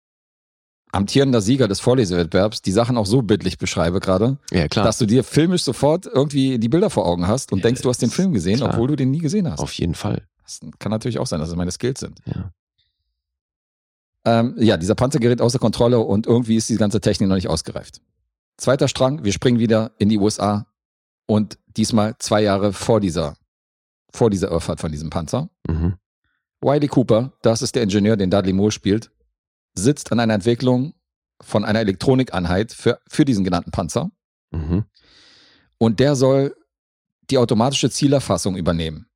amtierender 0.93 1.41
Sieger 1.41 1.69
des 1.69 1.79
Vorlesewettbewerbs 1.81 2.63
die 2.63 2.73
Sachen 2.73 2.97
auch 2.97 3.07
so 3.07 3.23
bildlich 3.23 3.59
beschreibe 3.59 4.01
gerade, 4.01 4.39
Ja, 4.51 4.67
klar. 4.69 4.85
dass 4.85 4.99
du 4.99 5.07
dir 5.07 5.23
filmisch 5.23 5.63
sofort 5.63 6.07
irgendwie 6.07 6.59
die 6.59 6.69
Bilder 6.69 6.91
vor 6.91 7.07
Augen 7.07 7.29
hast 7.29 7.53
und 7.53 7.59
Ja, 7.59 7.65
denkst, 7.65 7.83
du 7.83 7.89
hast 7.89 8.03
den 8.03 8.11
Film 8.11 8.33
gesehen, 8.33 8.57
klar. 8.57 8.71
obwohl 8.71 8.89
du 8.89 8.97
den 8.97 9.11
nie 9.11 9.19
gesehen 9.21 9.49
hast. 9.51 9.61
auf 9.61 9.73
jeden 9.75 9.95
Fall. 9.95 10.27
Das 10.43 10.59
kann 10.81 10.91
natürlich 10.91 11.19
auch 11.21 11.27
sein, 11.29 11.39
dass 11.39 11.49
es 11.49 11.55
meine 11.55 11.71
Skills 11.71 12.01
sind. 12.01 12.19
Ja. 12.25 12.51
Ähm, 14.25 14.55
ja, 14.59 14.77
dieser 14.77 14.95
Panzer 14.95 15.19
gerät 15.21 15.41
außer 15.41 15.59
Kontrolle 15.59 16.01
und 16.01 16.27
irgendwie 16.27 16.57
ist 16.57 16.69
die 16.69 16.77
ganze 16.77 17.01
Technik 17.01 17.29
noch 17.29 17.37
nicht 17.37 17.49
ausgereift. 17.49 18.01
Zweiter 18.59 18.89
Strang, 18.89 19.25
wir 19.25 19.33
springen 19.33 19.59
wieder 19.59 19.93
in 19.99 20.09
die 20.09 20.19
USA 20.19 20.67
und 21.27 21.57
diesmal 21.77 22.17
zwei 22.19 22.43
Jahre 22.43 22.73
vor 22.73 23.01
dieser, 23.01 23.35
vor 24.13 24.29
dieser 24.29 24.51
Irrfahrt 24.51 24.81
von 24.81 24.91
diesem 24.93 25.09
Panzer. 25.09 25.49
Mhm. 25.69 25.95
Wiley 26.61 26.89
Cooper, 26.89 27.33
das 27.43 27.63
ist 27.63 27.75
der 27.75 27.83
Ingenieur, 27.83 28.17
den 28.17 28.31
Dudley 28.31 28.53
Moore 28.53 28.73
spielt, 28.73 29.11
sitzt 29.75 30.13
an 30.13 30.21
einer 30.21 30.35
Entwicklung 30.35 30.95
von 31.41 31.65
einer 31.65 31.81
Elektronikeinheit 31.81 32.73
für, 32.73 33.01
für 33.09 33.25
diesen 33.25 33.45
genannten 33.45 33.71
Panzer. 33.71 34.11
Mhm. 34.51 34.85
Und 35.79 36.01
der 36.01 36.17
soll 36.17 36.55
die 37.31 37.39
automatische 37.39 37.89
Zielerfassung 37.91 38.57
übernehmen 38.57 39.07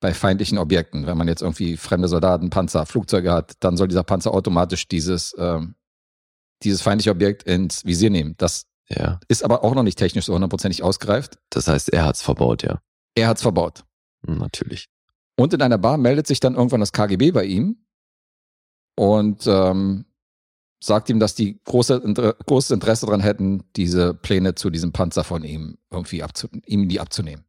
bei 0.00 0.14
feindlichen 0.14 0.58
Objekten. 0.58 1.06
Wenn 1.06 1.16
man 1.18 1.26
jetzt 1.28 1.42
irgendwie 1.42 1.76
fremde 1.76 2.08
Soldaten, 2.08 2.50
Panzer, 2.50 2.86
Flugzeuge 2.86 3.32
hat, 3.32 3.54
dann 3.60 3.76
soll 3.76 3.88
dieser 3.88 4.04
Panzer 4.04 4.32
automatisch 4.32 4.86
dieses, 4.86 5.34
ähm, 5.38 5.74
dieses 6.62 6.82
feindliche 6.82 7.10
Objekt 7.10 7.42
ins 7.44 7.84
Visier 7.84 8.10
nehmen. 8.10 8.34
Das 8.38 8.66
Ja. 8.88 9.18
ist 9.28 9.42
aber 9.42 9.64
auch 9.64 9.74
noch 9.74 9.82
nicht 9.82 9.98
technisch 9.98 10.26
so 10.26 10.34
hundertprozentig 10.34 10.82
ausgereift. 10.82 11.38
Das 11.50 11.66
heißt, 11.66 11.88
er 11.92 12.04
hat's 12.04 12.22
verbaut, 12.22 12.62
ja. 12.62 12.80
Er 13.16 13.28
hat's 13.28 13.42
verbaut. 13.42 13.84
Hm, 14.26 14.38
Natürlich. 14.38 14.88
Und 15.36 15.52
in 15.52 15.62
einer 15.62 15.78
Bar 15.78 15.98
meldet 15.98 16.26
sich 16.26 16.40
dann 16.40 16.54
irgendwann 16.54 16.80
das 16.80 16.92
KGB 16.92 17.32
bei 17.32 17.44
ihm 17.44 17.84
und 18.96 19.46
ähm, 19.46 20.04
sagt 20.80 21.08
ihm, 21.10 21.18
dass 21.18 21.34
die 21.34 21.60
große, 21.64 21.96
Inter 21.96 22.34
großes 22.34 22.70
Interesse 22.70 23.06
daran 23.06 23.20
hätten, 23.20 23.64
diese 23.74 24.14
Pläne 24.14 24.54
zu 24.54 24.70
diesem 24.70 24.92
Panzer 24.92 25.24
von 25.24 25.42
ihm 25.42 25.78
irgendwie 25.90 26.22
abzu 26.22 26.48
ihm 26.66 26.88
die 26.88 27.00
abzunehmen. 27.00 27.44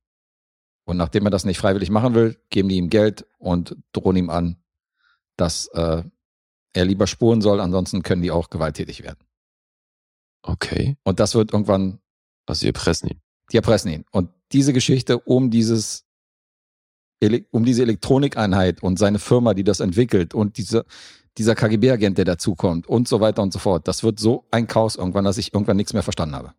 Und 0.85 0.97
nachdem 0.97 1.25
er 1.25 1.31
das 1.31 1.45
nicht 1.45 1.57
freiwillig 1.57 1.89
machen 1.89 2.13
will, 2.13 2.37
geben 2.49 2.69
die 2.69 2.77
ihm 2.77 2.89
Geld 2.89 3.25
und 3.39 3.75
drohen 3.91 4.15
ihm 4.15 4.29
an, 4.29 4.57
dass 5.35 5.67
äh, 5.67 6.03
er 6.73 6.85
lieber 6.85 7.07
spuren 7.07 7.41
soll, 7.41 7.59
ansonsten 7.59 8.03
können 8.03 8.21
die 8.21 8.31
auch 8.31 8.49
gewalttätig 8.49 9.03
werden. 9.03 9.19
Okay. 10.43 10.97
Und 11.03 11.19
das 11.19 11.33
wird 11.35 11.53
irgendwann 11.53 11.99
Also 12.45 12.65
wir 12.65 12.73
pressen 12.73 13.09
ihn. 13.09 13.21
die 13.51 13.57
erpressen 13.57 13.91
ihn. 13.91 14.05
Und 14.11 14.29
diese 14.51 14.73
Geschichte 14.73 15.19
um 15.19 15.49
dieses, 15.49 16.04
um 17.51 17.65
diese 17.65 17.81
Elektronikeinheit 17.81 18.83
und 18.83 18.99
seine 18.99 19.19
Firma, 19.19 19.53
die 19.53 19.63
das 19.63 19.79
entwickelt 19.79 20.33
und 20.33 20.57
diese, 20.57 20.85
dieser 21.37 21.55
KGB-Agent, 21.55 22.17
der 22.17 22.25
dazukommt 22.25 22.87
und 22.87 23.07
so 23.07 23.19
weiter 23.19 23.41
und 23.41 23.51
so 23.53 23.59
fort. 23.59 23.87
Das 23.87 24.03
wird 24.03 24.19
so 24.19 24.45
ein 24.51 24.67
Chaos 24.67 24.95
irgendwann, 24.95 25.25
dass 25.25 25.37
ich 25.37 25.53
irgendwann 25.53 25.77
nichts 25.77 25.93
mehr 25.93 26.03
verstanden 26.03 26.35
habe. 26.35 26.53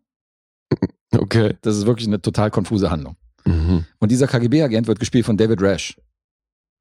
Okay. 1.17 1.55
Das 1.61 1.77
ist 1.77 1.85
wirklich 1.85 2.05
eine 2.07 2.21
total 2.21 2.51
konfuse 2.51 2.91
Handlung. 2.91 3.15
Mhm. 3.45 3.85
Und 3.99 4.11
dieser 4.11 4.27
KGB-Agent 4.27 4.87
wird 4.87 4.99
gespielt 4.99 5.25
von 5.25 5.37
David 5.37 5.61
Rash. 5.61 5.97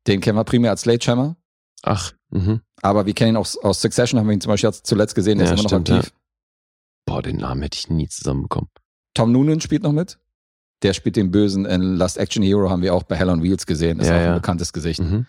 Den 0.09 0.21
kennen 0.21 0.37
wir 0.37 0.43
primär 0.45 0.73
als 0.73 0.83
Sledgehammer, 0.83 1.37
Ach. 1.83 2.13
Mhm. 2.31 2.61
aber 2.83 3.07
wir 3.07 3.15
kennen 3.15 3.35
ihn 3.35 3.37
auch 3.37 3.49
aus 3.63 3.81
Succession, 3.81 4.19
haben 4.19 4.27
wir 4.27 4.35
ihn 4.35 4.41
zum 4.41 4.51
Beispiel 4.51 4.69
jetzt 4.69 4.85
zuletzt 4.87 5.15
gesehen, 5.15 5.39
der 5.39 5.47
Ja, 5.47 5.55
ist 5.55 5.61
immer 5.61 5.63
noch 5.71 5.71
stimmt, 5.87 5.91
aktiv. 5.91 6.13
Boah, 7.07 7.23
den 7.23 7.37
Namen 7.37 7.63
hätte 7.63 7.79
ich 7.79 7.89
nie 7.89 8.09
zusammenbekommen. 8.09 8.69
Tom 9.15 9.31
Noonan 9.31 9.61
spielt 9.61 9.85
noch 9.85 9.93
mit. 9.93 10.19
Der 10.83 10.93
spielt 10.93 11.17
den 11.17 11.31
Bösen 11.31 11.65
in 11.65 11.97
Last 11.97 12.19
Action 12.19 12.43
Hero, 12.43 12.69
haben 12.69 12.83
wir 12.83 12.95
auch 12.95 13.03
bei 13.03 13.17
Hell 13.17 13.31
on 13.31 13.43
Wheels 13.43 13.67
gesehen. 13.67 13.99
Ist 13.99 14.09
Ja, 14.09 14.15
auch 14.15 14.19
ein 14.19 14.27
ja. 14.27 14.35
bekanntes 14.35 14.73
Gesicht. 14.73 15.01
Mhm. 15.01 15.27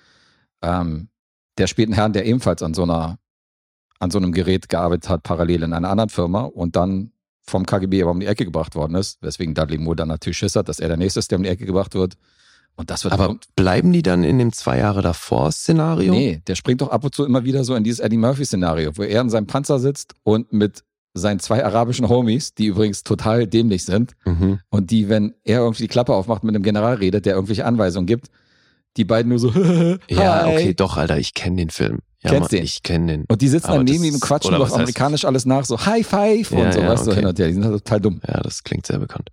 Ähm, 0.62 1.10
der 1.58 1.68
spielt 1.68 1.88
einen 1.88 1.96
Herrn, 1.96 2.14
der 2.14 2.26
ebenfalls 2.26 2.62
an 2.62 2.74
so 2.74 2.84
einer, 2.84 3.18
an 4.00 4.12
so 4.12 4.18
einem 4.18 4.32
Gerät 4.32 4.70
gearbeitet 4.70 5.10
hat, 5.10 5.24
parallel 5.24 5.64
in 5.64 5.74
einer 5.74 5.90
anderen 5.90 6.10
Firma 6.10 6.42
und 6.42 6.76
dann 6.76 7.12
vom 7.42 7.66
KGB 7.66 8.02
aber 8.02 8.12
um 8.12 8.20
die 8.20 8.26
Ecke 8.26 8.46
gebracht 8.46 8.76
worden 8.76 8.96
ist, 8.96 9.22
weswegen 9.22 9.54
Dudley 9.54 9.78
Moore 9.78 9.96
dann 9.96 10.10
natürlich 10.10 10.38
Schiss 10.38 10.56
hat, 10.56 10.68
dass 10.68 10.80
er 10.80 10.90
der 10.90 10.98
Nächste 10.98 11.20
ist, 11.20 11.32
der 11.32 11.38
um 11.38 11.44
die 11.44 11.50
Ecke 11.50 11.66
gebracht 11.66 11.96
wird. 11.96 12.18
Und 12.76 12.92
das 12.92 13.04
wird 13.04 13.14
Aber 13.14 13.38
bleiben 13.56 13.92
die 13.92 14.04
dann 14.04 14.24
in 14.24 14.38
dem 14.38 14.54
zwei 14.54 14.78
Jahre 14.78 15.02
davor 15.02 15.52
Szenario? 15.52 16.14
Nee, 16.14 16.42
der 16.46 16.56
springt 16.56 16.82
doch 16.82 16.90
ab 16.90 17.04
und 17.04 17.16
zu 17.16 17.26
immer 17.26 17.44
wieder 17.44 17.64
so 17.64 17.74
in 17.74 17.84
dieses 17.84 18.00
Eddie 18.00 18.18
Murphy-Szenario, 18.18 18.96
wo 18.98 19.04
er 19.04 19.22
in 19.22 19.30
seinem 19.30 19.48
Panzer 19.48 19.80
sitzt 19.80 20.14
und 20.24 20.54
mit 20.54 20.84
seinen 21.18 21.40
zwei 21.40 21.64
arabischen 21.66 22.08
Homies, 22.10 22.54
die 22.54 22.66
übrigens 22.68 23.04
total 23.04 23.48
dämlich 23.48 23.84
sind, 23.86 24.14
Mhm. 24.26 24.60
und 24.70 24.92
die, 24.92 25.10
wenn 25.10 25.34
er 25.44 25.60
irgendwie 25.60 25.84
die 25.84 25.88
Klappe 25.88 26.14
aufmacht, 26.14 26.44
mit 26.44 26.56
einem 26.56 26.64
General 26.64 26.96
redet, 26.96 27.26
der 27.26 27.36
irgendwelche 27.36 27.66
Anweisungen 27.66 28.06
gibt, 28.08 28.28
die 28.98 29.06
beiden 29.06 29.30
nur 29.30 29.40
so, 29.40 29.50
Ja, 30.10 30.44
Hi. 30.46 30.54
okay, 30.56 30.74
doch, 30.74 30.98
Alter, 30.98 31.18
ich 31.18 31.34
kenne 31.34 31.58
den 31.58 31.70
Film. 31.70 32.00
Ja, 32.24 32.32
Kennst 32.32 32.52
Mann, 32.52 32.58
den? 32.60 32.64
Ich 32.64 32.82
kenne 32.82 33.12
den. 33.12 33.26
Und 33.28 33.42
die 33.42 33.48
sitzen 33.48 33.72
dann 33.72 33.84
neben 33.86 34.04
ihm 34.04 34.16
und 34.16 34.22
quatschen 34.22 34.56
auf 34.56 34.70
heißt- 34.72 34.74
amerikanisch 34.76 35.24
alles 35.26 35.46
nach, 35.46 35.66
so 35.66 35.86
High 35.86 36.06
Five 36.06 36.52
und 36.52 36.58
Ja, 36.60 36.72
so, 36.72 36.80
ja, 36.82 36.90
weißt 36.90 37.06
du, 37.06 37.12
okay. 37.12 37.20
hin 37.20 37.30
und 37.30 37.38
her. 37.38 37.48
Die 37.48 37.54
sind 37.54 37.64
halt 37.64 37.74
total 37.76 38.02
dumm. 38.02 38.22
Ja, 38.28 38.40
das 38.42 38.64
klingt 38.64 38.88
sehr 38.88 38.98
bekannt. 38.98 39.30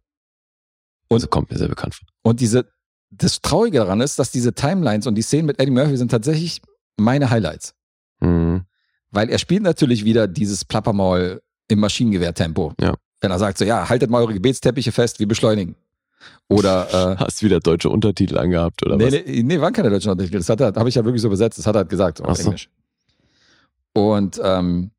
Und- 1.09 1.17
also 1.17 1.27
kommt 1.29 1.51
mir 1.51 1.57
sehr 1.59 1.69
bekannt 1.69 1.95
vor. 1.95 2.07
Und 2.23 2.41
diese, 2.41 2.67
das 3.11 3.41
Traurige 3.41 3.79
daran 3.79 4.01
ist, 4.03 4.19
dass 4.19 4.31
diese 4.31 4.53
Timelines 4.55 5.07
und 5.07 5.15
die 5.15 5.23
Szenen 5.23 5.47
mit 5.47 5.59
Eddie 5.61 5.71
Murphy 5.71 5.97
sind 5.97 6.11
tatsächlich 6.11 6.61
meine 6.99 7.31
Highlights. 7.31 7.75
Mhm. 8.21 8.65
Weil 9.11 9.31
er 9.31 9.39
spielt 9.39 9.63
natürlich 9.63 10.05
wieder 10.05 10.27
dieses 10.29 10.65
Plappermaul 10.65 11.41
im 11.69 11.81
Maschinengewehrtempo. 11.81 12.75
Ja. 12.81 12.95
Wenn 13.21 13.31
er 13.31 13.39
sagt 13.39 13.59
so, 13.59 13.65
ja, 13.65 13.89
haltet 13.89 14.11
mal 14.11 14.21
eure 14.21 14.35
Gebetsteppiche 14.35 14.93
fest, 14.93 15.19
wir 15.19 15.29
beschleunigen. 15.29 15.77
Oder, 16.49 17.13
äh, 17.13 17.17
Hast 17.19 17.43
wieder 17.43 17.61
deutsche 17.61 17.89
Untertitel 17.89 18.39
angehabt, 18.39 18.85
oder 18.85 18.97
nee, 18.97 19.07
was? 19.07 19.13
nee, 19.13 19.43
nee, 19.43 19.61
waren 19.61 19.73
keine 19.73 19.91
deutschen 19.91 20.11
Untertitel. 20.11 20.39
Das 20.39 20.49
hat 20.49 20.61
er, 20.61 20.75
habe 20.75 20.89
ich 20.89 20.95
ja 20.95 21.05
wirklich 21.05 21.23
so 21.23 21.29
übersetzt. 21.29 21.59
Das 21.59 21.67
hat 21.67 21.77
er 21.77 21.81
halt 21.81 21.89
gesagt 21.89 22.21
auf 22.21 22.37
so. 22.37 22.45
Englisch. 22.45 22.69
Und 23.95 24.41
ähm, 24.43 24.91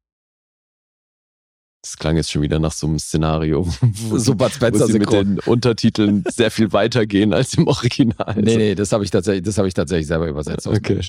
Das 1.82 1.98
klang 1.98 2.16
jetzt 2.16 2.32
schon 2.32 2.42
wieder 2.42 2.60
nach 2.60 2.72
so 2.72 2.88
einem 2.88 2.98
Szenario, 2.98 3.68
wo, 3.82 4.18
so 4.18 4.36
Bud 4.36 4.50
wo 4.50 4.50
Spencer 4.50 4.88
sie 4.88 5.00
mit 5.00 5.12
den 5.12 5.40
Untertiteln 5.40 6.24
sehr 6.30 6.50
viel 6.50 6.72
weitergehen 6.74 7.34
als 7.34 7.56
im 7.56 7.68
Original. 7.68 8.36
Nee, 8.38 8.58
nee, 8.58 8.76
das 8.76 8.92
habe 8.92 9.04
ich 9.04 9.12
tatsächlich, 9.12 9.44
das 9.44 9.58
habe 9.58 9.68
ich 9.68 9.74
tatsächlich 9.74 10.08
selber 10.08 10.28
übersetzt. 10.28 10.68
Okay. 10.68 11.02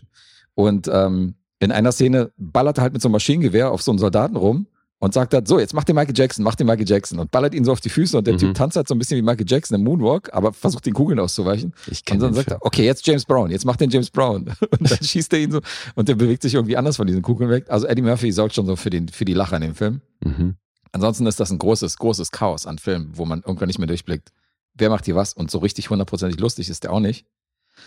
Und 0.55 0.89
ähm, 0.93 1.35
in 1.61 1.73
einer 1.73 1.93
Szene 1.93 2.33
ballert 2.37 2.79
er 2.79 2.83
halt 2.83 2.93
mit 2.93 3.01
so 3.01 3.09
einem 3.09 3.13
Maschinengewehr 3.13 3.71
auf 3.71 3.83
so 3.83 3.93
einen 3.93 3.99
Soldaten 3.99 4.37
rum 4.37 4.67
und 4.99 5.13
sagt 5.13 5.35
halt, 5.35 5.47
so, 5.47 5.59
jetzt 5.59 5.75
mach 5.75 5.85
den 5.85 5.95
Michael 5.95 6.17
Jackson, 6.17 6.43
mach 6.43 6.55
den 6.55 6.67
Michael 6.67 6.89
Jackson 6.89 7.19
und 7.19 7.31
ballert 7.31 7.55
ihn 7.55 7.65
so 7.65 7.73
auf 7.73 7.81
die 7.81 7.91
Füße 7.91 8.17
und 8.17 8.27
der 8.27 8.35
Mhm. 8.35 8.39
Typ 8.39 8.55
tanzt 8.55 8.77
halt 8.77 8.89
so 8.89 8.95
ein 8.95 8.99
bisschen 8.99 9.19
wie 9.19 9.23
Michael 9.23 9.45
Jackson 9.47 9.75
im 9.79 9.85
Moonwalk, 9.85 10.33
aber 10.33 10.53
versucht 10.55 10.87
den 10.87 10.95
Kugeln 10.95 11.19
auszuweichen. 11.21 11.75
Ich 11.87 11.99
Und 12.01 12.05
kenne 12.07 12.21
dann 12.21 12.35
sagt 12.35 12.49
Film. 12.49 12.61
er, 12.63 12.67
okay, 12.67 12.85
jetzt 12.87 13.07
James 13.07 13.25
Brown, 13.27 13.51
jetzt 13.51 13.65
mach 13.67 13.77
den 13.77 13.91
James 13.91 14.11
Brown. 14.11 14.47
Und 14.71 14.91
dann 14.91 14.99
schießt 15.03 15.33
er 15.35 15.39
ihn 15.41 15.53
so 15.53 15.61
und 15.95 16.09
der 16.09 16.15
bewegt 16.15 16.43
sich 16.43 16.55
irgendwie 16.55 16.77
anders 16.77 16.97
von 16.97 17.07
diesen 17.07 17.23
Kugeln 17.23 17.51
weg. 17.51 17.67
Also 17.69 17.87
Eddie 17.87 18.03
Murphy 18.03 18.33
sorgt 18.33 18.55
schon 18.55 18.65
so 18.67 18.75
für, 18.77 18.91
den, 18.91 19.09
für 19.09 19.25
die 19.27 19.35
Lacher 19.35 19.57
in 19.57 19.63
dem 19.63 19.75
Film. 19.75 20.01
Mhm. 20.25 20.57
Ansonsten 20.93 21.27
ist 21.27 21.39
das 21.41 21.51
ein 21.51 21.59
großes, 21.59 21.99
großes 21.99 22.31
Chaos 22.31 22.67
an 22.67 22.79
Filmen, 22.79 23.11
wo 23.15 23.27
man 23.27 23.41
irgendwann 23.43 23.67
nicht 23.67 23.79
mehr 23.79 23.89
durchblickt. 23.89 24.31
Wer 24.75 24.89
macht 24.89 25.05
hier 25.05 25.15
was? 25.17 25.35
Und 25.35 25.51
so 25.51 25.59
richtig 25.59 25.91
hundertprozentig 25.91 26.41
lustig 26.41 26.71
ist 26.71 26.85
der 26.85 26.93
auch 26.93 27.01
nicht. 27.01 27.27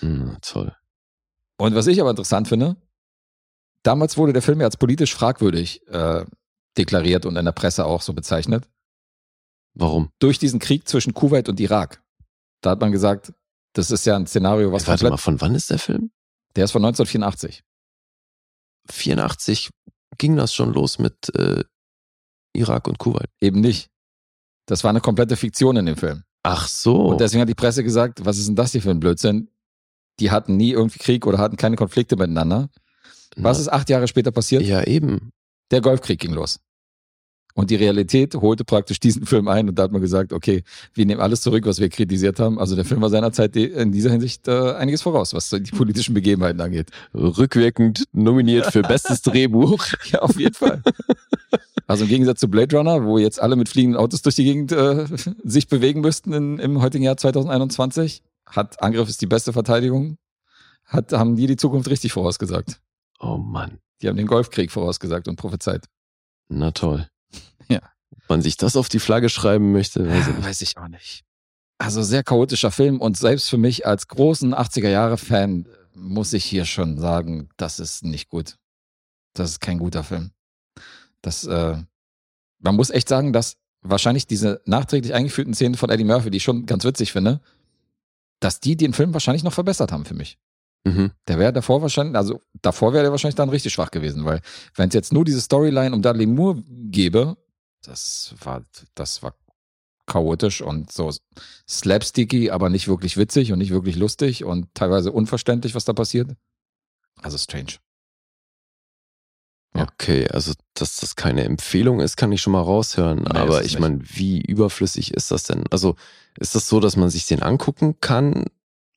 Mhm, 0.02 0.38
toll. 0.41 0.76
Und 1.57 1.73
was 1.73 1.88
ich 1.88 1.99
aber 1.99 2.11
interessant 2.11 2.48
finde, 2.48 2.76
damals 3.84 4.18
wurde 4.18 4.34
der 4.34 4.41
Film 4.41 4.60
ja 4.60 4.68
als 4.68 4.77
politisch 4.77 5.14
fragwürdig 5.14 5.81
äh, 5.88 6.23
deklariert 6.78 7.26
und 7.26 7.36
in 7.36 7.46
der 7.46 7.52
Presse 7.52 7.86
auch 7.86 8.02
so 8.02 8.14
bezeichnet. 8.14 8.68
Warum? 9.74 10.12
Durch 10.20 10.40
diesen 10.40 10.60
Krieg 10.60 10.88
zwischen 10.88 11.14
Kuwait 11.14 11.50
und 11.50 11.60
Irak. 11.60 12.04
Da 12.62 12.72
hat 12.72 12.82
man 12.82 12.91
gesagt, 12.91 13.34
das 13.74 13.91
ist 13.91 14.06
ja 14.06 14.16
ein 14.16 14.28
Szenario, 14.28 14.72
was 14.72 14.88
Warte 14.88 15.04
komplett, 15.04 15.12
mal, 15.12 15.18
von 15.18 15.41
wann 15.41 15.56
ist 15.56 15.70
der 15.70 15.80
Film? 15.80 16.12
der 16.56 16.66
ist 16.66 16.72
von 16.72 16.84
1984. 16.84 17.64
84 18.90 19.70
ging 20.18 20.36
das 20.36 20.54
schon 20.54 20.74
los 20.74 21.00
mit 21.00 21.34
äh, 21.36 21.64
Irak 22.54 22.88
und 22.88 22.98
Kuwait. 22.98 23.30
Eben 23.40 23.62
nicht. 23.62 23.90
Das 24.66 24.84
war 24.84 24.90
eine 24.90 25.02
komplette 25.02 25.36
Fiktion 25.38 25.78
in 25.78 25.86
dem 25.86 25.96
Film. 25.96 26.24
Ach 26.44 26.68
so. 26.68 27.08
Und 27.08 27.22
deswegen 27.22 27.41
hat 27.41 27.50
die 27.50 27.56
Presse 27.56 27.84
gesagt, 27.84 28.26
was 28.26 28.38
ist 28.38 28.48
denn 28.48 28.56
das 28.56 28.72
hier 28.72 28.82
für 28.82 28.91
ein 28.91 29.00
Blödsinn? 29.00 29.50
Die 30.20 30.32
hatten 30.32 30.58
nie 30.58 30.72
irgendwie 30.72 31.00
Krieg 31.00 31.26
oder 31.26 31.38
hatten 31.38 31.58
keine 31.58 31.76
Konflikte 31.76 32.16
miteinander. 32.16 32.70
Was 33.38 33.58
Na, 33.58 33.62
ist 33.62 33.68
acht 33.70 33.90
Jahre 33.90 34.08
später 34.08 34.32
passiert? 34.32 34.64
Ja, 34.64 34.84
eben. 34.84 35.32
Der 35.72 35.82
Golfkrieg 35.82 36.20
ging 36.20 36.34
los. 36.34 36.60
Und 37.56 37.72
die 37.72 37.76
Realität 37.76 38.36
holte 38.36 38.64
praktisch 38.64 39.00
diesen 39.00 39.26
Film 39.26 39.48
ein 39.50 39.68
und 39.68 39.78
da 39.78 39.84
hat 39.84 39.91
man 39.91 40.02
gesagt, 40.02 40.32
okay, 40.32 40.64
wir 40.94 41.06
nehmen 41.06 41.20
alles 41.20 41.41
zurück, 41.41 41.66
was 41.66 41.80
wir 41.80 41.90
kritisiert 41.90 42.40
haben. 42.40 42.58
Also 42.58 42.76
der 42.76 42.86
Film 42.86 43.02
war 43.02 43.10
seinerzeit 43.10 43.56
in 43.56 43.91
dieser 43.91 44.12
Hinsicht 44.12 44.48
äh, 44.48 44.74
einiges 44.76 45.02
voraus, 45.02 45.34
was 45.34 45.50
die 45.50 45.72
politischen 45.72 46.14
Begebenheiten 46.14 46.62
angeht. 46.62 46.90
Rückwirkend 47.14 48.06
nominiert 48.14 48.68
für 48.68 48.82
bestes 48.82 49.22
Drehbuch. 49.22 49.86
Ja, 50.12 50.20
auf 50.20 50.40
jeden 50.40 50.56
Fall. 50.56 50.82
Also 51.86 52.06
im 52.06 52.10
Gegensatz 52.10 52.40
zu 52.40 52.48
Blade 52.48 52.76
Runner, 52.78 53.04
wo 53.04 53.18
jetzt 53.18 53.41
alle 53.41 53.56
mit 53.56 53.68
fliegenden 53.68 54.00
Autos 54.00 54.22
durch 54.22 54.36
die 54.36 54.44
Gegend 54.44 54.72
äh, 54.72 55.06
sich 55.44 55.68
bewegen 55.68 56.02
müssten 56.02 56.34
in, 56.34 56.60
im 56.60 56.82
heutigen 56.82 57.04
Jahr 57.04 57.18
2021, 57.18 58.24
hat 58.46 58.82
Angriff 58.82 59.10
ist 59.10 59.22
die 59.22 59.28
beste 59.28 59.54
Verteidigung, 59.54 60.18
hat, 60.86 61.12
haben 61.12 61.36
die 61.36 61.48
die 61.48 61.58
Zukunft 61.58 61.90
richtig 61.90 62.14
vorausgesagt. 62.14 62.80
Oh 63.20 63.38
Mann. 63.38 63.80
Die 64.02 64.08
haben 64.08 64.18
den 64.18 64.28
Golfkrieg 64.28 64.72
vorausgesagt 64.72 65.28
und 65.28 65.36
prophezeit. 65.36 65.86
Na 66.48 66.72
toll. 66.72 67.10
Ja. 67.68 67.82
Ob 68.12 68.30
man 68.30 68.42
sich 68.42 68.58
das 68.58 68.76
auf 68.76 68.90
die 68.90 68.98
Flagge 68.98 69.30
schreiben 69.30 69.72
möchte, 69.72 70.08
weiß 70.08 70.28
ich 70.28 70.36
nicht. 70.36 70.46
Weiß 70.46 70.62
ich 70.64 70.78
auch 70.78 70.88
nicht. 70.88 71.24
Also 71.78 72.02
sehr 72.02 72.24
chaotischer 72.24 72.72
Film 72.72 73.00
und 73.00 73.16
selbst 73.16 73.48
für 73.48 73.58
mich 73.58 73.86
als 73.86 74.08
großen 74.08 74.56
80er-Jahre-Fan 74.56 75.68
muss 75.94 76.34
ich 76.34 76.46
hier 76.46 76.66
schon 76.66 76.98
sagen, 76.98 77.50
das 77.58 77.80
ist 77.80 78.04
nicht 78.04 78.30
gut. 78.30 78.56
Das 79.34 79.52
ist 79.52 79.60
kein 79.62 79.78
guter 79.78 80.04
Film. 80.04 80.32
Das, 81.22 81.46
äh, 81.46 81.78
man 82.60 82.76
muss 82.76 82.90
echt 82.90 83.08
sagen, 83.08 83.34
dass 83.34 83.58
wahrscheinlich 83.82 84.28
diese 84.28 84.62
nachträglich 84.66 85.14
eingeführten 85.14 85.54
Szenen 85.54 85.76
von 85.76 85.90
Eddie 85.90 86.04
Murphy, 86.04 86.32
die 86.32 86.38
ich 86.38 86.44
schon 86.44 86.66
ganz 86.66 86.84
witzig 86.84 87.12
finde, 87.12 87.40
dass 88.40 88.60
die 88.60 88.76
den 88.76 88.94
Film 88.94 89.14
wahrscheinlich 89.14 89.44
noch 89.44 89.54
verbessert 89.54 89.92
haben 89.92 90.06
für 90.06 90.16
mich. 90.16 90.38
Mhm. 90.86 91.12
Der 91.28 91.40
wäre 91.40 91.54
davor 91.54 91.82
wahrscheinlich, 91.82 92.16
also 92.16 92.42
davor 92.62 92.94
wäre 92.94 93.04
der 93.04 93.12
wahrscheinlich 93.12 93.36
dann 93.36 93.50
richtig 93.50 93.74
schwach 93.74 93.92
gewesen, 93.92 94.26
weil 94.26 94.42
wenn 94.76 94.90
es 94.90 94.96
jetzt 94.96 95.14
nur 95.14 95.26
diese 95.26 95.42
Storyline 95.42 95.94
um 95.94 96.02
Dudley 96.02 96.26
Moore 96.26 96.64
gäbe, 96.68 97.38
das 97.84 98.34
war, 98.42 98.66
das 98.96 99.22
war 99.24 99.36
chaotisch 100.06 100.62
und 100.62 100.92
so 100.92 101.12
slapsticky, 101.70 102.50
aber 102.50 102.70
nicht 102.70 102.88
wirklich 102.88 103.18
witzig 103.18 103.52
und 103.52 103.60
nicht 103.60 103.72
wirklich 103.72 103.96
lustig 103.96 104.44
und 104.44 104.74
teilweise 104.74 105.12
unverständlich, 105.12 105.76
was 105.76 105.86
da 105.86 105.94
passiert. 105.94 106.32
Also 107.22 107.38
strange. 107.38 107.76
Ja. 109.76 109.84
Okay, 109.84 110.28
also 110.28 110.54
dass 110.74 110.98
das 110.98 111.16
keine 111.16 111.44
Empfehlung 111.44 112.00
ist, 112.00 112.18
kann 112.18 112.32
ich 112.32 112.42
schon 112.42 112.54
mal 112.54 112.62
raushören. 112.62 113.20
Nee, 113.20 113.40
Aber 113.40 113.64
ich 113.64 113.80
meine, 113.80 114.00
wie 114.04 114.42
überflüssig 114.42 115.14
ist 115.14 115.30
das 115.30 115.44
denn? 115.44 115.66
Also 115.70 115.96
ist 116.38 116.56
das 116.56 116.68
so, 116.68 116.80
dass 116.80 116.96
man 116.96 117.10
sich 117.10 117.28
den 117.28 117.44
angucken 117.44 118.00
kann? 118.02 118.46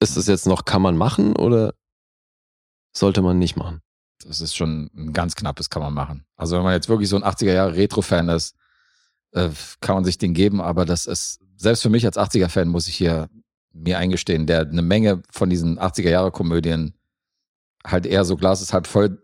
Ist 0.03 0.17
das 0.17 0.27
jetzt 0.27 0.47
noch, 0.47 0.65
kann 0.65 0.83
man 0.83 0.97
machen 0.97 1.37
oder 1.37 1.75
sollte 2.93 3.23
man 3.23 3.39
nicht 3.39 3.57
machen? 3.57 3.81
Das 4.25 4.41
ist 4.41 4.55
schon 4.55 4.91
ein 4.97 5.13
ganz 5.13 5.37
knappes, 5.37 5.71
kann 5.71 5.83
man 5.83 5.95
machen. 5.95 6.25
Also 6.37 6.57
wenn 6.57 6.65
man 6.65 6.75
jetzt 6.75 6.89
wirklich 6.89 7.09
so 7.09 7.17
ein 7.17 7.25
80er 7.25 7.53
Jahre 7.53 7.77
Retro-Fan 7.77 8.29
ist, 8.29 8.57
äh, 9.33 9.49
kann 9.81 9.95
man 9.95 10.05
sich 10.05 10.19
den 10.19 10.35
geben, 10.35 10.61
aber 10.61 10.85
das 10.85 11.07
ist, 11.07 11.41
selbst 11.57 11.83
für 11.83 11.89
mich 11.89 12.05
als 12.05 12.17
80er-Fan 12.17 12.69
muss 12.69 12.89
ich 12.89 12.97
hier 12.97 13.29
mir 13.73 13.99
eingestehen, 13.99 14.47
der 14.47 14.61
eine 14.63 14.83
Menge 14.83 15.23
von 15.31 15.49
diesen 15.49 15.79
80er 15.79 16.11
Jahre 16.11 16.31
Komödien 16.31 16.95
halt 17.87 18.05
eher 18.05 18.25
so 18.25 18.37
Glas 18.37 18.61
ist 18.61 18.73
halb 18.73 18.87
voll 18.87 19.23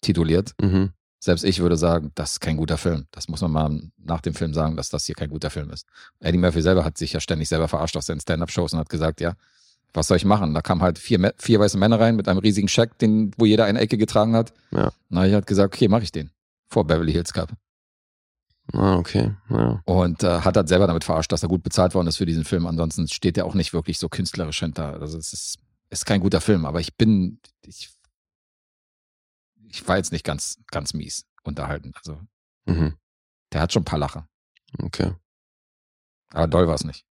tituliert. 0.00 0.54
Mhm. 0.60 0.90
Selbst 1.18 1.44
ich 1.44 1.58
würde 1.60 1.76
sagen, 1.76 2.12
das 2.14 2.32
ist 2.32 2.40
kein 2.40 2.56
guter 2.56 2.78
Film. 2.78 3.06
Das 3.10 3.28
muss 3.28 3.42
man 3.42 3.50
mal 3.50 3.82
nach 3.98 4.22
dem 4.22 4.34
Film 4.34 4.54
sagen, 4.54 4.76
dass 4.76 4.88
das 4.88 5.04
hier 5.04 5.14
kein 5.14 5.28
guter 5.28 5.50
Film 5.50 5.70
ist. 5.70 5.86
Eddie 6.20 6.38
Murphy 6.38 6.62
selber 6.62 6.84
hat 6.84 6.96
sich 6.96 7.12
ja 7.12 7.20
ständig 7.20 7.48
selber 7.48 7.68
verarscht 7.68 7.96
auf 7.96 8.04
seinen 8.04 8.20
Stand-Up-Shows 8.20 8.72
und 8.72 8.78
hat 8.78 8.88
gesagt, 8.88 9.20
ja, 9.20 9.34
was 9.92 10.08
soll 10.08 10.16
ich 10.16 10.24
machen? 10.24 10.54
Da 10.54 10.62
kamen 10.62 10.82
halt 10.82 10.98
vier, 10.98 11.34
vier 11.38 11.60
weiße 11.60 11.78
Männer 11.78 11.98
rein 12.00 12.16
mit 12.16 12.28
einem 12.28 12.38
riesigen 12.38 12.68
Scheck, 12.68 12.98
den, 12.98 13.32
wo 13.36 13.44
jeder 13.44 13.64
eine 13.64 13.80
Ecke 13.80 13.96
getragen 13.98 14.34
hat. 14.36 14.52
Ja. 14.70 14.92
Na, 15.08 15.26
ich 15.26 15.34
hat 15.34 15.46
gesagt, 15.46 15.74
okay, 15.74 15.88
mache 15.88 16.02
ich 16.04 16.12
den. 16.12 16.30
Vor 16.68 16.86
Beverly 16.86 17.12
Hills 17.12 17.32
Cup. 17.32 17.52
Ah, 18.72 18.96
okay. 18.96 19.34
Ja. 19.48 19.82
Und 19.84 20.22
äh, 20.22 20.40
hat 20.42 20.56
halt 20.56 20.68
selber 20.68 20.86
damit 20.86 21.02
verarscht, 21.02 21.32
dass 21.32 21.42
er 21.42 21.48
gut 21.48 21.64
bezahlt 21.64 21.94
worden 21.94 22.06
ist 22.06 22.18
für 22.18 22.26
diesen 22.26 22.44
Film. 22.44 22.66
Ansonsten 22.66 23.08
steht 23.08 23.36
er 23.36 23.44
auch 23.46 23.54
nicht 23.54 23.72
wirklich 23.72 23.98
so 23.98 24.08
künstlerisch 24.08 24.60
hinter. 24.60 25.00
Also 25.00 25.18
es 25.18 25.32
ist, 25.32 25.58
ist 25.88 26.06
kein 26.06 26.20
guter 26.20 26.40
Film, 26.40 26.64
aber 26.66 26.78
ich 26.78 26.96
bin, 26.96 27.40
ich, 27.66 27.90
ich 29.68 29.88
war 29.88 29.96
jetzt 29.96 30.12
nicht 30.12 30.24
ganz, 30.24 30.58
ganz 30.70 30.94
mies 30.94 31.26
unterhalten. 31.42 31.92
Also 31.96 32.20
Mhm. 32.66 32.94
der 33.52 33.62
hat 33.62 33.72
schon 33.72 33.82
ein 33.82 33.86
paar 33.86 33.98
Lacher. 33.98 34.28
Okay. 34.80 35.14
Aber 36.32 36.46
doll 36.46 36.68
war 36.68 36.74
es 36.76 36.84
nicht. 36.84 37.04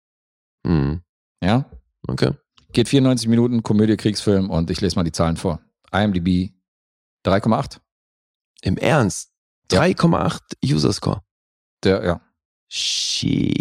Mhm. 0.64 1.02
Ja? 1.42 1.66
Okay. 2.08 2.34
Geht 2.74 2.90
94 2.90 3.28
Minuten, 3.28 3.64
Komödie, 3.64 3.98
Kriegsfilm 3.98 4.50
und 4.50 4.70
ich 4.70 4.82
lese 4.82 4.96
mal 4.96 5.04
die 5.04 5.12
Zahlen 5.12 5.38
vor. 5.38 5.62
IMDb 5.92 6.52
3,8. 7.26 7.80
Im 8.62 8.78
Ernst? 8.78 9.32
Ja. 9.72 9.82
3,8 9.82 10.40
User 10.66 10.94
Score. 10.94 11.22
Der, 11.84 12.04
ja. 12.04 12.22
Shit. 12.70 13.58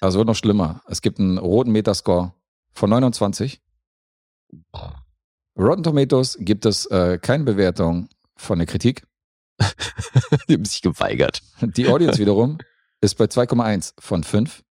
Also 0.00 0.18
wird 0.18 0.28
noch 0.28 0.34
schlimmer. 0.34 0.82
Es 0.88 1.02
gibt 1.02 1.18
einen 1.18 1.38
roten 1.38 1.72
Metascore 1.72 2.34
von 2.72 2.90
29. 2.90 3.60
Rotten 5.58 5.82
Tomatoes 5.82 6.38
gibt 6.40 6.64
es 6.64 6.86
äh, 6.86 7.18
keine 7.18 7.44
Bewertung 7.44 8.08
von 8.36 8.58
der 8.58 8.66
Kritik. 8.66 9.06
Die 10.48 10.54
haben 10.54 10.64
sich 10.64 10.80
geweigert. 10.80 11.42
Die 11.60 11.86
Audience 11.88 12.18
wiederum 12.20 12.58
ist 13.00 13.16
bei 13.16 13.26
2,1 13.26 13.94
von 13.98 14.24
5. 14.24 14.62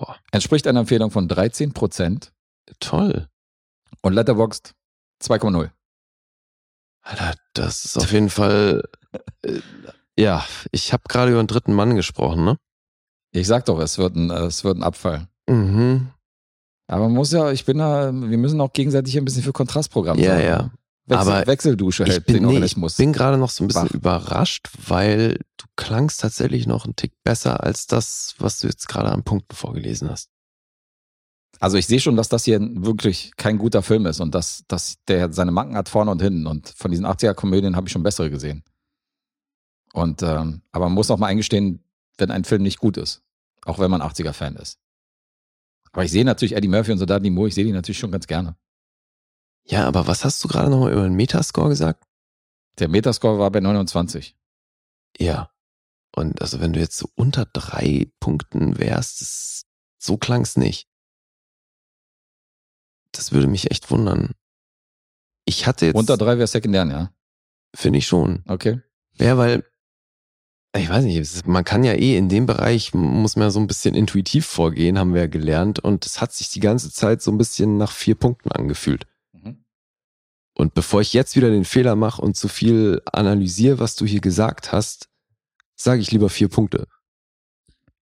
Boah. 0.00 0.16
Entspricht 0.32 0.66
einer 0.66 0.80
Empfehlung 0.80 1.10
von 1.10 1.28
13 1.28 1.74
Prozent. 1.74 2.32
Toll. 2.78 3.28
Und 4.00 4.14
Letterboxd 4.14 4.72
2,0. 5.22 5.70
Alter, 7.02 7.34
das 7.52 7.84
ist 7.84 7.98
auf 7.98 8.10
jeden 8.10 8.30
Fall. 8.30 8.82
Äh, 9.42 9.60
ja, 10.18 10.46
ich 10.72 10.94
habe 10.94 11.02
gerade 11.06 11.32
über 11.32 11.40
einen 11.40 11.48
dritten 11.48 11.74
Mann 11.74 11.96
gesprochen, 11.96 12.44
ne? 12.44 12.56
Ich 13.32 13.46
sag 13.46 13.66
doch, 13.66 13.78
es 13.78 13.98
wird 13.98 14.16
ein, 14.16 14.30
es 14.30 14.64
wird 14.64 14.78
ein 14.78 14.82
Abfall. 14.82 15.28
Mhm. 15.46 16.08
Aber 16.86 17.04
man 17.04 17.14
muss 17.14 17.32
ja, 17.32 17.52
ich 17.52 17.66
bin 17.66 17.78
da, 17.78 18.10
wir 18.12 18.38
müssen 18.38 18.60
auch 18.60 18.72
gegenseitig 18.72 19.18
ein 19.18 19.24
bisschen 19.26 19.42
für 19.42 19.52
Kontrastprogramm 19.52 20.18
Ja, 20.18 20.40
ja. 20.40 20.70
Wechsel, 21.10 21.32
Aber 21.32 21.46
Wechseldusche 21.46 22.04
Ich 22.04 22.10
hält 22.10 22.26
bin, 22.26 22.34
den 22.36 22.42
nee, 22.44 22.48
ich 22.50 22.54
Organismus. 22.54 22.96
bin 22.96 23.12
gerade 23.12 23.36
noch 23.38 23.50
so 23.50 23.64
ein 23.64 23.68
bisschen 23.68 23.88
wach. 23.90 23.94
überrascht, 23.94 24.68
weil 24.86 25.34
du 25.58 25.66
klangst 25.76 26.20
tatsächlich 26.20 26.66
noch 26.66 26.84
einen 26.84 26.96
Tick 26.96 27.12
besser 27.24 27.62
als 27.62 27.86
das, 27.86 28.34
was 28.38 28.60
du 28.60 28.66
jetzt 28.68 28.88
gerade 28.88 29.10
an 29.10 29.22
Punkten 29.24 29.54
vorgelesen 29.54 30.08
hast. 30.10 30.30
Also 31.58 31.76
ich 31.76 31.86
sehe 31.86 32.00
schon, 32.00 32.16
dass 32.16 32.28
das 32.30 32.44
hier 32.44 32.58
wirklich 32.60 33.32
kein 33.36 33.58
guter 33.58 33.82
Film 33.82 34.06
ist 34.06 34.20
und 34.20 34.34
dass, 34.34 34.64
dass 34.66 34.96
der 35.08 35.32
seine 35.32 35.50
Macken 35.50 35.76
hat 35.76 35.90
vorne 35.90 36.10
und 36.10 36.22
hinten. 36.22 36.46
Und 36.46 36.72
von 36.76 36.90
diesen 36.90 37.04
80er-Komödien 37.04 37.76
habe 37.76 37.86
ich 37.86 37.92
schon 37.92 38.02
bessere 38.02 38.30
gesehen. 38.30 38.64
Und 39.92 40.22
ähm, 40.22 40.62
aber 40.72 40.86
man 40.86 40.94
muss 40.94 41.10
auch 41.10 41.18
mal 41.18 41.26
eingestehen, 41.26 41.84
wenn 42.16 42.30
ein 42.30 42.44
Film 42.44 42.62
nicht 42.62 42.78
gut 42.78 42.96
ist. 42.96 43.22
Auch 43.66 43.78
wenn 43.78 43.90
man 43.90 44.00
80er-Fan 44.00 44.56
ist. 44.56 44.78
Aber 45.92 46.04
ich 46.04 46.10
sehe 46.12 46.24
natürlich 46.24 46.54
Eddie 46.56 46.68
Murphy 46.68 46.92
und 46.92 46.98
so 46.98 47.04
Dudley 47.04 47.30
Moore, 47.30 47.48
ich 47.48 47.54
sehe 47.54 47.64
die 47.64 47.72
natürlich 47.72 47.98
schon 47.98 48.12
ganz 48.12 48.26
gerne. 48.26 48.56
Ja, 49.70 49.86
aber 49.86 50.08
was 50.08 50.24
hast 50.24 50.42
du 50.42 50.48
gerade 50.48 50.68
nochmal 50.68 50.92
über 50.92 51.04
den 51.04 51.14
Metascore 51.14 51.68
gesagt? 51.68 52.04
Der 52.80 52.88
Metascore 52.88 53.38
war 53.38 53.50
bei 53.50 53.60
29. 53.60 54.36
Ja. 55.18 55.50
Und 56.14 56.42
also 56.42 56.60
wenn 56.60 56.72
du 56.72 56.80
jetzt 56.80 56.98
so 56.98 57.08
unter 57.14 57.46
drei 57.46 58.10
Punkten 58.18 58.78
wärst, 58.78 59.20
das, 59.20 59.66
so 59.98 60.16
klang's 60.16 60.56
nicht. 60.56 60.88
Das 63.12 63.30
würde 63.30 63.46
mich 63.46 63.70
echt 63.70 63.90
wundern. 63.92 64.34
Ich 65.44 65.66
hatte 65.66 65.86
jetzt, 65.86 65.96
Unter 65.96 66.16
drei 66.16 66.36
wäre 66.38 66.48
sekundär, 66.48 66.84
ja. 66.86 67.12
finde 67.74 68.00
ich 68.00 68.08
schon. 68.08 68.42
Okay. 68.48 68.80
Ja, 69.18 69.36
weil, 69.38 69.64
ich 70.76 70.88
weiß 70.88 71.04
nicht, 71.04 71.46
man 71.46 71.64
kann 71.64 71.84
ja 71.84 71.92
eh 71.92 72.16
in 72.16 72.28
dem 72.28 72.46
Bereich, 72.46 72.92
muss 72.92 73.36
man 73.36 73.46
ja 73.46 73.50
so 73.50 73.60
ein 73.60 73.66
bisschen 73.66 73.94
intuitiv 73.94 74.46
vorgehen, 74.46 74.98
haben 74.98 75.14
wir 75.14 75.22
ja 75.22 75.26
gelernt. 75.28 75.78
Und 75.78 76.06
es 76.06 76.20
hat 76.20 76.32
sich 76.32 76.50
die 76.50 76.60
ganze 76.60 76.92
Zeit 76.92 77.22
so 77.22 77.30
ein 77.30 77.38
bisschen 77.38 77.76
nach 77.78 77.92
vier 77.92 78.16
Punkten 78.16 78.50
angefühlt. 78.50 79.06
Und 80.60 80.74
bevor 80.74 81.00
ich 81.00 81.14
jetzt 81.14 81.36
wieder 81.36 81.48
den 81.48 81.64
Fehler 81.64 81.96
mache 81.96 82.20
und 82.20 82.36
zu 82.36 82.46
viel 82.46 83.00
analysiere, 83.10 83.78
was 83.78 83.96
du 83.96 84.04
hier 84.04 84.20
gesagt 84.20 84.72
hast, 84.72 85.08
sage 85.74 86.02
ich 86.02 86.10
lieber 86.10 86.28
vier 86.28 86.48
Punkte. 86.48 86.86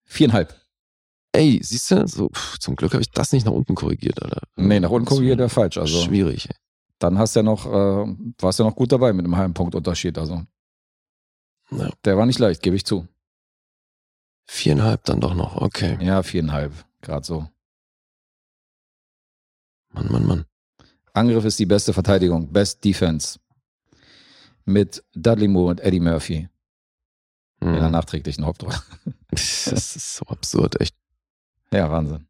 Viereinhalb. 0.05 0.55
Ey, 1.33 1.59
siehst 1.63 1.91
du, 1.91 2.07
so, 2.07 2.29
pff, 2.29 2.59
zum 2.59 2.77
Glück 2.77 2.93
habe 2.93 3.01
ich 3.01 3.11
das 3.11 3.33
nicht 3.33 3.47
nach 3.47 3.53
unten 3.53 3.75
korrigiert, 3.75 4.23
Alter. 4.23 4.43
Nee, 4.57 4.79
nach 4.79 4.91
unten 4.91 5.07
korrigiert 5.07 5.39
wäre 5.39 5.49
falsch. 5.49 5.79
Also 5.79 5.99
Schwierig. 6.03 6.51
ey. 6.51 6.57
dann 6.99 7.17
hast 7.19 7.35
du 7.35 7.41
ja 7.41 7.45
noch, 7.45 7.65
äh, 7.67 8.15
warst 8.39 8.59
du 8.59 8.63
ja 8.63 8.69
noch 8.69 8.77
gut 8.77 8.93
dabei 8.93 9.13
mit 9.15 9.25
einem 9.25 9.37
halben 9.37 9.55
Punkt 9.55 9.75
Unterschied. 9.75 10.19
Also 10.19 10.43
Ja. 11.71 11.91
der 12.05 12.19
war 12.19 12.27
nicht 12.27 12.39
leicht, 12.39 12.63
gebe 12.63 12.77
ich 12.77 12.85
zu. 12.85 13.09
Viereinhalb 14.47 15.03
dann 15.05 15.21
doch 15.21 15.35
noch, 15.35 15.57
okay. 15.57 15.97
Ja, 16.05 16.23
viereinhalb, 16.23 16.73
gerade 17.01 17.25
so. 17.25 17.49
Mann, 19.95 20.13
Mann, 20.13 20.27
Mann. 20.27 20.45
Angriff 21.15 21.45
ist 21.45 21.59
die 21.59 21.67
beste 21.67 21.93
Verteidigung, 21.93 22.53
Best 22.53 22.85
Defense. 22.85 23.39
Mit 24.67 25.03
Dudley 25.15 25.49
Moore 25.49 25.71
und 25.73 25.81
Eddie 25.81 26.01
Murphy 26.01 26.49
in 27.61 27.73
der 27.73 27.83
Mhm. 27.85 27.93
nachträglichen 27.93 28.45
Hauptrolle. 28.45 28.77
Das 29.31 29.67
ist 29.97 30.17
so 30.17 30.27
absurd, 30.27 30.81
echt. 30.81 30.95
Ja, 31.73 31.91
Wahnsinn. 31.91 32.27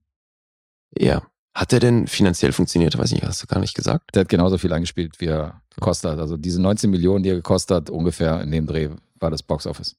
Ja. 0.96 1.22
Hat 1.54 1.70
der 1.70 1.78
denn 1.80 2.06
finanziell 2.08 2.52
funktioniert? 2.52 2.98
Weiß 2.98 3.12
ich 3.12 3.20
nicht, 3.20 3.26
hast 3.26 3.42
du 3.42 3.46
gar 3.46 3.60
nicht 3.60 3.74
gesagt? 3.74 4.14
Der 4.14 4.20
hat 4.22 4.28
genauso 4.28 4.58
viel 4.58 4.72
eingespielt, 4.72 5.20
wie 5.20 5.26
er 5.26 5.62
gekostet 5.74 6.10
hat. 6.12 6.18
Also 6.18 6.36
diese 6.36 6.60
19 6.60 6.90
Millionen, 6.90 7.22
die 7.22 7.28
er 7.30 7.36
gekostet 7.36 7.76
hat, 7.76 7.90
ungefähr 7.90 8.40
in 8.40 8.50
dem 8.50 8.66
Dreh 8.66 8.90
war 9.20 9.30
das 9.30 9.42
Boxoffice. 9.44 9.96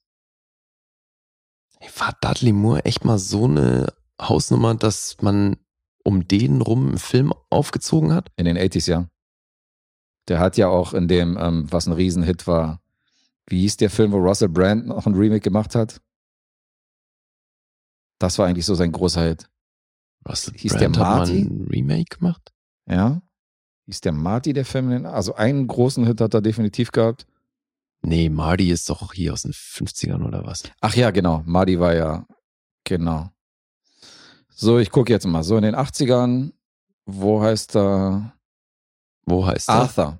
Ey, 1.80 1.88
War 1.98 2.14
Dudley 2.20 2.52
Moore 2.52 2.84
echt 2.84 3.04
mal 3.06 3.18
so 3.18 3.44
eine 3.44 3.86
Hausnummer, 4.20 4.74
dass 4.74 5.16
man 5.22 5.56
um 6.06 6.28
den 6.28 6.62
rum 6.62 6.88
einen 6.88 6.98
Film 6.98 7.32
aufgezogen 7.50 8.12
hat? 8.12 8.30
In 8.36 8.44
den 8.44 8.56
80s, 8.56 8.88
ja. 8.88 9.08
Der 10.28 10.38
hat 10.38 10.56
ja 10.56 10.68
auch 10.68 10.94
in 10.94 11.08
dem, 11.08 11.36
ähm, 11.36 11.66
was 11.70 11.86
ein 11.86 11.92
Riesenhit 11.92 12.46
war, 12.46 12.80
wie 13.48 13.60
hieß 13.60 13.76
der 13.76 13.90
Film, 13.90 14.12
wo 14.12 14.18
Russell 14.18 14.48
Brand 14.48 14.86
noch 14.86 15.06
ein 15.06 15.14
Remake 15.14 15.40
gemacht 15.40 15.74
hat? 15.74 16.00
Das 18.18 18.38
war 18.38 18.46
eigentlich 18.46 18.66
so 18.66 18.74
sein 18.74 18.92
großer 18.92 19.22
Hit. 19.24 19.48
Russell 20.28 20.54
Hieß 20.56 20.72
Brand 20.72 20.96
der 20.96 21.04
hat 21.06 21.18
Marty? 21.18 21.40
ein 21.42 21.66
Remake 21.70 22.16
gemacht? 22.18 22.52
Ja. 22.88 23.20
Hieß 23.86 24.00
der 24.00 24.12
Marty 24.12 24.52
der 24.52 24.64
Film? 24.64 25.06
Also 25.06 25.34
einen 25.34 25.66
großen 25.66 26.06
Hit 26.06 26.20
hat 26.20 26.34
er 26.34 26.40
definitiv 26.40 26.92
gehabt. 26.92 27.26
Nee, 28.02 28.28
Marty 28.28 28.70
ist 28.70 28.88
doch 28.90 29.12
hier 29.12 29.32
aus 29.32 29.42
den 29.42 29.52
50ern 29.52 30.24
oder 30.24 30.44
was? 30.44 30.64
Ach 30.80 30.94
ja, 30.94 31.10
genau. 31.10 31.42
Marty 31.46 31.78
war 31.80 31.94
ja, 31.94 32.26
genau. 32.84 33.30
So, 34.58 34.78
ich 34.78 34.90
gucke 34.90 35.12
jetzt 35.12 35.26
mal. 35.26 35.42
So 35.44 35.56
in 35.58 35.62
den 35.62 35.76
80ern, 35.76 36.52
wo 37.04 37.42
heißt 37.42 37.76
er? 37.76 38.32
Wo 39.26 39.46
heißt 39.46 39.68
er? 39.68 39.74
Arthur 39.74 40.18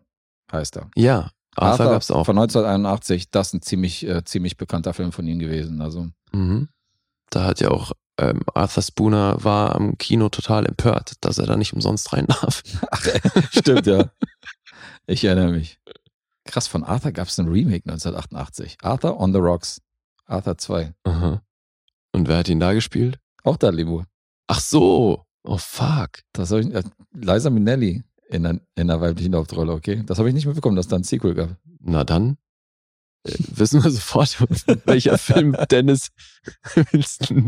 heißt 0.53 0.77
er. 0.77 0.91
Ja, 0.95 1.31
Arthur, 1.55 1.87
gab's 1.87 2.11
auch. 2.11 2.27
Von 2.27 2.37
1981. 2.39 3.31
Das 3.31 3.49
ist 3.49 3.55
ein 3.55 3.63
ziemlich, 3.63 4.07
äh, 4.07 4.23
ziemlich 4.25 4.59
bekannter 4.59 4.93
Film 4.93 5.11
von 5.11 5.27
ihm 5.27 5.39
gewesen. 5.39 5.81
Also, 5.81 6.09
Mhm. 6.33 6.69
Da 7.31 7.45
hat 7.45 7.61
ja 7.61 7.71
auch 7.71 7.93
ähm, 8.19 8.43
Arthur 8.55 8.83
Spooner 8.83 9.43
war 9.43 9.75
am 9.75 9.97
Kino 9.99 10.29
total 10.29 10.67
empört, 10.67 11.15
dass 11.23 11.39
er 11.39 11.47
da 11.47 11.57
nicht 11.57 11.73
umsonst 11.73 12.13
rein 12.13 12.27
darf. 12.27 12.63
ach, 12.91 13.07
äh, 13.07 13.21
stimmt, 13.51 13.87
ja. 13.87 14.11
Ich 15.07 15.25
erinnere 15.25 15.53
mich. 15.53 15.81
Krass, 16.45 16.67
von 16.69 16.85
Arthur 16.85 17.13
gab 17.13 17.29
es 17.29 17.39
ein 17.39 17.49
Remake 17.49 17.89
1988. 17.89 18.79
Arthur 18.83 19.19
on 19.19 19.33
the 19.33 19.39
Rocks. 19.39 19.81
Arthur 20.27 20.59
2. 20.59 20.95
Aha. 21.05 21.43
Und 22.13 22.29
wer 22.29 22.39
hat 22.39 22.49
ihn 22.49 22.61
da 22.61 22.73
gespielt? 22.75 23.19
Auch 23.43 23.57
Dudley 23.57 23.85
Moore. 23.85 24.07
Ach 24.47 24.61
so. 24.61 25.25
Oh 25.45 25.59
fuck. 25.59 26.11
Das 26.33 26.51
habe 26.51 26.61
ich, 26.63 26.75
äh, 26.75 26.83
Liza 27.15 27.51
Minnelli 27.51 28.03
in 28.31 28.43
der, 28.43 28.61
in 28.75 28.89
der 28.89 29.01
weiblichen 29.01 29.35
Hauptrolle, 29.35 29.73
okay? 29.73 30.03
Das 30.07 30.19
habe 30.19 30.29
ich 30.29 30.35
nicht 30.35 30.47
mitbekommen, 30.47 30.77
dass 30.77 30.87
es 30.87 30.91
da 30.91 30.97
ein 30.97 31.05
Sequel 31.05 31.35
gab. 31.35 31.57
Na 31.81 32.05
dann 32.05 32.37
äh, 33.25 33.35
wissen 33.55 33.83
wir 33.83 33.91
sofort, 33.93 34.37
welcher 34.87 35.19
Film 35.19 35.57
Dennis 35.71 36.11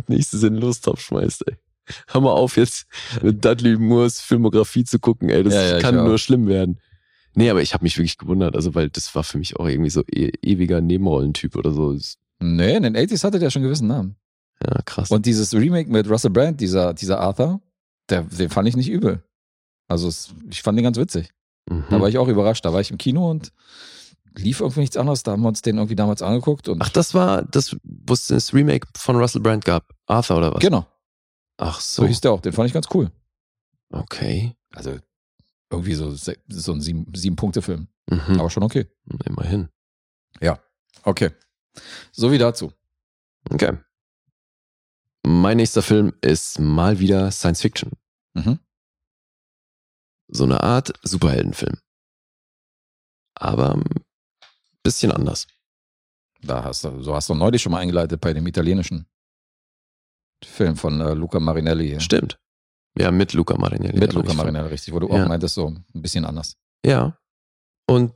nächstes 0.06 0.42
in 0.42 0.54
Lostopf 0.56 1.00
schmeißt, 1.00 1.48
ey. 1.48 1.56
Hör 2.08 2.20
mal 2.20 2.32
auf, 2.32 2.56
jetzt 2.56 2.86
mit 3.22 3.42
Dudley 3.44 3.76
Moores 3.78 4.20
Filmografie 4.20 4.84
zu 4.84 4.98
gucken, 4.98 5.30
ey. 5.30 5.42
Das 5.42 5.54
Ja, 5.54 5.62
ja, 5.62 5.78
kann 5.80 5.98
auch. 5.98 6.04
nur 6.04 6.18
schlimm 6.18 6.46
werden. 6.46 6.80
Nee, 7.34 7.50
aber 7.50 7.62
ich 7.62 7.72
habe 7.74 7.84
mich 7.84 7.96
wirklich 7.96 8.18
gewundert, 8.18 8.56
also 8.56 8.74
weil 8.74 8.90
das 8.90 9.14
war 9.14 9.24
für 9.24 9.38
mich 9.38 9.56
auch 9.56 9.66
irgendwie 9.66 9.90
so 9.90 10.02
e 10.12 10.30
ewiger 10.42 10.80
Nebenrollentyp 10.80 11.56
oder 11.56 11.72
so. 11.72 11.96
Nee, 12.40 12.76
in 12.76 12.82
den 12.82 12.96
80s 12.96 13.24
hatte 13.24 13.38
der 13.38 13.50
schon 13.50 13.60
einen 13.60 13.68
gewissen 13.68 13.88
Namen. 13.88 14.16
Ja, 14.64 14.82
krass. 14.82 15.10
Und 15.10 15.26
dieses 15.26 15.54
Remake 15.54 15.90
mit 15.90 16.08
Russell 16.08 16.30
Brand, 16.30 16.60
dieser, 16.60 16.94
dieser 16.94 17.20
Arthur, 17.20 17.60
der, 18.08 18.22
den 18.22 18.50
fand 18.50 18.68
ich 18.68 18.76
nicht 18.76 18.90
übel. 18.90 19.22
Also 19.86 20.08
es, 20.08 20.34
ich 20.50 20.62
fand 20.62 20.78
den 20.78 20.84
ganz 20.84 20.98
witzig. 20.98 21.32
Mhm. 21.70 21.84
Da 21.90 22.00
war 22.00 22.08
ich 22.08 22.18
auch 22.18 22.28
überrascht. 22.28 22.64
Da 22.64 22.72
war 22.72 22.80
ich 22.80 22.90
im 22.90 22.98
Kino 22.98 23.30
und 23.30 23.52
lief 24.34 24.60
irgendwie 24.60 24.80
nichts 24.80 24.96
anderes. 24.96 25.22
Da 25.22 25.32
haben 25.32 25.42
wir 25.42 25.48
uns 25.48 25.62
den 25.62 25.76
irgendwie 25.76 25.96
damals 25.96 26.22
angeguckt 26.22 26.68
und 26.68 26.82
Ach, 26.82 26.88
das 26.90 27.14
war 27.14 27.42
das, 27.42 27.76
wo 27.82 28.12
es 28.12 28.26
das 28.26 28.52
Remake 28.52 28.86
von 28.96 29.16
Russell 29.16 29.40
Brand 29.42 29.64
gab. 29.64 29.94
Arthur 30.06 30.38
oder 30.38 30.52
was? 30.54 30.60
genau, 30.60 30.86
Ach 31.56 31.80
so 31.80 32.02
so. 32.02 32.08
hieß 32.08 32.20
der 32.20 32.32
auch. 32.32 32.40
Den 32.40 32.52
fand 32.52 32.66
ich 32.68 32.74
ganz 32.74 32.86
cool. 32.94 33.10
Okay. 33.90 34.54
Also 34.72 34.96
irgendwie 35.70 35.94
so, 35.94 36.10
so 36.12 36.72
ein 36.72 36.80
sieben, 36.80 37.06
sieben. 37.14 37.36
Mhm. 38.10 38.40
Aber 38.40 38.50
schon 38.50 38.62
okay. 38.62 38.86
Immerhin. 39.26 39.68
Okay. 41.08 41.30
So 42.12 42.30
wie 42.30 42.38
dazu. 42.38 42.72
Okay. 43.50 43.78
Mein 45.24 45.56
nächster 45.58 45.82
Film 45.82 46.14
ist 46.20 46.58
mal 46.58 46.98
wieder 47.00 47.30
Science 47.30 47.60
Fiction. 47.62 47.92
Mhm. 48.34 48.58
So 50.28 50.44
eine 50.44 50.62
Art 50.62 50.92
Superheldenfilm. 51.02 51.76
Aber 53.34 53.74
ein 53.74 53.84
bisschen 54.82 55.12
anders. 55.12 55.46
Da 56.42 56.62
hast 56.64 56.84
du, 56.84 57.02
so 57.02 57.14
hast 57.14 57.28
du 57.28 57.34
neulich 57.34 57.62
schon 57.62 57.72
mal 57.72 57.78
eingeleitet 57.80 58.20
bei 58.20 58.32
dem 58.32 58.46
italienischen 58.46 59.06
Film 60.44 60.76
von 60.76 61.00
äh, 61.00 61.14
Luca 61.14 61.40
Marinelli. 61.40 61.88
hier. 61.88 62.00
Stimmt. 62.00 62.38
Ja, 62.96 63.10
mit 63.10 63.32
Luca 63.32 63.56
Marinelli. 63.56 63.98
Mit 63.98 64.12
Luca 64.12 64.32
Marinelli, 64.34 64.68
richtig, 64.68 64.94
wo 64.94 64.98
du 65.00 65.08
Ja. 65.08 65.24
auch 65.24 65.28
meintest, 65.28 65.54
so 65.54 65.68
ein 65.68 65.84
bisschen 65.94 66.24
anders. 66.24 66.56
Ja. 66.84 67.18
Und 67.88 68.12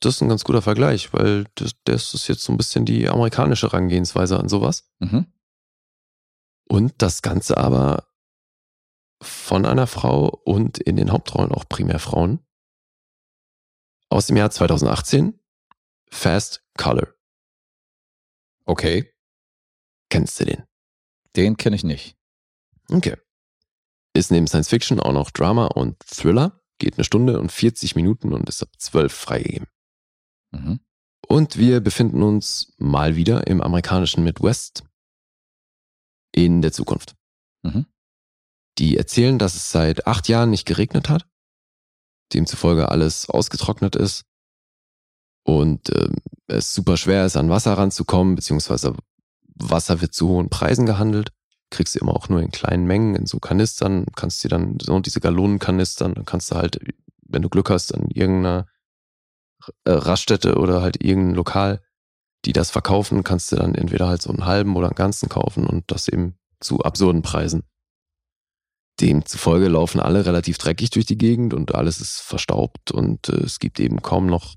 das 0.00 0.16
ist 0.16 0.22
ein 0.22 0.28
ganz 0.28 0.44
guter 0.44 0.62
Vergleich, 0.62 1.12
weil 1.12 1.46
das, 1.54 1.72
das 1.84 2.14
ist 2.14 2.28
jetzt 2.28 2.42
so 2.42 2.52
ein 2.52 2.56
bisschen 2.56 2.84
die 2.84 3.08
amerikanische 3.08 3.66
Herangehensweise 3.68 4.38
an 4.38 4.48
sowas. 4.48 4.90
Mhm. 5.00 5.26
Und 6.68 6.94
das 6.98 7.22
Ganze 7.22 7.56
aber 7.56 8.08
von 9.20 9.66
einer 9.66 9.86
Frau 9.86 10.28
und 10.28 10.78
in 10.78 10.96
den 10.96 11.12
Hauptrollen 11.12 11.52
auch 11.52 11.68
primär 11.68 11.98
Frauen. 11.98 12.40
Aus 14.08 14.26
dem 14.26 14.36
Jahr 14.36 14.50
2018. 14.50 15.38
Fast 16.10 16.62
Color. 16.76 17.14
Okay, 18.64 19.12
Kennst 20.12 20.38
du 20.40 20.44
den? 20.44 20.62
den 21.36 21.56
kenne 21.56 21.74
ich 21.74 21.84
nicht. 21.84 22.18
Okay. 22.90 23.16
Ist 24.12 24.30
neben 24.30 24.46
Science 24.46 24.68
Fiction 24.68 25.00
auch 25.00 25.14
noch 25.14 25.30
Drama 25.30 25.68
und 25.68 25.98
Thriller. 26.00 26.60
Geht 26.78 26.98
eine 26.98 27.04
Stunde 27.04 27.40
und 27.40 27.50
40 27.50 27.96
Minuten 27.96 28.34
und 28.34 28.46
ist 28.46 28.62
ab 28.62 28.68
12 28.76 29.10
freigegeben. 29.10 29.68
Mhm. 30.50 30.80
Und 31.26 31.56
wir 31.56 31.80
befinden 31.80 32.22
uns 32.22 32.74
mal 32.76 33.16
wieder 33.16 33.46
im 33.46 33.62
amerikanischen 33.62 34.22
Midwest 34.22 34.84
in 36.32 36.62
der 36.62 36.72
Zukunft. 36.72 37.14
Mhm. 37.62 37.86
Die 38.78 38.96
erzählen, 38.96 39.38
dass 39.38 39.54
es 39.54 39.70
seit 39.70 40.06
acht 40.06 40.28
Jahren 40.28 40.50
nicht 40.50 40.66
geregnet 40.66 41.08
hat, 41.08 41.26
demzufolge 42.32 42.88
alles 42.88 43.28
ausgetrocknet 43.28 43.96
ist 43.96 44.24
und 45.44 45.90
ähm, 45.94 46.16
es 46.46 46.74
super 46.74 46.96
schwer 46.96 47.26
ist, 47.26 47.36
an 47.36 47.50
Wasser 47.50 47.74
ranzukommen, 47.74 48.34
beziehungsweise 48.34 48.94
Wasser 49.54 50.00
wird 50.00 50.14
zu 50.14 50.28
hohen 50.28 50.48
Preisen 50.48 50.86
gehandelt. 50.86 51.32
Kriegst 51.70 51.94
du 51.94 52.00
immer 52.00 52.14
auch 52.14 52.28
nur 52.28 52.40
in 52.40 52.50
kleinen 52.50 52.86
Mengen, 52.86 53.14
in 53.14 53.26
so 53.26 53.38
Kanistern, 53.38 54.06
kannst 54.14 54.44
dir 54.44 54.48
dann 54.48 54.78
so 54.80 54.98
diese 55.00 55.20
Gallonenkanistern, 55.20 56.14
dann 56.14 56.24
kannst 56.24 56.50
du 56.50 56.56
halt, 56.56 56.78
wenn 57.22 57.42
du 57.42 57.48
Glück 57.48 57.70
hast, 57.70 57.94
an 57.94 58.08
irgendeiner 58.10 58.66
äh, 59.84 59.92
Raststätte 59.92 60.56
oder 60.56 60.82
halt 60.82 61.02
irgendein 61.02 61.34
Lokal, 61.34 61.82
die 62.44 62.52
das 62.52 62.70
verkaufen, 62.70 63.24
kannst 63.24 63.52
du 63.52 63.56
dann 63.56 63.74
entweder 63.74 64.08
halt 64.08 64.22
so 64.22 64.30
einen 64.30 64.46
halben 64.46 64.76
oder 64.76 64.88
einen 64.88 64.96
ganzen 64.96 65.28
kaufen 65.28 65.66
und 65.66 65.90
das 65.90 66.08
eben 66.08 66.38
zu 66.60 66.80
absurden 66.80 67.22
Preisen. 67.22 67.64
Demzufolge 69.00 69.68
laufen 69.68 70.00
alle 70.00 70.26
relativ 70.26 70.58
dreckig 70.58 70.90
durch 70.90 71.06
die 71.06 71.18
Gegend 71.18 71.54
und 71.54 71.74
alles 71.74 72.00
ist 72.00 72.20
verstaubt 72.20 72.90
und 72.90 73.28
äh, 73.28 73.42
es 73.44 73.58
gibt 73.58 73.80
eben 73.80 74.02
kaum 74.02 74.26
noch 74.26 74.54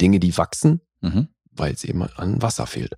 Dinge, 0.00 0.18
die 0.18 0.36
wachsen, 0.36 0.80
Mhm. 1.00 1.28
weil 1.50 1.72
es 1.72 1.84
eben 1.84 2.02
an 2.02 2.40
Wasser 2.42 2.66
fehlt. 2.66 2.94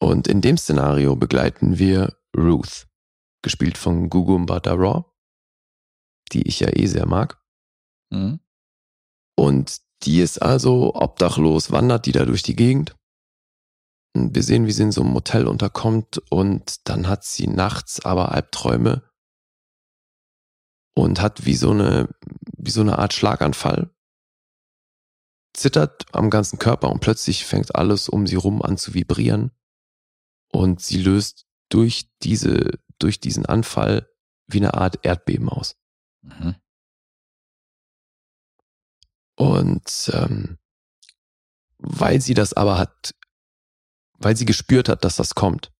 Und 0.00 0.28
in 0.28 0.40
dem 0.40 0.56
Szenario 0.56 1.14
begleiten 1.14 1.78
wir 1.78 2.16
Ruth, 2.36 2.88
gespielt 3.42 3.76
von 3.76 4.08
Gugu 4.08 4.38
Mbata 4.38 5.04
die 6.32 6.46
ich 6.48 6.60
ja 6.60 6.68
eh 6.74 6.86
sehr 6.86 7.06
mag. 7.06 7.42
Mhm. 8.10 8.40
Und 9.36 9.80
die 10.02 10.20
ist 10.20 10.40
also 10.40 10.94
obdachlos, 10.94 11.70
wandert 11.70 12.06
die 12.06 12.12
da 12.12 12.24
durch 12.24 12.42
die 12.42 12.56
Gegend. 12.56 12.94
Wir 14.14 14.42
sehen, 14.42 14.66
wie 14.66 14.72
sie 14.72 14.82
in 14.82 14.92
so 14.92 15.02
einem 15.02 15.12
Motel 15.12 15.46
unterkommt 15.46 16.18
und 16.30 16.88
dann 16.88 17.06
hat 17.06 17.24
sie 17.24 17.46
nachts 17.46 18.04
aber 18.04 18.32
Albträume 18.32 19.08
und 20.94 21.20
hat 21.20 21.46
wie 21.46 21.54
so 21.54 21.70
eine, 21.70 22.08
wie 22.56 22.70
so 22.70 22.80
eine 22.80 22.98
Art 22.98 23.12
Schlaganfall. 23.12 23.90
Zittert 25.54 26.06
am 26.12 26.30
ganzen 26.30 26.58
Körper 26.58 26.90
und 26.90 27.00
plötzlich 27.00 27.44
fängt 27.44 27.74
alles 27.74 28.08
um 28.08 28.26
sie 28.26 28.36
rum 28.36 28.62
an 28.62 28.78
zu 28.78 28.94
vibrieren 28.94 29.52
und 30.52 30.80
sie 30.80 30.98
löst 30.98 31.46
durch 31.68 32.10
diese, 32.22 32.78
durch 32.98 33.20
diesen 33.20 33.46
Anfall 33.46 34.08
wie 34.46 34.58
eine 34.58 34.74
Art 34.74 35.04
Erdbeben 35.04 35.48
aus. 35.48 35.76
Mhm. 36.22 36.56
Und 39.40 40.10
ähm, 40.12 40.58
weil 41.78 42.20
sie 42.20 42.34
das 42.34 42.52
aber 42.52 42.76
hat, 42.76 43.14
weil 44.18 44.36
sie 44.36 44.44
gespürt 44.44 44.90
hat, 44.90 45.02
dass 45.02 45.16
das 45.16 45.34
kommt, 45.34 45.72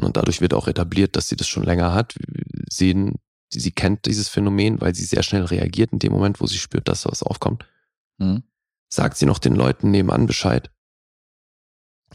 und 0.00 0.16
dadurch 0.16 0.40
wird 0.40 0.54
auch 0.54 0.68
etabliert, 0.68 1.16
dass 1.16 1.28
sie 1.28 1.34
das 1.34 1.48
schon 1.48 1.64
länger 1.64 1.92
hat, 1.92 2.14
wir 2.16 2.44
sehen, 2.70 3.16
sie, 3.52 3.58
sie 3.58 3.72
kennt 3.72 4.06
dieses 4.06 4.28
Phänomen, 4.28 4.80
weil 4.80 4.94
sie 4.94 5.04
sehr 5.04 5.24
schnell 5.24 5.44
reagiert 5.44 5.92
in 5.92 5.98
dem 5.98 6.12
Moment, 6.12 6.40
wo 6.40 6.46
sie 6.46 6.58
spürt, 6.58 6.86
dass 6.86 7.06
was 7.06 7.24
aufkommt, 7.24 7.66
Mhm. 8.20 8.44
sagt 8.88 9.16
sie 9.16 9.26
noch 9.26 9.40
den 9.40 9.56
Leuten 9.56 9.90
nebenan 9.90 10.26
Bescheid, 10.26 10.70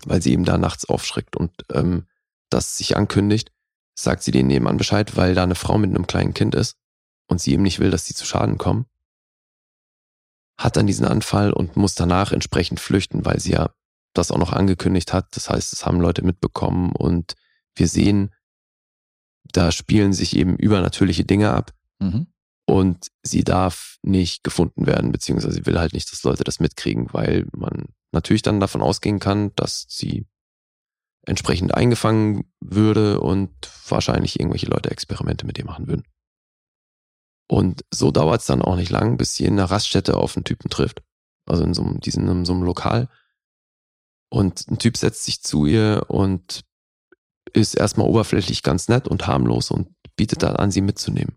weil 0.05 0.21
sie 0.21 0.31
eben 0.31 0.45
da 0.45 0.57
nachts 0.57 0.85
aufschreckt 0.85 1.35
und 1.35 1.51
ähm, 1.69 2.07
das 2.49 2.77
sich 2.77 2.95
ankündigt, 2.95 3.51
sagt 3.93 4.23
sie 4.23 4.31
denen 4.31 4.47
nebenan 4.47 4.77
Bescheid, 4.77 5.17
weil 5.17 5.35
da 5.35 5.43
eine 5.43 5.55
Frau 5.55 5.77
mit 5.77 5.89
einem 5.89 6.07
kleinen 6.07 6.34
Kind 6.34 6.55
ist 6.55 6.77
und 7.27 7.41
sie 7.41 7.51
eben 7.51 7.63
nicht 7.63 7.80
will, 7.80 7.91
dass 7.91 8.05
sie 8.05 8.13
zu 8.13 8.25
Schaden 8.25 8.57
kommen 8.57 8.85
hat 10.57 10.77
dann 10.77 10.88
diesen 10.88 11.05
Anfall 11.05 11.51
und 11.51 11.75
muss 11.75 11.95
danach 11.95 12.31
entsprechend 12.31 12.80
flüchten, 12.80 13.25
weil 13.25 13.39
sie 13.39 13.53
ja 13.53 13.73
das 14.13 14.31
auch 14.31 14.38
noch 14.38 14.53
angekündigt 14.53 15.13
hat. 15.13 15.35
Das 15.35 15.49
heißt, 15.49 15.73
es 15.73 15.85
haben 15.85 15.99
Leute 15.99 16.23
mitbekommen 16.23 16.91
und 16.91 17.35
wir 17.75 17.88
sehen, 17.88 18.34
da 19.51 19.71
spielen 19.71 20.13
sich 20.13 20.35
eben 20.35 20.55
übernatürliche 20.57 21.25
Dinge 21.25 21.51
ab 21.51 21.71
Mhm. 21.99 22.27
und 22.65 23.07
sie 23.23 23.43
darf 23.43 23.97
nicht 24.01 24.43
gefunden 24.43 24.85
werden, 24.88 25.11
beziehungsweise 25.11 25.53
sie 25.55 25.65
will 25.65 25.80
halt 25.80 25.93
nicht, 25.93 26.11
dass 26.11 26.23
Leute 26.23 26.43
das 26.43 26.59
mitkriegen, 26.59 27.07
weil 27.13 27.47
man 27.55 27.85
natürlich 28.11 28.41
dann 28.41 28.59
davon 28.59 28.81
ausgehen 28.81 29.19
kann, 29.19 29.53
dass 29.55 29.85
sie 29.89 30.27
entsprechend 31.25 31.73
eingefangen 31.73 32.51
würde 32.59 33.21
und 33.21 33.51
wahrscheinlich 33.88 34.39
irgendwelche 34.39 34.67
Leute 34.67 34.91
Experimente 34.91 35.45
mit 35.45 35.57
ihr 35.57 35.65
machen 35.65 35.88
würden. 35.88 36.03
Und 37.53 37.85
so 37.93 38.09
dauert 38.09 38.41
es 38.41 38.47
dann 38.47 38.63
auch 38.63 38.77
nicht 38.77 38.89
lang, 38.89 39.15
bis 39.15 39.35
sie 39.35 39.45
in 39.45 39.53
einer 39.53 39.69
Raststätte 39.69 40.17
auf 40.17 40.35
einen 40.35 40.43
Typen 40.43 40.71
trifft. 40.71 41.03
Also 41.45 41.63
in 41.63 41.75
so 41.75 41.84
einem, 41.84 41.99
diesen, 41.99 42.27
in 42.27 42.45
so 42.45 42.53
einem 42.53 42.63
Lokal. 42.63 43.09
Und 44.31 44.67
ein 44.71 44.80
Typ 44.80 44.97
setzt 44.97 45.23
sich 45.23 45.43
zu 45.43 45.67
ihr 45.67 46.05
und 46.07 46.65
ist 47.53 47.75
erstmal 47.75 48.07
oberflächlich 48.07 48.63
ganz 48.63 48.88
nett 48.88 49.07
und 49.07 49.27
harmlos 49.27 49.69
und 49.69 49.93
bietet 50.15 50.41
dann 50.41 50.55
an, 50.55 50.71
sie 50.71 50.81
mitzunehmen. 50.81 51.35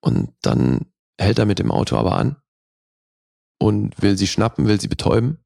Und 0.00 0.32
dann 0.40 0.90
hält 1.18 1.38
er 1.38 1.44
mit 1.44 1.58
dem 1.58 1.70
Auto 1.70 1.98
aber 1.98 2.16
an 2.16 2.40
und 3.58 4.00
will 4.00 4.16
sie 4.16 4.28
schnappen, 4.28 4.66
will 4.66 4.80
sie 4.80 4.88
betäuben. 4.88 5.44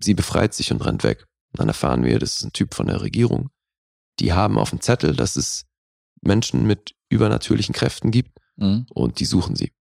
Sie 0.00 0.14
befreit 0.14 0.52
sich 0.52 0.72
und 0.72 0.84
rennt 0.84 1.04
weg. 1.04 1.28
Dann 1.52 1.68
erfahren 1.68 2.02
wir, 2.02 2.18
das 2.18 2.38
ist 2.38 2.44
ein 2.44 2.52
Typ 2.52 2.74
von 2.74 2.88
der 2.88 3.02
Regierung. 3.02 3.50
Die 4.18 4.32
haben 4.32 4.58
auf 4.58 4.70
dem 4.70 4.80
Zettel, 4.80 5.14
dass 5.14 5.36
es 5.36 5.67
Menschen 6.20 6.66
mit 6.66 6.94
übernatürlichen 7.08 7.74
Kräften 7.74 8.10
gibt 8.10 8.38
Mhm. 8.56 8.86
und 8.92 9.20
die 9.20 9.24
suchen 9.24 9.56
sie. 9.56 9.72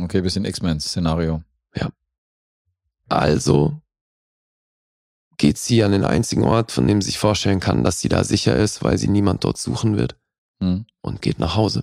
Okay, 0.00 0.20
bisschen 0.22 0.44
X-Men-Szenario. 0.44 1.42
Also 3.08 3.80
geht 5.36 5.58
sie 5.58 5.82
an 5.82 5.90
den 5.90 6.04
einzigen 6.04 6.44
Ort, 6.44 6.70
von 6.70 6.86
dem 6.86 7.02
sie 7.02 7.06
sich 7.06 7.18
vorstellen 7.18 7.58
kann, 7.58 7.82
dass 7.82 7.98
sie 7.98 8.08
da 8.08 8.22
sicher 8.22 8.54
ist, 8.56 8.84
weil 8.84 8.98
sie 8.98 9.08
niemand 9.08 9.42
dort 9.42 9.58
suchen 9.58 9.96
wird 9.96 10.16
Mhm. 10.60 10.86
und 11.00 11.20
geht 11.20 11.40
nach 11.40 11.56
Hause. 11.56 11.82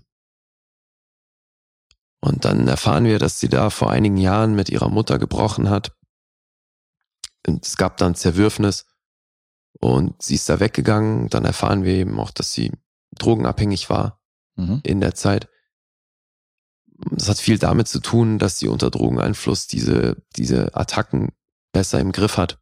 Und 2.21 2.45
dann 2.45 2.67
erfahren 2.67 3.03
wir, 3.03 3.19
dass 3.19 3.39
sie 3.41 3.49
da 3.49 3.69
vor 3.69 3.91
einigen 3.91 4.15
Jahren 4.17 4.55
mit 4.55 4.69
ihrer 4.69 4.89
Mutter 4.89 5.19
gebrochen 5.19 5.69
hat. 5.69 5.91
Und 7.45 7.65
es 7.65 7.75
gab 7.75 7.97
dann 7.97 8.15
Zerwürfnis 8.15 8.85
und 9.79 10.21
sie 10.21 10.35
ist 10.35 10.47
da 10.47 10.59
weggegangen. 10.59 11.27
Dann 11.29 11.43
erfahren 11.43 11.83
wir 11.83 11.93
eben 11.93 12.19
auch, 12.19 12.31
dass 12.31 12.53
sie 12.53 12.71
drogenabhängig 13.15 13.89
war 13.89 14.21
Mhm. 14.55 14.81
in 14.83 14.99
der 15.01 15.13
Zeit. 15.13 15.49
Das 17.11 17.29
hat 17.29 17.37
viel 17.37 17.59
damit 17.59 17.87
zu 17.87 17.99
tun, 17.99 18.39
dass 18.39 18.57
sie 18.57 18.67
unter 18.67 18.89
Drogeneinfluss 18.89 19.67
diese, 19.67 20.23
diese 20.35 20.75
Attacken 20.75 21.31
besser 21.71 21.99
im 21.99 22.11
Griff 22.11 22.37
hat. 22.37 22.59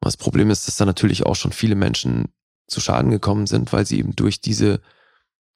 Das 0.00 0.16
Problem 0.16 0.50
ist, 0.50 0.68
dass 0.68 0.76
da 0.76 0.84
natürlich 0.84 1.26
auch 1.26 1.34
schon 1.34 1.50
viele 1.52 1.74
Menschen 1.74 2.32
zu 2.68 2.80
Schaden 2.80 3.10
gekommen 3.10 3.48
sind, 3.48 3.72
weil 3.72 3.84
sie 3.86 3.98
eben 3.98 4.14
durch 4.14 4.40
diese, 4.40 4.80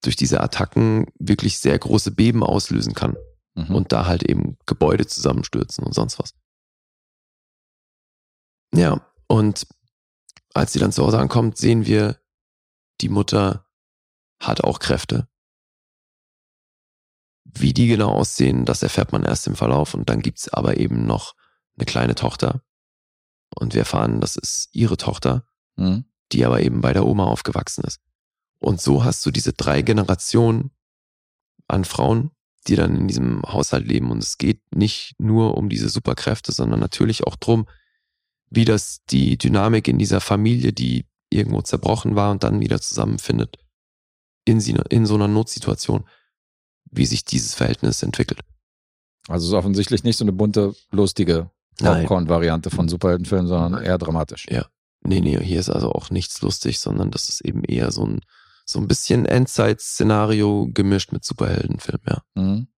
durch 0.02 0.16
diese 0.16 0.40
Attacken 0.40 1.06
wirklich 1.20 1.58
sehr 1.58 1.78
große 1.78 2.10
Beben 2.10 2.42
auslösen 2.42 2.94
kann 2.94 3.16
Mhm. 3.54 3.74
und 3.74 3.92
da 3.92 4.06
halt 4.06 4.22
eben 4.24 4.56
Gebäude 4.66 5.06
zusammenstürzen 5.06 5.84
und 5.84 5.92
sonst 5.94 6.18
was. 6.18 6.34
Ja, 8.74 9.06
und 9.28 9.66
als 10.54 10.72
sie 10.72 10.78
dann 10.78 10.92
zu 10.92 11.04
Hause 11.04 11.18
ankommt, 11.18 11.56
sehen 11.58 11.86
wir, 11.86 12.18
die 13.02 13.08
Mutter 13.08 13.66
hat 14.40 14.62
auch 14.62 14.78
Kräfte. 14.78 15.28
Wie 17.44 17.74
die 17.74 17.88
genau 17.88 18.12
aussehen, 18.12 18.64
das 18.64 18.82
erfährt 18.82 19.12
man 19.12 19.24
erst 19.24 19.46
im 19.46 19.56
Verlauf 19.56 19.94
und 19.94 20.08
dann 20.08 20.22
gibt's 20.22 20.48
aber 20.48 20.78
eben 20.78 21.04
noch 21.06 21.34
eine 21.76 21.84
kleine 21.84 22.14
Tochter. 22.14 22.62
Und 23.54 23.74
wir 23.74 23.80
erfahren, 23.80 24.20
das 24.20 24.36
ist 24.36 24.68
ihre 24.72 24.96
Tochter, 24.96 25.46
Mhm. 25.76 26.04
die 26.32 26.44
aber 26.44 26.62
eben 26.62 26.80
bei 26.80 26.92
der 26.92 27.06
Oma 27.06 27.24
aufgewachsen 27.24 27.84
ist. 27.84 28.00
Und 28.58 28.80
so 28.80 29.04
hast 29.04 29.24
du 29.26 29.30
diese 29.30 29.52
drei 29.52 29.82
Generationen 29.82 30.70
an 31.66 31.84
Frauen, 31.84 32.30
die 32.68 32.76
dann 32.76 32.96
in 32.96 33.08
diesem 33.08 33.42
Haushalt 33.42 33.86
leben. 33.86 34.10
Und 34.10 34.22
es 34.22 34.38
geht 34.38 34.62
nicht 34.72 35.14
nur 35.18 35.56
um 35.56 35.68
diese 35.68 35.88
Superkräfte, 35.88 36.52
sondern 36.52 36.78
natürlich 36.78 37.24
auch 37.24 37.36
drum, 37.36 37.66
wie 38.50 38.64
das 38.64 39.02
die 39.10 39.36
Dynamik 39.36 39.88
in 39.88 39.98
dieser 39.98 40.20
Familie, 40.20 40.72
die 40.72 41.06
irgendwo 41.32 41.62
zerbrochen 41.62 42.16
war 42.16 42.30
und 42.30 42.42
dann 42.42 42.60
wieder 42.60 42.80
zusammenfindet, 42.80 43.58
in, 44.44 44.60
sie, 44.60 44.76
in 44.90 45.06
so 45.06 45.14
einer 45.14 45.28
Notsituation, 45.28 46.04
wie 46.90 47.06
sich 47.06 47.24
dieses 47.24 47.54
Verhältnis 47.54 48.02
entwickelt. 48.02 48.40
Also 49.28 49.46
es 49.46 49.52
ist 49.52 49.58
offensichtlich 49.58 50.04
nicht 50.04 50.16
so 50.16 50.24
eine 50.24 50.32
bunte, 50.32 50.74
lustige. 50.90 51.50
Popcorn-Variante 51.78 52.70
von 52.70 52.88
Superheldenfilmen, 52.88 53.46
sondern 53.46 53.82
eher 53.82 53.98
dramatisch. 53.98 54.46
Ja. 54.50 54.66
Nee, 55.04 55.20
nee, 55.20 55.42
hier 55.42 55.58
ist 55.58 55.70
also 55.70 55.90
auch 55.92 56.10
nichts 56.10 56.40
lustig, 56.42 56.78
sondern 56.78 57.10
das 57.10 57.28
ist 57.28 57.40
eben 57.40 57.64
eher 57.64 57.90
so 57.90 58.04
ein, 58.04 58.20
so 58.64 58.78
ein 58.78 58.88
bisschen 58.88 59.26
Endzeit-Szenario 59.26 60.68
gemischt 60.72 61.12
mit 61.12 61.24
Superheldenfilm, 61.24 62.00
ja. 62.06 62.22
Mhm. 62.34 62.68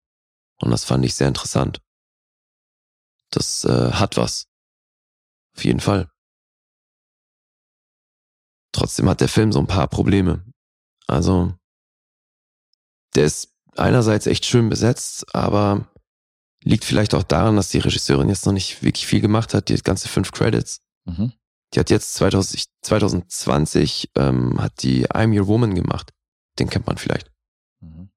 Und 0.61 0.71
das 0.71 0.85
fand 0.85 1.05
ich 1.05 1.15
sehr 1.15 1.29
interessant. 1.29 1.81
Das 3.31 3.65
äh, 3.65 3.91
hat 3.93 4.17
was. 4.17 4.47
Auf 5.57 5.65
jeden 5.65 5.81
Fall. 5.81 6.09
Trotzdem 8.75 9.09
hat 9.09 9.21
der 9.21 9.29
Film 9.29 9.53
so 9.53 9.61
ein 9.61 9.69
paar 9.69 9.87
Probleme. 9.87 10.45
Also, 11.07 11.55
der 13.15 13.25
ist 13.25 13.55
einerseits 13.77 14.27
echt 14.27 14.45
schön 14.45 14.69
besetzt, 14.69 15.33
aber 15.33 15.89
liegt 16.65 16.85
vielleicht 16.85 17.15
auch 17.15 17.23
daran, 17.23 17.55
dass 17.55 17.69
die 17.69 17.79
Regisseurin 17.79 18.29
jetzt 18.29 18.47
noch 18.47 18.53
nicht 18.53 18.83
wirklich 18.83 19.07
viel 19.07 19.21
gemacht 19.21 19.55
hat. 19.55 19.69
Die 19.69 19.77
ganze 19.77 20.09
fünf 20.09 20.33
Credits. 20.33 20.81
Mhm. 21.05 21.33
Die 21.73 21.79
hat 21.79 21.91
jetzt 21.91 22.15
2000, 22.15 22.67
2020 22.81 24.11
ähm, 24.17 24.61
hat 24.61 24.83
die 24.83 25.07
I'm 25.09 25.39
Your 25.39 25.47
Woman 25.47 25.75
gemacht. 25.77 26.13
Den 26.59 26.69
kennt 26.69 26.89
man 26.89 26.99
vielleicht. 26.99 27.31
Mhm. 27.81 28.11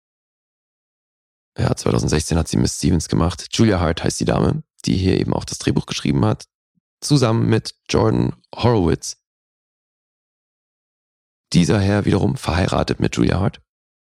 Ja, 1.58 1.76
2016 1.76 2.36
hat 2.36 2.48
sie 2.48 2.58
Miss 2.58 2.78
Stevens 2.78 3.10
gemacht. 3.10 3.48
Julia 3.52 3.80
Hart 3.80 4.04
heißt 4.04 4.20
die 4.20 4.26
Dame, 4.26 4.64
die 4.86 4.98
hier 4.98 5.20
eben 5.20 5.34
auch 5.34 5.46
das 5.46 5.60
Drehbuch 5.60 5.86
geschrieben 5.86 6.26
hat, 6.26 6.46
zusammen 7.00 7.48
mit 7.48 7.76
Jordan 7.90 8.36
Horowitz. 8.56 9.18
Dieser 11.54 11.80
Herr 11.80 12.06
wiederum 12.06 12.36
verheiratet 12.36 13.00
mit 13.00 13.16
Julia 13.16 13.40
Hart. 13.40 13.62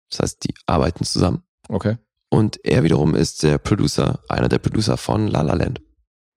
Das 0.10 0.20
heißt, 0.20 0.44
die 0.44 0.56
arbeiten 0.66 1.04
zusammen. 1.04 1.44
Okay. 1.70 1.98
Und 2.30 2.64
er 2.66 2.84
wiederum 2.84 3.16
ist 3.16 3.44
der 3.44 3.58
Producer, 3.58 4.20
einer 4.30 4.50
der 4.50 4.60
Producer 4.60 4.98
von 4.98 5.28
La 5.28 5.42
La 5.42 5.54
Land. 5.54 5.82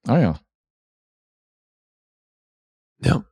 Ah 0.07 0.19
ja. 0.19 0.41
Ja. 3.01 3.25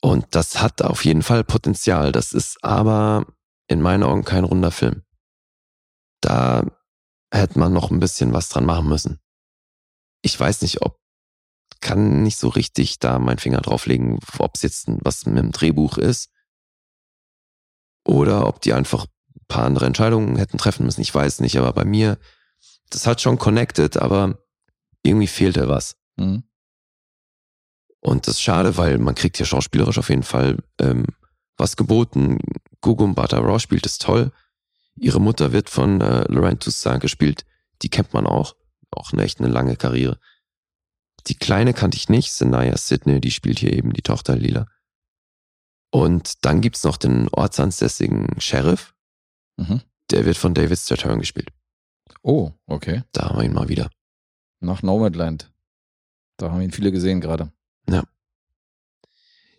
Und 0.00 0.34
das 0.34 0.60
hat 0.60 0.82
auf 0.82 1.04
jeden 1.04 1.22
Fall 1.22 1.44
Potenzial. 1.44 2.12
Das 2.12 2.32
ist 2.32 2.62
aber 2.62 3.26
in 3.68 3.80
meinen 3.80 4.02
Augen 4.02 4.24
kein 4.24 4.44
runder 4.44 4.70
Film. 4.70 5.02
Da 6.20 6.64
hätte 7.32 7.58
man 7.58 7.72
noch 7.72 7.90
ein 7.90 8.00
bisschen 8.00 8.32
was 8.32 8.48
dran 8.48 8.66
machen 8.66 8.88
müssen. 8.88 9.20
Ich 10.22 10.38
weiß 10.38 10.62
nicht, 10.62 10.82
ob, 10.82 11.00
kann 11.80 12.22
nicht 12.22 12.36
so 12.36 12.48
richtig 12.48 12.98
da 12.98 13.18
meinen 13.18 13.38
Finger 13.38 13.60
drauflegen, 13.60 14.20
ob 14.38 14.54
es 14.54 14.62
jetzt 14.62 14.84
was 14.86 15.26
mit 15.26 15.38
dem 15.38 15.52
Drehbuch 15.52 15.98
ist 15.98 16.31
oder 18.04 18.46
ob 18.46 18.60
die 18.60 18.72
einfach 18.72 19.06
ein 19.06 19.46
paar 19.48 19.64
andere 19.64 19.86
Entscheidungen 19.86 20.36
hätten 20.36 20.58
treffen 20.58 20.86
müssen. 20.86 21.00
Ich 21.00 21.14
weiß 21.14 21.40
nicht, 21.40 21.56
aber 21.56 21.72
bei 21.72 21.84
mir, 21.84 22.18
das 22.90 23.06
hat 23.06 23.20
schon 23.20 23.38
connected, 23.38 23.96
aber 23.96 24.38
irgendwie 25.02 25.26
fehlte 25.26 25.68
was. 25.68 25.96
Mhm. 26.16 26.44
Und 28.00 28.26
das 28.26 28.34
ist 28.34 28.42
schade, 28.42 28.76
weil 28.76 28.98
man 28.98 29.14
kriegt 29.14 29.36
hier 29.36 29.46
schauspielerisch 29.46 29.98
auf 29.98 30.08
jeden 30.08 30.24
Fall 30.24 30.58
ähm, 30.80 31.06
was 31.56 31.76
geboten. 31.76 32.38
Gugum 32.80 33.14
Bhattacharya 33.14 33.60
spielt 33.60 33.86
es 33.86 33.98
toll. 33.98 34.32
Ihre 34.96 35.20
Mutter 35.20 35.52
wird 35.52 35.70
von 35.70 36.00
äh, 36.00 36.24
Lorraine 36.28 36.58
Toussaint 36.58 37.00
gespielt. 37.00 37.44
Die 37.82 37.88
kennt 37.88 38.12
man 38.12 38.26
auch. 38.26 38.56
Auch 38.90 39.12
eine 39.12 39.22
echt 39.22 39.40
eine 39.40 39.48
lange 39.48 39.76
Karriere. 39.76 40.18
Die 41.28 41.36
Kleine 41.36 41.72
kannte 41.72 41.96
ich 41.96 42.08
nicht. 42.08 42.32
Sanaya 42.32 42.76
Sidney, 42.76 43.20
die 43.20 43.30
spielt 43.30 43.60
hier 43.60 43.72
eben 43.72 43.92
die 43.92 44.02
Tochter 44.02 44.36
Lila. 44.36 44.66
Und 45.92 46.44
dann 46.44 46.60
gibt's 46.60 46.84
noch 46.84 46.96
den 46.96 47.28
ortsansässigen 47.28 48.40
Sheriff. 48.40 48.94
Mhm. 49.56 49.82
Der 50.10 50.24
wird 50.24 50.36
von 50.36 50.54
David 50.54 50.78
Strathairn 50.78 51.20
gespielt. 51.20 51.50
Oh, 52.22 52.50
okay. 52.66 53.02
Da 53.12 53.28
haben 53.28 53.38
wir 53.38 53.44
ihn 53.44 53.52
mal 53.52 53.68
wieder. 53.68 53.90
Nach 54.60 54.82
Nomadland. 54.82 55.52
Da 56.38 56.50
haben 56.50 56.60
ihn 56.60 56.72
viele 56.72 56.90
gesehen 56.92 57.20
gerade. 57.20 57.52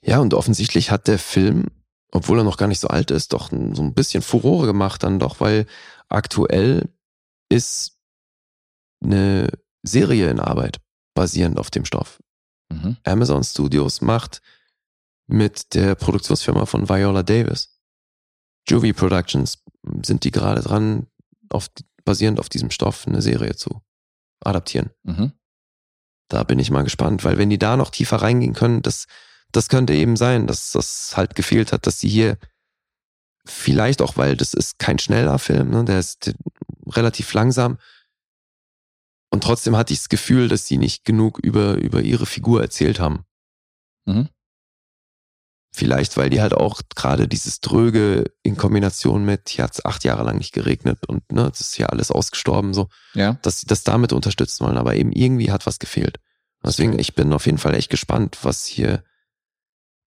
Ja, 0.06 0.20
und 0.20 0.34
offensichtlich 0.34 0.92
hat 0.92 1.08
der 1.08 1.18
Film, 1.18 1.68
obwohl 2.12 2.40
er 2.40 2.44
noch 2.44 2.58
gar 2.58 2.68
nicht 2.68 2.80
so 2.80 2.90
alt 2.90 3.10
ist, 3.10 3.34
doch 3.34 3.50
so 3.50 3.82
ein 3.82 3.94
bisschen 3.94 4.22
Furore 4.22 4.68
gemacht 4.68 5.04
dann 5.04 5.20
doch, 5.20 5.40
weil 5.40 5.66
aktuell 6.10 6.90
ist 7.50 7.98
eine 9.02 9.48
Serie 9.82 10.30
in 10.30 10.40
Arbeit, 10.40 10.80
basierend 11.14 11.58
auf 11.58 11.72
dem 11.72 11.86
Stoff. 11.86 12.22
Mhm. 12.70 12.98
Amazon 13.04 13.44
Studios 13.44 14.02
macht 14.02 14.42
mit 15.28 15.74
der 15.74 15.96
Produktionsfirma 15.96 16.66
von 16.66 16.90
Viola 16.90 17.24
Davis, 17.24 17.80
Juvie 18.68 18.94
Productions, 18.94 19.64
sind 20.04 20.24
die 20.24 20.32
gerade 20.32 20.62
dran, 20.62 21.08
auf, 21.50 21.70
basierend 22.06 22.40
auf 22.40 22.50
diesem 22.50 22.72
Stoff 22.72 23.08
eine 23.08 23.22
Serie 23.22 23.56
zu 23.56 23.82
adaptieren. 24.42 24.92
Mhm. 25.04 25.34
Da 26.30 26.44
bin 26.44 26.60
ich 26.60 26.72
mal 26.72 26.84
gespannt, 26.84 27.24
weil 27.24 27.38
wenn 27.38 27.50
die 27.50 27.60
da 27.60 27.78
noch 27.78 27.90
tiefer 27.90 28.18
reingehen 28.18 28.54
können, 28.54 28.82
das, 28.82 29.06
das 29.52 29.70
könnte 29.70 29.94
eben 29.94 30.16
sein, 30.16 30.48
dass 30.48 30.72
das 30.72 31.16
halt 31.16 31.36
gefehlt 31.36 31.72
hat, 31.72 31.86
dass 31.86 32.00
sie 32.00 32.10
hier 32.10 32.38
vielleicht 33.46 34.02
auch, 34.02 34.18
weil 34.18 34.38
das 34.38 34.54
ist 34.54 34.80
kein 34.80 35.00
schneller 35.00 35.38
Film, 35.40 35.70
ne, 35.70 35.84
der 35.84 36.00
ist 36.00 36.34
relativ 36.88 37.34
langsam. 37.34 37.78
Und 39.30 39.44
trotzdem 39.44 39.76
hatte 39.76 39.94
ich 39.94 40.00
das 40.00 40.10
Gefühl, 40.10 40.48
dass 40.48 40.68
sie 40.68 40.78
nicht 40.78 41.06
genug 41.06 41.40
über, 41.40 41.76
über 41.76 42.02
ihre 42.02 42.26
Figur 42.26 42.62
erzählt 42.62 43.00
haben. 43.00 43.26
Mhm. 44.06 44.30
Vielleicht, 45.76 46.18
weil 46.18 46.30
die 46.30 46.40
halt 46.40 46.54
auch 46.54 46.82
gerade 46.96 47.28
dieses 47.28 47.60
Dröge 47.60 48.26
in 48.44 48.56
Kombination 48.58 49.26
mit, 49.26 49.50
hier 49.50 49.64
hat's 49.64 49.84
acht 49.84 50.04
Jahre 50.04 50.24
lang 50.24 50.38
nicht 50.38 50.54
geregnet 50.54 51.00
und 51.08 51.32
ne, 51.32 51.50
das 51.50 51.62
ist 51.62 51.78
ja 51.80 51.88
alles 51.88 52.12
ausgestorben, 52.12 52.74
so, 52.76 52.90
Ja. 53.16 53.40
dass 53.42 53.60
sie 53.62 53.66
das 53.66 53.84
damit 53.84 54.14
unterstützen 54.14 54.66
wollen, 54.66 54.78
aber 54.78 54.96
eben 54.96 55.12
irgendwie 55.12 55.52
hat 55.52 55.66
was 55.66 55.80
gefehlt. 55.80 56.20
Deswegen, 56.64 56.98
ich 57.00 57.16
bin 57.16 57.34
auf 57.34 57.48
jeden 57.48 57.58
Fall 57.58 57.74
echt 57.74 57.90
gespannt, 57.90 58.38
was 58.44 58.66
hier 58.66 59.04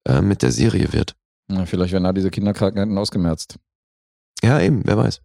äh, 0.05 0.23
mit 0.23 0.43
der 0.43 0.53
Serie 0.53 0.93
wird. 0.93 1.17
ja. 1.49 1.67
Vielleicht 1.67 1.93
werden 1.93 2.05
da 2.05 2.13
diese 2.13 2.31
Kinderkrankheiten 2.31 2.97
ausgemerzt. 2.97 3.57
Ja, 4.43 4.61
eben, 4.61 4.83
wer 4.87 4.97
weiß. 4.97 5.21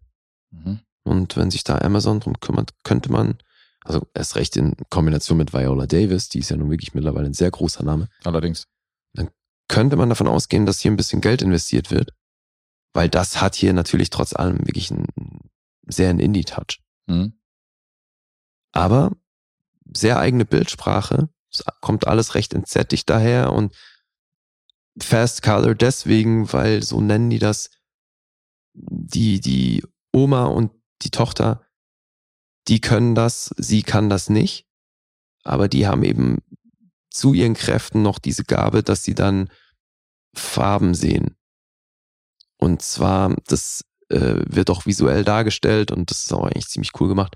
Mhm. 0.51 0.79
Und 1.03 1.37
wenn 1.37 1.51
sich 1.51 1.63
da 1.63 1.77
Amazon 1.77 2.19
drum 2.19 2.39
kümmert, 2.39 2.71
könnte 2.83 3.11
man, 3.11 3.37
also 3.83 4.07
erst 4.15 4.35
recht 4.35 4.55
in 4.57 4.75
Kombination 4.89 5.37
mit 5.37 5.53
Viola 5.53 5.85
Davis, 5.85 6.29
die 6.29 6.39
ist 6.39 6.49
ja 6.49 6.57
nun 6.57 6.69
wirklich 6.71 6.93
mittlerweile 6.95 7.27
ein 7.27 7.33
sehr 7.33 7.51
großer 7.51 7.83
Name, 7.83 8.07
Allerdings. 8.23 8.67
Könnte 9.71 9.95
man 9.95 10.09
davon 10.09 10.27
ausgehen, 10.27 10.65
dass 10.65 10.81
hier 10.81 10.91
ein 10.91 10.97
bisschen 10.97 11.21
Geld 11.21 11.41
investiert 11.41 11.91
wird, 11.91 12.13
weil 12.93 13.07
das 13.07 13.39
hat 13.41 13.55
hier 13.55 13.71
natürlich 13.71 14.09
trotz 14.09 14.33
allem 14.33 14.59
wirklich 14.67 14.91
einen 14.91 15.07
sehr 15.87 16.09
einen 16.09 16.19
Indie-Touch. 16.19 16.81
Mhm. 17.07 17.39
Aber 18.73 19.15
sehr 19.93 20.19
eigene 20.19 20.45
Bildsprache, 20.45 21.29
Es 21.49 21.63
kommt 21.79 22.05
alles 22.05 22.35
recht 22.35 22.53
entsättigt 22.53 23.09
daher 23.09 23.53
und 23.53 23.73
Fast 25.01 25.41
Color 25.41 25.73
deswegen, 25.73 26.51
weil 26.51 26.83
so 26.83 26.99
nennen 26.99 27.29
die 27.29 27.39
das, 27.39 27.69
die, 28.73 29.39
die 29.39 29.85
Oma 30.11 30.45
und 30.45 30.71
die 31.01 31.11
Tochter, 31.11 31.65
die 32.67 32.81
können 32.81 33.15
das, 33.15 33.55
sie 33.57 33.83
kann 33.83 34.09
das 34.09 34.29
nicht, 34.29 34.67
aber 35.43 35.69
die 35.69 35.87
haben 35.87 36.03
eben 36.03 36.39
zu 37.11 37.33
ihren 37.33 37.53
Kräften 37.53 38.01
noch 38.01 38.17
diese 38.17 38.43
Gabe, 38.43 38.81
dass 38.81 39.03
sie 39.03 39.13
dann 39.13 39.49
Farben 40.33 40.95
sehen. 40.95 41.35
Und 42.57 42.81
zwar, 42.81 43.35
das 43.47 43.83
äh, 44.09 44.41
wird 44.45 44.69
auch 44.69 44.85
visuell 44.85 45.23
dargestellt 45.23 45.91
und 45.91 46.09
das 46.09 46.21
ist 46.21 46.33
auch 46.33 46.43
eigentlich 46.43 46.67
ziemlich 46.67 46.91
cool 46.99 47.09
gemacht. 47.09 47.35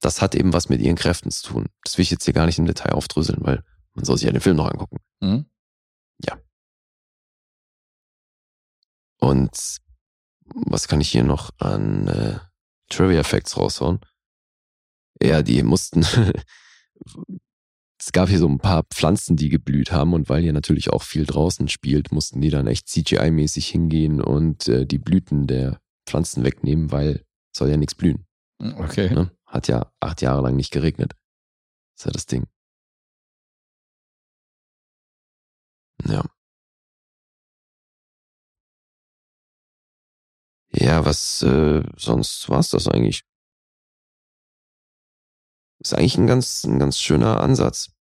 Das 0.00 0.20
hat 0.20 0.34
eben 0.34 0.52
was 0.52 0.68
mit 0.68 0.80
ihren 0.80 0.96
Kräften 0.96 1.30
zu 1.30 1.48
tun. 1.48 1.68
Das 1.82 1.96
will 1.96 2.02
ich 2.02 2.10
jetzt 2.10 2.24
hier 2.24 2.34
gar 2.34 2.46
nicht 2.46 2.58
im 2.58 2.66
Detail 2.66 2.92
aufdröseln, 2.92 3.38
weil 3.40 3.64
man 3.94 4.04
soll 4.04 4.18
sich 4.18 4.26
ja 4.26 4.32
den 4.32 4.40
Film 4.40 4.56
noch 4.56 4.70
angucken. 4.70 4.98
Mhm. 5.20 5.46
Ja. 6.18 6.38
Und 9.20 9.78
was 10.54 10.88
kann 10.88 11.00
ich 11.00 11.10
hier 11.10 11.24
noch 11.24 11.50
an 11.58 12.08
äh, 12.08 12.38
Trivia 12.90 13.22
Facts 13.22 13.56
raushauen? 13.56 14.00
Ja, 15.22 15.42
die 15.42 15.62
mussten. 15.62 16.04
es 18.04 18.12
gab 18.12 18.28
hier 18.28 18.38
so 18.38 18.48
ein 18.48 18.58
paar 18.58 18.82
Pflanzen, 18.82 19.34
die 19.34 19.48
geblüht 19.48 19.90
haben 19.90 20.12
und 20.12 20.28
weil 20.28 20.44
ihr 20.44 20.52
natürlich 20.52 20.90
auch 20.90 21.02
viel 21.02 21.24
draußen 21.24 21.68
spielt, 21.68 22.12
mussten 22.12 22.42
die 22.42 22.50
dann 22.50 22.66
echt 22.66 22.86
CGI-mäßig 22.86 23.66
hingehen 23.70 24.20
und 24.20 24.68
äh, 24.68 24.84
die 24.84 24.98
Blüten 24.98 25.46
der 25.46 25.80
Pflanzen 26.06 26.44
wegnehmen, 26.44 26.92
weil 26.92 27.24
soll 27.56 27.70
ja 27.70 27.78
nichts 27.78 27.94
blühen. 27.94 28.26
Okay. 28.58 29.08
Ne? 29.08 29.30
Hat 29.46 29.68
ja 29.68 29.90
acht 30.00 30.20
Jahre 30.20 30.42
lang 30.42 30.54
nicht 30.54 30.70
geregnet. 30.70 31.14
Das 31.94 32.00
ist 32.00 32.04
ja 32.04 32.12
das 32.12 32.26
Ding. 32.26 32.44
Ja. 36.06 36.24
Ja, 40.72 41.06
was 41.06 41.40
äh, 41.42 41.82
sonst 41.96 42.50
war's 42.50 42.68
das 42.68 42.86
eigentlich? 42.86 43.24
Ist 45.78 45.94
eigentlich 45.94 46.18
ein 46.18 46.26
ganz, 46.26 46.64
ein 46.64 46.78
ganz 46.78 46.98
schöner 46.98 47.40
Ansatz. 47.40 47.93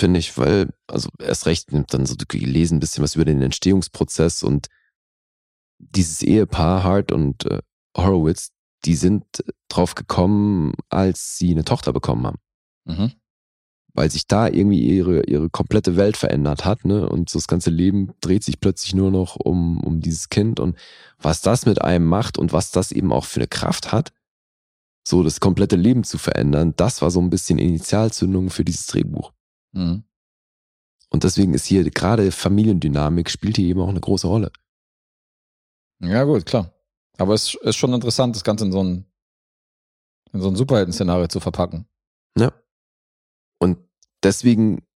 Finde 0.00 0.18
ich, 0.18 0.38
weil, 0.38 0.70
also 0.86 1.10
erst 1.18 1.44
recht 1.44 1.72
nimmt 1.72 1.92
dann 1.92 2.06
so 2.06 2.14
gelesen 2.26 2.78
ein 2.78 2.80
bisschen 2.80 3.04
was 3.04 3.16
über 3.16 3.26
den 3.26 3.42
Entstehungsprozess 3.42 4.42
und 4.42 4.68
dieses 5.78 6.22
Ehepaar 6.22 6.84
Hart 6.84 7.12
und 7.12 7.44
äh, 7.44 7.58
Horowitz, 7.94 8.50
die 8.86 8.94
sind 8.94 9.24
drauf 9.68 9.94
gekommen, 9.94 10.72
als 10.88 11.36
sie 11.36 11.50
eine 11.50 11.64
Tochter 11.64 11.92
bekommen 11.92 12.26
haben. 12.26 12.38
Mhm. 12.86 13.12
Weil 13.92 14.10
sich 14.10 14.26
da 14.26 14.48
irgendwie 14.48 14.80
ihre, 14.80 15.24
ihre 15.24 15.50
komplette 15.50 15.98
Welt 15.98 16.16
verändert 16.16 16.64
hat, 16.64 16.86
ne? 16.86 17.06
Und 17.06 17.28
so 17.28 17.38
das 17.38 17.46
ganze 17.46 17.68
Leben 17.68 18.14
dreht 18.22 18.42
sich 18.42 18.58
plötzlich 18.58 18.94
nur 18.94 19.10
noch 19.10 19.36
um, 19.36 19.84
um 19.84 20.00
dieses 20.00 20.30
Kind 20.30 20.60
und 20.60 20.78
was 21.18 21.42
das 21.42 21.66
mit 21.66 21.82
einem 21.82 22.06
macht 22.06 22.38
und 22.38 22.54
was 22.54 22.70
das 22.70 22.90
eben 22.90 23.12
auch 23.12 23.26
für 23.26 23.40
eine 23.40 23.48
Kraft 23.48 23.92
hat, 23.92 24.14
so 25.06 25.22
das 25.22 25.40
komplette 25.40 25.76
Leben 25.76 26.04
zu 26.04 26.16
verändern, 26.16 26.72
das 26.76 27.02
war 27.02 27.10
so 27.10 27.20
ein 27.20 27.28
bisschen 27.28 27.58
Initialzündung 27.58 28.48
für 28.48 28.64
dieses 28.64 28.86
Drehbuch. 28.86 29.34
Mhm. 29.72 30.04
Und 31.10 31.24
deswegen 31.24 31.54
ist 31.54 31.66
hier 31.66 31.88
gerade 31.90 32.30
Familiendynamik 32.30 33.30
spielt 33.30 33.56
hier 33.56 33.68
eben 33.68 33.80
auch 33.80 33.88
eine 33.88 34.00
große 34.00 34.26
Rolle. 34.26 34.52
Ja, 36.00 36.24
gut, 36.24 36.46
klar. 36.46 36.72
Aber 37.18 37.34
es 37.34 37.54
ist 37.54 37.76
schon 37.76 37.92
interessant, 37.92 38.34
das 38.36 38.44
Ganze 38.44 38.64
in 38.64 38.72
so 38.72 38.82
ein, 38.82 39.04
in 40.32 40.40
so 40.40 40.48
ein 40.48 40.56
Superhelden-Szenario 40.56 41.26
zu 41.28 41.40
verpacken. 41.40 41.86
Ja. 42.38 42.52
Und 43.58 43.78
deswegen 44.22 44.86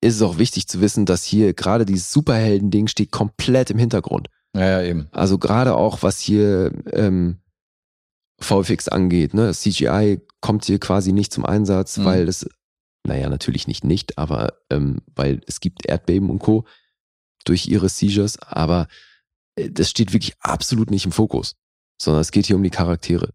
ist 0.00 0.16
es 0.16 0.22
auch 0.22 0.38
wichtig 0.38 0.66
zu 0.68 0.80
wissen, 0.80 1.06
dass 1.06 1.24
hier 1.24 1.52
gerade 1.54 1.84
dieses 1.84 2.10
Superhelden-Ding 2.12 2.88
steht 2.88 3.10
komplett 3.12 3.70
im 3.70 3.78
Hintergrund. 3.78 4.28
Ja, 4.56 4.80
ja, 4.80 4.82
eben. 4.82 5.08
Also 5.12 5.38
gerade 5.38 5.76
auch, 5.76 6.02
was 6.02 6.18
hier 6.20 6.72
ähm, 6.92 7.38
VFX 8.40 8.88
angeht, 8.88 9.34
ne? 9.34 9.52
CGI 9.52 10.20
kommt 10.40 10.64
hier 10.64 10.80
quasi 10.80 11.12
nicht 11.12 11.32
zum 11.32 11.44
Einsatz, 11.44 11.98
Mhm. 11.98 12.04
weil 12.04 12.28
es, 12.28 12.48
naja, 13.08 13.28
natürlich 13.28 13.66
nicht 13.66 13.84
nicht, 13.84 14.18
aber 14.18 14.54
ähm, 14.70 14.98
weil 15.16 15.40
es 15.46 15.60
gibt 15.60 15.86
Erdbeben 15.86 16.30
und 16.30 16.38
Co. 16.38 16.64
durch 17.44 17.66
ihre 17.66 17.88
Seizures, 17.88 18.38
aber 18.38 18.86
äh, 19.56 19.70
das 19.70 19.90
steht 19.90 20.12
wirklich 20.12 20.34
absolut 20.40 20.90
nicht 20.90 21.06
im 21.06 21.12
Fokus, 21.12 21.56
sondern 22.00 22.20
es 22.20 22.30
geht 22.30 22.46
hier 22.46 22.56
um 22.56 22.62
die 22.62 22.70
Charaktere. 22.70 23.32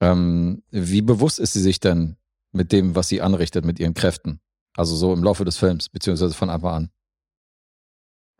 Ähm, 0.00 0.62
wie 0.70 1.02
bewusst 1.02 1.38
ist 1.40 1.54
sie 1.54 1.62
sich 1.62 1.80
denn 1.80 2.16
mit 2.52 2.70
dem, 2.70 2.94
was 2.94 3.08
sie 3.08 3.20
anrichtet, 3.22 3.64
mit 3.64 3.80
ihren 3.80 3.94
Kräften? 3.94 4.40
Also 4.76 4.94
so 4.96 5.12
im 5.12 5.22
Laufe 5.24 5.44
des 5.44 5.56
Films, 5.56 5.88
beziehungsweise 5.88 6.34
von 6.34 6.50
Anfang 6.50 6.74
an. 6.74 6.90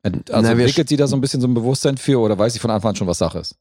Also 0.03 0.23
Na, 0.29 0.51
entwickelt 0.51 0.89
sie 0.89 0.97
da 0.97 1.07
so 1.07 1.17
ein 1.17 1.21
bisschen 1.21 1.41
so 1.41 1.47
ein 1.49 1.55
Bewusstsein 1.55 1.97
für 1.97 2.21
oder 2.21 2.37
weiß 2.39 2.53
sie 2.53 2.59
von 2.59 2.71
Anfang 2.71 2.91
an 2.91 2.97
schon, 2.97 3.07
was 3.07 3.19
Sache 3.19 3.39
ist? 3.39 3.57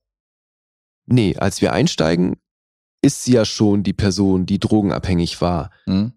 Nee, 1.05 1.37
als 1.37 1.61
wir 1.61 1.71
einsteigen, 1.71 2.35
ist 3.01 3.23
sie 3.23 3.33
ja 3.33 3.45
schon 3.45 3.83
die 3.83 3.93
Person, 3.93 4.45
die 4.45 4.59
drogenabhängig 4.59 5.39
war, 5.41 5.69
Hm? 5.85 6.13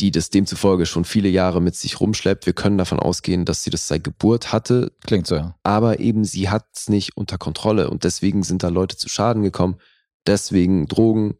Die 0.00 0.10
das 0.10 0.30
demzufolge 0.30 0.86
schon 0.86 1.04
viele 1.04 1.28
Jahre 1.28 1.60
mit 1.60 1.74
sich 1.74 2.00
rumschleppt. 2.00 2.46
Wir 2.46 2.52
können 2.52 2.78
davon 2.78 3.00
ausgehen, 3.00 3.44
dass 3.44 3.64
sie 3.64 3.70
das 3.70 3.88
seit 3.88 4.04
Geburt 4.04 4.52
hatte, 4.52 4.92
Klingt 5.06 5.26
so, 5.26 5.36
ja. 5.36 5.56
aber 5.64 5.98
eben 6.00 6.24
sie 6.24 6.48
hat 6.48 6.66
es 6.74 6.88
nicht 6.88 7.16
unter 7.16 7.36
Kontrolle 7.38 7.90
und 7.90 8.04
deswegen 8.04 8.42
sind 8.42 8.62
da 8.62 8.68
Leute 8.68 8.96
zu 8.96 9.08
Schaden 9.08 9.42
gekommen. 9.42 9.76
Deswegen 10.26 10.86
Drogen 10.86 11.36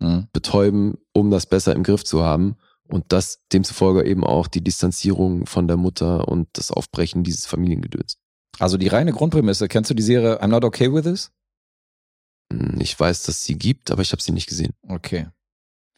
Hm? 0.00 0.26
betäuben, 0.32 0.98
um 1.12 1.30
das 1.30 1.46
besser 1.46 1.74
im 1.74 1.82
Griff 1.84 2.04
zu 2.04 2.22
haben. 2.22 2.56
Und 2.88 3.04
das 3.08 3.40
demzufolge 3.52 4.04
eben 4.04 4.24
auch 4.24 4.48
die 4.48 4.60
Distanzierung 4.62 5.46
von 5.46 5.66
der 5.68 5.76
Mutter 5.76 6.26
und 6.28 6.48
das 6.54 6.70
Aufbrechen 6.72 7.22
dieses 7.22 7.46
Familiengedöns. 7.46 8.18
Also 8.58 8.76
die 8.76 8.88
reine 8.88 9.12
Grundprämisse, 9.12 9.68
kennst 9.68 9.90
du 9.90 9.94
die 9.94 10.02
Serie 10.02 10.42
I'm 10.42 10.48
Not 10.48 10.64
Okay 10.64 10.92
With 10.92 11.04
This? 11.04 11.30
Hm, 12.52 12.80
Ich 12.80 12.98
weiß, 12.98 13.22
dass 13.22 13.44
sie 13.44 13.56
gibt, 13.56 13.90
aber 13.90 14.02
ich 14.02 14.12
habe 14.12 14.20
sie 14.20 14.32
nicht 14.32 14.48
gesehen. 14.48 14.74
Okay. 14.88 15.28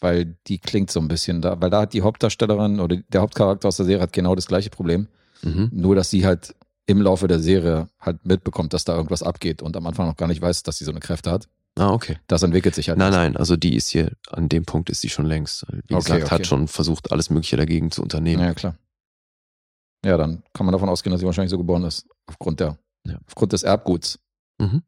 Weil 0.00 0.36
die 0.46 0.58
klingt 0.58 0.90
so 0.90 1.00
ein 1.00 1.08
bisschen 1.08 1.40
da, 1.40 1.60
weil 1.60 1.70
da 1.70 1.82
hat 1.82 1.92
die 1.94 2.02
Hauptdarstellerin 2.02 2.80
oder 2.80 2.96
der 2.96 3.20
Hauptcharakter 3.20 3.68
aus 3.68 3.76
der 3.76 3.86
Serie 3.86 4.02
hat 4.02 4.12
genau 4.12 4.34
das 4.34 4.46
gleiche 4.46 4.70
Problem. 4.70 5.08
Mhm. 5.42 5.70
Nur, 5.72 5.94
dass 5.94 6.10
sie 6.10 6.26
halt 6.26 6.54
im 6.86 7.00
Laufe 7.00 7.28
der 7.28 7.38
Serie 7.38 7.88
halt 7.98 8.26
mitbekommt, 8.26 8.72
dass 8.74 8.84
da 8.84 8.94
irgendwas 8.94 9.22
abgeht 9.22 9.62
und 9.62 9.76
am 9.76 9.86
Anfang 9.86 10.06
noch 10.06 10.16
gar 10.16 10.26
nicht 10.28 10.42
weiß, 10.42 10.62
dass 10.64 10.76
sie 10.78 10.84
so 10.84 10.90
eine 10.90 11.00
Kräfte 11.00 11.30
hat. 11.30 11.48
Ah, 11.78 11.92
okay. 11.92 12.18
Das 12.26 12.42
entwickelt 12.42 12.74
sich 12.74 12.88
halt. 12.88 12.98
Nein, 12.98 13.12
nein, 13.12 13.36
also 13.36 13.56
die 13.56 13.74
ist 13.74 13.88
hier, 13.88 14.12
an 14.30 14.48
dem 14.48 14.64
Punkt 14.64 14.90
ist 14.90 15.00
sie 15.00 15.08
schon 15.08 15.26
längst. 15.26 15.66
Wie 15.88 15.94
Okay, 15.94 16.04
gesagt, 16.04 16.22
okay. 16.24 16.30
hat 16.30 16.46
schon 16.46 16.68
versucht, 16.68 17.10
alles 17.10 17.30
Mögliche 17.30 17.56
dagegen 17.56 17.90
zu 17.90 18.02
unternehmen. 18.02 18.42
Ja, 18.42 18.54
klar. 18.54 18.76
Ja, 20.04 20.16
dann 20.18 20.42
kann 20.52 20.66
man 20.66 20.72
davon 20.72 20.88
ausgehen, 20.88 21.10
dass 21.12 21.20
sie 21.20 21.26
wahrscheinlich 21.26 21.50
so 21.50 21.58
geboren 21.58 21.82
ist. 21.84 22.06
Aufgrund 22.26 22.60
der, 22.60 22.78
Ja. 23.06 23.18
aufgrund 23.26 23.52
des 23.54 23.62
Erbguts. 23.62 24.18
Mhm. 24.58 24.82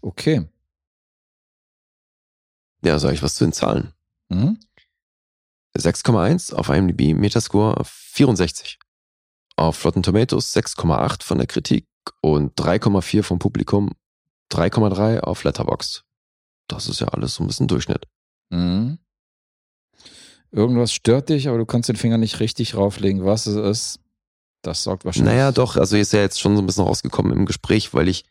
Okay. 0.00 0.48
Ja, 2.82 2.98
sag 2.98 3.12
ich 3.12 3.22
was 3.22 3.34
zu 3.34 3.44
den 3.44 3.52
Zahlen. 3.52 3.92
Mhm. 4.28 4.58
6,1 5.76 6.54
auf 6.54 6.68
IMDb, 6.68 7.14
Metascore 7.14 7.82
64. 7.84 8.78
Auf 9.56 9.84
Rotten 9.84 10.02
Tomatoes 10.02 10.54
6,8 10.54 11.22
von 11.22 11.38
der 11.38 11.46
Kritik 11.46 11.86
und 12.20 12.58
3,4 12.58 13.22
vom 13.22 13.38
Publikum, 13.38 13.92
3,3 14.52 15.20
auf 15.20 15.44
Letterboxd. 15.44 16.04
Das 16.68 16.86
ist 16.88 17.00
ja 17.00 17.08
alles 17.08 17.34
so 17.34 17.44
ein 17.44 17.46
bisschen 17.46 17.68
Durchschnitt. 17.68 18.06
Mhm. 18.50 18.98
Irgendwas 20.50 20.92
stört 20.92 21.28
dich, 21.28 21.48
aber 21.48 21.58
du 21.58 21.66
kannst 21.66 21.88
den 21.88 21.96
Finger 21.96 22.18
nicht 22.18 22.40
richtig 22.40 22.74
rauflegen, 22.74 23.24
was 23.24 23.46
es 23.46 23.56
ist. 23.56 24.00
Das 24.62 24.82
sorgt 24.82 25.04
wahrscheinlich. 25.04 25.32
Naja, 25.32 25.52
doch, 25.52 25.76
also 25.76 25.96
ist 25.96 26.12
ja 26.12 26.20
jetzt 26.20 26.40
schon 26.40 26.56
so 26.56 26.62
ein 26.62 26.66
bisschen 26.66 26.84
rausgekommen 26.84 27.32
im 27.32 27.46
Gespräch, 27.46 27.94
weil 27.94 28.08
ich, 28.08 28.24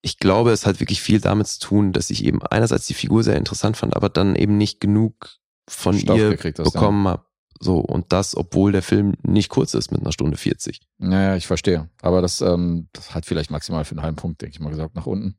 ich 0.00 0.18
glaube, 0.18 0.52
es 0.52 0.66
hat 0.66 0.80
wirklich 0.80 1.00
viel 1.02 1.20
damit 1.20 1.48
zu 1.48 1.60
tun, 1.60 1.92
dass 1.92 2.10
ich 2.10 2.24
eben 2.24 2.42
einerseits 2.42 2.86
die 2.86 2.94
Figur 2.94 3.24
sehr 3.24 3.36
interessant 3.36 3.76
fand, 3.76 3.96
aber 3.96 4.08
dann 4.08 4.36
eben 4.36 4.56
nicht 4.56 4.80
genug 4.80 5.38
von 5.68 5.98
Stoff 5.98 6.18
ihr 6.18 6.36
bekommen 6.36 7.08
habe. 7.08 7.24
So, 7.60 7.78
und 7.80 8.12
das, 8.12 8.36
obwohl 8.36 8.70
der 8.70 8.82
Film 8.82 9.14
nicht 9.22 9.48
kurz 9.48 9.74
ist 9.74 9.90
mit 9.90 10.00
einer 10.00 10.12
Stunde 10.12 10.36
40. 10.36 10.80
Naja, 10.98 11.34
ich 11.34 11.48
verstehe. 11.48 11.90
Aber 12.00 12.22
das, 12.22 12.40
ähm, 12.40 12.88
das 12.92 13.14
hat 13.14 13.26
vielleicht 13.26 13.50
maximal 13.50 13.84
für 13.84 13.92
einen 13.92 14.02
halben 14.02 14.16
Punkt, 14.16 14.40
denke 14.40 14.54
ich 14.54 14.60
mal 14.60 14.70
gesagt, 14.70 14.94
nach 14.94 15.06
unten. 15.06 15.36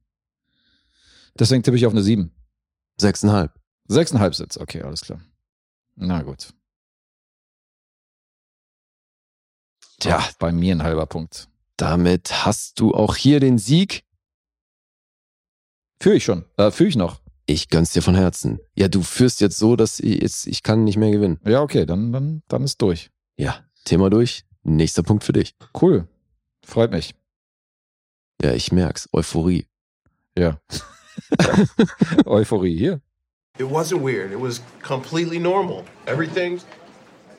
Deswegen 1.38 1.64
tippe 1.64 1.77
ich 1.77 1.86
auf 1.86 1.94
eine 1.94 2.03
7. 2.03 2.36
Sechseinhalb. 2.98 3.53
Sechseinhalb 3.88 4.36
Sitz, 4.36 4.57
okay, 4.57 4.81
alles 4.81 5.02
klar. 5.02 5.22
Na 5.95 6.22
gut. 6.22 6.53
Tja. 9.99 10.18
Auch 10.18 10.31
bei 10.34 10.52
mir 10.52 10.76
ein 10.76 10.84
halber 10.84 11.06
Punkt. 11.06 11.48
Damit 11.77 12.45
hast 12.45 12.80
du 12.80 12.94
auch 12.94 13.15
hier 13.15 13.40
den 13.40 13.57
Sieg. 13.57 14.03
Führe 16.01 16.15
ich 16.15 16.23
schon. 16.23 16.45
Äh, 16.57 16.71
führe 16.71 16.89
ich 16.89 16.95
noch. 16.95 17.19
Ich 17.45 17.69
gönn's 17.69 17.91
dir 17.93 18.01
von 18.01 18.15
Herzen. 18.15 18.59
Ja, 18.76 18.88
du 18.88 19.01
führst 19.01 19.41
jetzt 19.41 19.57
so, 19.57 19.76
dass 19.76 19.99
ich, 19.99 20.21
jetzt, 20.21 20.47
ich 20.47 20.61
kann 20.63 20.84
nicht 20.84 20.97
mehr 20.97 21.11
gewinnen. 21.11 21.39
Ja, 21.45 21.61
okay, 21.61 21.85
dann, 21.85 22.11
dann, 22.13 22.43
dann 22.47 22.63
ist 22.63 22.81
durch. 22.81 23.09
Ja, 23.38 23.63
Thema 23.85 24.09
durch. 24.09 24.45
Nächster 24.63 25.03
Punkt 25.03 25.23
für 25.23 25.34
dich. 25.34 25.55
Cool. 25.80 26.07
Freut 26.65 26.91
mich. 26.91 27.15
Ja, 28.41 28.53
ich 28.53 28.71
merk's. 28.71 29.09
Euphorie. 29.13 29.65
Ja. 30.38 30.59
Euphorie 32.26 32.77
hier. 32.77 33.01
It 33.57 33.65
wasn't 33.65 34.01
weird. 34.01 34.31
It 34.31 34.39
was 34.39 34.61
completely 34.84 35.39
normal. 35.39 35.84
Everything. 36.05 36.61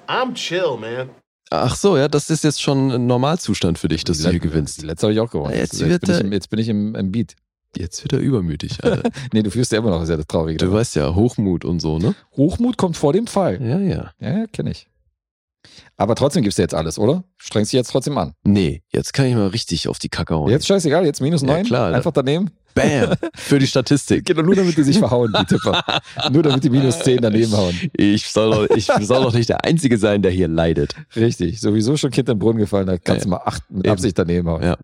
I'm 0.08 0.34
chill, 0.34 0.76
man. 0.78 1.10
Ach 1.50 1.74
so, 1.74 1.96
ja, 1.96 2.08
das 2.08 2.30
ist 2.30 2.44
jetzt 2.44 2.60
schon 2.60 2.90
ein 2.92 3.06
Normalzustand 3.06 3.78
für 3.78 3.88
dich, 3.88 4.04
dass 4.04 4.18
du 4.18 4.24
Die 4.24 4.30
hier 4.30 4.40
Let- 4.40 4.42
gewinnst. 4.42 4.82
Die 4.82 4.86
letzte 4.86 5.06
habe 5.06 5.14
ich 5.14 5.20
auch 5.20 5.30
gewonnen. 5.30 5.54
Jetzt 5.54 5.80
Jetzt, 5.80 6.00
bin, 6.02 6.14
ich 6.14 6.20
im, 6.20 6.32
jetzt 6.32 6.50
bin 6.50 6.58
ich 6.58 6.68
im, 6.68 6.94
im 6.94 7.10
Beat. 7.12 7.34
Jetzt 7.76 8.02
wird 8.02 8.12
er 8.14 8.18
übermütig, 8.18 8.82
Alter. 8.82 9.09
Nee, 9.32 9.42
du 9.42 9.51
führst 9.51 9.72
ja 9.72 9.78
immer 9.78 9.90
noch 9.90 10.05
sehr 10.05 10.16
das 10.16 10.26
Traurige. 10.26 10.59
Du 10.59 10.72
weißt 10.72 10.97
ja, 10.97 11.14
Hochmut 11.14 11.64
und 11.64 11.80
so, 11.80 11.98
ne? 11.98 12.14
Hochmut 12.36 12.76
kommt 12.76 12.97
vor 12.97 13.12
dem 13.12 13.26
Fall. 13.26 13.60
Ja, 13.62 13.78
ja. 13.78 14.10
Ja, 14.20 14.38
ja 14.40 14.47
kenne 14.52 14.70
ich. 14.72 14.88
Aber 15.97 16.14
trotzdem 16.14 16.42
gibst 16.42 16.59
du 16.59 16.62
jetzt 16.62 16.74
alles, 16.74 16.98
oder? 16.98 17.24
Strengst 17.36 17.72
dich 17.72 17.76
jetzt 17.78 17.90
trotzdem 17.90 18.16
an. 18.16 18.32
Nee, 18.42 18.82
jetzt 18.88 19.12
kann 19.12 19.26
ich 19.26 19.34
mal 19.34 19.48
richtig 19.48 19.88
auf 19.88 19.98
die 19.98 20.09
Kacke 20.09 20.34
hauen. 20.34 20.51
Jetzt 20.51 20.66
scheißegal, 20.66 21.05
jetzt 21.05 21.20
minus 21.20 21.42
Ja, 21.42 21.48
neun. 21.48 21.64
klar, 21.64 21.86
Alter. 21.86 21.97
Einfach 21.98 22.12
daneben. 22.12 22.51
Bam! 22.74 23.14
Für 23.34 23.59
die 23.59 23.66
Statistik. 23.66 24.24
Genau, 24.30 24.42
nur 24.42 24.55
damit 24.55 24.76
die 24.76 24.82
sich 24.84 24.98
verhauen, 24.98 25.32
die 25.38 25.44
Tipper. 25.44 25.82
nur 26.32 26.42
damit 26.42 26.64
die 26.64 26.70
minus 26.70 27.01
zehn 27.01 27.20
daneben 27.20 27.52
hauen. 27.52 27.74
Ich 27.92 28.30
soll, 28.30 28.51
doch, 28.68 28.76
ich 28.76 28.86
soll 28.86 29.22
doch 29.22 29.34
nicht 29.34 29.48
der 29.48 29.64
Einzige 29.64 29.98
sein, 29.98 30.22
der 30.22 30.30
hier 30.30 30.48
leidet. 30.48 30.94
Richtig. 31.16 31.60
Sowieso 31.60 31.97
schon 31.97 32.10
Kind 32.10 32.28
in 32.28 32.36
den 32.36 32.38
Brunnen 32.38 32.59
gefallen, 32.59 32.86
da 32.86 32.97
kannst 32.97 33.26
du 33.26 33.30
mal 33.30 33.42
acht 33.44 33.62
mit. 33.70 33.86
Absicht 33.88 34.18
daneben 34.18 34.48
hauen. 34.48 34.62
Ja. 34.62 34.78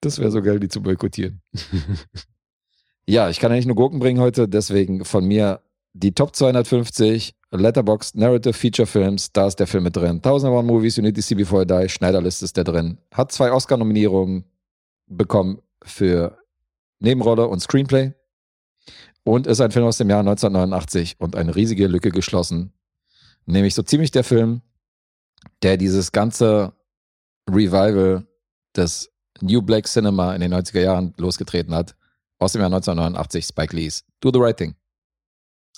Das 0.00 0.18
wäre 0.18 0.30
so 0.30 0.42
geil, 0.42 0.60
die 0.60 0.68
zu 0.68 0.82
boykottieren. 0.82 1.42
ja, 3.06 3.30
ich 3.30 3.40
kann 3.40 3.50
ja 3.50 3.56
nicht 3.56 3.66
nur 3.66 3.76
Gurken 3.76 3.98
bringen 3.98 4.20
heute, 4.20 4.48
deswegen 4.48 5.04
von 5.04 5.24
mir 5.24 5.60
die 5.92 6.14
Top 6.14 6.36
250 6.36 7.34
Letterboxd 7.50 8.16
Narrative 8.16 8.52
Feature 8.52 8.86
Films, 8.86 9.32
da 9.32 9.46
ist 9.46 9.56
der 9.56 9.66
Film 9.66 9.84
mit 9.84 9.96
drin. 9.96 10.16
1001 10.16 10.66
Movies, 10.66 10.96
You 10.96 11.02
Need 11.02 11.16
to 11.16 11.22
See 11.22 11.34
Before 11.34 11.62
You 11.62 11.80
Die, 11.80 11.88
Schneiderlist 11.88 12.42
ist 12.42 12.56
der 12.56 12.64
drin. 12.64 12.98
Hat 13.12 13.32
zwei 13.32 13.50
Oscar-Nominierungen 13.52 14.44
bekommen 15.06 15.62
für 15.82 16.38
Nebenrolle 17.00 17.48
und 17.48 17.60
Screenplay. 17.60 18.12
Und 19.24 19.46
ist 19.46 19.60
ein 19.60 19.70
Film 19.70 19.86
aus 19.86 19.98
dem 19.98 20.08
Jahr 20.10 20.20
1989 20.20 21.16
und 21.18 21.36
eine 21.36 21.54
riesige 21.54 21.86
Lücke 21.86 22.10
geschlossen. 22.10 22.72
Nämlich 23.46 23.74
so 23.74 23.82
ziemlich 23.82 24.10
der 24.10 24.24
Film, 24.24 24.62
der 25.62 25.76
dieses 25.76 26.12
ganze 26.12 26.72
Revival 27.48 28.26
des 28.76 29.10
New 29.42 29.62
Black 29.62 29.86
Cinema 29.86 30.34
in 30.34 30.40
den 30.40 30.52
90er 30.54 30.80
Jahren 30.80 31.14
losgetreten 31.16 31.74
hat. 31.74 31.94
Aus 32.38 32.52
dem 32.52 32.60
Jahr 32.60 32.66
1989, 32.72 33.44
Spike 33.46 33.74
Lee's 33.74 34.04
Do 34.20 34.30
the 34.32 34.38
Right 34.38 34.56
Thing. 34.56 34.74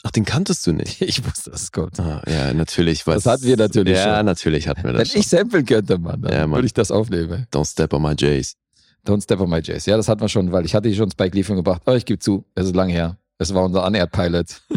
Ach, 0.03 0.11
den 0.11 0.25
kanntest 0.25 0.67
du 0.67 0.73
nicht. 0.73 1.01
Ich 1.03 1.25
wusste, 1.25 1.51
dass 1.51 1.63
es 1.63 1.73
kommt. 1.73 1.99
Ah, 2.01 2.23
ja, 2.27 2.53
natürlich. 2.55 3.05
Das 3.05 3.27
hatten 3.27 3.45
wir 3.45 3.57
natürlich 3.57 3.97
Ja, 3.97 4.17
schon. 4.17 4.27
natürlich 4.27 4.69
hatten 4.69 4.83
wir 4.83 4.91
Wenn 4.93 4.99
das 4.99 5.09
schon. 5.13 5.21
ich 5.21 5.29
samplen 5.29 5.65
könnte, 5.65 5.99
Mann, 5.99 6.23
dann 6.23 6.33
Ja, 6.33 6.47
Mann. 6.47 6.57
würde 6.59 6.67
ich 6.67 6.75
das 6.75 6.91
aufnehmen. 6.91 7.47
Don't 7.53 7.67
step 7.71 7.93
on 7.93 8.03
my 8.03 8.15
Jays. 8.17 8.57
Don't 9.07 9.23
Step 9.23 9.41
on 9.41 9.49
My 9.49 9.61
Jays. 9.63 9.87
Ja, 9.87 9.97
das 9.97 10.09
hatten 10.09 10.21
wir 10.21 10.29
schon, 10.29 10.53
weil 10.53 10.67
ich 10.67 10.75
hatte 10.75 10.87
hier 10.89 10.97
schon 10.99 11.11
Spike 11.11 11.35
Lee 11.35 11.43
Film 11.43 11.57
gebracht. 11.57 11.81
Aber 11.87 11.97
ich 11.97 12.05
gebe 12.05 12.19
zu, 12.19 12.45
es 12.55 12.67
ist 12.67 12.77
lange 12.77 12.93
her. 12.93 13.17
Es 13.43 13.55
war 13.55 13.65
unser 13.65 13.87
Unaired 13.87 14.13
Pilot. 14.13 14.61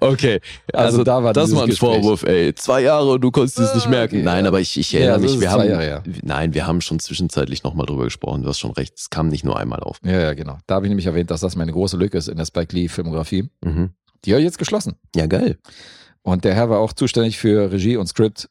Okay, 0.00 0.40
Also 0.72 0.84
also, 0.98 1.04
da 1.04 1.22
war 1.24 1.32
das 1.32 1.54
war 1.54 1.62
ein 1.62 1.70
Gespräch. 1.70 1.88
Vorwurf, 2.02 2.22
ey. 2.24 2.54
Zwei 2.54 2.82
Jahre 2.82 3.12
und 3.12 3.20
du 3.22 3.30
konntest 3.30 3.58
es 3.58 3.74
nicht 3.74 3.86
Ah, 3.86 3.90
merken. 3.90 4.16
okay, 4.16 4.24
Nein, 4.24 4.44
ja. 4.44 4.48
aber 4.50 4.60
ich, 4.60 4.76
ich 4.78 4.92
Ja, 4.92 5.00
erinnere 5.00 5.22
das 5.22 5.30
mich, 5.32 5.40
wir 5.40 5.50
haben, 5.50 5.68
Jahre 5.68 5.82
her. 5.82 6.02
nein, 6.22 6.52
wir 6.54 6.66
haben 6.66 6.80
schon 6.80 6.98
zwischenzeitlich 6.98 7.62
nochmal 7.62 7.86
drüber 7.86 8.04
gesprochen. 8.04 8.42
Du 8.42 8.48
hast 8.48 8.58
schon 8.58 8.72
recht, 8.72 8.94
es 8.98 9.08
kam 9.10 9.28
nicht 9.28 9.44
nur 9.44 9.58
einmal 9.58 9.80
auf. 9.80 9.98
Ja, 10.04 10.20
ja, 10.20 10.34
genau. 10.34 10.58
Da 10.66 10.74
habe 10.76 10.86
ich 10.86 10.90
nämlich 10.90 11.06
erwähnt, 11.06 11.30
dass 11.30 11.40
das 11.40 11.56
meine 11.56 11.72
große 11.72 11.96
Lücke 11.96 12.18
ist 12.18 12.28
in 12.28 12.36
der 12.36 12.44
Spike 12.44 12.74
Lee 12.76 12.88
Filmografie. 12.88 13.48
Mhm. 13.64 13.90
Die 14.24 14.32
habe 14.32 14.40
ich 14.40 14.44
jetzt 14.46 14.58
geschlossen. 14.58 14.96
Ja, 15.16 15.26
geil. 15.26 15.58
Und 16.22 16.44
der 16.44 16.54
Herr 16.54 16.68
war 16.70 16.78
auch 16.78 16.92
zuständig 16.92 17.38
für 17.38 17.72
Regie 17.72 17.96
und 17.96 18.06
Skript 18.06 18.48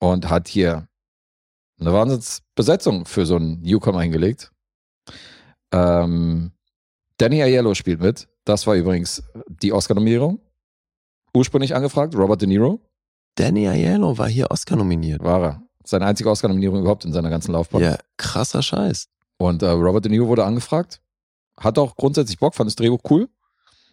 und 0.00 0.28
hat 0.30 0.48
hier 0.48 0.88
eine 1.80 1.92
Wahnsinnsbesetzung 1.92 3.04
für 3.06 3.24
so 3.26 3.36
einen 3.36 3.60
Newcomer 3.62 4.02
hingelegt. 4.02 4.50
Ähm, 5.72 6.50
Danny 7.18 7.42
Aiello 7.42 7.74
spielt 7.74 8.00
mit. 8.00 8.28
Das 8.44 8.66
war 8.66 8.74
übrigens 8.74 9.22
die 9.62 9.72
Oscar-Nominierung. 9.72 10.40
Ursprünglich 11.34 11.74
angefragt, 11.74 12.16
Robert 12.16 12.40
De 12.40 12.48
Niro 12.48 12.80
Danny 13.34 13.68
Aiello 13.68 14.18
war 14.18 14.28
hier 14.28 14.50
Oscar 14.50 14.76
nominiert. 14.76 15.22
war 15.22 15.42
er. 15.42 15.62
Seine 15.84 16.06
einzige 16.06 16.30
Oscar-Nominierung 16.30 16.80
überhaupt 16.80 17.04
in 17.04 17.12
seiner 17.12 17.30
ganzen 17.30 17.52
Laufbahn. 17.52 17.82
Ja, 17.82 17.98
krasser 18.16 18.62
Scheiß. 18.62 19.08
Und 19.36 19.62
äh, 19.62 19.68
Robert 19.68 20.04
De 20.04 20.10
Niro 20.10 20.26
wurde 20.26 20.44
angefragt. 20.44 21.00
Hat 21.56 21.78
auch 21.78 21.96
grundsätzlich 21.96 22.38
Bock, 22.38 22.54
fand 22.54 22.68
das 22.68 22.76
Drehbuch 22.76 23.00
cool. 23.10 23.28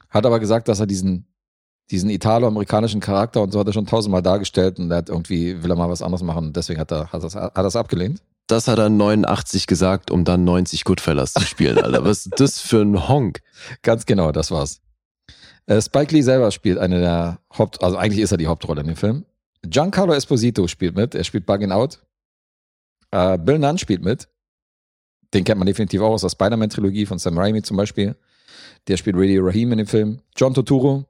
Hat 0.10 0.26
aber 0.26 0.40
gesagt, 0.40 0.68
dass 0.68 0.80
er 0.80 0.88
diesen, 0.88 1.28
diesen 1.92 2.10
italo-amerikanischen 2.10 3.02
Charakter 3.02 3.42
und 3.42 3.52
so 3.52 3.60
hat 3.60 3.68
er 3.68 3.74
schon 3.74 3.86
tausendmal 3.86 4.22
dargestellt 4.22 4.80
und 4.80 4.92
er 4.92 4.98
hat 4.98 5.10
irgendwie, 5.10 5.62
will 5.64 5.72
er 5.72 5.76
mal 5.76 5.90
was 5.90 6.02
anderes 6.02 6.24
machen. 6.24 6.54
Deswegen 6.54 6.80
hat 6.80 6.92
er 6.92 7.12
hat 7.12 7.24
das, 7.24 7.36
hat 7.36 7.58
das 7.58 7.76
abgelehnt. 7.76 8.22
Das 8.48 8.68
hat 8.68 8.78
er 8.78 8.90
89 8.90 9.66
gesagt, 9.66 10.12
um 10.12 10.24
dann 10.24 10.44
90 10.44 10.84
Goodfellas 10.84 11.34
zu 11.34 11.42
spielen, 11.42 11.80
Alter. 11.80 12.06
Was 12.06 12.26
ist 12.26 12.40
das 12.40 12.62
für 12.62 12.82
ein 12.82 13.08
Honk? 13.08 13.42
Ganz 13.82 14.06
genau, 14.06 14.32
das 14.32 14.52
war's. 14.52 14.82
Äh, 15.66 15.82
Spike 15.82 16.14
Lee 16.14 16.22
selber 16.22 16.52
spielt 16.52 16.78
eine 16.78 17.00
der 17.00 17.40
Haupt, 17.58 17.84
also 17.84 17.98
eigentlich 17.98 18.22
ist 18.22 18.32
er 18.32 18.38
die 18.38 18.48
Hauptrolle 18.48 18.82
in 18.82 18.88
dem 18.88 18.96
Film. 18.96 19.26
Giancarlo 19.64 20.14
Esposito 20.14 20.68
spielt 20.68 20.96
mit, 20.96 21.16
er 21.16 21.24
spielt 21.24 21.48
Bugging 21.48 21.72
Out. 21.72 22.06
Äh, 23.10 23.40
Bill 23.40 23.58
Nunn 23.58 23.80
spielt 23.80 24.04
mit. 24.04 24.28
Den 25.34 25.44
kennt 25.44 25.58
man 25.58 25.66
definitiv 25.66 26.02
auch 26.02 26.12
aus 26.12 26.22
der 26.22 26.30
Spider-Man-Trilogie 26.30 27.08
von 27.08 27.18
Sam 27.18 27.38
Raimi 27.38 27.64
zum 27.64 27.78
Beispiel. 27.78 28.16
Der 28.88 28.98
spielt 28.98 29.16
Radio 29.18 29.44
Rahim 29.44 29.72
in 29.72 29.80
dem 29.80 29.88
Film. 29.88 30.22
John 30.36 30.54
Turturro, 30.54 31.06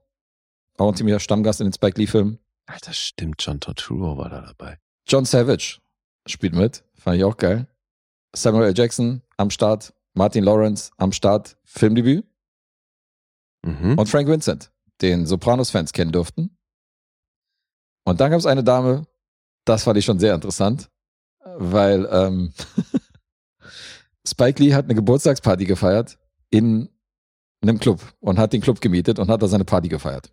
auch 0.77 0.87
ein 0.87 0.95
ziemlicher 0.95 1.19
Stammgast 1.19 1.59
in 1.59 1.67
den 1.67 1.73
Spike 1.73 1.99
Lee-Filmen. 1.99 2.39
Alter, 2.65 2.93
stimmt, 2.93 3.35
John 3.39 3.59
Turturro 3.59 4.17
war 4.17 4.29
da 4.29 4.41
dabei. 4.41 4.79
John 5.05 5.25
Savage 5.25 5.79
spielt 6.27 6.55
mit, 6.55 6.83
fand 6.95 7.17
ich 7.17 7.23
auch 7.23 7.37
geil. 7.37 7.67
Samuel 8.35 8.67
L. 8.67 8.77
Jackson 8.77 9.21
am 9.37 9.49
Start, 9.49 9.93
Martin 10.13 10.43
Lawrence 10.43 10.91
am 10.97 11.11
Start, 11.11 11.57
Filmdebüt. 11.63 12.25
Mhm. 13.65 13.97
und 13.97 14.07
Frank 14.07 14.27
Vincent, 14.27 14.71
den 15.01 15.25
Sopranos-Fans 15.25 15.91
kennen 15.91 16.11
durften. 16.11 16.55
Und 18.05 18.21
dann 18.21 18.29
gab 18.29 18.39
es 18.39 18.45
eine 18.45 18.63
Dame, 18.63 19.07
das 19.65 19.83
fand 19.83 19.97
ich 19.97 20.05
schon 20.05 20.19
sehr 20.19 20.35
interessant, 20.35 20.91
weil 21.57 22.07
ähm, 22.11 22.53
Spike 24.27 24.61
Lee 24.61 24.73
hat 24.73 24.85
eine 24.85 24.93
Geburtstagsparty 24.93 25.65
gefeiert 25.65 26.19
in 26.51 26.89
einem 27.61 27.79
Club 27.79 28.01
und 28.19 28.37
hat 28.37 28.53
den 28.53 28.61
Club 28.61 28.81
gemietet 28.81 29.17
und 29.17 29.29
hat 29.29 29.41
da 29.41 29.47
seine 29.47 29.65
Party 29.65 29.89
gefeiert. 29.89 30.31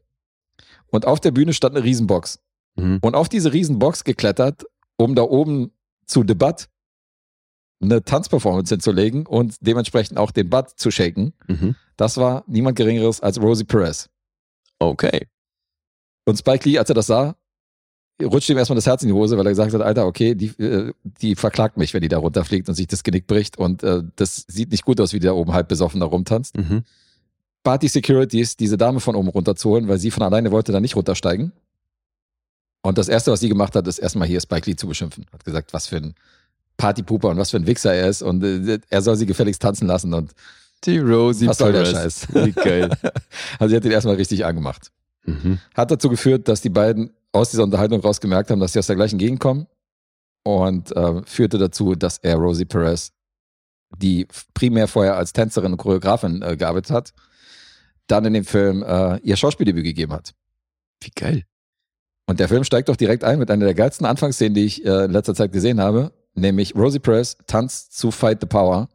Und 0.88 1.06
auf 1.06 1.18
der 1.18 1.30
Bühne 1.30 1.54
stand 1.54 1.74
eine 1.74 1.84
Riesenbox. 1.84 2.40
Mhm. 2.76 2.98
Und 3.00 3.14
auf 3.14 3.30
diese 3.30 3.52
Riesenbox 3.52 4.04
geklettert, 4.04 4.64
um 4.98 5.14
da 5.14 5.22
oben 5.22 5.72
zu 6.06 6.24
Debatt 6.24 6.68
eine 7.82 8.02
Tanzperformance 8.02 8.72
hinzulegen 8.72 9.26
und 9.26 9.56
dementsprechend 9.60 10.18
auch 10.18 10.30
den 10.30 10.48
Butt 10.48 10.70
zu 10.76 10.90
shaken. 10.90 11.34
Mhm. 11.48 11.74
Das 11.96 12.16
war 12.16 12.44
niemand 12.46 12.76
Geringeres 12.76 13.20
als 13.20 13.40
Rosie 13.40 13.64
Perez. 13.64 14.08
Okay. 14.78 15.26
Und 16.24 16.38
Spike 16.38 16.68
Lee, 16.68 16.78
als 16.78 16.88
er 16.88 16.94
das 16.94 17.06
sah, 17.06 17.34
rutschte 18.22 18.52
ihm 18.52 18.58
erstmal 18.58 18.76
das 18.76 18.86
Herz 18.86 19.02
in 19.02 19.08
die 19.08 19.14
Hose, 19.14 19.36
weil 19.36 19.46
er 19.46 19.50
gesagt 19.50 19.72
hat, 19.72 19.80
Alter, 19.80 20.06
okay, 20.06 20.34
die, 20.34 20.46
äh, 20.62 20.92
die 21.02 21.34
verklagt 21.34 21.76
mich, 21.76 21.92
wenn 21.94 22.02
die 22.02 22.08
da 22.08 22.18
runterfliegt 22.18 22.68
und 22.68 22.74
sich 22.74 22.86
das 22.86 23.02
Genick 23.02 23.26
bricht 23.26 23.58
und 23.58 23.82
äh, 23.82 24.02
das 24.16 24.44
sieht 24.48 24.70
nicht 24.70 24.84
gut 24.84 25.00
aus, 25.00 25.12
wie 25.12 25.18
die 25.18 25.26
da 25.26 25.32
oben 25.32 25.52
halb 25.52 25.68
besoffen 25.68 26.00
da 26.00 26.06
rumtanzt. 26.06 26.56
Mhm. 26.56 26.84
Bat 27.64 27.82
die 27.82 27.88
Securities, 27.88 28.56
diese 28.56 28.76
Dame 28.76 29.00
von 29.00 29.14
oben 29.14 29.28
runterzuholen, 29.28 29.88
weil 29.88 29.98
sie 29.98 30.10
von 30.10 30.22
alleine 30.22 30.50
wollte 30.50 30.72
da 30.72 30.80
nicht 30.80 30.96
runtersteigen. 30.96 31.52
Und 32.82 32.98
das 32.98 33.08
Erste, 33.08 33.30
was 33.30 33.40
sie 33.40 33.48
gemacht 33.48 33.74
hat, 33.76 33.86
ist 33.86 33.98
erstmal 33.98 34.28
hier 34.28 34.40
Spike 34.40 34.68
Lee 34.68 34.76
zu 34.76 34.88
beschimpfen. 34.88 35.24
Hat 35.32 35.44
gesagt, 35.44 35.72
was 35.72 35.86
für 35.86 35.96
ein 35.96 36.14
Partypooper 36.76 37.28
und 37.28 37.38
was 37.38 37.50
für 37.50 37.58
ein 37.58 37.66
Wichser 37.66 37.94
er 37.94 38.08
ist 38.08 38.22
und 38.22 38.42
äh, 38.42 38.78
er 38.90 39.02
soll 39.02 39.16
sie 39.16 39.26
gefälligst 39.26 39.62
tanzen 39.62 39.86
lassen 39.86 40.12
und 40.14 40.32
Die 40.84 40.98
Rosie 40.98 41.46
was 41.46 41.58
soll 41.58 41.72
der. 41.72 41.84
Scheiß. 41.84 42.28
Wie 42.34 42.52
geil. 42.52 42.90
Also 43.58 43.70
sie 43.70 43.76
hat 43.76 43.84
ihn 43.84 43.92
erstmal 43.92 44.16
richtig 44.16 44.44
angemacht. 44.44 44.90
Mhm. 45.24 45.58
Hat 45.74 45.90
dazu 45.90 46.08
geführt, 46.08 46.48
dass 46.48 46.60
die 46.60 46.70
beiden 46.70 47.12
aus 47.30 47.50
dieser 47.50 47.62
Unterhaltung 47.62 48.00
raus 48.00 48.20
gemerkt 48.20 48.50
haben, 48.50 48.60
dass 48.60 48.72
sie 48.72 48.80
aus 48.80 48.88
der 48.88 48.96
gleichen 48.96 49.18
Gegend 49.18 49.38
kommen 49.38 49.66
und 50.42 50.94
äh, 50.96 51.22
führte 51.24 51.58
dazu, 51.58 51.94
dass 51.94 52.18
er 52.18 52.36
Rosie 52.36 52.64
Perez, 52.64 53.12
die 53.96 54.26
primär 54.54 54.88
vorher 54.88 55.16
als 55.16 55.32
Tänzerin 55.32 55.72
und 55.72 55.78
Choreografin 55.78 56.42
äh, 56.42 56.56
gearbeitet 56.56 56.90
hat, 56.90 57.12
dann 58.08 58.24
in 58.24 58.34
dem 58.34 58.44
Film 58.44 58.82
äh, 58.82 59.18
ihr 59.18 59.36
Schauspieldebüt 59.36 59.84
gegeben 59.84 60.12
hat. 60.12 60.32
Wie 61.00 61.10
geil. 61.14 61.44
Und 62.32 62.40
der 62.40 62.48
Film 62.48 62.64
steigt 62.64 62.88
doch 62.88 62.96
direkt 62.96 63.24
ein 63.24 63.38
mit 63.38 63.50
einer 63.50 63.66
der 63.66 63.74
geilsten 63.74 64.06
Anfangsszenen, 64.06 64.54
die 64.54 64.64
ich 64.64 64.86
äh, 64.86 65.04
in 65.04 65.10
letzter 65.10 65.34
Zeit 65.34 65.52
gesehen 65.52 65.78
habe, 65.82 66.12
nämlich 66.34 66.74
Rosie 66.74 66.98
Perez 66.98 67.36
tanzt 67.46 67.94
zu 67.94 68.10
Fight 68.10 68.38
the 68.40 68.46
Power. 68.46 68.88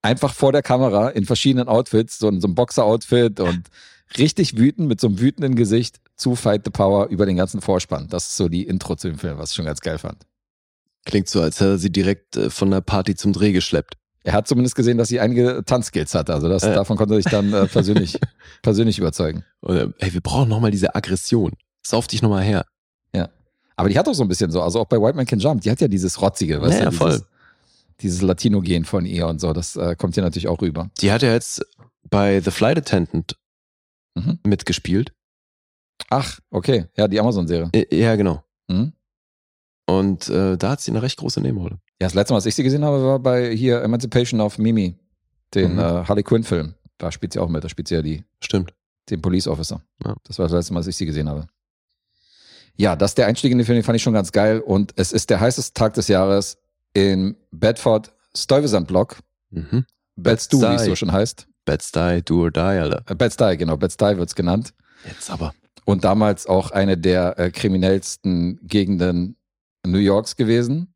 Einfach 0.00 0.32
vor 0.32 0.52
der 0.52 0.62
Kamera 0.62 1.08
in 1.08 1.24
verschiedenen 1.24 1.66
Outfits, 1.66 2.20
so 2.20 2.28
in 2.28 2.40
so 2.40 2.46
einem 2.46 2.54
Boxer-Outfit 2.54 3.40
und 3.40 3.64
richtig 4.16 4.56
wütend 4.56 4.86
mit 4.86 5.00
so 5.00 5.08
einem 5.08 5.18
wütenden 5.18 5.56
Gesicht 5.56 5.96
zu 6.14 6.36
Fight 6.36 6.62
the 6.64 6.70
Power 6.70 7.08
über 7.08 7.26
den 7.26 7.34
ganzen 7.34 7.60
Vorspann. 7.60 8.06
Das 8.10 8.28
ist 8.28 8.36
so 8.36 8.48
die 8.48 8.62
Intro 8.62 8.94
zu 8.94 9.08
dem 9.08 9.18
Film, 9.18 9.38
was 9.38 9.50
ich 9.50 9.56
schon 9.56 9.64
ganz 9.64 9.80
geil 9.80 9.98
fand. 9.98 10.22
Klingt 11.04 11.28
so, 11.28 11.40
als 11.42 11.58
hätte 11.58 11.70
er 11.70 11.78
sie 11.78 11.90
direkt 11.90 12.36
äh, 12.36 12.48
von 12.48 12.70
der 12.70 12.80
Party 12.80 13.16
zum 13.16 13.32
Dreh 13.32 13.50
geschleppt. 13.50 13.94
Er 14.22 14.34
hat 14.34 14.46
zumindest 14.46 14.76
gesehen, 14.76 14.98
dass 14.98 15.08
sie 15.08 15.18
einige 15.18 15.64
Tanzskills 15.66 16.14
hatte. 16.14 16.32
Also 16.32 16.48
das, 16.48 16.62
Äh. 16.62 16.74
davon 16.74 16.96
konnte 16.96 17.14
er 17.14 17.22
sich 17.22 17.32
dann 17.32 17.52
äh, 17.52 17.66
persönlich, 17.66 18.20
persönlich 18.62 19.00
überzeugen. 19.00 19.44
Oder, 19.62 19.92
ey, 19.98 20.14
wir 20.14 20.20
brauchen 20.20 20.48
nochmal 20.48 20.70
diese 20.70 20.94
Aggression. 20.94 21.50
Sauf 21.88 22.06
dich 22.06 22.22
nochmal 22.22 22.42
her. 22.44 22.64
Aber 23.78 23.90
die 23.90 23.98
hat 23.98 24.08
auch 24.08 24.14
so 24.14 24.22
ein 24.22 24.28
bisschen 24.28 24.50
so, 24.50 24.62
also 24.62 24.80
auch 24.80 24.86
bei 24.86 24.96
White 24.98 25.16
Man 25.16 25.26
Can 25.26 25.38
Jump, 25.38 25.60
die 25.60 25.70
hat 25.70 25.82
ja 25.82 25.86
dieses 25.86 26.22
Rotzige, 26.22 26.62
weißt 26.62 26.72
Ja, 26.72 26.78
du, 26.78 26.84
ja, 26.86 26.90
voll. 26.92 27.10
Dieses, 27.10 27.26
dieses 28.00 28.22
Latino-Gen 28.22 28.86
von 28.86 29.04
ihr 29.04 29.26
und 29.26 29.38
so, 29.38 29.52
das 29.52 29.76
äh, 29.76 29.94
kommt 29.96 30.14
hier 30.14 30.22
natürlich 30.22 30.48
auch 30.48 30.62
rüber. 30.62 30.88
Die 31.02 31.12
hat 31.12 31.20
ja 31.20 31.30
jetzt 31.34 31.62
bei 32.08 32.40
The 32.40 32.50
Flight 32.50 32.78
Attendant 32.78 33.36
Mhm. 34.14 34.38
mitgespielt. 34.46 35.12
Ach, 36.08 36.40
okay. 36.50 36.86
Ja, 36.96 37.06
die 37.06 37.20
Amazon-Serie. 37.20 37.68
Äh, 37.74 37.94
Ja, 37.94 38.16
genau. 38.16 38.42
Hm? 38.70 38.94
Und 39.86 40.28
äh, 40.30 40.56
da 40.56 40.70
hat 40.70 40.80
sie 40.80 40.90
eine 40.90 41.02
recht 41.02 41.18
große 41.18 41.42
Nebenrolle. 41.42 41.78
Ja, 42.00 42.06
das 42.06 42.14
letzte 42.14 42.32
Mal, 42.32 42.38
was 42.38 42.46
ich 42.46 42.54
sie 42.54 42.62
gesehen 42.62 42.82
habe, 42.82 43.04
war 43.04 43.18
bei 43.18 43.54
hier 43.54 43.82
Emancipation 43.82 44.40
of 44.40 44.56
Mimi, 44.56 44.94
den 45.54 45.74
Mhm. 45.74 45.78
äh, 45.80 45.82
Harley 46.04 46.22
Quinn-Film. 46.22 46.74
Da 46.96 47.12
spielt 47.12 47.34
sie 47.34 47.40
auch 47.40 47.48
mit. 47.50 47.62
Da 47.62 47.68
spielt 47.68 47.88
sie 47.88 47.94
ja 47.94 48.00
die, 48.00 48.24
Stimmt. 48.40 48.72
den 49.10 49.20
Police 49.20 49.48
Officer. 49.48 49.82
Ja. 50.02 50.14
Das 50.24 50.38
war 50.38 50.46
das 50.46 50.52
letzte 50.52 50.72
Mal, 50.72 50.80
dass 50.80 50.86
ich 50.86 50.96
sie 50.96 51.04
gesehen 51.04 51.28
habe. 51.28 51.46
Ja, 52.76 52.96
das 52.96 53.12
ist 53.12 53.18
der 53.18 53.26
Einstieg 53.26 53.52
in 53.52 53.58
den 53.58 53.64
Film, 53.64 53.76
den 53.76 53.84
fand 53.84 53.96
ich 53.96 54.02
schon 54.02 54.12
ganz 54.12 54.32
geil. 54.32 54.60
Und 54.60 54.92
es 54.96 55.12
ist 55.12 55.30
der 55.30 55.40
heißeste 55.40 55.72
Tag 55.74 55.94
des 55.94 56.08
Jahres 56.08 56.58
in 56.92 57.36
Bedford 57.50 58.12
Stuyvesant 58.36 58.86
Block. 58.88 59.16
Mhm. 59.50 59.84
Bed-Stuy, 60.16 60.60
wie 60.62 60.74
es 60.74 60.84
so 60.84 60.94
schon 60.96 61.12
heißt. 61.12 61.46
Bed-Stuy, 61.66 62.22
Do 62.22 62.42
or 62.44 62.50
Die, 62.50 62.60
Alter. 62.60 63.02
Äh, 63.06 63.14
Bed-Stuy, 63.14 63.56
genau. 63.56 63.76
Bed-Stuy 63.76 64.16
wird's 64.18 64.34
genannt. 64.34 64.72
Jetzt 65.06 65.30
aber. 65.30 65.52
Und 65.84 66.04
damals 66.04 66.46
auch 66.46 66.70
eine 66.70 66.96
der 66.96 67.38
äh, 67.38 67.50
kriminellsten 67.50 68.58
Gegenden 68.66 69.36
New 69.86 69.98
Yorks 69.98 70.36
gewesen. 70.36 70.92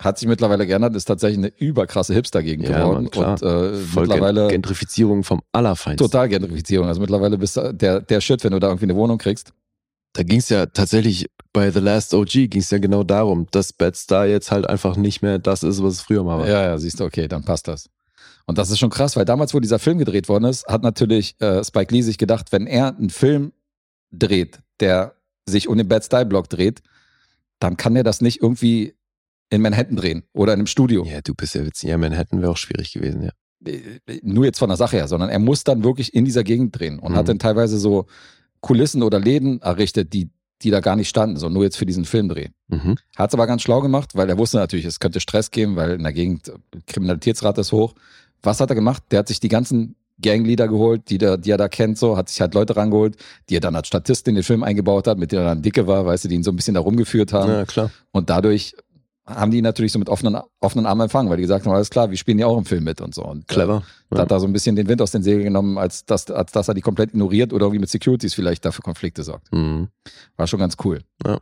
Hat 0.00 0.16
sich 0.18 0.28
mittlerweile 0.28 0.64
geändert, 0.66 0.94
ist 0.94 1.06
tatsächlich 1.06 1.38
eine 1.38 1.48
überkrasse 1.58 2.14
Hipster-Gegend 2.14 2.68
Ja, 2.68 2.80
geworden. 2.84 3.10
Mann. 3.14 3.30
Und 3.32 3.42
äh, 3.42 3.74
Voll 3.74 4.06
mittlerweile 4.06 4.42
Gen 4.42 4.62
Gentrifizierung 4.62 5.24
vom 5.24 5.42
Allerfeinsten. 5.50 6.06
total 6.06 6.28
Gentrifizierung. 6.28 6.86
Also 6.86 7.00
mittlerweile 7.00 7.36
bist 7.36 7.56
du 7.56 7.74
der, 7.74 8.00
der 8.00 8.20
Shit, 8.20 8.44
wenn 8.44 8.52
du 8.52 8.60
da 8.60 8.68
irgendwie 8.68 8.86
eine 8.86 8.94
Wohnung 8.94 9.18
kriegst. 9.18 9.52
Da 10.12 10.22
ging 10.22 10.38
es 10.38 10.48
ja 10.48 10.66
tatsächlich 10.66 11.26
bei 11.52 11.70
The 11.70 11.80
Last 11.80 12.14
OG 12.14 12.30
ging 12.50 12.60
es 12.60 12.70
ja 12.70 12.78
genau 12.78 13.02
darum, 13.04 13.46
dass 13.50 13.72
Bed-Stuy 13.72 14.26
jetzt 14.30 14.50
halt 14.50 14.66
einfach 14.68 14.96
nicht 14.96 15.22
mehr 15.22 15.38
das 15.38 15.62
ist, 15.62 15.82
was 15.82 15.94
es 15.94 16.00
früher 16.00 16.24
mal 16.24 16.38
war. 16.40 16.48
Ja, 16.48 16.62
ja, 16.62 16.78
siehst 16.78 17.00
du, 17.00 17.04
okay, 17.04 17.28
dann 17.28 17.44
passt 17.44 17.68
das. 17.68 17.88
Und 18.46 18.58
das 18.58 18.70
ist 18.70 18.78
schon 18.78 18.90
krass, 18.90 19.16
weil 19.16 19.24
damals, 19.24 19.52
wo 19.54 19.60
dieser 19.60 19.78
Film 19.78 19.98
gedreht 19.98 20.28
worden 20.28 20.44
ist, 20.44 20.66
hat 20.66 20.82
natürlich 20.82 21.38
äh, 21.40 21.62
Spike 21.62 21.92
Lee 21.94 22.02
sich 22.02 22.18
gedacht, 22.18 22.52
wenn 22.52 22.66
er 22.66 22.96
einen 22.96 23.10
Film 23.10 23.52
dreht, 24.10 24.60
der 24.80 25.14
sich 25.46 25.68
um 25.68 25.76
den 25.76 25.88
Bed-Stuy-Block 25.88 26.48
dreht, 26.48 26.82
dann 27.58 27.76
kann 27.76 27.96
er 27.96 28.04
das 28.04 28.20
nicht 28.20 28.42
irgendwie 28.42 28.94
in 29.50 29.60
Manhattan 29.62 29.96
drehen 29.96 30.22
oder 30.32 30.52
in 30.54 30.60
einem 30.60 30.66
Studio. 30.66 31.04
Ja, 31.04 31.20
du 31.20 31.34
bist 31.34 31.54
ja 31.54 31.64
witzig. 31.64 31.90
Ja, 31.90 31.98
Manhattan 31.98 32.40
wäre 32.40 32.50
auch 32.50 32.56
schwierig 32.56 32.92
gewesen, 32.92 33.22
ja. 33.22 33.30
äh, 33.66 34.20
nur 34.22 34.44
jetzt 34.44 34.58
von 34.58 34.68
der 34.68 34.76
Sache 34.76 34.96
her, 34.96 35.08
sondern 35.08 35.28
er 35.30 35.38
muss 35.38 35.64
dann 35.64 35.84
wirklich 35.84 36.14
in 36.14 36.24
dieser 36.24 36.44
Gegend 36.44 36.78
drehen 36.78 36.98
und 36.98 37.12
Mhm. 37.12 37.16
hat 37.16 37.28
dann 37.28 37.38
teilweise 37.38 37.78
so 37.78 38.06
Kulissen 38.60 39.02
oder 39.02 39.20
Läden 39.20 39.60
errichtet, 39.62 40.12
die, 40.12 40.30
die 40.62 40.70
da 40.70 40.80
gar 40.80 40.96
nicht 40.96 41.08
standen, 41.08 41.36
so 41.36 41.48
nur 41.48 41.64
jetzt 41.64 41.76
für 41.76 41.86
diesen 41.86 42.04
Filmdreh. 42.04 42.48
Mhm. 42.68 42.96
Hat 43.16 43.30
es 43.30 43.34
aber 43.34 43.46
ganz 43.46 43.62
schlau 43.62 43.80
gemacht, 43.80 44.14
weil 44.14 44.28
er 44.28 44.38
wusste 44.38 44.58
natürlich, 44.58 44.86
es 44.86 45.00
könnte 45.00 45.20
Stress 45.20 45.50
geben, 45.50 45.76
weil 45.76 45.92
in 45.92 46.02
der 46.02 46.12
Gegend 46.12 46.48
äh, 46.48 46.52
Kriminalitätsrate 46.86 47.60
ist 47.60 47.72
hoch. 47.72 47.94
Was 48.42 48.60
hat 48.60 48.70
er 48.70 48.76
gemacht? 48.76 49.02
Der 49.10 49.20
hat 49.20 49.28
sich 49.28 49.40
die 49.40 49.48
ganzen 49.48 49.96
Gangleader 50.20 50.68
geholt, 50.68 51.10
die, 51.10 51.18
der, 51.18 51.36
die 51.36 51.50
er 51.50 51.56
da 51.56 51.68
kennt, 51.68 51.96
so, 51.96 52.16
hat 52.16 52.28
sich 52.28 52.40
halt 52.40 52.54
Leute 52.54 52.76
rangeholt, 52.76 53.16
die 53.48 53.56
er 53.56 53.60
dann 53.60 53.76
als 53.76 53.86
Statist 53.86 54.26
in 54.26 54.34
den 54.34 54.44
Film 54.44 54.62
eingebaut 54.62 55.06
hat, 55.06 55.18
mit 55.18 55.30
denen 55.30 55.42
er 55.42 55.48
dann 55.50 55.62
dicke 55.62 55.86
war, 55.86 56.06
weißt 56.06 56.24
du, 56.24 56.28
die 56.28 56.34
ihn 56.34 56.42
so 56.42 56.50
ein 56.50 56.56
bisschen 56.56 56.74
da 56.74 56.80
rumgeführt 56.80 57.32
haben. 57.32 57.50
Ja, 57.50 57.64
klar. 57.64 57.90
Und 58.10 58.28
dadurch 58.30 58.74
haben 59.28 59.50
die 59.50 59.62
natürlich 59.62 59.92
so 59.92 59.98
mit 59.98 60.08
offenen, 60.08 60.40
offenen 60.60 60.86
Armen 60.86 61.02
empfangen, 61.02 61.30
weil 61.30 61.36
die 61.36 61.42
gesagt 61.42 61.66
haben, 61.66 61.72
alles 61.74 61.90
klar, 61.90 62.10
wir 62.10 62.16
spielen 62.16 62.38
ja 62.38 62.46
auch 62.46 62.56
im 62.58 62.64
Film 62.64 62.84
mit 62.84 63.00
und 63.00 63.14
so. 63.14 63.24
Und, 63.24 63.42
äh, 63.42 63.54
Clever. 63.54 63.82
da 64.10 64.16
Ja. 64.16 64.22
hat 64.22 64.30
er 64.30 64.40
so 64.40 64.46
ein 64.46 64.52
bisschen 64.52 64.74
den 64.76 64.88
Wind 64.88 65.02
aus 65.02 65.10
den 65.10 65.22
Segeln 65.22 65.44
genommen, 65.44 65.78
als 65.78 66.04
dass, 66.04 66.30
als 66.30 66.52
dass 66.52 66.68
er 66.68 66.74
die 66.74 66.80
komplett 66.80 67.10
ignoriert 67.10 67.52
oder 67.52 67.66
irgendwie 67.66 67.80
mit 67.80 67.90
Securities 67.90 68.34
vielleicht 68.34 68.64
dafür 68.64 68.82
Konflikte 68.82 69.22
sorgt. 69.22 69.52
Mhm. 69.52 69.88
War 70.36 70.46
schon 70.46 70.60
ganz 70.60 70.76
cool. 70.84 71.02
Ja. 71.26 71.38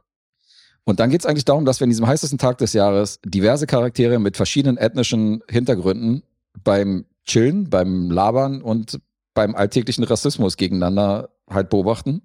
Und 0.84 1.00
dann 1.00 1.10
geht 1.10 1.20
es 1.20 1.26
eigentlich 1.26 1.44
darum, 1.44 1.64
dass 1.64 1.80
wir 1.80 1.84
in 1.84 1.90
diesem 1.90 2.06
heißesten 2.06 2.38
Tag 2.38 2.58
des 2.58 2.72
Jahres 2.72 3.18
diverse 3.24 3.66
Charaktere 3.66 4.18
mit 4.18 4.36
verschiedenen 4.36 4.76
ethnischen 4.76 5.42
Hintergründen 5.48 6.22
beim 6.62 7.06
Chillen, 7.24 7.68
beim 7.70 8.10
Labern 8.10 8.62
und 8.62 9.00
beim 9.34 9.54
alltäglichen 9.56 10.04
Rassismus 10.04 10.56
gegeneinander 10.56 11.30
halt 11.50 11.70
beobachten. 11.70 12.22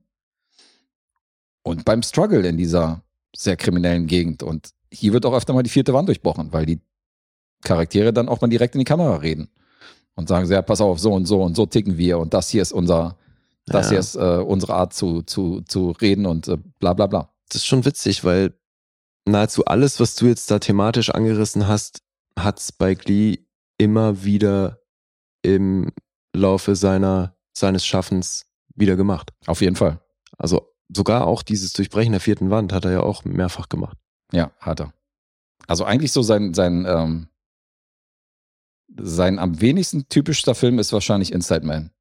Und 1.64 1.86
beim 1.86 2.02
Struggle 2.04 2.48
in 2.48 2.58
dieser 2.58 3.04
sehr 3.36 3.56
kriminellen 3.56 4.08
Gegend. 4.08 4.44
Und 4.44 4.72
hier 4.91 5.13
wird 5.13 5.26
auch 5.26 5.34
öfter 5.34 5.53
mal 5.53 5.63
die 5.63 5.69
vierte 5.69 5.93
Wand 5.93 6.07
durchbrochen, 6.07 6.51
weil 6.53 6.65
die 6.65 6.80
Charaktere 7.63 8.11
dann 8.13 8.30
auch 8.30 8.41
mal 8.41 8.47
direkt 8.47 8.76
in 8.76 8.80
die 8.80 8.85
Kamera 8.85 9.18
reden 9.18 9.49
und 10.15 10.27
sagen, 10.27 10.45
so, 10.45 10.53
ja, 10.53 10.61
pass 10.61 10.81
auf, 10.81 10.99
so 10.99 11.13
und 11.13 11.26
so 11.26 11.41
und 11.41 11.55
so 11.55 11.65
ticken 11.65 11.97
wir 11.97 12.19
und 12.19 12.34
das 12.34 12.49
hier 12.49 12.61
ist 12.61 12.72
unser, 12.73 13.18
das 13.65 13.88
Ja. 13.88 13.89
hier 13.91 13.99
ist 13.99 14.15
äh, 14.15 14.43
unsere 14.45 14.73
Art 14.73 14.93
zu, 14.93 15.22
zu, 15.22 15.61
zu 15.61 15.91
reden 15.91 16.26
und 16.26 16.47
äh, 16.47 16.57
bla 16.80 16.93
bla 16.93 17.07
bla. 17.07 17.34
Das 17.49 17.57
ist 17.57 17.65
schon 17.68 17.85
witzig, 17.85 18.23
weil 18.23 18.53
nahezu 19.26 19.65
alles, 19.65 19.99
was 19.99 20.15
du 20.15 20.27
jetzt 20.27 20.49
da 20.51 20.59
thematisch 20.59 21.09
angerissen 21.09 21.68
hast, 21.68 22.01
hat 22.38 22.59
Spike 22.59 23.03
Lee 23.07 23.39
immer 23.77 24.23
wieder 24.23 24.80
im 25.43 25.91
Laufe 26.35 26.76
seiner, 26.76 27.35
seines 27.53 27.85
Schaffens 27.85 28.45
wieder 28.76 28.95
gemacht. 28.95 29.31
Auf 29.47 29.61
jeden 29.61 29.76
Fall. 29.76 29.99
Also 30.38 30.73
sogar 30.93 31.27
auch 31.27 31.43
dieses 31.43 31.73
Durchbrechen 31.73 32.11
der 32.13 32.22
vierten 32.22 32.49
Wand 32.49 32.73
hat 32.73 32.85
er 32.85 32.91
ja 32.91 32.99
auch 33.01 33.23
mehrfach 33.26 33.69
gemacht. 33.69 33.97
Ja, 34.34 34.52
hat 34.60 34.80
er. 34.82 34.94
Also 35.68 35.86
eigentlich 35.86 36.12
so 36.12 36.22
sein, 36.22 36.53
sein, 36.53 36.86
ähm, 36.88 37.28
sein 38.99 39.40
am 39.40 39.62
wenigsten 39.62 40.08
typischster 40.10 40.56
Film 40.56 40.80
ist 40.80 40.91
wahrscheinlich 40.94 41.32
Inside 41.32 41.66
Man. 41.66 41.91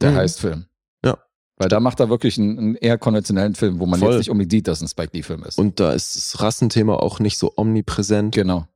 Der 0.00 0.12
Mhm. 0.12 0.16
Heist-Film. 0.16 0.66
Ja. 1.04 1.18
Weil 1.56 1.68
da 1.68 1.80
macht 1.80 2.00
er 2.00 2.08
wirklich 2.08 2.38
einen, 2.38 2.58
einen 2.58 2.74
eher 2.76 2.98
konventionellen 2.98 3.54
Film, 3.54 3.78
wo 3.80 3.86
man 3.86 3.98
Voll. 4.00 4.10
jetzt 4.12 4.18
nicht 4.18 4.30
unbedingt 4.30 4.52
sieht, 4.52 4.68
dass 4.68 4.78
es 4.78 4.82
ein 4.82 4.88
Spike 4.88 5.10
Lee-Film 5.12 5.42
ist. 5.44 5.58
Und 5.58 5.80
da 5.80 5.92
ist 5.92 6.16
das 6.16 6.40
Rassenthema 6.40 6.94
auch 6.94 7.18
nicht 7.20 7.38
so 7.38 7.52
omnipräsent. 7.56 8.34
genau. 8.34 8.66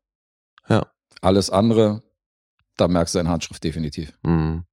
Ja. 0.69 0.87
Alles 1.21 1.51
andere, 1.51 2.03
da 2.77 2.89
merkst 2.89 3.15
du 3.15 3.19
seine 3.19 3.29
Handschrift 3.31 3.63
definitiv. 3.63 4.13
Mhm. 4.25 4.65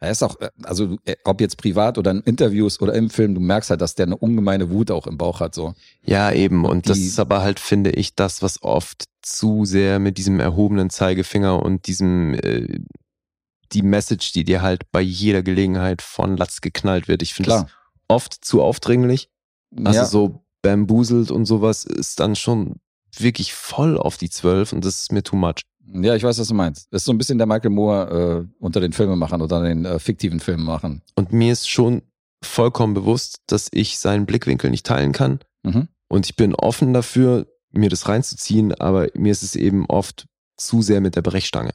Er 0.00 0.10
ist 0.10 0.22
auch, 0.22 0.40
äh, 0.40 0.50
also 0.64 0.96
äh, 1.04 1.16
ob 1.24 1.40
jetzt 1.40 1.56
privat 1.56 1.98
oder 1.98 2.10
in 2.10 2.20
Interviews 2.20 2.80
oder 2.80 2.94
im 2.94 3.10
Film, 3.10 3.34
du 3.34 3.40
merkst 3.40 3.70
halt, 3.70 3.80
dass 3.80 3.94
der 3.94 4.06
eine 4.06 4.16
ungemeine 4.16 4.70
Wut 4.70 4.90
auch 4.90 5.06
im 5.06 5.16
Bauch 5.18 5.40
hat. 5.40 5.54
So. 5.54 5.74
Ja, 6.04 6.32
eben. 6.32 6.64
Und 6.64 6.88
das 6.88 6.98
Die- 6.98 7.06
ist 7.06 7.18
aber 7.18 7.42
halt, 7.42 7.60
finde 7.60 7.90
ich, 7.90 8.14
das, 8.14 8.42
was 8.42 8.62
oft 8.62 9.04
zu 9.22 9.64
sehr 9.64 9.98
mit 9.98 10.18
diesem 10.18 10.40
erhobenen 10.40 10.90
Zeigefinger 10.90 11.62
und 11.62 11.86
diesem, 11.86 12.34
äh, 12.34 12.80
die 13.72 13.82
Message, 13.82 14.32
die 14.32 14.44
dir 14.44 14.62
halt 14.62 14.90
bei 14.92 15.00
jeder 15.00 15.42
Gelegenheit 15.42 16.02
von 16.02 16.36
Latz 16.36 16.60
geknallt 16.60 17.08
wird. 17.08 17.22
Ich 17.22 17.34
finde 17.34 17.50
das 17.50 17.66
oft 18.08 18.44
zu 18.44 18.62
aufdringlich. 18.62 19.30
Also 19.82 19.98
ja, 20.00 20.04
so 20.04 20.44
bambuselt 20.62 21.30
und 21.30 21.46
sowas 21.46 21.84
ist 21.84 22.20
dann 22.20 22.36
schon 22.36 22.76
wirklich 23.16 23.54
voll 23.54 23.96
auf 23.98 24.16
die 24.16 24.30
Zwölf 24.30 24.72
und 24.72 24.84
das 24.84 25.00
ist 25.00 25.12
mir 25.12 25.22
too 25.22 25.36
much. 25.36 25.62
Ja, 25.92 26.14
ich 26.14 26.22
weiß, 26.22 26.38
was 26.38 26.48
du 26.48 26.54
meinst. 26.54 26.92
Ist 26.92 27.04
so 27.04 27.12
ein 27.12 27.18
bisschen 27.18 27.38
der 27.38 27.46
Michael 27.46 27.70
Moore 27.70 28.46
äh, 28.46 28.62
unter 28.62 28.80
den 28.80 28.92
Filmemachern 28.92 29.42
oder 29.42 29.62
den 29.62 29.84
äh, 29.84 29.98
fiktiven 29.98 30.40
Filmemachern. 30.40 31.02
Und 31.14 31.32
mir 31.32 31.52
ist 31.52 31.68
schon 31.68 32.02
vollkommen 32.42 32.94
bewusst, 32.94 33.42
dass 33.46 33.68
ich 33.72 33.98
seinen 33.98 34.26
Blickwinkel 34.26 34.70
nicht 34.70 34.86
teilen 34.86 35.12
kann. 35.12 35.40
Mhm. 35.62 35.88
Und 36.08 36.26
ich 36.26 36.36
bin 36.36 36.54
offen 36.54 36.92
dafür, 36.92 37.46
mir 37.70 37.90
das 37.90 38.08
reinzuziehen, 38.08 38.72
aber 38.74 39.08
mir 39.14 39.32
ist 39.32 39.42
es 39.42 39.56
eben 39.56 39.86
oft 39.86 40.26
zu 40.56 40.82
sehr 40.82 41.00
mit 41.00 41.16
der 41.16 41.22
Brechstange. 41.22 41.72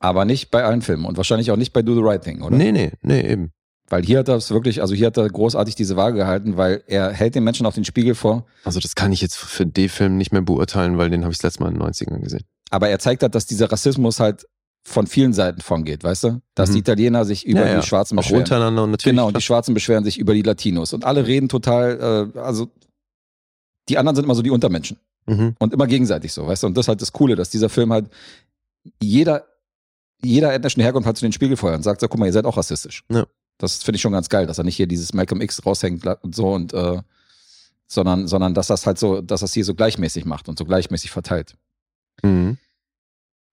Aber 0.00 0.24
nicht 0.24 0.50
bei 0.50 0.64
allen 0.64 0.82
Filmen 0.82 1.06
und 1.06 1.16
wahrscheinlich 1.16 1.50
auch 1.50 1.56
nicht 1.56 1.72
bei 1.72 1.82
Do 1.82 1.94
the 1.94 2.02
Right 2.02 2.22
Thing, 2.22 2.42
oder? 2.42 2.56
Nee, 2.56 2.72
nee, 2.72 2.92
nee, 3.02 3.20
eben. 3.20 3.52
Weil 3.88 4.02
hier 4.04 4.20
hat 4.20 4.28
er 4.28 4.36
es 4.36 4.50
wirklich, 4.50 4.80
also 4.80 4.94
hier 4.94 5.08
hat 5.08 5.16
er 5.18 5.28
großartig 5.28 5.74
diese 5.74 5.96
Waage 5.96 6.16
gehalten, 6.16 6.56
weil 6.56 6.82
er 6.86 7.10
hält 7.12 7.34
den 7.34 7.44
Menschen 7.44 7.66
auf 7.66 7.74
den 7.74 7.84
Spiegel 7.84 8.14
vor, 8.14 8.46
Also 8.64 8.80
das 8.80 8.94
kann 8.94 9.12
ich 9.12 9.20
jetzt 9.20 9.36
für 9.36 9.66
den 9.66 9.88
Film 9.90 10.16
nicht 10.16 10.32
mehr 10.32 10.40
beurteilen, 10.42 10.96
weil 10.98 11.10
den 11.10 11.22
habe 11.22 11.32
ich 11.32 11.38
das 11.38 11.42
letzte 11.52 11.62
Mal 11.62 11.68
in 11.72 11.78
den 11.78 11.82
90ern 11.82 12.20
gesehen. 12.20 12.44
aber 12.70 12.88
er 12.88 12.98
zeigt 12.98 13.22
halt, 13.22 13.34
dass 13.34 13.46
dieser 13.46 13.70
Rassismus 13.70 14.18
halt 14.20 14.46
von 14.86 15.06
vielen 15.06 15.32
Seiten 15.32 15.60
von 15.60 15.84
geht, 15.84 16.02
weißt 16.04 16.24
du? 16.24 16.40
Dass 16.54 16.68
Mhm. 16.70 16.72
die 16.74 16.78
Italiener 16.80 17.24
sich 17.24 17.46
über 17.46 17.60
Ja, 17.60 17.66
ja. 17.74 17.80
die 17.80 17.86
Schwarzen 17.86 18.18
Auch 18.18 18.22
beschweren. 18.22 18.40
untereinander 18.42 18.82
und 18.84 18.90
natürlich. 18.90 19.12
Genau, 19.16 19.28
und 19.28 19.36
die 19.36 19.40
Schwarzen 19.42 19.72
beschweren 19.74 20.04
sich 20.04 20.18
über 20.18 20.34
die 20.34 20.42
Latinos. 20.42 20.92
Und 20.92 21.04
alle 21.04 21.26
reden 21.26 21.48
total, 21.48 22.32
äh, 22.34 22.38
also 22.38 22.68
die 23.88 23.96
anderen 23.98 24.16
sind 24.16 24.24
immer 24.24 24.34
so 24.34 24.42
die 24.42 24.50
Untermenschen. 24.50 24.98
mhm. 25.26 25.54
Und 25.58 25.72
immer 25.72 25.86
gegenseitig 25.86 26.32
so, 26.34 26.46
weißt 26.46 26.62
du? 26.64 26.66
Und 26.66 26.76
das 26.76 26.84
ist 26.84 26.88
halt 26.88 27.00
das 27.00 27.12
Coole, 27.12 27.34
dass 27.36 27.48
dieser 27.50 27.68
Film 27.70 27.92
halt 27.92 28.06
jeder, 29.00 29.44
jeder 30.22 30.52
ethnischen 30.52 30.82
Herkunft 30.82 31.06
halt 31.06 31.16
zu 31.16 31.24
den 31.24 31.32
Spiegel 31.32 31.56
feuert 31.56 31.76
und 31.76 31.82
sagt, 31.82 32.00
so, 32.00 32.08
guck 32.08 32.18
mal, 32.20 32.26
ihr 32.26 32.32
seid 32.32 32.44
auch 32.44 32.56
rassistisch. 32.56 33.04
Ja. 33.10 33.24
Das 33.58 33.82
finde 33.82 33.96
ich 33.96 34.02
schon 34.02 34.12
ganz 34.12 34.28
geil, 34.28 34.46
dass 34.46 34.58
er 34.58 34.64
nicht 34.64 34.76
hier 34.76 34.86
dieses 34.86 35.14
Malcolm 35.14 35.40
X 35.40 35.64
raushängt 35.64 36.04
und 36.06 36.34
so 36.34 36.52
und 36.52 36.72
äh, 36.72 37.00
sondern, 37.86 38.26
sondern 38.26 38.54
dass 38.54 38.66
das 38.68 38.86
halt 38.86 38.98
so, 38.98 39.20
dass 39.20 39.40
das 39.40 39.52
hier 39.54 39.64
so 39.64 39.74
gleichmäßig 39.74 40.24
macht 40.24 40.48
und 40.48 40.58
so 40.58 40.64
gleichmäßig 40.64 41.10
verteilt. 41.10 41.56
Mhm. 42.22 42.58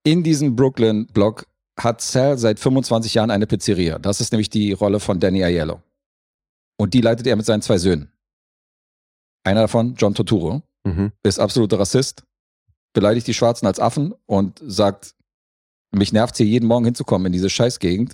In 0.04 0.24
diesem 0.24 0.56
Brooklyn-Block 0.56 1.46
hat 1.78 2.02
Sal 2.02 2.38
seit 2.38 2.60
25 2.60 3.14
Jahren 3.14 3.30
eine 3.30 3.46
Pizzeria. 3.46 4.00
Das 4.00 4.22
ist 4.22 4.32
nämlich 4.32 4.50
die 4.50 4.72
Rolle 4.74 5.00
von 5.00 5.20
Danny 5.20 5.44
Aiello. 5.44 5.82
Und 6.78 6.94
die 6.94 7.02
leitet 7.02 7.28
er 7.28 7.36
mit 7.36 7.46
seinen 7.46 7.62
zwei 7.62 7.78
Söhnen. 7.78 8.12
Einer 9.44 9.62
davon, 9.62 9.96
John 9.96 10.14
Turturro, 10.16 10.62
Mhm. 10.84 11.12
ist 11.22 11.40
absoluter 11.40 11.80
Rassist, 11.80 12.24
beleidigt 12.94 13.28
die 13.28 13.36
Schwarzen 13.36 13.68
als 13.68 13.80
Affen 13.80 14.16
und 14.26 14.60
sagt, 14.66 15.14
mich 15.92 16.12
nervt 16.12 16.38
hier 16.38 16.48
jeden 16.48 16.66
Morgen 16.66 16.86
hinzukommen 16.86 17.28
in 17.28 17.34
diese 17.34 17.52
Scheißgegend. 17.52 18.14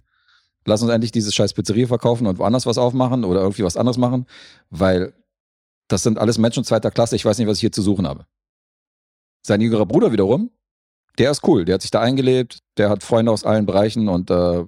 Lass 0.68 0.81
uns 0.81 0.91
endlich 0.91 1.14
diese 1.14 1.31
scheiß 1.31 1.53
Pizzeria 1.53 1.88
verkaufen 1.88 2.27
und 2.27 2.39
woanders 2.39 2.65
was 2.65 2.77
aufmachen 2.77 3.23
oder 3.23 3.39
irgendwie 3.39 3.64
was 3.64 3.77
anderes 3.77 3.98
machen, 3.98 4.26
weil 4.69 5.14
das 5.88 6.03
sind 6.03 6.19
alles 6.19 6.38
Menschen 6.38 6.65
zweiter 6.65 6.91
Klasse. 6.91 7.15
Ich 7.15 7.23
weiß 7.23 7.38
nicht, 7.38 7.48
was 7.48 7.57
ich 7.57 7.61
hier 7.61 7.72
zu 7.72 7.81
suchen 7.81 8.06
habe. 8.06 8.26
Sein 9.44 9.61
jüngerer 9.61 9.85
Bruder 9.85 10.11
wiederum, 10.11 10.52
der 11.18 11.31
ist 11.31 11.48
cool. 11.48 11.64
Der 11.64 11.76
hat 11.76 11.84
sich 11.84 11.91
da 11.91 12.02
eingelebt. 12.02 12.60
Der 12.76 12.89
hat 12.89 13.02
Freunde 13.03 13.31
aus 13.31 13.45
allen 13.45 13.65
Bereichen 13.65 14.10
und 14.10 14.30
äh, 14.30 14.65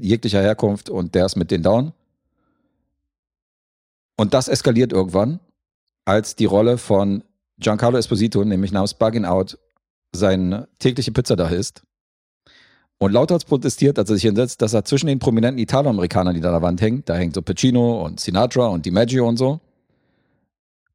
jeglicher 0.00 0.42
Herkunft 0.42 0.90
und 0.90 1.14
der 1.14 1.26
ist 1.26 1.36
mit 1.36 1.52
denen 1.52 1.62
down. 1.62 1.92
Und 4.16 4.34
das 4.34 4.48
eskaliert 4.48 4.92
irgendwann, 4.92 5.38
als 6.04 6.34
die 6.34 6.46
Rolle 6.46 6.78
von 6.78 7.22
Giancarlo 7.58 7.96
Esposito, 7.96 8.44
nämlich 8.44 8.72
namens 8.72 8.94
Bugging 8.94 9.24
Out, 9.24 9.56
seine 10.10 10.66
tägliche 10.80 11.12
Pizza 11.12 11.36
da 11.36 11.46
isst. 11.48 11.84
Und 13.00 13.12
lauthals 13.12 13.44
protestiert, 13.44 13.98
als 13.98 14.10
er 14.10 14.16
sich 14.16 14.24
hinsetzt, 14.24 14.60
dass 14.60 14.74
er 14.74 14.84
zwischen 14.84 15.06
den 15.06 15.20
prominenten 15.20 15.58
Italoamerikanern, 15.58 16.34
die 16.34 16.40
da 16.40 16.48
an 16.48 16.54
der 16.54 16.62
Wand 16.62 16.80
hängen, 16.80 17.04
da 17.04 17.14
hängt 17.14 17.34
so 17.34 17.42
Pacino 17.42 18.04
und 18.04 18.18
Sinatra 18.18 18.66
und 18.66 18.84
DiMaggio 18.84 19.26
und 19.26 19.36
so, 19.36 19.60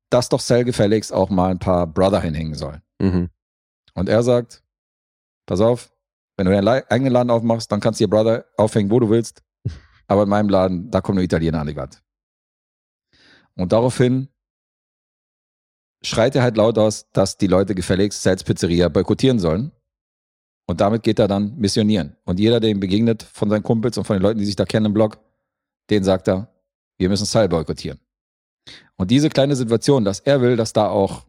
dass 0.10 0.28
doch 0.28 0.42
Cell 0.42 0.66
gefälligst 0.66 1.14
auch 1.14 1.30
mal 1.30 1.52
ein 1.52 1.60
paar 1.60 1.88
Brother 1.88 2.20
hinhängen 2.20 2.56
soll. 2.56 2.82
Mhm. 3.00 3.30
Und 3.94 4.10
er 4.10 4.22
sagt, 4.22 4.64
pass 5.46 5.62
auf, 5.62 5.92
wenn 6.36 6.46
du 6.46 6.52
deinen 6.52 6.68
eigenen 6.68 7.14
Laden 7.14 7.30
aufmachst, 7.30 7.72
dann 7.72 7.80
kannst 7.80 8.00
du 8.00 8.06
dir 8.06 8.10
Brother 8.10 8.46
aufhängen, 8.58 8.92
wo 8.92 9.00
du 9.00 9.10
willst. 9.10 9.44
Aber 10.08 10.24
in 10.24 10.30
meinem 10.30 10.50
Laden, 10.50 10.92
da 10.92 11.00
kommen 11.00 11.16
nur 11.16 11.24
Italiener 11.24 11.62
an 11.62 11.68
die 11.68 11.76
Wand. 11.76 12.04
Und 13.56 13.72
daraufhin 13.72 14.30
schreit 16.04 16.36
er 16.36 16.44
halt 16.44 16.58
laut 16.58 16.78
aus, 16.78 17.10
dass 17.14 17.38
die 17.38 17.48
Leute 17.48 17.76
gefälligst 17.76 18.22
Cells 18.22 18.44
Pizzeria 18.44 18.90
boykottieren 18.90 19.40
sollen. 19.40 19.72
Und 20.65 20.81
damit 20.81 21.03
geht 21.03 21.19
er 21.19 21.27
dann 21.27 21.57
missionieren. 21.57 22.15
Und 22.23 22.40
jeder, 22.40 22.60
der 22.60 22.69
ihm 22.69 22.80
begegnet, 22.80 23.23
von 23.23 23.49
seinen 23.49 23.64
Kumpels 23.64 23.98
und 23.98 24.06
von 24.06 24.15
den 24.15 24.23
Leuten, 24.23 24.40
die 24.40 24.45
sich 24.45 24.56
da 24.56 24.65
kennen 24.65 24.88
im 24.88 24.94
Blog, 24.94 25.19
den 25.90 26.03
sagt 26.03 26.27
er, 26.27 26.48
wir 26.98 27.10
müssen 27.10 27.26
Cell 27.26 27.49
boykottieren. 27.49 27.99
Und 28.95 29.11
diese 29.11 29.30
kleine 29.30 29.56
Situation, 29.56 30.06
dass 30.06 30.22
er 30.22 30.41
will, 30.41 30.56
dass 30.56 30.72
da 30.72 30.88
auch 30.88 31.26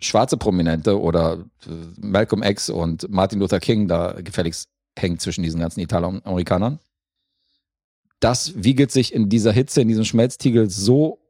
schwarze 0.00 0.36
Prominente 0.36 1.00
oder 1.00 1.44
äh, 1.66 1.70
Malcolm 1.98 2.42
X 2.42 2.70
und 2.70 3.08
Martin 3.10 3.40
Luther 3.40 3.60
King 3.60 3.88
da 3.88 4.12
gefälligst 4.12 4.68
hängt 4.98 5.20
zwischen 5.20 5.42
diesen 5.42 5.60
ganzen 5.60 5.80
Italoamerikanern. 5.80 6.78
Das 8.20 8.52
wiegelt 8.62 8.90
sich 8.90 9.12
in 9.12 9.28
dieser 9.28 9.52
Hitze, 9.52 9.82
in 9.82 9.88
diesem 9.88 10.04
Schmelztiegel 10.04 10.70
so, 10.70 11.20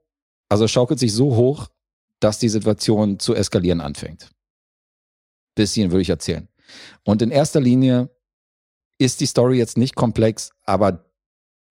also 0.48 0.68
schaukelt 0.68 1.00
sich 1.00 1.12
so 1.12 1.34
hoch, 1.34 1.68
dass 2.20 2.38
die 2.38 2.48
Situation 2.48 3.18
zu 3.18 3.34
eskalieren 3.34 3.80
anfängt. 3.80 4.30
Bisschen 5.54 5.90
würde 5.90 6.02
ich 6.02 6.10
erzählen. 6.10 6.48
Und 7.04 7.22
in 7.22 7.30
erster 7.30 7.60
Linie 7.60 8.10
ist 8.98 9.20
die 9.20 9.26
Story 9.26 9.58
jetzt 9.58 9.76
nicht 9.76 9.94
komplex, 9.94 10.50
aber 10.64 11.04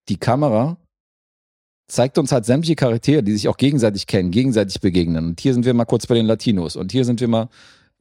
die 0.10 0.18
Kamera 0.18 0.78
zeigt 1.88 2.18
uns 2.18 2.32
halt 2.32 2.46
sämtliche 2.46 2.76
Charaktere, 2.76 3.24
die 3.24 3.34
sich 3.34 3.48
auch 3.48 3.58
gegenseitig 3.58 4.08
kennen, 4.08 4.32
gegenseitig 4.32 4.82
begegnen. 4.82 5.26
Und 5.26 5.42
hier 5.42 5.54
sind 5.54 5.66
wir 5.66 5.74
mal 5.74 5.86
kurz 5.86 6.08
bei 6.08 6.16
den 6.16 6.26
Latinos 6.26 6.76
und 6.76 6.92
hier 6.92 7.06
sind 7.06 7.22
wir 7.22 7.28
mal 7.28 7.50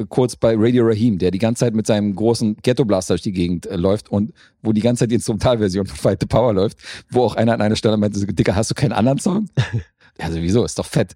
kurz 0.09 0.37
bei 0.37 0.55
Radio 0.57 0.85
Rahim, 0.87 1.19
der 1.19 1.31
die 1.31 1.39
ganze 1.39 1.61
Zeit 1.61 1.75
mit 1.75 1.87
seinem 1.87 2.15
großen 2.15 2.57
Ghetto 2.63 2.85
Blaster 2.85 3.15
durch 3.15 3.23
die 3.23 3.33
Gegend 3.33 3.67
äh, 3.67 3.77
läuft 3.77 4.09
und 4.11 4.33
wo 4.63 4.73
die 4.73 4.81
ganze 4.81 5.01
Zeit 5.01 5.11
die 5.11 5.17
Instrumentalversion 5.17 5.87
von 5.87 5.97
Fight 5.97 6.21
the 6.21 6.27
Power 6.27 6.53
läuft, 6.53 6.79
wo 7.11 7.23
auch 7.23 7.37
einer 7.37 7.53
an 7.53 7.61
einer 7.61 7.77
Stelle 7.77 7.97
meinte, 7.97 8.19
so, 8.19 8.27
Dicker, 8.27 8.57
hast 8.57 8.71
du 8.71 8.75
keinen 8.75 8.93
anderen 8.93 9.19
Song? 9.19 9.49
also 10.19 10.41
wieso, 10.41 10.65
ist 10.65 10.79
doch 10.79 10.87
fett. 10.87 11.15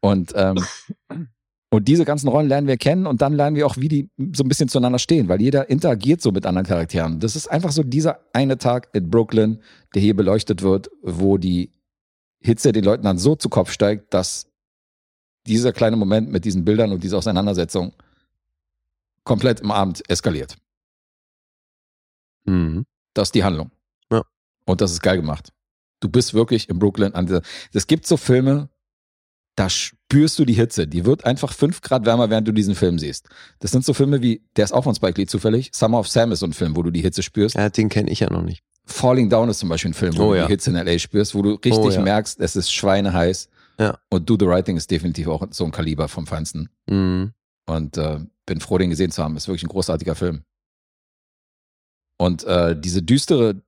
Und, 0.00 0.32
ähm, 0.34 0.64
und 1.70 1.86
diese 1.86 2.04
ganzen 2.04 2.28
Rollen 2.28 2.48
lernen 2.48 2.66
wir 2.66 2.76
kennen 2.76 3.06
und 3.06 3.22
dann 3.22 3.32
lernen 3.32 3.54
wir 3.54 3.64
auch, 3.64 3.76
wie 3.76 3.88
die 3.88 4.10
so 4.34 4.42
ein 4.42 4.48
bisschen 4.48 4.68
zueinander 4.68 4.98
stehen, 4.98 5.28
weil 5.28 5.40
jeder 5.40 5.70
interagiert 5.70 6.20
so 6.20 6.32
mit 6.32 6.44
anderen 6.44 6.66
Charakteren. 6.66 7.20
Das 7.20 7.36
ist 7.36 7.46
einfach 7.46 7.70
so 7.70 7.84
dieser 7.84 8.18
eine 8.32 8.58
Tag 8.58 8.88
in 8.92 9.08
Brooklyn, 9.08 9.62
der 9.94 10.02
hier 10.02 10.16
beleuchtet 10.16 10.62
wird, 10.62 10.90
wo 11.02 11.38
die 11.38 11.72
Hitze 12.40 12.72
den 12.72 12.84
Leuten 12.84 13.04
dann 13.04 13.18
so 13.18 13.36
zu 13.36 13.48
Kopf 13.48 13.70
steigt, 13.70 14.12
dass 14.12 14.50
dieser 15.46 15.72
kleine 15.72 15.96
Moment 15.96 16.30
mit 16.30 16.44
diesen 16.44 16.64
Bildern 16.64 16.90
und 16.90 17.04
dieser 17.04 17.18
Auseinandersetzung 17.18 17.92
komplett 19.22 19.60
im 19.60 19.70
Abend 19.70 20.02
eskaliert. 20.10 20.56
Mhm. 22.46 22.84
Das 23.14 23.28
ist 23.28 23.34
die 23.34 23.44
Handlung. 23.44 23.70
Ja. 24.10 24.22
Und 24.64 24.80
das 24.80 24.90
ist 24.90 25.02
geil 25.02 25.16
gemacht. 25.16 25.52
Du 26.00 26.08
bist 26.08 26.34
wirklich 26.34 26.68
in 26.68 26.78
Brooklyn 26.78 27.14
an 27.14 27.26
dieser. 27.26 27.42
Es 27.72 27.86
gibt 27.86 28.06
so 28.06 28.16
Filme, 28.16 28.70
da 29.60 29.68
spürst 29.68 30.38
du 30.38 30.44
die 30.44 30.54
Hitze. 30.54 30.86
Die 30.86 31.04
wird 31.04 31.24
einfach 31.24 31.52
fünf 31.52 31.82
Grad 31.82 32.06
wärmer, 32.06 32.30
während 32.30 32.48
du 32.48 32.52
diesen 32.52 32.74
Film 32.74 32.98
siehst. 32.98 33.28
Das 33.58 33.70
sind 33.70 33.84
so 33.84 33.92
Filme 33.92 34.22
wie, 34.22 34.42
der 34.56 34.64
ist 34.64 34.72
auch 34.72 34.84
von 34.84 34.94
Spike 34.94 35.20
Lee 35.20 35.26
zufällig. 35.26 35.70
Summer 35.74 35.98
of 35.98 36.08
Sam 36.08 36.32
ist 36.32 36.40
so 36.40 36.46
ein 36.46 36.52
Film, 36.52 36.76
wo 36.76 36.82
du 36.82 36.90
die 36.90 37.02
Hitze 37.02 37.22
spürst. 37.22 37.56
Ja, 37.56 37.68
den 37.68 37.88
kenne 37.90 38.10
ich 38.10 38.20
ja 38.20 38.30
noch 38.30 38.42
nicht. 38.42 38.62
Falling 38.86 39.28
Down 39.28 39.48
ist 39.50 39.58
zum 39.58 39.68
Beispiel 39.68 39.90
ein 39.90 39.94
Film, 39.94 40.16
wo 40.16 40.22
Oh 40.22 40.30
du 40.32 40.38
ja. 40.38 40.46
die 40.46 40.52
Hitze 40.52 40.70
in 40.70 40.76
LA 40.76 40.98
spürst, 40.98 41.34
wo 41.34 41.42
du 41.42 41.50
richtig 41.50 41.74
Oh 41.78 41.90
ja. 41.90 42.00
merkst, 42.00 42.40
es 42.40 42.56
ist 42.56 42.72
schweineheiß. 42.72 43.48
Ja. 43.78 43.98
Und 44.08 44.28
Do 44.28 44.36
the 44.38 44.46
Right 44.46 44.64
Thing 44.64 44.76
ist 44.76 44.90
definitiv 44.90 45.28
auch 45.28 45.46
so 45.50 45.64
ein 45.64 45.70
Kaliber 45.70 46.08
vom 46.08 46.26
Feinsten. 46.26 46.68
Mhm. 46.88 47.32
Und 47.66 47.96
äh, 47.98 48.18
bin 48.46 48.60
froh, 48.60 48.78
den 48.78 48.90
gesehen 48.90 49.10
zu 49.10 49.22
haben. 49.22 49.36
Ist 49.36 49.46
wirklich 49.46 49.62
ein 49.62 49.68
großartiger 49.68 50.14
Film. 50.14 50.42
Und 52.18 52.44
äh, 52.44 52.78
diese 52.78 53.02
düstere, 53.02 53.62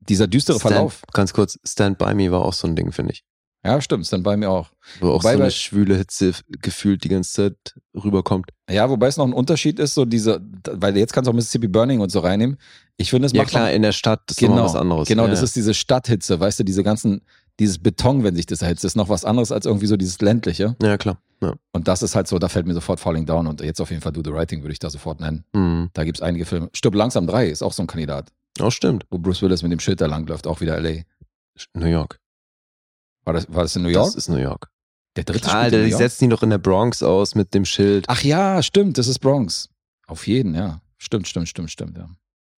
dieser 0.00 0.26
düstere 0.26 0.58
Stand, 0.58 0.72
Verlauf. 0.74 1.02
Ganz 1.12 1.32
kurz, 1.32 1.58
Stand 1.64 1.98
By 1.98 2.14
Me 2.14 2.30
war 2.30 2.44
auch 2.44 2.52
so 2.52 2.66
ein 2.66 2.76
Ding, 2.76 2.92
finde 2.92 3.12
ich. 3.12 3.24
Ja, 3.64 3.80
stimmt, 3.80 4.02
ist 4.04 4.12
dann 4.12 4.22
bei 4.22 4.36
mir 4.36 4.50
auch. 4.50 4.70
Wo 5.00 5.08
auch 5.10 5.14
Wobei 5.24 5.32
so 5.32 5.38
bei- 5.38 5.44
eine 5.44 5.50
schwüle 5.50 5.96
Hitze 5.96 6.32
gefühlt 6.62 7.02
die 7.04 7.08
ganze 7.08 7.32
Zeit 7.32 7.56
rüberkommt. 7.94 8.50
Ja, 8.70 8.88
wobei 8.88 9.08
es 9.08 9.16
noch 9.16 9.26
ein 9.26 9.32
Unterschied 9.32 9.78
ist, 9.80 9.94
so 9.94 10.04
diese, 10.04 10.40
weil 10.70 10.96
jetzt 10.96 11.12
kannst 11.12 11.26
du 11.26 11.32
auch 11.32 11.34
Mississippi 11.34 11.66
Burning 11.68 12.00
und 12.00 12.10
so 12.12 12.20
reinnehmen. 12.20 12.56
Ich 12.96 13.10
finde, 13.10 13.26
es 13.26 13.32
Ja 13.32 13.42
macht 13.42 13.50
klar, 13.50 13.66
noch- 13.68 13.74
in 13.74 13.82
der 13.82 13.92
Stadt 13.92 14.22
ist 14.30 14.38
genau, 14.38 14.64
was 14.64 14.76
anderes. 14.76 15.08
Genau, 15.08 15.24
ja, 15.24 15.30
das 15.30 15.40
ja. 15.40 15.44
ist 15.44 15.56
diese 15.56 15.74
Stadthitze, 15.74 16.38
weißt 16.38 16.60
du, 16.60 16.64
diese 16.64 16.84
ganzen, 16.84 17.20
dieses 17.58 17.78
Beton, 17.78 18.22
wenn 18.22 18.36
sich 18.36 18.46
das 18.46 18.62
erhitzt, 18.62 18.84
ist 18.84 18.96
noch 18.96 19.08
was 19.08 19.24
anderes 19.24 19.50
als 19.50 19.66
irgendwie 19.66 19.86
so 19.86 19.96
dieses 19.96 20.20
ländliche. 20.20 20.76
Ja, 20.80 20.96
klar. 20.96 21.20
Ja. 21.42 21.54
Und 21.72 21.88
das 21.88 22.02
ist 22.02 22.14
halt 22.14 22.28
so, 22.28 22.38
da 22.38 22.48
fällt 22.48 22.66
mir 22.66 22.74
sofort 22.74 23.00
Falling 23.00 23.26
Down 23.26 23.46
und 23.48 23.60
jetzt 23.60 23.80
auf 23.80 23.90
jeden 23.90 24.02
Fall 24.02 24.12
Do 24.12 24.22
the 24.24 24.32
Writing 24.32 24.62
würde 24.62 24.72
ich 24.72 24.78
da 24.78 24.88
sofort 24.90 25.20
nennen. 25.20 25.44
Mhm. 25.52 25.90
Da 25.94 26.04
gibt's 26.04 26.22
einige 26.22 26.44
Filme. 26.44 26.70
Stirb 26.74 26.94
langsam 26.94 27.26
3 27.26 27.48
ist 27.48 27.62
auch 27.62 27.72
so 27.72 27.82
ein 27.82 27.86
Kandidat, 27.88 28.30
Oh, 28.60 28.70
stimmt. 28.70 29.04
wo 29.10 29.18
Bruce 29.18 29.42
Willis 29.42 29.62
mit 29.62 29.72
dem 29.72 29.80
Schild 29.80 30.00
da 30.00 30.06
langläuft, 30.06 30.46
auch 30.46 30.60
wieder 30.60 30.76
LA. 30.80 31.02
New 31.74 31.86
York. 31.86 32.18
War 33.28 33.34
das, 33.34 33.46
war 33.50 33.62
das 33.62 33.76
in 33.76 33.82
New 33.82 33.90
York? 33.90 34.06
Das 34.06 34.14
ist 34.14 34.30
New 34.30 34.38
York. 34.38 34.70
Der 35.16 35.24
dritte 35.24 35.52
Alter, 35.52 35.76
spielt 35.76 35.92
die 35.92 35.92
setzen 35.92 36.24
die 36.24 36.28
doch 36.30 36.42
in 36.42 36.48
der 36.48 36.56
Bronx 36.56 37.02
aus 37.02 37.34
mit 37.34 37.52
dem 37.52 37.66
Schild. 37.66 38.06
Ach 38.08 38.22
ja, 38.22 38.62
stimmt, 38.62 38.96
das 38.96 39.06
ist 39.06 39.18
Bronx. 39.18 39.68
Auf 40.06 40.26
jeden, 40.26 40.54
ja. 40.54 40.80
Stimmt, 40.96 41.28
stimmt, 41.28 41.46
stimmt, 41.46 41.70
stimmt, 41.70 41.98
ja. 41.98 42.08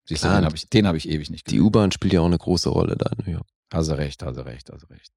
Siehst 0.04 0.22
du, 0.22 0.28
Klar. 0.28 0.40
den 0.40 0.44
habe 0.44 0.54
ich, 0.54 0.68
den 0.68 0.86
hab 0.86 0.94
ich 0.94 1.08
ewig 1.08 1.28
nicht 1.28 1.48
Die 1.48 1.56
gesehen. 1.56 1.66
U-Bahn 1.66 1.90
spielt 1.90 2.12
ja 2.12 2.20
auch 2.20 2.26
eine 2.26 2.38
große 2.38 2.68
Rolle 2.68 2.94
da 2.96 3.10
in 3.18 3.24
New 3.24 3.32
York. 3.32 3.46
Hast 3.72 3.88
du 3.88 3.98
recht, 3.98 4.22
hast 4.22 4.36
du 4.36 4.42
recht, 4.42 4.70
hast 4.72 4.82
du 4.82 4.94
recht. 4.94 5.10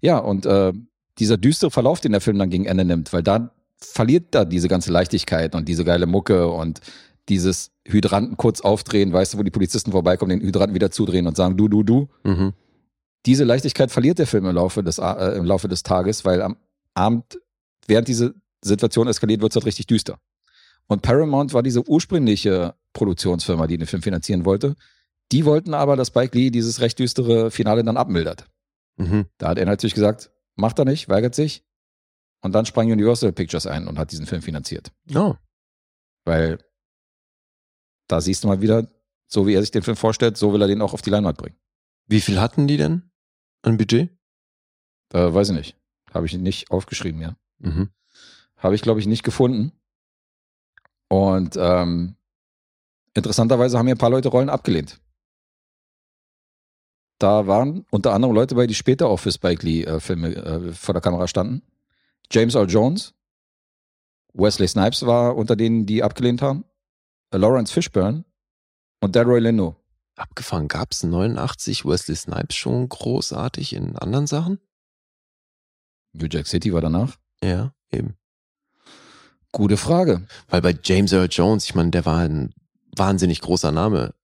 Ja, 0.00 0.18
und 0.18 0.44
äh, 0.44 0.72
dieser 1.20 1.36
düstere 1.36 1.70
Verlauf, 1.70 2.00
den 2.00 2.10
der 2.10 2.20
Film 2.20 2.40
dann 2.40 2.50
gegen 2.50 2.64
Ende 2.64 2.84
nimmt, 2.84 3.12
weil 3.12 3.22
da 3.22 3.52
verliert 3.80 4.34
da 4.34 4.44
diese 4.44 4.66
ganze 4.66 4.90
Leichtigkeit 4.90 5.54
und 5.54 5.68
diese 5.68 5.84
geile 5.84 6.06
Mucke 6.06 6.48
und 6.48 6.80
dieses 7.28 7.70
Hydranten 7.86 8.36
kurz 8.36 8.60
aufdrehen, 8.60 9.12
weißt 9.12 9.34
du, 9.34 9.38
wo 9.38 9.44
die 9.44 9.52
Polizisten 9.52 9.92
vorbeikommen, 9.92 10.30
den 10.30 10.40
Hydranten 10.40 10.74
wieder 10.74 10.90
zudrehen 10.90 11.28
und 11.28 11.36
sagen, 11.36 11.56
du, 11.56 11.68
du, 11.68 11.84
du. 11.84 12.08
Mhm. 12.24 12.54
Diese 13.26 13.44
Leichtigkeit 13.44 13.90
verliert 13.90 14.18
der 14.18 14.26
Film 14.26 14.46
im 14.46 14.54
Laufe 14.54 14.82
des, 14.82 14.98
äh, 14.98 15.36
im 15.36 15.44
Laufe 15.44 15.68
des 15.68 15.82
Tages, 15.82 16.24
weil 16.24 16.42
am 16.42 16.56
Abend, 16.94 17.40
während 17.86 18.08
diese 18.08 18.34
Situation 18.62 19.08
eskaliert, 19.08 19.40
wird 19.40 19.52
es 19.52 19.56
halt 19.56 19.66
richtig 19.66 19.86
düster. 19.86 20.18
Und 20.86 21.02
Paramount 21.02 21.52
war 21.52 21.62
diese 21.62 21.86
ursprüngliche 21.86 22.74
Produktionsfirma, 22.92 23.66
die 23.66 23.76
den 23.76 23.86
Film 23.86 24.02
finanzieren 24.02 24.44
wollte. 24.44 24.74
Die 25.32 25.44
wollten 25.44 25.74
aber, 25.74 25.96
dass 25.96 26.08
Spike 26.08 26.36
Lee 26.36 26.50
dieses 26.50 26.80
recht 26.80 26.98
düstere 26.98 27.50
Finale 27.50 27.84
dann 27.84 27.98
abmildert. 27.98 28.46
Mhm. 28.96 29.26
Da 29.36 29.48
hat 29.48 29.58
er 29.58 29.66
natürlich 29.66 29.94
gesagt, 29.94 30.30
macht 30.56 30.78
er 30.78 30.86
nicht, 30.86 31.08
weigert 31.08 31.34
sich. 31.34 31.64
Und 32.40 32.52
dann 32.52 32.66
sprang 32.66 32.90
Universal 32.90 33.32
Pictures 33.32 33.66
ein 33.66 33.86
und 33.86 33.98
hat 33.98 34.12
diesen 34.12 34.26
Film 34.26 34.42
finanziert. 34.42 34.92
Oh. 35.14 35.34
Weil 36.24 36.58
da 38.06 38.20
siehst 38.20 38.44
du 38.44 38.48
mal 38.48 38.60
wieder, 38.60 38.88
so 39.26 39.46
wie 39.46 39.54
er 39.54 39.60
sich 39.60 39.70
den 39.70 39.82
Film 39.82 39.96
vorstellt, 39.96 40.36
so 40.36 40.52
will 40.52 40.62
er 40.62 40.68
den 40.68 40.80
auch 40.80 40.94
auf 40.94 41.02
die 41.02 41.10
Leinwand 41.10 41.36
bringen. 41.36 41.56
Wie 42.08 42.20
viel 42.20 42.40
hatten 42.40 42.66
die 42.66 42.78
denn 42.78 43.10
an 43.62 43.76
Budget? 43.76 44.10
Äh, 45.12 45.32
weiß 45.32 45.50
ich 45.50 45.56
nicht. 45.56 45.76
Habe 46.12 46.26
ich 46.26 46.36
nicht 46.36 46.70
aufgeschrieben, 46.70 47.20
ja. 47.20 47.36
Mhm. 47.58 47.90
Habe 48.56 48.74
ich, 48.74 48.82
glaube 48.82 48.98
ich, 48.98 49.06
nicht 49.06 49.22
gefunden. 49.22 49.72
Und 51.08 51.56
ähm, 51.56 52.16
interessanterweise 53.14 53.78
haben 53.78 53.86
hier 53.86 53.94
ein 53.94 53.98
paar 53.98 54.10
Leute 54.10 54.28
Rollen 54.28 54.50
abgelehnt. 54.50 55.00
Da 57.18 57.46
waren 57.46 57.84
unter 57.90 58.12
anderem 58.12 58.34
Leute 58.34 58.54
bei, 58.54 58.66
die 58.66 58.74
später 58.74 59.08
auch 59.08 59.18
für 59.18 59.32
Spike 59.32 59.64
Lee 59.64 59.84
äh, 59.84 60.00
Filme 60.00 60.34
äh, 60.34 60.72
vor 60.72 60.94
der 60.94 61.02
Kamera 61.02 61.28
standen. 61.28 61.62
James 62.30 62.54
Earl 62.54 62.70
Jones, 62.70 63.14
Wesley 64.34 64.68
Snipes 64.68 65.04
war 65.04 65.36
unter 65.36 65.56
denen, 65.56 65.84
die 65.84 66.02
abgelehnt 66.02 66.42
haben. 66.42 66.64
Lawrence 67.32 67.72
Fishburne 67.72 68.24
und 69.00 69.14
Delroy 69.14 69.40
Lindo. 69.40 69.76
Abgefahren 70.18 70.68
gab 70.68 70.92
es 70.92 71.02
89 71.02 71.84
Wesley 71.84 72.16
Snipes 72.16 72.56
schon 72.56 72.88
großartig 72.88 73.72
in 73.74 73.96
anderen 73.96 74.26
Sachen? 74.26 74.58
New 76.12 76.26
Jack 76.30 76.46
City 76.46 76.72
war 76.72 76.80
danach. 76.80 77.16
Ja, 77.42 77.72
eben. 77.90 78.16
Gute 79.52 79.76
Frage. 79.76 80.26
Weil 80.48 80.62
bei 80.62 80.78
James 80.82 81.12
Earl 81.12 81.28
Jones, 81.30 81.64
ich 81.64 81.74
meine, 81.74 81.90
der 81.90 82.04
war 82.04 82.18
ein 82.18 82.52
wahnsinnig 82.96 83.40
großer 83.40 83.72
Name. 83.72 84.14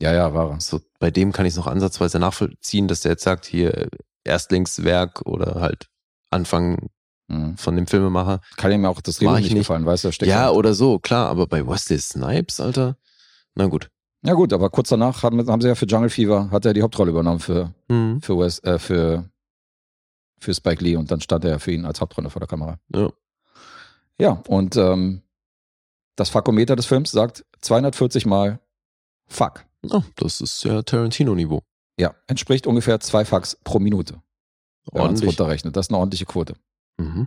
Ja, 0.00 0.12
ja, 0.12 0.34
war 0.34 0.50
er. 0.50 0.60
So, 0.60 0.80
bei 0.98 1.10
dem 1.10 1.32
kann 1.32 1.46
ich 1.46 1.50
es 1.52 1.56
noch 1.56 1.66
ansatzweise 1.66 2.18
nachvollziehen, 2.18 2.88
dass 2.88 3.00
der 3.00 3.12
jetzt 3.12 3.24
sagt, 3.24 3.46
hier 3.46 3.88
Erstlingswerk 4.24 5.22
oder 5.26 5.60
halt 5.60 5.88
Anfang 6.30 6.90
Mhm. 7.30 7.58
von 7.58 7.76
dem 7.76 7.86
Filmemacher. 7.86 8.40
Kann 8.56 8.72
ihm 8.72 8.86
auch 8.86 9.02
das 9.02 9.16
Drehbuch 9.18 9.34
ich 9.36 9.42
nicht 9.42 9.52
nicht. 9.52 9.60
gefallen, 9.60 9.84
weißt 9.84 10.04
du? 10.04 10.10
Ja, 10.24 10.50
oder 10.50 10.72
so, 10.72 10.98
klar, 10.98 11.28
aber 11.28 11.46
bei 11.46 11.66
Wesley 11.66 11.98
Snipes, 11.98 12.58
Alter. 12.58 12.96
Na 13.54 13.66
gut. 13.66 13.90
Ja 14.22 14.34
gut, 14.34 14.52
aber 14.52 14.68
kurz 14.70 14.88
danach 14.88 15.22
haben, 15.22 15.46
haben 15.48 15.60
sie 15.60 15.68
ja 15.68 15.74
für 15.74 15.86
Jungle 15.86 16.10
Fever, 16.10 16.50
hat 16.50 16.64
er 16.66 16.74
die 16.74 16.82
Hauptrolle 16.82 17.10
übernommen 17.10 17.40
für, 17.40 17.72
Mhm. 17.88 18.20
für, 18.20 18.38
Wes, 18.38 18.58
äh, 18.64 18.78
für 18.78 19.28
für 20.40 20.54
Spike 20.54 20.82
Lee 20.84 20.94
und 20.96 21.10
dann 21.10 21.20
stand 21.20 21.44
er 21.44 21.58
für 21.58 21.72
ihn 21.72 21.84
als 21.84 22.00
Hauptrolle 22.00 22.30
vor 22.30 22.38
der 22.38 22.46
Kamera. 22.46 22.78
Ja. 22.94 23.10
Ja, 24.20 24.30
und 24.46 24.76
ähm, 24.76 25.22
das 26.16 26.30
Fakometer 26.30 26.76
des 26.76 26.86
Films 26.86 27.10
sagt 27.10 27.44
240 27.60 28.24
Mal 28.26 28.60
Fuck. 29.26 29.64
Oh, 29.90 30.02
das 30.16 30.40
ist 30.40 30.62
ja 30.64 30.82
Tarantino-Niveau. 30.82 31.62
Ja, 31.98 32.14
entspricht 32.28 32.66
ungefähr 32.68 33.00
zwei 33.00 33.24
Fucks 33.24 33.56
pro 33.64 33.80
Minute. 33.80 34.14
Wenn 34.92 35.02
man 35.02 35.14
es 35.14 35.20
Ordentlich. 35.22 35.28
runterrechnet. 35.40 35.76
Das 35.76 35.86
ist 35.86 35.90
eine 35.90 35.98
ordentliche 35.98 36.24
Quote. 36.26 36.54
Mhm. 36.98 37.26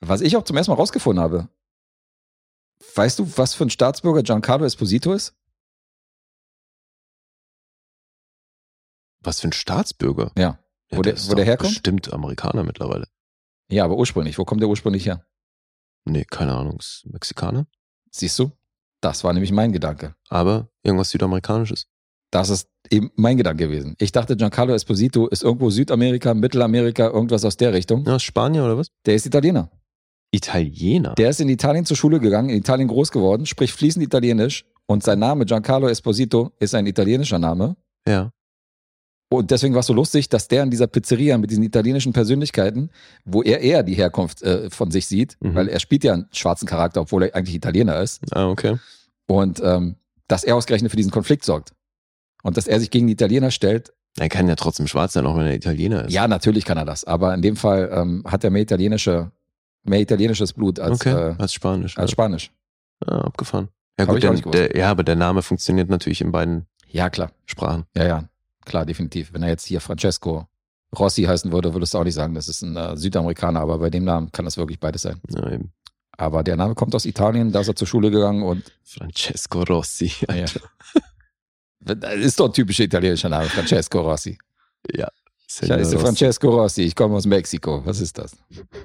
Was 0.00 0.20
ich 0.20 0.36
auch 0.36 0.44
zum 0.44 0.56
ersten 0.56 0.70
Mal 0.72 0.76
rausgefunden 0.78 1.22
habe. 1.22 1.48
Weißt 2.94 3.18
du, 3.18 3.30
was 3.36 3.54
für 3.54 3.64
ein 3.64 3.70
Staatsbürger 3.70 4.22
Giancarlo 4.22 4.64
Esposito 4.64 5.12
ist? 5.12 5.34
Was 9.20 9.40
für 9.40 9.48
ein 9.48 9.52
Staatsbürger. 9.52 10.32
Ja. 10.38 10.58
Ja, 10.90 10.98
Wo 10.98 11.02
der- 11.02 11.14
ist 11.14 11.30
wo 11.30 11.34
der 11.34 11.44
herkommt? 11.44 11.70
Bestimmt 11.70 12.12
Amerikaner 12.12 12.64
mittlerweile. 12.64 13.08
Ja, 13.70 13.84
aber 13.84 13.96
ursprünglich. 13.96 14.38
Wo 14.38 14.44
kommt 14.44 14.62
der 14.62 14.68
ursprünglich 14.68 15.04
her? 15.06 15.26
Nee, 16.04 16.24
keine 16.24 16.54
Ahnung. 16.54 16.78
Ist 16.78 17.04
Mexikaner. 17.06 17.66
Siehst 18.10 18.38
du? 18.38 18.52
Das 19.02 19.22
war 19.24 19.32
nämlich 19.34 19.52
mein 19.52 19.72
Gedanke. 19.72 20.14
Aber 20.28 20.70
irgendwas 20.82 21.10
Südamerikanisches. 21.10 21.86
Das 22.30 22.48
ist 22.48 22.68
eben 22.90 23.10
mein 23.16 23.36
Gedanke 23.36 23.68
gewesen. 23.68 23.94
Ich 23.98 24.12
dachte, 24.12 24.36
Giancarlo 24.36 24.72
Esposito 24.74 25.26
ist 25.28 25.42
irgendwo 25.42 25.68
Südamerika, 25.70 26.32
Mittelamerika, 26.34 27.06
irgendwas 27.08 27.44
aus 27.44 27.56
der 27.56 27.72
Richtung. 27.74 28.04
Ja, 28.06 28.18
Spanier 28.18 28.64
oder 28.64 28.78
was? 28.78 28.88
Der 29.04 29.14
ist 29.14 29.26
Italiener. 29.26 29.70
Italiener. 30.30 31.14
Der 31.14 31.30
ist 31.30 31.40
in 31.40 31.48
Italien 31.48 31.84
zur 31.84 31.96
Schule 31.96 32.20
gegangen, 32.20 32.50
in 32.50 32.56
Italien 32.58 32.88
groß 32.88 33.10
geworden, 33.10 33.46
spricht 33.46 33.74
fließend 33.74 34.04
Italienisch 34.04 34.64
und 34.86 35.02
sein 35.02 35.18
Name 35.18 35.44
Giancarlo 35.46 35.88
Esposito 35.88 36.52
ist 36.58 36.74
ein 36.74 36.86
italienischer 36.86 37.38
Name. 37.38 37.76
ja. 38.06 38.30
Und 39.30 39.50
deswegen 39.50 39.74
war 39.74 39.80
es 39.80 39.86
so 39.86 39.92
lustig, 39.92 40.30
dass 40.30 40.48
der 40.48 40.62
in 40.62 40.70
dieser 40.70 40.86
Pizzeria 40.86 41.36
mit 41.36 41.50
diesen 41.50 41.62
italienischen 41.62 42.14
Persönlichkeiten, 42.14 42.88
wo 43.26 43.42
er 43.42 43.60
eher 43.60 43.82
die 43.82 43.92
Herkunft 43.92 44.40
äh, 44.40 44.70
von 44.70 44.90
sich 44.90 45.06
sieht, 45.06 45.36
Mhm. 45.40 45.54
weil 45.54 45.68
er 45.68 45.80
spielt 45.80 46.02
ja 46.02 46.14
einen 46.14 46.28
schwarzen 46.32 46.66
Charakter, 46.66 47.02
obwohl 47.02 47.24
er 47.24 47.34
eigentlich 47.34 47.54
Italiener 47.54 48.00
ist, 48.00 48.22
Ah, 48.34 48.48
okay. 48.48 48.78
und 49.26 49.60
ähm, 49.62 49.96
dass 50.28 50.44
er 50.44 50.56
ausgerechnet 50.56 50.90
für 50.90 50.96
diesen 50.96 51.12
Konflikt 51.12 51.44
sorgt. 51.44 51.74
Und 52.42 52.56
dass 52.56 52.66
er 52.66 52.80
sich 52.80 52.90
gegen 52.90 53.06
die 53.06 53.12
Italiener 53.12 53.50
stellt. 53.50 53.92
Er 54.18 54.30
kann 54.30 54.48
ja 54.48 54.54
trotzdem 54.56 54.86
schwarz 54.86 55.12
sein, 55.12 55.26
auch 55.26 55.36
wenn 55.36 55.46
er 55.46 55.54
Italiener 55.54 56.06
ist. 56.06 56.12
Ja, 56.14 56.26
natürlich 56.26 56.64
kann 56.64 56.78
er 56.78 56.86
das, 56.86 57.04
aber 57.04 57.34
in 57.34 57.42
dem 57.42 57.56
Fall 57.56 57.90
ähm, 57.92 58.24
hat 58.26 58.44
er 58.44 58.50
mehr 58.50 58.62
italienische, 58.62 59.30
mehr 59.88 60.00
italienisches 60.00 60.52
Blut 60.52 60.78
als, 60.80 61.00
okay. 61.00 61.30
äh, 61.30 61.34
als 61.38 61.52
Spanisch. 61.52 61.96
als 61.98 62.10
Spanisch. 62.10 62.50
ah, 63.06 63.20
abgefahren. 63.22 63.68
Ja, 63.98 64.06
Hab 64.06 64.14
gut, 64.14 64.24
auch 64.24 64.50
der, 64.52 64.76
ja, 64.76 64.90
aber 64.90 65.02
der 65.02 65.16
Name 65.16 65.42
funktioniert 65.42 65.88
natürlich 65.88 66.20
in 66.20 66.30
beiden 66.30 66.66
Ja, 66.88 67.10
klar. 67.10 67.32
Sprachen. 67.46 67.84
Ja, 67.96 68.06
ja, 68.06 68.24
klar, 68.64 68.86
definitiv. 68.86 69.32
Wenn 69.32 69.42
er 69.42 69.48
jetzt 69.48 69.66
hier 69.66 69.80
Francesco 69.80 70.46
Rossi 70.96 71.24
heißen 71.24 71.50
würde, 71.52 71.74
würdest 71.74 71.94
du 71.94 71.98
auch 71.98 72.04
nicht 72.04 72.14
sagen, 72.14 72.34
das 72.34 72.48
ist 72.48 72.62
ein 72.62 72.76
äh, 72.76 72.96
Südamerikaner, 72.96 73.60
aber 73.60 73.78
bei 73.78 73.90
dem 73.90 74.04
Namen 74.04 74.30
kann 74.32 74.44
das 74.44 74.56
wirklich 74.56 74.78
beides 74.78 75.02
sein. 75.02 75.20
Ja, 75.30 75.50
eben. 75.50 75.72
Aber 76.16 76.42
der 76.42 76.56
Name 76.56 76.74
kommt 76.74 76.94
aus 76.94 77.04
Italien, 77.04 77.52
da 77.52 77.60
ist 77.60 77.68
er 77.68 77.76
zur 77.76 77.86
Schule 77.86 78.10
gegangen 78.10 78.42
und 78.42 78.72
Francesco 78.82 79.62
Rossi. 79.62 80.12
ja. 80.34 80.46
Das 81.80 82.14
ist 82.16 82.40
doch 82.40 82.46
ein 82.46 82.52
typischer 82.52 82.84
italienischer 82.84 83.28
Name, 83.28 83.46
Francesco 83.46 84.00
Rossi. 84.00 84.36
Ja. 84.92 85.08
Ich 85.50 85.70
heiße 85.70 85.98
Francesco 85.98 86.50
Rossi, 86.50 86.82
ich 86.82 86.94
komme 86.94 87.16
aus 87.16 87.26
Mexiko. 87.26 87.84
Was 87.86 88.00
ist 88.00 88.18
das? 88.18 88.36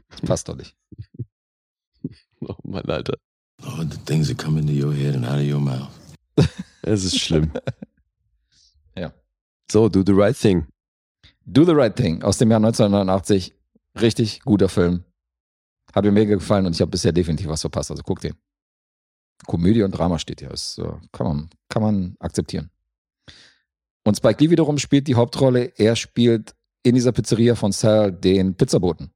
Das 0.10 0.22
passt 0.22 0.50
doch 0.50 0.56
nicht. 0.56 0.76
Oh 2.46 2.58
Mann, 2.64 2.84
Alter. 2.90 3.18
Lord, 3.62 3.94
the 3.94 4.00
things 4.00 4.28
that 4.28 4.38
come 4.38 4.60
into 4.60 4.74
your 4.74 4.94
head 4.94 5.16
and 5.16 5.26
out 5.26 5.36
of 5.40 5.50
your 5.50 5.62
mouth. 5.62 5.88
Es 6.82 7.06
ist 7.06 7.20
schlimm. 7.20 7.52
Ja. 8.98 9.14
So, 9.72 9.88
do 9.88 10.04
the 10.06 10.12
right 10.12 10.38
thing. 10.38 10.68
Do 11.46 11.66
the 11.66 11.74
Right 11.74 11.96
Thing 11.96 12.24
aus 12.24 12.38
dem 12.38 12.52
Jahr 12.52 12.60
1989. 12.60 13.54
Richtig 14.00 14.42
guter 14.42 14.70
Film. 14.70 15.04
Hat 15.94 16.06
mir 16.06 16.12
mega 16.12 16.34
gefallen 16.36 16.66
und 16.66 16.74
ich 16.74 16.82
habe 16.82 16.92
bisher 16.92 17.12
definitiv 17.12 17.48
was 17.48 17.62
verpasst. 17.62 17.92
Also 17.92 18.02
guck 18.04 18.22
den. 18.22 18.34
Komödie 19.46 19.84
und 19.84 19.92
Drama 19.92 20.20
steht 20.20 20.40
hier. 20.40 20.52
Äh, 20.52 20.94
kann, 21.12 21.28
man, 21.28 21.50
kann 21.70 21.82
man 21.82 22.16
akzeptieren. 22.20 22.70
Und 24.04 24.16
Spike 24.18 24.44
Lee 24.44 24.50
wiederum 24.50 24.78
spielt 24.78 25.08
die 25.08 25.16
Hauptrolle. 25.16 25.72
Er 25.78 25.96
spielt 25.96 26.54
in 26.84 26.96
dieser 26.96 27.12
Pizzeria 27.14 27.56
von 27.56 27.72
Sal 27.72 28.12
den 28.12 28.56
Pizzaboten. 28.56 29.12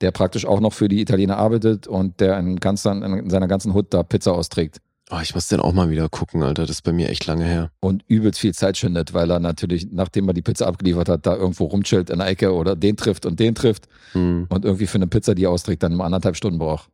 Der 0.00 0.10
praktisch 0.10 0.46
auch 0.46 0.60
noch 0.60 0.72
für 0.72 0.88
die 0.88 1.00
Italiener 1.00 1.36
arbeitet 1.36 1.86
und 1.86 2.18
der 2.20 2.38
in, 2.38 2.56
ganzen, 2.56 3.02
in 3.02 3.30
seiner 3.30 3.46
ganzen 3.48 3.74
Hut 3.74 3.92
da 3.94 4.02
Pizza 4.02 4.32
austrägt. 4.32 4.80
Oh, 5.10 5.18
ich 5.22 5.34
muss 5.34 5.48
den 5.48 5.60
auch 5.60 5.74
mal 5.74 5.90
wieder 5.90 6.08
gucken, 6.08 6.42
Alter. 6.42 6.62
Das 6.62 6.76
ist 6.76 6.82
bei 6.82 6.92
mir 6.92 7.10
echt 7.10 7.26
lange 7.26 7.44
her. 7.44 7.70
und 7.80 8.02
übelst 8.08 8.40
viel 8.40 8.54
Zeit 8.54 8.78
schindet, 8.78 9.12
weil 9.12 9.30
er 9.30 9.38
natürlich, 9.38 9.88
nachdem 9.92 10.26
er 10.28 10.32
die 10.34 10.40
Pizza 10.40 10.66
abgeliefert 10.66 11.10
hat, 11.10 11.26
da 11.26 11.36
irgendwo 11.36 11.64
rumchillt 11.66 12.08
in 12.08 12.18
der 12.20 12.28
Ecke 12.28 12.54
oder 12.54 12.74
den 12.74 12.96
trifft 12.96 13.26
und 13.26 13.38
den 13.38 13.54
trifft 13.54 13.86
Hm. 14.12 14.46
und 14.48 14.64
irgendwie 14.64 14.86
für 14.86 14.96
eine 14.96 15.06
Pizza, 15.06 15.34
die 15.34 15.44
er 15.44 15.50
austrägt, 15.50 15.82
dann 15.82 15.92
immer 15.92 16.04
anderthalb 16.04 16.36
Stunden 16.36 16.58
braucht. 16.58 16.88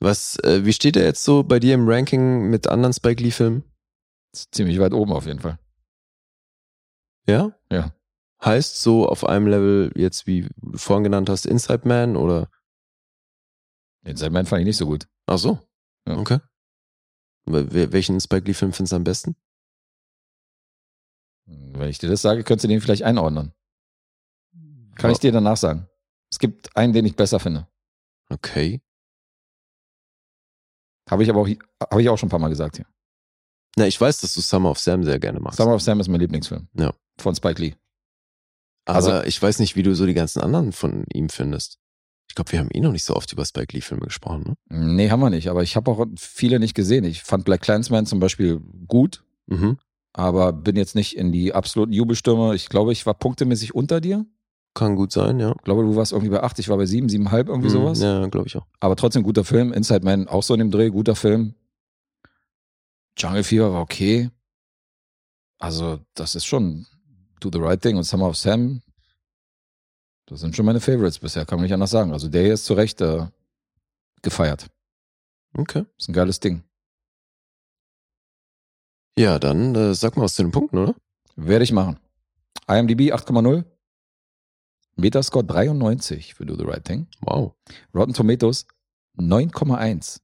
Was, 0.00 0.38
äh, 0.40 0.64
wie 0.64 0.72
steht 0.72 0.96
er 0.96 1.04
jetzt 1.04 1.22
so 1.24 1.44
bei 1.44 1.60
dir 1.60 1.74
im 1.74 1.88
Ranking 1.88 2.50
mit 2.50 2.66
anderen 2.66 2.92
Spike 2.92 3.22
Lee-Filmen? 3.22 3.62
Ziemlich 4.32 4.78
weit 4.80 4.92
oben 4.92 5.12
auf 5.12 5.26
jeden 5.26 5.38
Fall. 5.40 5.58
Ja? 7.28 7.52
Ja. 7.70 7.92
Heißt 8.44 8.80
so 8.80 9.08
auf 9.08 9.24
einem 9.24 9.46
Level 9.48 9.92
jetzt, 9.96 10.26
wie 10.26 10.48
du 10.56 10.78
vorhin 10.78 11.04
genannt 11.04 11.28
hast, 11.28 11.44
Inside 11.46 11.86
Man 11.86 12.16
oder? 12.16 12.48
Den 14.06 14.16
Sandman 14.16 14.46
fand 14.46 14.60
ich 14.60 14.66
nicht 14.66 14.76
so 14.76 14.86
gut. 14.86 15.08
Ach 15.26 15.38
so. 15.38 15.58
Ja. 16.06 16.16
Okay. 16.16 16.38
Wel- 17.46 17.92
Welchen 17.92 18.20
Spike 18.20 18.46
Lee-Film 18.46 18.72
findest 18.72 18.92
du 18.92 18.96
am 18.96 19.04
besten? 19.04 19.36
Wenn 21.46 21.88
ich 21.88 21.98
dir 21.98 22.08
das 22.08 22.22
sage, 22.22 22.44
könntest 22.44 22.64
du 22.64 22.68
den 22.68 22.80
vielleicht 22.80 23.02
einordnen. 23.02 23.52
Kann 24.96 25.10
ich 25.10 25.18
dir 25.18 25.32
danach 25.32 25.56
sagen. 25.56 25.88
Es 26.30 26.38
gibt 26.38 26.76
einen, 26.76 26.92
den 26.92 27.06
ich 27.06 27.16
besser 27.16 27.40
finde. 27.40 27.66
Okay. 28.30 28.80
Habe 31.10 31.22
ich 31.22 31.30
aber 31.30 31.40
auch, 31.40 31.48
habe 31.90 32.02
ich 32.02 32.08
auch 32.08 32.18
schon 32.18 32.26
ein 32.26 32.30
paar 32.30 32.38
Mal 32.38 32.48
gesagt 32.48 32.76
hier. 32.76 32.86
Na, 33.76 33.86
ich 33.86 34.00
weiß, 34.00 34.20
dass 34.20 34.34
du 34.34 34.40
Summer 34.40 34.70
of 34.70 34.78
Sam 34.78 35.04
sehr 35.04 35.18
gerne 35.18 35.40
magst. 35.40 35.56
Summer 35.56 35.74
of 35.74 35.82
Sam 35.82 36.00
ist 36.00 36.08
mein 36.08 36.20
Lieblingsfilm. 36.20 36.68
Ja. 36.74 36.92
Von 37.20 37.34
Spike 37.34 37.60
Lee. 37.60 37.74
Aber 38.84 38.96
also- 38.96 39.22
ich 39.26 39.40
weiß 39.40 39.58
nicht, 39.58 39.76
wie 39.76 39.82
du 39.82 39.94
so 39.94 40.06
die 40.06 40.14
ganzen 40.14 40.40
anderen 40.40 40.72
von 40.72 41.04
ihm 41.12 41.28
findest. 41.28 41.78
Ich 42.28 42.34
glaube, 42.34 42.52
wir 42.52 42.58
haben 42.60 42.70
eh 42.72 42.80
noch 42.80 42.92
nicht 42.92 43.04
so 43.04 43.16
oft 43.16 43.32
über 43.32 43.44
Spike 43.44 43.74
Lee-Filme 43.74 44.04
gesprochen, 44.04 44.42
ne? 44.46 44.54
Nee, 44.68 45.10
haben 45.10 45.20
wir 45.20 45.30
nicht. 45.30 45.48
Aber 45.48 45.62
ich 45.62 45.76
habe 45.76 45.90
auch 45.90 46.06
viele 46.16 46.58
nicht 46.60 46.74
gesehen. 46.74 47.04
Ich 47.04 47.22
fand 47.22 47.44
Black 47.44 47.62
Clansman 47.62 48.06
zum 48.06 48.20
Beispiel 48.20 48.60
gut, 48.86 49.24
Mhm. 49.46 49.78
aber 50.12 50.52
bin 50.52 50.76
jetzt 50.76 50.94
nicht 50.94 51.16
in 51.16 51.32
die 51.32 51.54
absoluten 51.54 51.92
Jubelstürme. 51.92 52.54
Ich 52.54 52.68
glaube, 52.68 52.92
ich 52.92 53.06
war 53.06 53.14
punktemäßig 53.14 53.74
unter 53.74 54.00
dir. 54.00 54.26
Kann 54.74 54.94
gut 54.94 55.10
sein, 55.10 55.40
ja. 55.40 55.52
Ich 55.56 55.64
glaube, 55.64 55.82
du 55.82 55.96
warst 55.96 56.12
irgendwie 56.12 56.30
bei 56.30 56.42
8, 56.42 56.58
ich 56.58 56.68
war 56.68 56.76
bei 56.76 56.84
7, 56.86 57.08
7,5, 57.08 57.48
irgendwie 57.48 57.68
Mhm, 57.68 57.72
sowas. 57.72 58.00
Ja, 58.00 58.26
glaube 58.28 58.46
ich 58.46 58.56
auch. 58.56 58.66
Aber 58.78 58.94
trotzdem 58.94 59.22
guter 59.22 59.44
Film. 59.44 59.72
Inside 59.72 60.04
Man 60.04 60.28
auch 60.28 60.42
so 60.42 60.52
in 60.54 60.58
dem 60.60 60.70
Dreh, 60.70 60.90
guter 60.90 61.16
Film. 61.16 61.54
Jungle 63.16 63.42
Fever 63.42 63.72
war 63.72 63.80
okay. 63.80 64.30
Also, 65.58 65.98
das 66.14 66.34
ist 66.34 66.44
schon 66.44 66.86
Do 67.40 67.50
the 67.52 67.58
Right 67.58 67.80
Thing 67.80 67.96
und 67.96 68.04
Summer 68.04 68.28
of 68.28 68.36
Sam. 68.36 68.82
Das 70.26 70.40
sind 70.40 70.54
schon 70.54 70.66
meine 70.66 70.80
Favorites 70.80 71.18
bisher, 71.18 71.46
kann 71.46 71.58
man 71.58 71.64
nicht 71.64 71.72
anders 71.72 71.90
sagen. 71.90 72.12
Also, 72.12 72.28
der 72.28 72.42
hier 72.42 72.54
ist 72.54 72.64
zu 72.64 72.74
Recht 72.74 73.00
äh, 73.00 73.26
gefeiert. 74.22 74.66
Okay. 75.54 75.84
Ist 75.96 76.08
ein 76.08 76.12
geiles 76.12 76.40
Ding. 76.40 76.62
Ja, 79.18 79.38
dann 79.38 79.74
äh, 79.74 79.94
sag 79.94 80.16
mal 80.16 80.24
was 80.24 80.34
zu 80.34 80.42
den 80.42 80.52
Punkten, 80.52 80.78
oder? 80.78 80.94
Werde 81.34 81.64
ich 81.64 81.72
machen. 81.72 81.98
IMDb 82.68 83.12
8,0. 83.12 83.64
Metascore 84.96 85.44
93 85.44 86.34
für 86.34 86.44
Do 86.44 86.56
the 86.56 86.64
Right 86.64 86.84
Thing. 86.84 87.08
Wow. 87.20 87.54
Rotten 87.94 88.12
Tomatoes 88.12 88.66
9,1. 89.16 90.20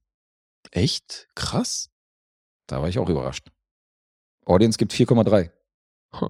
Echt? 0.71 1.27
Krass. 1.35 1.89
Da 2.67 2.81
war 2.81 2.89
ich 2.89 2.99
auch 2.99 3.09
überrascht. 3.09 3.51
Audience 4.45 4.77
gibt 4.77 4.93
4,3. 4.93 5.51
Huh. 6.19 6.29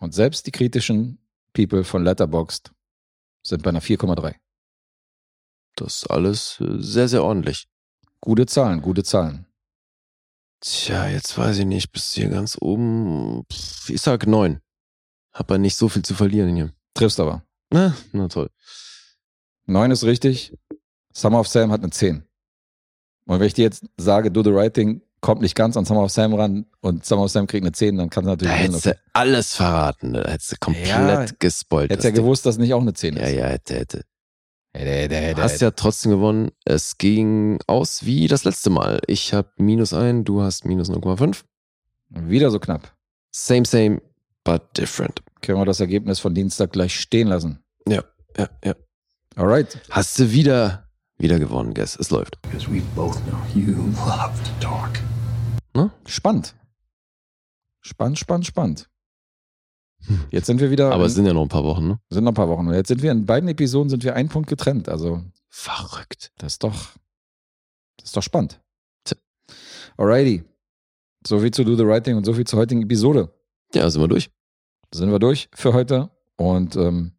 Und 0.00 0.14
selbst 0.14 0.46
die 0.46 0.50
kritischen 0.50 1.18
People 1.52 1.84
von 1.84 2.02
Letterboxd 2.02 2.72
sind 3.42 3.62
bei 3.62 3.70
einer 3.70 3.82
4,3. 3.82 4.34
Das 5.76 6.02
ist 6.02 6.10
alles 6.10 6.60
äh, 6.60 6.80
sehr, 6.80 7.08
sehr 7.08 7.22
ordentlich. 7.22 7.68
Gute 8.20 8.46
Zahlen, 8.46 8.82
gute 8.82 9.02
Zahlen. 9.02 9.46
Tja, 10.60 11.08
jetzt 11.08 11.36
weiß 11.38 11.58
ich 11.58 11.66
nicht, 11.66 11.92
bis 11.92 12.12
hier 12.12 12.28
ganz 12.28 12.58
oben. 12.60 13.44
Ich 13.88 14.02
sag 14.02 14.26
neun. 14.26 14.60
Hab 15.32 15.50
ja 15.50 15.58
nicht 15.58 15.76
so 15.76 15.88
viel 15.88 16.02
zu 16.02 16.14
verlieren 16.14 16.54
hier. 16.54 16.72
Triffst 16.92 17.20
aber. 17.20 17.44
Na, 17.70 17.96
na 18.12 18.28
toll. 18.28 18.50
9 19.66 19.90
ist 19.90 20.04
richtig. 20.04 20.54
Summer 21.12 21.40
of 21.40 21.48
Sam 21.48 21.70
hat 21.70 21.82
eine 21.82 21.90
10. 21.90 22.24
Und 23.26 23.40
wenn 23.40 23.46
ich 23.46 23.54
dir 23.54 23.62
jetzt 23.62 23.86
sage, 23.96 24.30
Do 24.30 24.42
the 24.42 24.50
Right 24.50 24.74
Thing 24.74 25.02
kommt 25.20 25.42
nicht 25.42 25.54
ganz 25.54 25.76
an 25.76 25.84
Summer 25.84 26.04
of 26.04 26.10
Sam 26.10 26.34
ran 26.34 26.66
und 26.80 27.04
Summer 27.04 27.24
of 27.24 27.30
Sam 27.30 27.46
kriegt 27.46 27.64
eine 27.64 27.72
10, 27.72 27.96
dann 27.96 28.10
kann 28.10 28.24
es 28.24 28.26
Da 28.26 28.30
natürlich 28.32 28.54
hättest 28.54 28.86
du 28.86 28.98
alles 29.12 29.54
verraten. 29.54 30.14
Da 30.14 30.28
hättest 30.30 30.52
du 30.52 30.56
komplett 30.60 30.88
Ja, 30.88 31.26
gespoilt. 31.38 31.90
Hättest 31.90 32.04
ja 32.04 32.10
gewusst, 32.10 32.46
dass 32.46 32.58
nicht 32.58 32.74
auch 32.74 32.80
eine 32.80 32.94
10 32.94 33.16
ist. 33.16 33.22
Ja, 33.22 33.28
ja, 33.28 33.46
hätte, 33.46 33.74
hätte. 33.74 34.04
Hätte, 34.72 34.90
hätte, 34.90 35.16
hätte, 35.16 35.42
Hast 35.42 35.54
hätte. 35.54 35.64
ja 35.66 35.70
trotzdem 35.72 36.12
gewonnen. 36.12 36.52
Es 36.64 36.96
ging 36.96 37.58
aus 37.66 38.04
wie 38.04 38.28
das 38.28 38.44
letzte 38.44 38.70
Mal. 38.70 39.00
Ich 39.06 39.34
habe 39.34 39.50
minus 39.58 39.92
ein, 39.92 40.24
du 40.24 40.42
hast 40.42 40.64
minus 40.64 40.90
0,5. 40.90 41.42
Wieder 42.10 42.50
so 42.50 42.58
knapp. 42.60 42.92
Same, 43.32 43.64
same. 43.64 44.00
but 44.44 44.62
different. 44.76 45.22
Können 45.42 45.58
wir 45.58 45.64
das 45.64 45.80
Ergebnis 45.80 46.18
von 46.20 46.34
Dienstag 46.34 46.72
gleich 46.72 46.98
stehen 46.98 47.28
lassen. 47.28 47.62
Ja, 47.86 48.04
ja, 48.36 48.48
ja. 48.64 48.74
Alright. 49.36 49.78
Hast 49.90 50.18
du 50.18 50.32
wieder, 50.32 50.88
wieder 51.20 51.38
gewonnen, 51.38 51.74
Guess. 51.74 51.96
Es 51.96 52.10
läuft. 52.10 52.40
Because 52.42 52.70
we 52.70 52.80
both 52.94 53.22
know 53.26 53.38
you 53.54 53.76
love 54.06 54.32
to 54.42 54.66
talk. 54.66 55.00
Spannend. 56.06 56.54
Spannend, 57.80 58.18
spannend, 58.18 58.46
spannend. 58.46 58.90
Jetzt 60.30 60.46
sind 60.46 60.60
wir 60.60 60.70
wieder. 60.70 60.92
Aber 60.92 61.04
es 61.04 61.12
in, 61.12 61.16
sind 61.16 61.26
ja 61.26 61.32
noch 61.32 61.42
ein 61.42 61.48
paar 61.48 61.64
Wochen, 61.64 61.86
ne? 61.86 62.00
sind 62.08 62.24
noch 62.24 62.32
ein 62.32 62.34
paar 62.34 62.48
Wochen. 62.48 62.66
Und 62.66 62.74
jetzt 62.74 62.88
sind 62.88 63.02
wir 63.02 63.12
in 63.12 63.26
beiden 63.26 63.48
Episoden 63.48 63.90
sind 63.90 64.02
wir 64.02 64.14
einen 64.14 64.28
Punkt 64.28 64.48
getrennt. 64.48 64.88
Also, 64.88 65.22
Verrückt. 65.48 66.32
das 66.38 66.54
ist 66.54 66.64
doch, 66.64 66.74
das 67.96 68.06
ist 68.06 68.16
doch 68.16 68.22
spannend. 68.22 68.60
Tja. 69.04 69.16
Alrighty. 69.96 70.44
So 71.26 71.38
viel 71.40 71.50
zu 71.50 71.64
Do 71.64 71.76
the 71.76 71.84
Right 71.84 72.02
Thing 72.02 72.16
und 72.16 72.24
so 72.24 72.32
viel 72.32 72.46
zur 72.46 72.58
heutigen 72.58 72.82
Episode. 72.82 73.32
Ja, 73.74 73.88
sind 73.90 74.00
wir 74.00 74.08
durch. 74.08 74.30
sind 74.92 75.10
wir 75.10 75.18
durch 75.18 75.48
für 75.54 75.74
heute 75.74 76.10
und 76.36 76.76
ähm, 76.76 77.12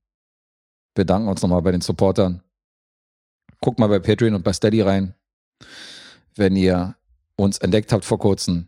bedanken 0.96 1.30
uns 1.30 1.42
nochmal 1.42 1.62
bei 1.62 1.72
den 1.72 1.82
Supportern. 1.82 2.42
Guckt 3.62 3.80
mal 3.80 3.88
bei 3.88 4.00
Patreon 4.00 4.36
und 4.36 4.44
bei 4.44 4.54
Steady 4.54 4.82
rein. 4.82 5.14
Wenn 6.36 6.56
ihr 6.56 6.96
uns 7.36 7.60
entdeckt 7.60 7.94
habt 7.94 8.06
vor 8.06 8.20
kurzem, 8.20 8.68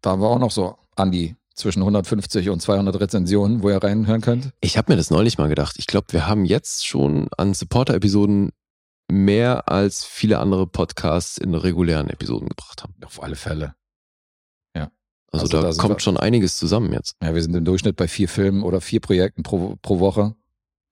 da 0.00 0.10
haben 0.10 0.22
wir 0.22 0.28
auch 0.28 0.38
noch 0.38 0.50
so 0.50 0.78
an 0.96 1.12
die 1.12 1.36
zwischen 1.54 1.80
150 1.80 2.48
und 2.48 2.60
200 2.60 2.98
Rezensionen, 2.98 3.62
wo 3.62 3.70
ihr 3.70 3.82
reinhören 3.82 4.20
könnt. 4.22 4.50
Ich 4.60 4.78
habe 4.78 4.92
mir 4.92 4.96
das 4.96 5.10
neulich 5.10 5.38
mal 5.38 5.48
gedacht. 5.48 5.76
Ich 5.78 5.86
glaube, 5.86 6.06
wir 6.10 6.26
haben 6.26 6.44
jetzt 6.44 6.86
schon 6.86 7.28
an 7.36 7.54
Supporter-Episoden 7.54 8.50
mehr 9.10 9.68
als 9.68 10.04
viele 10.04 10.38
andere 10.38 10.66
Podcasts 10.66 11.36
in 11.36 11.54
regulären 11.54 12.08
Episoden 12.08 12.48
gebracht 12.48 12.82
haben. 12.82 12.94
Auf 13.04 13.22
alle 13.22 13.36
Fälle. 13.36 13.74
Also, 15.32 15.44
Also 15.44 15.62
da, 15.62 15.70
da 15.70 15.76
kommt 15.82 16.02
schon 16.02 16.18
einiges 16.18 16.58
zusammen 16.58 16.92
jetzt. 16.92 17.16
Ja, 17.22 17.34
wir 17.34 17.42
sind 17.42 17.56
im 17.56 17.64
Durchschnitt 17.64 17.96
bei 17.96 18.06
vier 18.06 18.28
Filmen 18.28 18.62
oder 18.62 18.80
vier 18.80 19.00
Projekten 19.00 19.42
pro, 19.42 19.76
pro 19.80 19.98
Woche. 19.98 20.34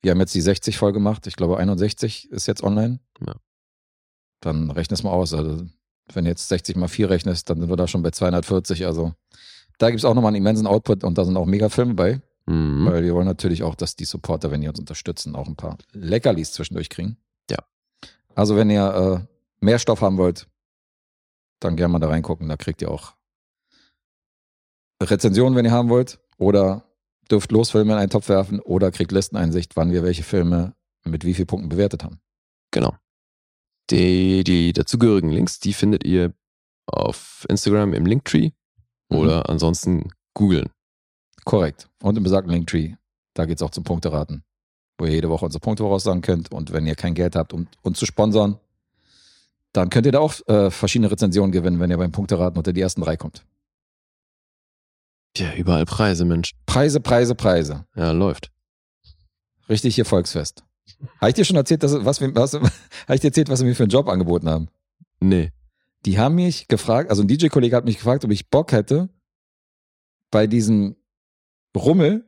Wir 0.02 0.12
haben 0.12 0.20
jetzt 0.20 0.34
die 0.34 0.40
60 0.40 0.78
voll 0.78 0.92
gemacht. 0.92 1.26
Ich 1.26 1.36
glaube, 1.36 1.58
61 1.58 2.30
ist 2.30 2.46
jetzt 2.46 2.62
online. 2.62 3.00
Ja. 3.24 3.34
Dann 4.40 4.70
rechne 4.70 4.94
es 4.94 5.02
mal 5.02 5.10
aus. 5.10 5.34
Also, 5.34 5.64
wenn 6.12 6.26
jetzt 6.26 6.48
60 6.48 6.76
mal 6.76 6.88
4 6.88 7.10
rechnest, 7.10 7.50
dann 7.50 7.60
sind 7.60 7.68
wir 7.68 7.76
da 7.76 7.86
schon 7.86 8.02
bei 8.02 8.10
240. 8.10 8.86
Also, 8.86 9.12
da 9.78 9.90
gibt 9.90 10.00
es 10.00 10.04
auch 10.04 10.14
nochmal 10.14 10.30
einen 10.30 10.36
immensen 10.36 10.66
Output 10.66 11.04
und 11.04 11.18
da 11.18 11.24
sind 11.24 11.36
auch 11.36 11.46
mega 11.46 11.68
Filme 11.68 11.94
bei. 11.94 12.20
Mhm. 12.46 12.86
Weil 12.86 13.02
wir 13.02 13.14
wollen 13.14 13.26
natürlich 13.26 13.62
auch, 13.62 13.74
dass 13.74 13.96
die 13.96 14.06
Supporter, 14.06 14.50
wenn 14.50 14.62
die 14.62 14.68
uns 14.68 14.80
unterstützen, 14.80 15.36
auch 15.36 15.46
ein 15.46 15.56
paar 15.56 15.76
Leckerlis 15.92 16.52
zwischendurch 16.52 16.88
kriegen. 16.88 17.18
Ja. 17.50 17.58
Also, 18.34 18.56
wenn 18.56 18.70
ihr 18.70 19.26
äh, 19.60 19.64
mehr 19.64 19.78
Stoff 19.78 20.00
haben 20.00 20.16
wollt, 20.16 20.48
dann 21.60 21.76
gerne 21.76 21.92
mal 21.92 21.98
da 21.98 22.08
reingucken. 22.08 22.48
Da 22.48 22.56
kriegt 22.56 22.80
ihr 22.80 22.90
auch 22.90 23.12
Rezensionen, 25.02 25.56
wenn 25.56 25.66
ihr 25.66 25.72
haben 25.72 25.90
wollt. 25.90 26.18
Oder 26.38 26.89
dürft 27.30 27.52
Losfilme 27.52 27.92
in 27.92 27.98
einen 27.98 28.10
Topf 28.10 28.28
werfen 28.28 28.60
oder 28.60 28.90
kriegt 28.90 29.12
Listeneinsicht, 29.12 29.76
wann 29.76 29.92
wir 29.92 30.02
welche 30.02 30.22
Filme 30.22 30.74
mit 31.04 31.24
wie 31.24 31.34
vielen 31.34 31.46
Punkten 31.46 31.68
bewertet 31.68 32.04
haben. 32.04 32.20
Genau. 32.70 32.94
Die, 33.90 34.44
die 34.44 34.72
dazugehörigen 34.72 35.30
Links, 35.30 35.58
die 35.60 35.72
findet 35.72 36.04
ihr 36.04 36.32
auf 36.86 37.46
Instagram 37.48 37.92
im 37.94 38.06
Linktree 38.06 38.50
Mhm. 39.10 39.18
oder 39.18 39.48
ansonsten 39.50 40.10
googeln. 40.34 40.70
Korrekt. 41.44 41.88
Und 42.02 42.16
im 42.16 42.22
besagten 42.22 42.52
Linktree, 42.52 42.94
da 43.34 43.44
geht 43.44 43.56
es 43.56 43.62
auch 43.62 43.70
zum 43.70 43.84
Punkteraten, 43.84 44.44
wo 44.98 45.06
ihr 45.06 45.12
jede 45.12 45.28
Woche 45.30 45.44
unsere 45.46 45.60
Punkte 45.60 45.82
voraussagen 45.82 46.22
könnt. 46.22 46.52
Und 46.52 46.72
wenn 46.72 46.86
ihr 46.86 46.94
kein 46.94 47.14
Geld 47.14 47.36
habt, 47.36 47.52
um 47.52 47.66
uns 47.82 47.98
zu 47.98 48.06
sponsern, 48.06 48.58
dann 49.72 49.90
könnt 49.90 50.06
ihr 50.06 50.12
da 50.12 50.20
auch 50.20 50.34
äh, 50.48 50.70
verschiedene 50.70 51.10
Rezensionen 51.10 51.52
gewinnen, 51.52 51.80
wenn 51.80 51.90
ihr 51.90 51.98
beim 51.98 52.12
Punkteraten 52.12 52.58
unter 52.58 52.72
die 52.72 52.80
ersten 52.80 53.02
drei 53.02 53.16
kommt. 53.16 53.44
Ja, 55.36 55.54
überall 55.54 55.84
Preise, 55.84 56.24
Mensch. 56.24 56.52
Preise, 56.66 57.00
Preise, 57.00 57.34
Preise. 57.34 57.86
Ja, 57.94 58.12
läuft. 58.12 58.50
Richtig 59.68 59.94
hier 59.94 60.04
Volksfest. 60.04 60.64
Habe 61.20 61.28
ich 61.30 61.34
dir 61.34 61.44
schon 61.44 61.56
erzählt, 61.56 61.82
dass, 61.82 61.92
was, 62.04 62.20
was, 62.20 62.54
hab 62.54 63.14
ich 63.14 63.20
dir 63.20 63.28
erzählt, 63.28 63.48
was 63.48 63.60
sie 63.60 63.64
mir 63.64 63.74
für 63.74 63.84
einen 63.84 63.90
Job 63.90 64.08
angeboten 64.08 64.48
haben? 64.48 64.68
Nee. 65.20 65.52
Die 66.06 66.18
haben 66.18 66.34
mich 66.34 66.66
gefragt, 66.68 67.10
also 67.10 67.22
ein 67.22 67.28
DJ-Kollege 67.28 67.76
hat 67.76 67.84
mich 67.84 67.96
gefragt, 67.98 68.24
ob 68.24 68.30
ich 68.30 68.48
Bock 68.48 68.72
hätte, 68.72 69.08
bei 70.30 70.46
diesem 70.46 70.96
Rummel, 71.76 72.26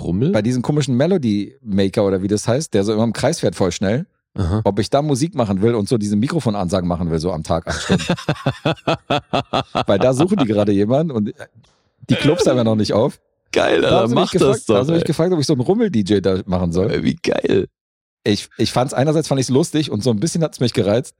Rummel? 0.00 0.30
bei 0.30 0.42
diesem 0.42 0.62
komischen 0.62 0.96
Melody 0.96 1.56
Maker 1.60 2.06
oder 2.06 2.22
wie 2.22 2.28
das 2.28 2.46
heißt, 2.46 2.72
der 2.74 2.84
so 2.84 2.92
immer 2.92 3.04
im 3.04 3.12
Kreis 3.12 3.40
fährt 3.40 3.56
voll 3.56 3.72
schnell, 3.72 4.06
Aha. 4.36 4.60
ob 4.64 4.78
ich 4.78 4.88
da 4.90 5.02
Musik 5.02 5.34
machen 5.34 5.62
will 5.62 5.74
und 5.74 5.88
so 5.88 5.98
diese 5.98 6.14
Mikrofonansagen 6.16 6.88
machen 6.88 7.10
will, 7.10 7.18
so 7.18 7.32
am 7.32 7.42
Tag 7.42 7.66
acht 7.66 7.82
Stunden. 7.82 8.04
Weil 9.86 9.98
da 9.98 10.12
suchen 10.14 10.36
die 10.38 10.46
gerade 10.46 10.72
jemanden 10.72 11.10
und 11.12 11.32
die 12.08 12.14
Clubs 12.14 12.46
haben 12.46 12.56
ja 12.56 12.64
noch 12.64 12.76
nicht 12.76 12.92
auf. 12.92 13.20
geil, 13.52 13.80
Da 13.82 14.00
Alter, 14.02 14.14
mach 14.14 14.30
gefragt, 14.30 14.54
das 14.58 14.64
da 14.66 14.72
doch. 14.74 14.80
haben 14.80 14.86
sie 14.86 14.92
mich 14.92 15.04
gefragt, 15.04 15.32
ob 15.32 15.40
ich 15.40 15.46
so 15.46 15.54
einen 15.54 15.62
Rummel-DJ 15.62 16.20
da 16.20 16.40
machen 16.46 16.72
soll. 16.72 17.02
Wie 17.02 17.16
geil. 17.16 17.66
Ich, 18.24 18.48
ich 18.58 18.72
fand 18.72 18.92
es 18.92 18.94
einerseits 18.94 19.28
fand 19.28 19.40
ich 19.40 19.46
es 19.46 19.50
lustig 19.50 19.90
und 19.90 20.02
so 20.02 20.10
ein 20.10 20.20
bisschen 20.20 20.42
hat 20.42 20.52
es 20.54 20.60
mich 20.60 20.72
gereizt, 20.74 21.14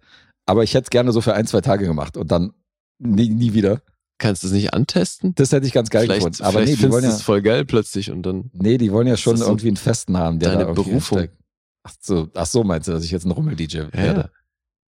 aber 0.46 0.62
ich 0.62 0.74
hätte 0.74 0.84
es 0.84 0.90
gerne 0.90 1.12
so 1.12 1.20
für 1.20 1.34
ein, 1.34 1.46
zwei 1.46 1.60
Tage 1.60 1.86
gemacht 1.86 2.16
und 2.16 2.30
dann 2.30 2.52
nie, 2.98 3.28
nie 3.30 3.54
wieder. 3.54 3.80
Kannst 4.18 4.42
du 4.42 4.48
es 4.48 4.52
nicht 4.52 4.74
antesten? 4.74 5.32
Das 5.36 5.52
hätte 5.52 5.66
ich 5.66 5.72
ganz 5.72 5.90
geil 5.90 6.02
vielleicht 6.04 6.18
gefunden. 6.20 6.42
Aber 6.42 6.58
nee, 6.60 6.66
vielleicht 6.66 6.82
die 6.82 6.90
wollen 6.90 7.04
ja, 7.04 7.10
voll 7.12 7.40
geil 7.40 7.64
plötzlich 7.64 8.10
und 8.10 8.22
dann. 8.24 8.50
nee, 8.52 8.76
die 8.76 8.90
wollen 8.92 9.06
ja 9.06 9.16
schon 9.16 9.36
so 9.36 9.44
irgendwie 9.46 9.68
einen 9.68 9.76
Festen 9.76 10.16
haben, 10.16 10.38
der 10.40 10.50
deine 10.52 10.66
da 10.66 10.72
Berufung? 10.72 11.18
hinsteckt. 11.18 11.37
Ach 11.84 11.92
so, 12.00 12.28
ach 12.34 12.46
so 12.46 12.64
meinst 12.64 12.88
du, 12.88 12.92
dass 12.92 13.04
ich 13.04 13.10
jetzt 13.10 13.24
ein 13.24 13.30
Rummel-DJ 13.30 13.76
Ja. 13.78 13.92
werde? 13.92 14.30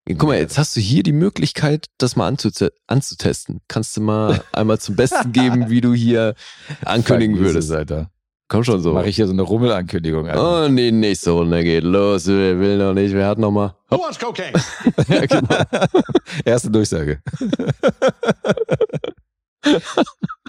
Ja, 0.07 0.15
Guck 0.18 0.30
mal, 0.30 0.38
jetzt 0.38 0.57
hast 0.57 0.76
du 0.76 0.80
hier 0.80 1.03
die 1.03 1.11
Möglichkeit, 1.11 1.88
das 1.97 2.15
mal 2.15 2.27
anzute 2.27 2.72
anzutesten. 2.88 3.59
Kannst 3.68 3.97
du 3.97 4.01
mal 4.01 4.41
einmal 4.53 4.80
zum 4.80 4.95
Besten 4.95 5.34
geben, 5.34 5.69
wie 5.69 5.81
du 5.81 5.93
hier 5.93 6.34
ankündigen 6.85 7.38
würdest. 7.39 7.69
es, 7.69 7.76
Alter. 7.76 8.09
Komm 8.49 8.64
schon 8.64 8.81
so. 8.81 8.93
Mache 8.93 9.09
ich 9.09 9.18
hier 9.18 9.27
so 9.27 9.34
eine 9.34 9.41
Rummel-Ankündigung. 9.41 10.30
Alter. 10.30 10.65
Und 10.68 10.77
die 10.77 10.93
nächste 10.93 11.31
Runde 11.31 11.61
geht 11.65 11.84
los. 11.84 12.27
Wer 12.27 12.57
will 12.57 12.77
noch 12.77 12.93
nicht? 12.93 13.14
Wer 13.14 13.27
hat 13.27 13.38
noch 13.38 13.51
mal? 13.51 13.76
Who 13.89 13.97
wants 13.99 14.18
cocaine? 14.18 14.53
ja, 15.09 15.26
genau. 15.26 15.81
Erste 16.45 16.72
Durchsage. 16.72 17.22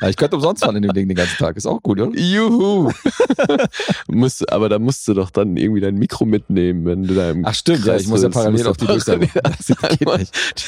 Ja, 0.00 0.08
ich 0.08 0.16
könnte 0.16 0.36
umsonst 0.36 0.64
fahren 0.64 0.76
in 0.76 0.82
dem 0.82 0.92
Ding 0.92 1.08
den 1.08 1.16
ganzen 1.16 1.36
Tag. 1.36 1.56
Ist 1.56 1.66
auch 1.66 1.82
gut, 1.82 2.00
oder? 2.00 2.16
Juhu. 2.18 2.90
musst, 4.08 4.50
aber 4.52 4.68
da 4.68 4.78
musst 4.78 5.06
du 5.08 5.14
doch 5.14 5.30
dann 5.30 5.56
irgendwie 5.56 5.80
dein 5.80 5.96
Mikro 5.96 6.24
mitnehmen, 6.24 6.84
wenn 6.84 7.04
du 7.04 7.14
da 7.14 7.30
im 7.30 7.44
Ach 7.44 7.54
stimmt, 7.54 7.80
ja, 7.80 7.92
Kreis 7.92 8.02
ich 8.02 8.08
muss 8.08 8.22
ja 8.22 8.28
parallel 8.28 8.66
auf 8.66 8.76
die 8.76 8.84
ja 8.86 8.92
Durchsage. 8.92 9.28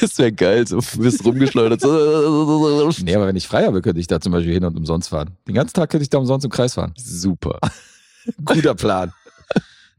Das 0.01 0.17
wäre 0.17 0.31
geil, 0.31 0.67
so 0.67 0.79
du 0.79 0.99
bist 0.99 1.25
rumgeschleudert. 1.25 1.81
Nee, 3.03 3.15
aber 3.15 3.27
wenn 3.27 3.35
ich 3.35 3.47
frei 3.47 3.65
habe, 3.65 3.81
könnte 3.81 3.99
ich 3.99 4.07
da 4.07 4.19
zum 4.19 4.31
Beispiel 4.31 4.53
hin 4.53 4.63
und 4.63 4.77
umsonst 4.77 5.09
fahren. 5.09 5.31
Den 5.47 5.55
ganzen 5.55 5.73
Tag 5.73 5.89
könnte 5.89 6.03
ich 6.03 6.09
da 6.09 6.17
umsonst 6.17 6.45
im 6.45 6.51
Kreis 6.51 6.73
fahren. 6.73 6.93
Super. 6.97 7.59
Guter 8.45 8.75
Plan. 8.75 9.11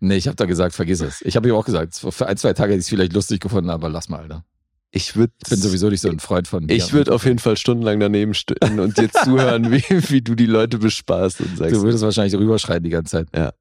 Nee, 0.01 0.17
ich 0.17 0.27
habe 0.27 0.37
da 0.37 0.47
gesagt, 0.47 0.75
vergiss 0.75 1.01
es. 1.01 1.23
Ich 1.23 1.37
habe 1.37 1.49
ihm 1.49 1.55
auch 1.55 1.65
gesagt, 1.65 1.95
für 1.95 2.27
ein, 2.27 2.37
zwei 2.37 2.53
Tage 2.53 2.73
hätte 2.73 2.81
ich 2.81 2.87
es 2.87 2.89
vielleicht 2.89 3.13
lustig 3.13 3.41
gefunden, 3.41 3.71
aber 3.71 3.89
lass 3.89 4.09
mal, 4.09 4.21
Alter. 4.21 4.45
Ich 4.95 5.17
würde 5.17 5.33
Ich 5.43 5.49
bin 5.49 5.59
sowieso 5.59 5.89
nicht 5.89 6.03
so 6.03 6.11
ein 6.11 6.19
Freund 6.19 6.47
von 6.47 6.67
mir. 6.67 6.75
Ich 6.75 6.93
würde 6.93 7.15
auf 7.15 7.25
jeden 7.25 7.39
Fall 7.39 7.57
stundenlang 7.57 7.99
daneben 7.99 8.35
stehen 8.35 8.79
und 8.79 8.99
dir 8.99 9.11
zuhören, 9.25 9.73
wie, 9.73 9.83
wie 9.89 10.21
du 10.21 10.35
die 10.35 10.47
Leute 10.47 10.79
bespaßt 10.79 11.41
und 11.41 11.57
sagst. 11.57 11.75
Du 11.75 11.83
würdest 11.83 12.05
wahrscheinlich 12.05 12.35
rüberschreien 12.35 12.83
die 12.83 12.91
ganze 12.91 13.13
Zeit. 13.13 13.29
Ja. 13.35 13.53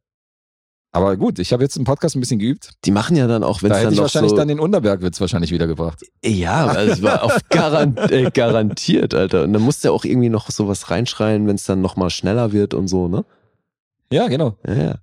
Aber 0.94 1.16
gut, 1.16 1.40
ich 1.40 1.54
habe 1.54 1.64
jetzt 1.64 1.78
im 1.78 1.86
Podcast 1.86 2.18
ein 2.18 2.20
bisschen 2.20 2.40
geübt. 2.40 2.72
Die 2.84 2.92
machen 2.92 3.16
ja 3.16 3.26
dann 3.28 3.46
auch, 3.46 3.64
wenn 3.64 3.70
Da 3.70 3.76
es 3.76 3.80
hätte 3.80 3.86
dann 3.86 3.94
ich 3.94 3.98
noch 3.98 4.04
wahrscheinlich 4.04 4.32
so, 4.32 4.36
dann 4.36 4.50
den 4.50 4.60
Unterbergwitz 4.60 5.22
wahrscheinlich 5.22 5.52
wiedergebracht. 5.52 6.04
Ja, 6.22 6.66
also 6.66 6.92
es 6.92 7.02
war 7.02 7.24
auf 7.24 7.38
garant, 7.50 7.98
äh, 8.12 8.30
garantiert, 8.30 9.14
Alter. 9.14 9.44
Und 9.44 9.54
dann 9.54 9.62
musst 9.62 9.86
du 9.86 9.88
ja 9.88 9.94
auch 9.94 10.04
irgendwie 10.04 10.28
noch 10.28 10.52
sowas 10.52 10.92
reinschreien, 10.92 11.48
wenn 11.48 11.56
es 11.56 11.64
dann 11.64 11.80
nochmal 11.80 12.10
schneller 12.10 12.52
wird 12.52 12.74
und 12.74 12.90
so, 12.90 13.08
ne? 13.08 13.24
Ja, 14.12 14.28
genau. 14.28 14.58
Ja, 14.68 14.74
ja. 14.74 14.96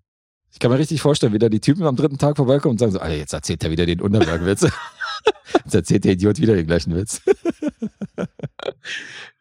Ich 0.52 0.58
kann 0.58 0.70
mir 0.70 0.78
richtig 0.78 1.00
vorstellen, 1.00 1.32
wie 1.32 1.38
da 1.38 1.48
die 1.48 1.60
Typen 1.60 1.84
am 1.86 1.96
dritten 1.96 2.18
Tag 2.18 2.36
vorbeikommen 2.36 2.72
und 2.72 2.78
sagen 2.78 2.92
so, 2.92 2.98
Alter, 2.98 3.16
jetzt 3.16 3.32
erzählt 3.32 3.64
er 3.64 3.70
wieder 3.70 3.86
den 3.86 4.02
Unterbergwitz. 4.02 4.66
jetzt 5.64 5.74
erzählt 5.74 6.04
der 6.04 6.12
Idiot 6.12 6.38
wieder 6.40 6.54
den 6.54 6.66
gleichen 6.66 6.94
Witz. 6.94 7.20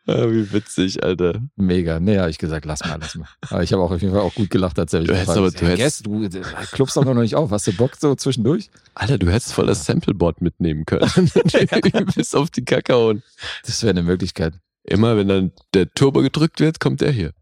Ah, 0.09 0.29
wie 0.29 0.53
witzig, 0.53 1.03
Alter. 1.03 1.41
Mega. 1.57 1.99
Nee, 1.99 2.17
habe 2.17 2.29
ich 2.29 2.37
gesagt, 2.37 2.63
lass 2.65 2.79
mal, 2.79 2.97
lass 2.97 3.15
mal. 3.15 3.27
Aber 3.49 3.61
ich 3.61 3.73
habe 3.73 3.83
auch 3.83 3.91
auf 3.91 4.01
jeden 4.01 4.13
Fall 4.13 4.21
auch 4.23 4.33
gut 4.33 4.49
gelacht, 4.49 4.79
als 4.79 4.93
er 4.93 5.01
mich 5.01 5.09
gefragt 5.09 5.29
aber- 5.37 5.51
du 5.51 5.65
hat, 5.67 5.77
hättest- 5.77 6.05
du 6.05 6.23
äh, 6.23 6.29
klopfst 6.71 6.95
doch 6.95 7.03
noch 7.03 7.13
nicht 7.13 7.35
auf. 7.35 7.51
Hast 7.51 7.67
du 7.67 7.73
Bock 7.73 7.97
so 7.99 8.15
zwischendurch? 8.15 8.69
Alter, 8.95 9.17
du 9.17 9.29
hättest 9.29 9.51
voll 9.51 9.65
das 9.65 9.83
Sampleboard 9.85 10.41
mitnehmen 10.41 10.85
können. 10.85 11.11
Bis 12.15 12.33
auf 12.35 12.49
die 12.51 12.63
Kacke 12.63 12.93
hauen. 12.93 13.21
Das 13.65 13.83
wäre 13.83 13.89
eine 13.89 14.03
Möglichkeit. 14.03 14.53
Immer 14.87 15.17
wenn 15.17 15.27
dann 15.27 15.51
der 15.73 15.91
Turbo 15.93 16.21
gedrückt 16.21 16.59
wird, 16.59 16.79
kommt 16.79 17.01
der 17.01 17.11
hier. 17.11 17.33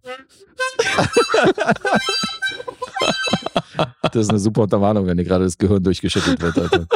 Das 4.01 4.15
ist 4.15 4.29
eine 4.29 4.39
super 4.39 4.63
Untermalung, 4.63 5.05
wenn 5.05 5.17
dir 5.17 5.23
gerade 5.23 5.43
das 5.43 5.57
Gehirn 5.57 5.83
durchgeschüttelt 5.83 6.41
wird, 6.41 6.57
Alter. 6.57 6.87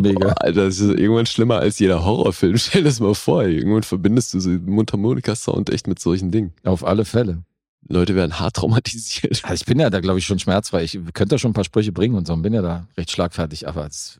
Mega. 0.00 0.28
Alter, 0.28 0.66
das 0.66 0.78
ist 0.78 0.98
irgendwann 0.98 1.26
schlimmer 1.26 1.58
als 1.58 1.78
jeder 1.78 2.04
Horrorfilm. 2.04 2.56
Stell 2.58 2.82
dir 2.82 2.88
das 2.88 3.00
mal 3.00 3.14
vor. 3.14 3.44
Irgendwann 3.44 3.82
verbindest 3.82 4.34
du 4.34 4.40
so 4.40 4.50
Mundharmonika-Sound 4.50 5.70
echt 5.70 5.86
mit 5.86 5.98
solchen 5.98 6.30
Dingen. 6.30 6.52
Auf 6.64 6.84
alle 6.84 7.04
Fälle. 7.04 7.42
Leute 7.88 8.14
werden 8.14 8.38
hart 8.38 8.56
traumatisiert. 8.56 9.44
Also 9.44 9.54
ich 9.54 9.64
bin 9.66 9.78
ja 9.78 9.90
da, 9.90 10.00
glaube 10.00 10.18
ich, 10.18 10.26
schon 10.26 10.38
schmerzfrei. 10.38 10.82
Ich 10.84 10.92
könnte 10.92 11.34
da 11.34 11.38
schon 11.38 11.50
ein 11.50 11.54
paar 11.54 11.64
Sprüche 11.64 11.92
bringen 11.92 12.14
und 12.14 12.26
so 12.26 12.32
und 12.32 12.42
bin 12.42 12.52
ja 12.52 12.62
da 12.62 12.88
recht 12.96 13.10
schlagfertig, 13.10 13.68
aber 13.68 13.84
das, 13.84 14.18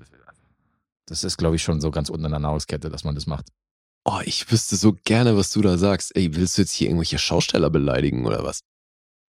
das 1.07 1.25
ist, 1.25 1.37
glaube 1.37 1.57
ich, 1.57 1.63
schon 1.63 1.81
so 1.81 1.91
ganz 1.91 2.09
unten 2.09 2.27
an 2.27 2.33
der 2.33 2.41
Nahrungskette, 2.41 2.91
dass 2.91 3.05
man 3.05 3.15
das 3.15 3.27
macht. 3.27 3.47
Oh, 4.09 4.20
ich 4.24 4.51
wüsste 4.53 4.77
so 4.77 4.97
gerne, 5.05 5.37
was 5.37 5.51
du 5.51 5.61
da 5.62 5.77
sagst. 5.78 6.15
Ey, 6.15 6.35
willst 6.37 6.57
du 6.57 6.62
jetzt 6.62 6.73
hier 6.73 6.87
irgendwelche 6.89 7.19
Schausteller 7.19 7.70
beleidigen 7.70 8.24
oder 8.24 8.45
was? 8.45 8.61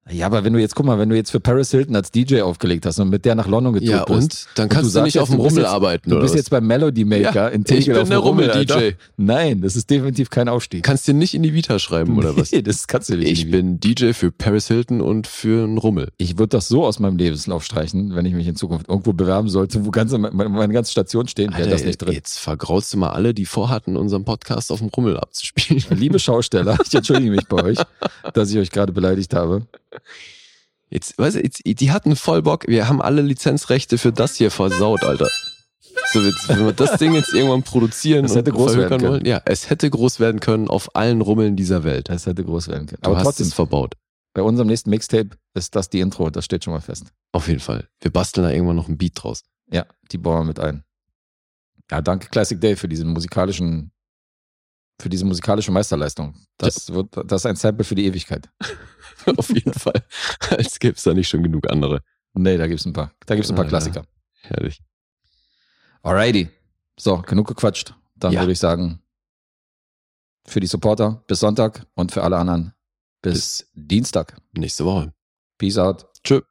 Ja, 0.10 0.26
aber 0.26 0.44
wenn 0.44 0.54
du 0.54 0.60
jetzt, 0.60 0.76
guck 0.76 0.86
mal, 0.86 0.98
wenn 1.00 1.10
du 1.10 1.16
jetzt 1.16 1.32
für 1.32 1.40
Paris 1.40 1.72
Hilton 1.72 1.96
als 1.96 2.12
DJ 2.12 2.42
aufgelegt 2.42 2.86
hast 2.86 3.00
und 3.00 3.10
mit 3.10 3.26
der 3.26 3.36
nach 3.36 3.48
London 3.48 3.74
getourt 3.74 3.90
Ja, 3.92 4.04
bist. 4.06 4.48
und? 4.48 4.48
Dann 4.56 4.64
und 4.64 4.70
kannst 4.70 4.86
du, 4.88 4.90
sagst 4.92 5.06
nicht 5.06 5.14
jetzt, 5.16 5.22
auf 5.24 5.30
dem 5.30 5.38
du 5.38 5.44
bist 5.44 5.52
Rummel 5.56 5.64
jetzt- 5.64 5.74
arbeiten, 5.74 6.10
Du 6.10 6.20
bist 6.20 6.36
jetzt 6.36 6.50
beim 6.50 6.66
Melody 6.66 7.04
Maker 7.06 7.34
Ja, 7.34 7.48
in 7.50 7.62
ich 7.62 7.68
Tegel 7.68 7.94
bin 7.96 8.02
auf 8.04 8.10
der 8.10 8.18
dem 8.20 8.24
Rummel, 8.24 8.50
Rummel-DJ. 8.52 8.92
Nein, 9.18 9.62
das 9.62 9.76
ist 9.76 9.90
definitiv 9.90 10.30
kein 10.30 10.48
Aufstieg. 10.50 10.84
Kannst 10.84 11.08
dir 11.08 11.14
nicht 11.14 11.34
in 11.34 11.44
die 11.44 11.54
Vita 11.54 11.78
schreiben, 11.80 12.18
oder 12.18 12.36
was? 12.38 12.52
Nee, 12.58 12.62
das 12.62 12.88
kannst 12.88 13.10
du 13.10 13.18
nicht. 13.18 13.30
Ich 13.32 13.52
bin 13.52 13.80
DJ 13.80 14.14
für 14.14 14.32
Paris 14.32 14.68
Hilton 14.68 15.02
und 15.02 15.28
für 15.28 15.64
einen 15.66 15.78
Rummel. 15.78 16.10
Ich 16.18 16.38
würde 16.38 16.50
das 16.50 16.68
so 16.70 16.86
aus 16.86 17.00
meinem 17.00 17.18
Lebenslauf 17.18 17.64
streichen, 17.66 18.16
wenn 18.16 18.26
ich 18.26 18.34
mich 18.34 18.48
in 18.48 18.56
Zukunft 18.56 18.88
irgendwo 18.88 19.14
bewerben 19.14 19.50
sollte, 19.50 19.86
wo 19.86 19.92
ganze, 19.92 20.18
meine, 20.18 20.34
meine 20.50 20.74
ganze 20.74 20.92
Station 20.92 21.28
stehen, 21.28 21.54
wäre 21.58 21.70
das 21.70 21.84
nicht 21.84 21.98
drin. 22.02 22.14
Jetzt 22.14 22.40
vergraust 22.40 22.94
du 22.94 22.98
mal 22.98 23.10
alle, 23.10 23.34
die 23.34 23.46
vorhatten, 23.46 23.98
unseren 23.98 24.24
Podcast 24.24 24.72
auf 24.72 24.80
dem 24.80 24.88
Rummel 24.88 25.18
abzuspielen. 25.18 25.84
Liebe 25.90 26.18
Schausteller, 26.20 26.78
ich 26.88 26.94
entschuldige 26.96 27.32
mich 27.32 27.46
bei 27.48 27.62
euch, 27.64 27.78
dass 28.34 28.50
ich 28.52 28.58
euch 28.58 28.72
gerade 28.72 28.94
beleidigt 28.94 29.34
habe. 29.34 29.64
Jetzt, 30.90 31.18
weißt 31.18 31.36
du, 31.36 31.44
jetzt, 31.44 31.62
die 31.66 31.92
hatten 31.92 32.16
voll 32.16 32.42
Bock. 32.42 32.68
Wir 32.68 32.88
haben 32.88 33.02
alle 33.02 33.22
Lizenzrechte 33.22 33.98
für 33.98 34.14
das 34.14 34.36
hier 34.36 34.52
versaut, 34.52 35.04
Alter. 35.04 35.28
So, 36.14 36.22
jetzt, 36.22 36.48
wenn 36.48 36.66
wir 36.66 36.72
das 36.74 36.98
Ding 36.98 37.14
jetzt 37.14 37.34
irgendwann 37.34 37.64
produzieren 37.64 38.24
Es 38.24 38.36
hätte 38.36 38.52
groß 38.52 38.78
werden 38.78 38.90
können. 39.00 39.12
wollen, 39.12 39.26
ja, 39.26 39.42
es 39.46 39.70
hätte 39.70 39.90
groß 39.90 40.20
werden 40.22 40.40
können 40.40 40.70
auf 40.70 40.96
allen 40.96 41.22
Rummeln 41.22 41.56
dieser 41.58 41.84
Welt. 41.84 42.08
Das 42.10 42.26
hätte 42.26 42.44
groß 42.46 42.70
werden 42.70 42.88
können. 42.88 43.02
Du 43.02 43.10
Aber 43.10 43.18
hast 43.18 43.26
trotzdem, 43.26 43.48
es 43.48 43.54
verbaut. 43.54 43.96
bei 44.34 44.42
unserem 44.42 44.68
nächsten 44.70 44.90
Mixtape 44.90 45.32
ist 45.54 45.76
das 45.76 45.90
die 45.90 46.00
Intro, 46.00 46.30
das 46.30 46.46
steht 46.46 46.64
schon 46.64 46.74
mal 46.74 46.80
fest. 46.82 47.08
Auf 47.34 47.48
jeden 47.50 47.60
Fall. 47.60 47.88
Wir 48.00 48.12
basteln 48.12 48.44
da 48.46 48.52
irgendwann 48.52 48.78
noch 48.78 48.88
ein 48.88 48.98
Beat 48.98 49.14
draus. 49.16 49.44
Ja, 49.70 49.86
die 50.12 50.18
bauen 50.18 50.42
wir 50.42 50.46
mit 50.46 50.60
ein. 50.62 50.84
Ja, 51.92 52.02
danke 52.02 52.30
Classic 52.30 52.60
Dave 52.62 52.78
für 52.78 52.88
diesen 52.88 53.10
musikalischen, 53.10 53.92
für 55.02 55.10
diese 55.10 55.26
musikalische 55.26 55.72
Meisterleistung. 55.72 56.36
Das 56.58 56.94
wird, 56.94 57.10
das 57.26 57.42
ist 57.42 57.46
ein 57.48 57.56
Sample 57.58 57.84
für 57.84 57.96
die 57.96 58.06
Ewigkeit. 58.06 58.50
auf 59.38 59.50
jeden 59.50 59.74
Fall. 59.74 60.04
Als 60.50 60.80
gäbe 60.80 60.96
es 60.96 61.04
da 61.04 61.14
nicht 61.14 61.28
schon 61.30 61.44
genug 61.44 61.70
andere. 61.70 62.02
Nee, 62.34 62.58
da 62.58 62.68
gibt's 62.68 62.86
ein 62.86 62.94
paar. 62.94 63.12
Da 63.26 63.36
gibt's 63.36 63.50
ein 63.50 63.56
paar 63.56 63.66
Ja, 63.66 63.70
Klassiker. 63.70 64.06
Herrlich. 64.42 64.82
Alrighty. 66.04 66.50
So, 67.00 67.18
genug 67.22 67.48
gequatscht. 67.48 67.94
Dann 68.16 68.32
Ja. 68.32 68.42
würde 68.42 68.52
ich 68.54 68.60
sagen, 68.60 69.02
für 70.46 70.60
die 70.60 70.68
Supporter 70.68 71.24
bis 71.28 71.40
Sonntag 71.40 71.86
und 71.96 72.12
für 72.12 72.24
alle 72.24 72.38
anderen 72.38 72.74
bis, 73.22 73.70
Dienstag. 73.74 74.38
Nächste 74.54 74.86
Woche. 74.86 75.14
Peace 75.58 75.78
out. 75.78 76.06
Tschö. 76.24 76.42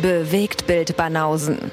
Bewegt 0.00 0.66
Bild 0.66 0.96
Banausen. 0.96 1.72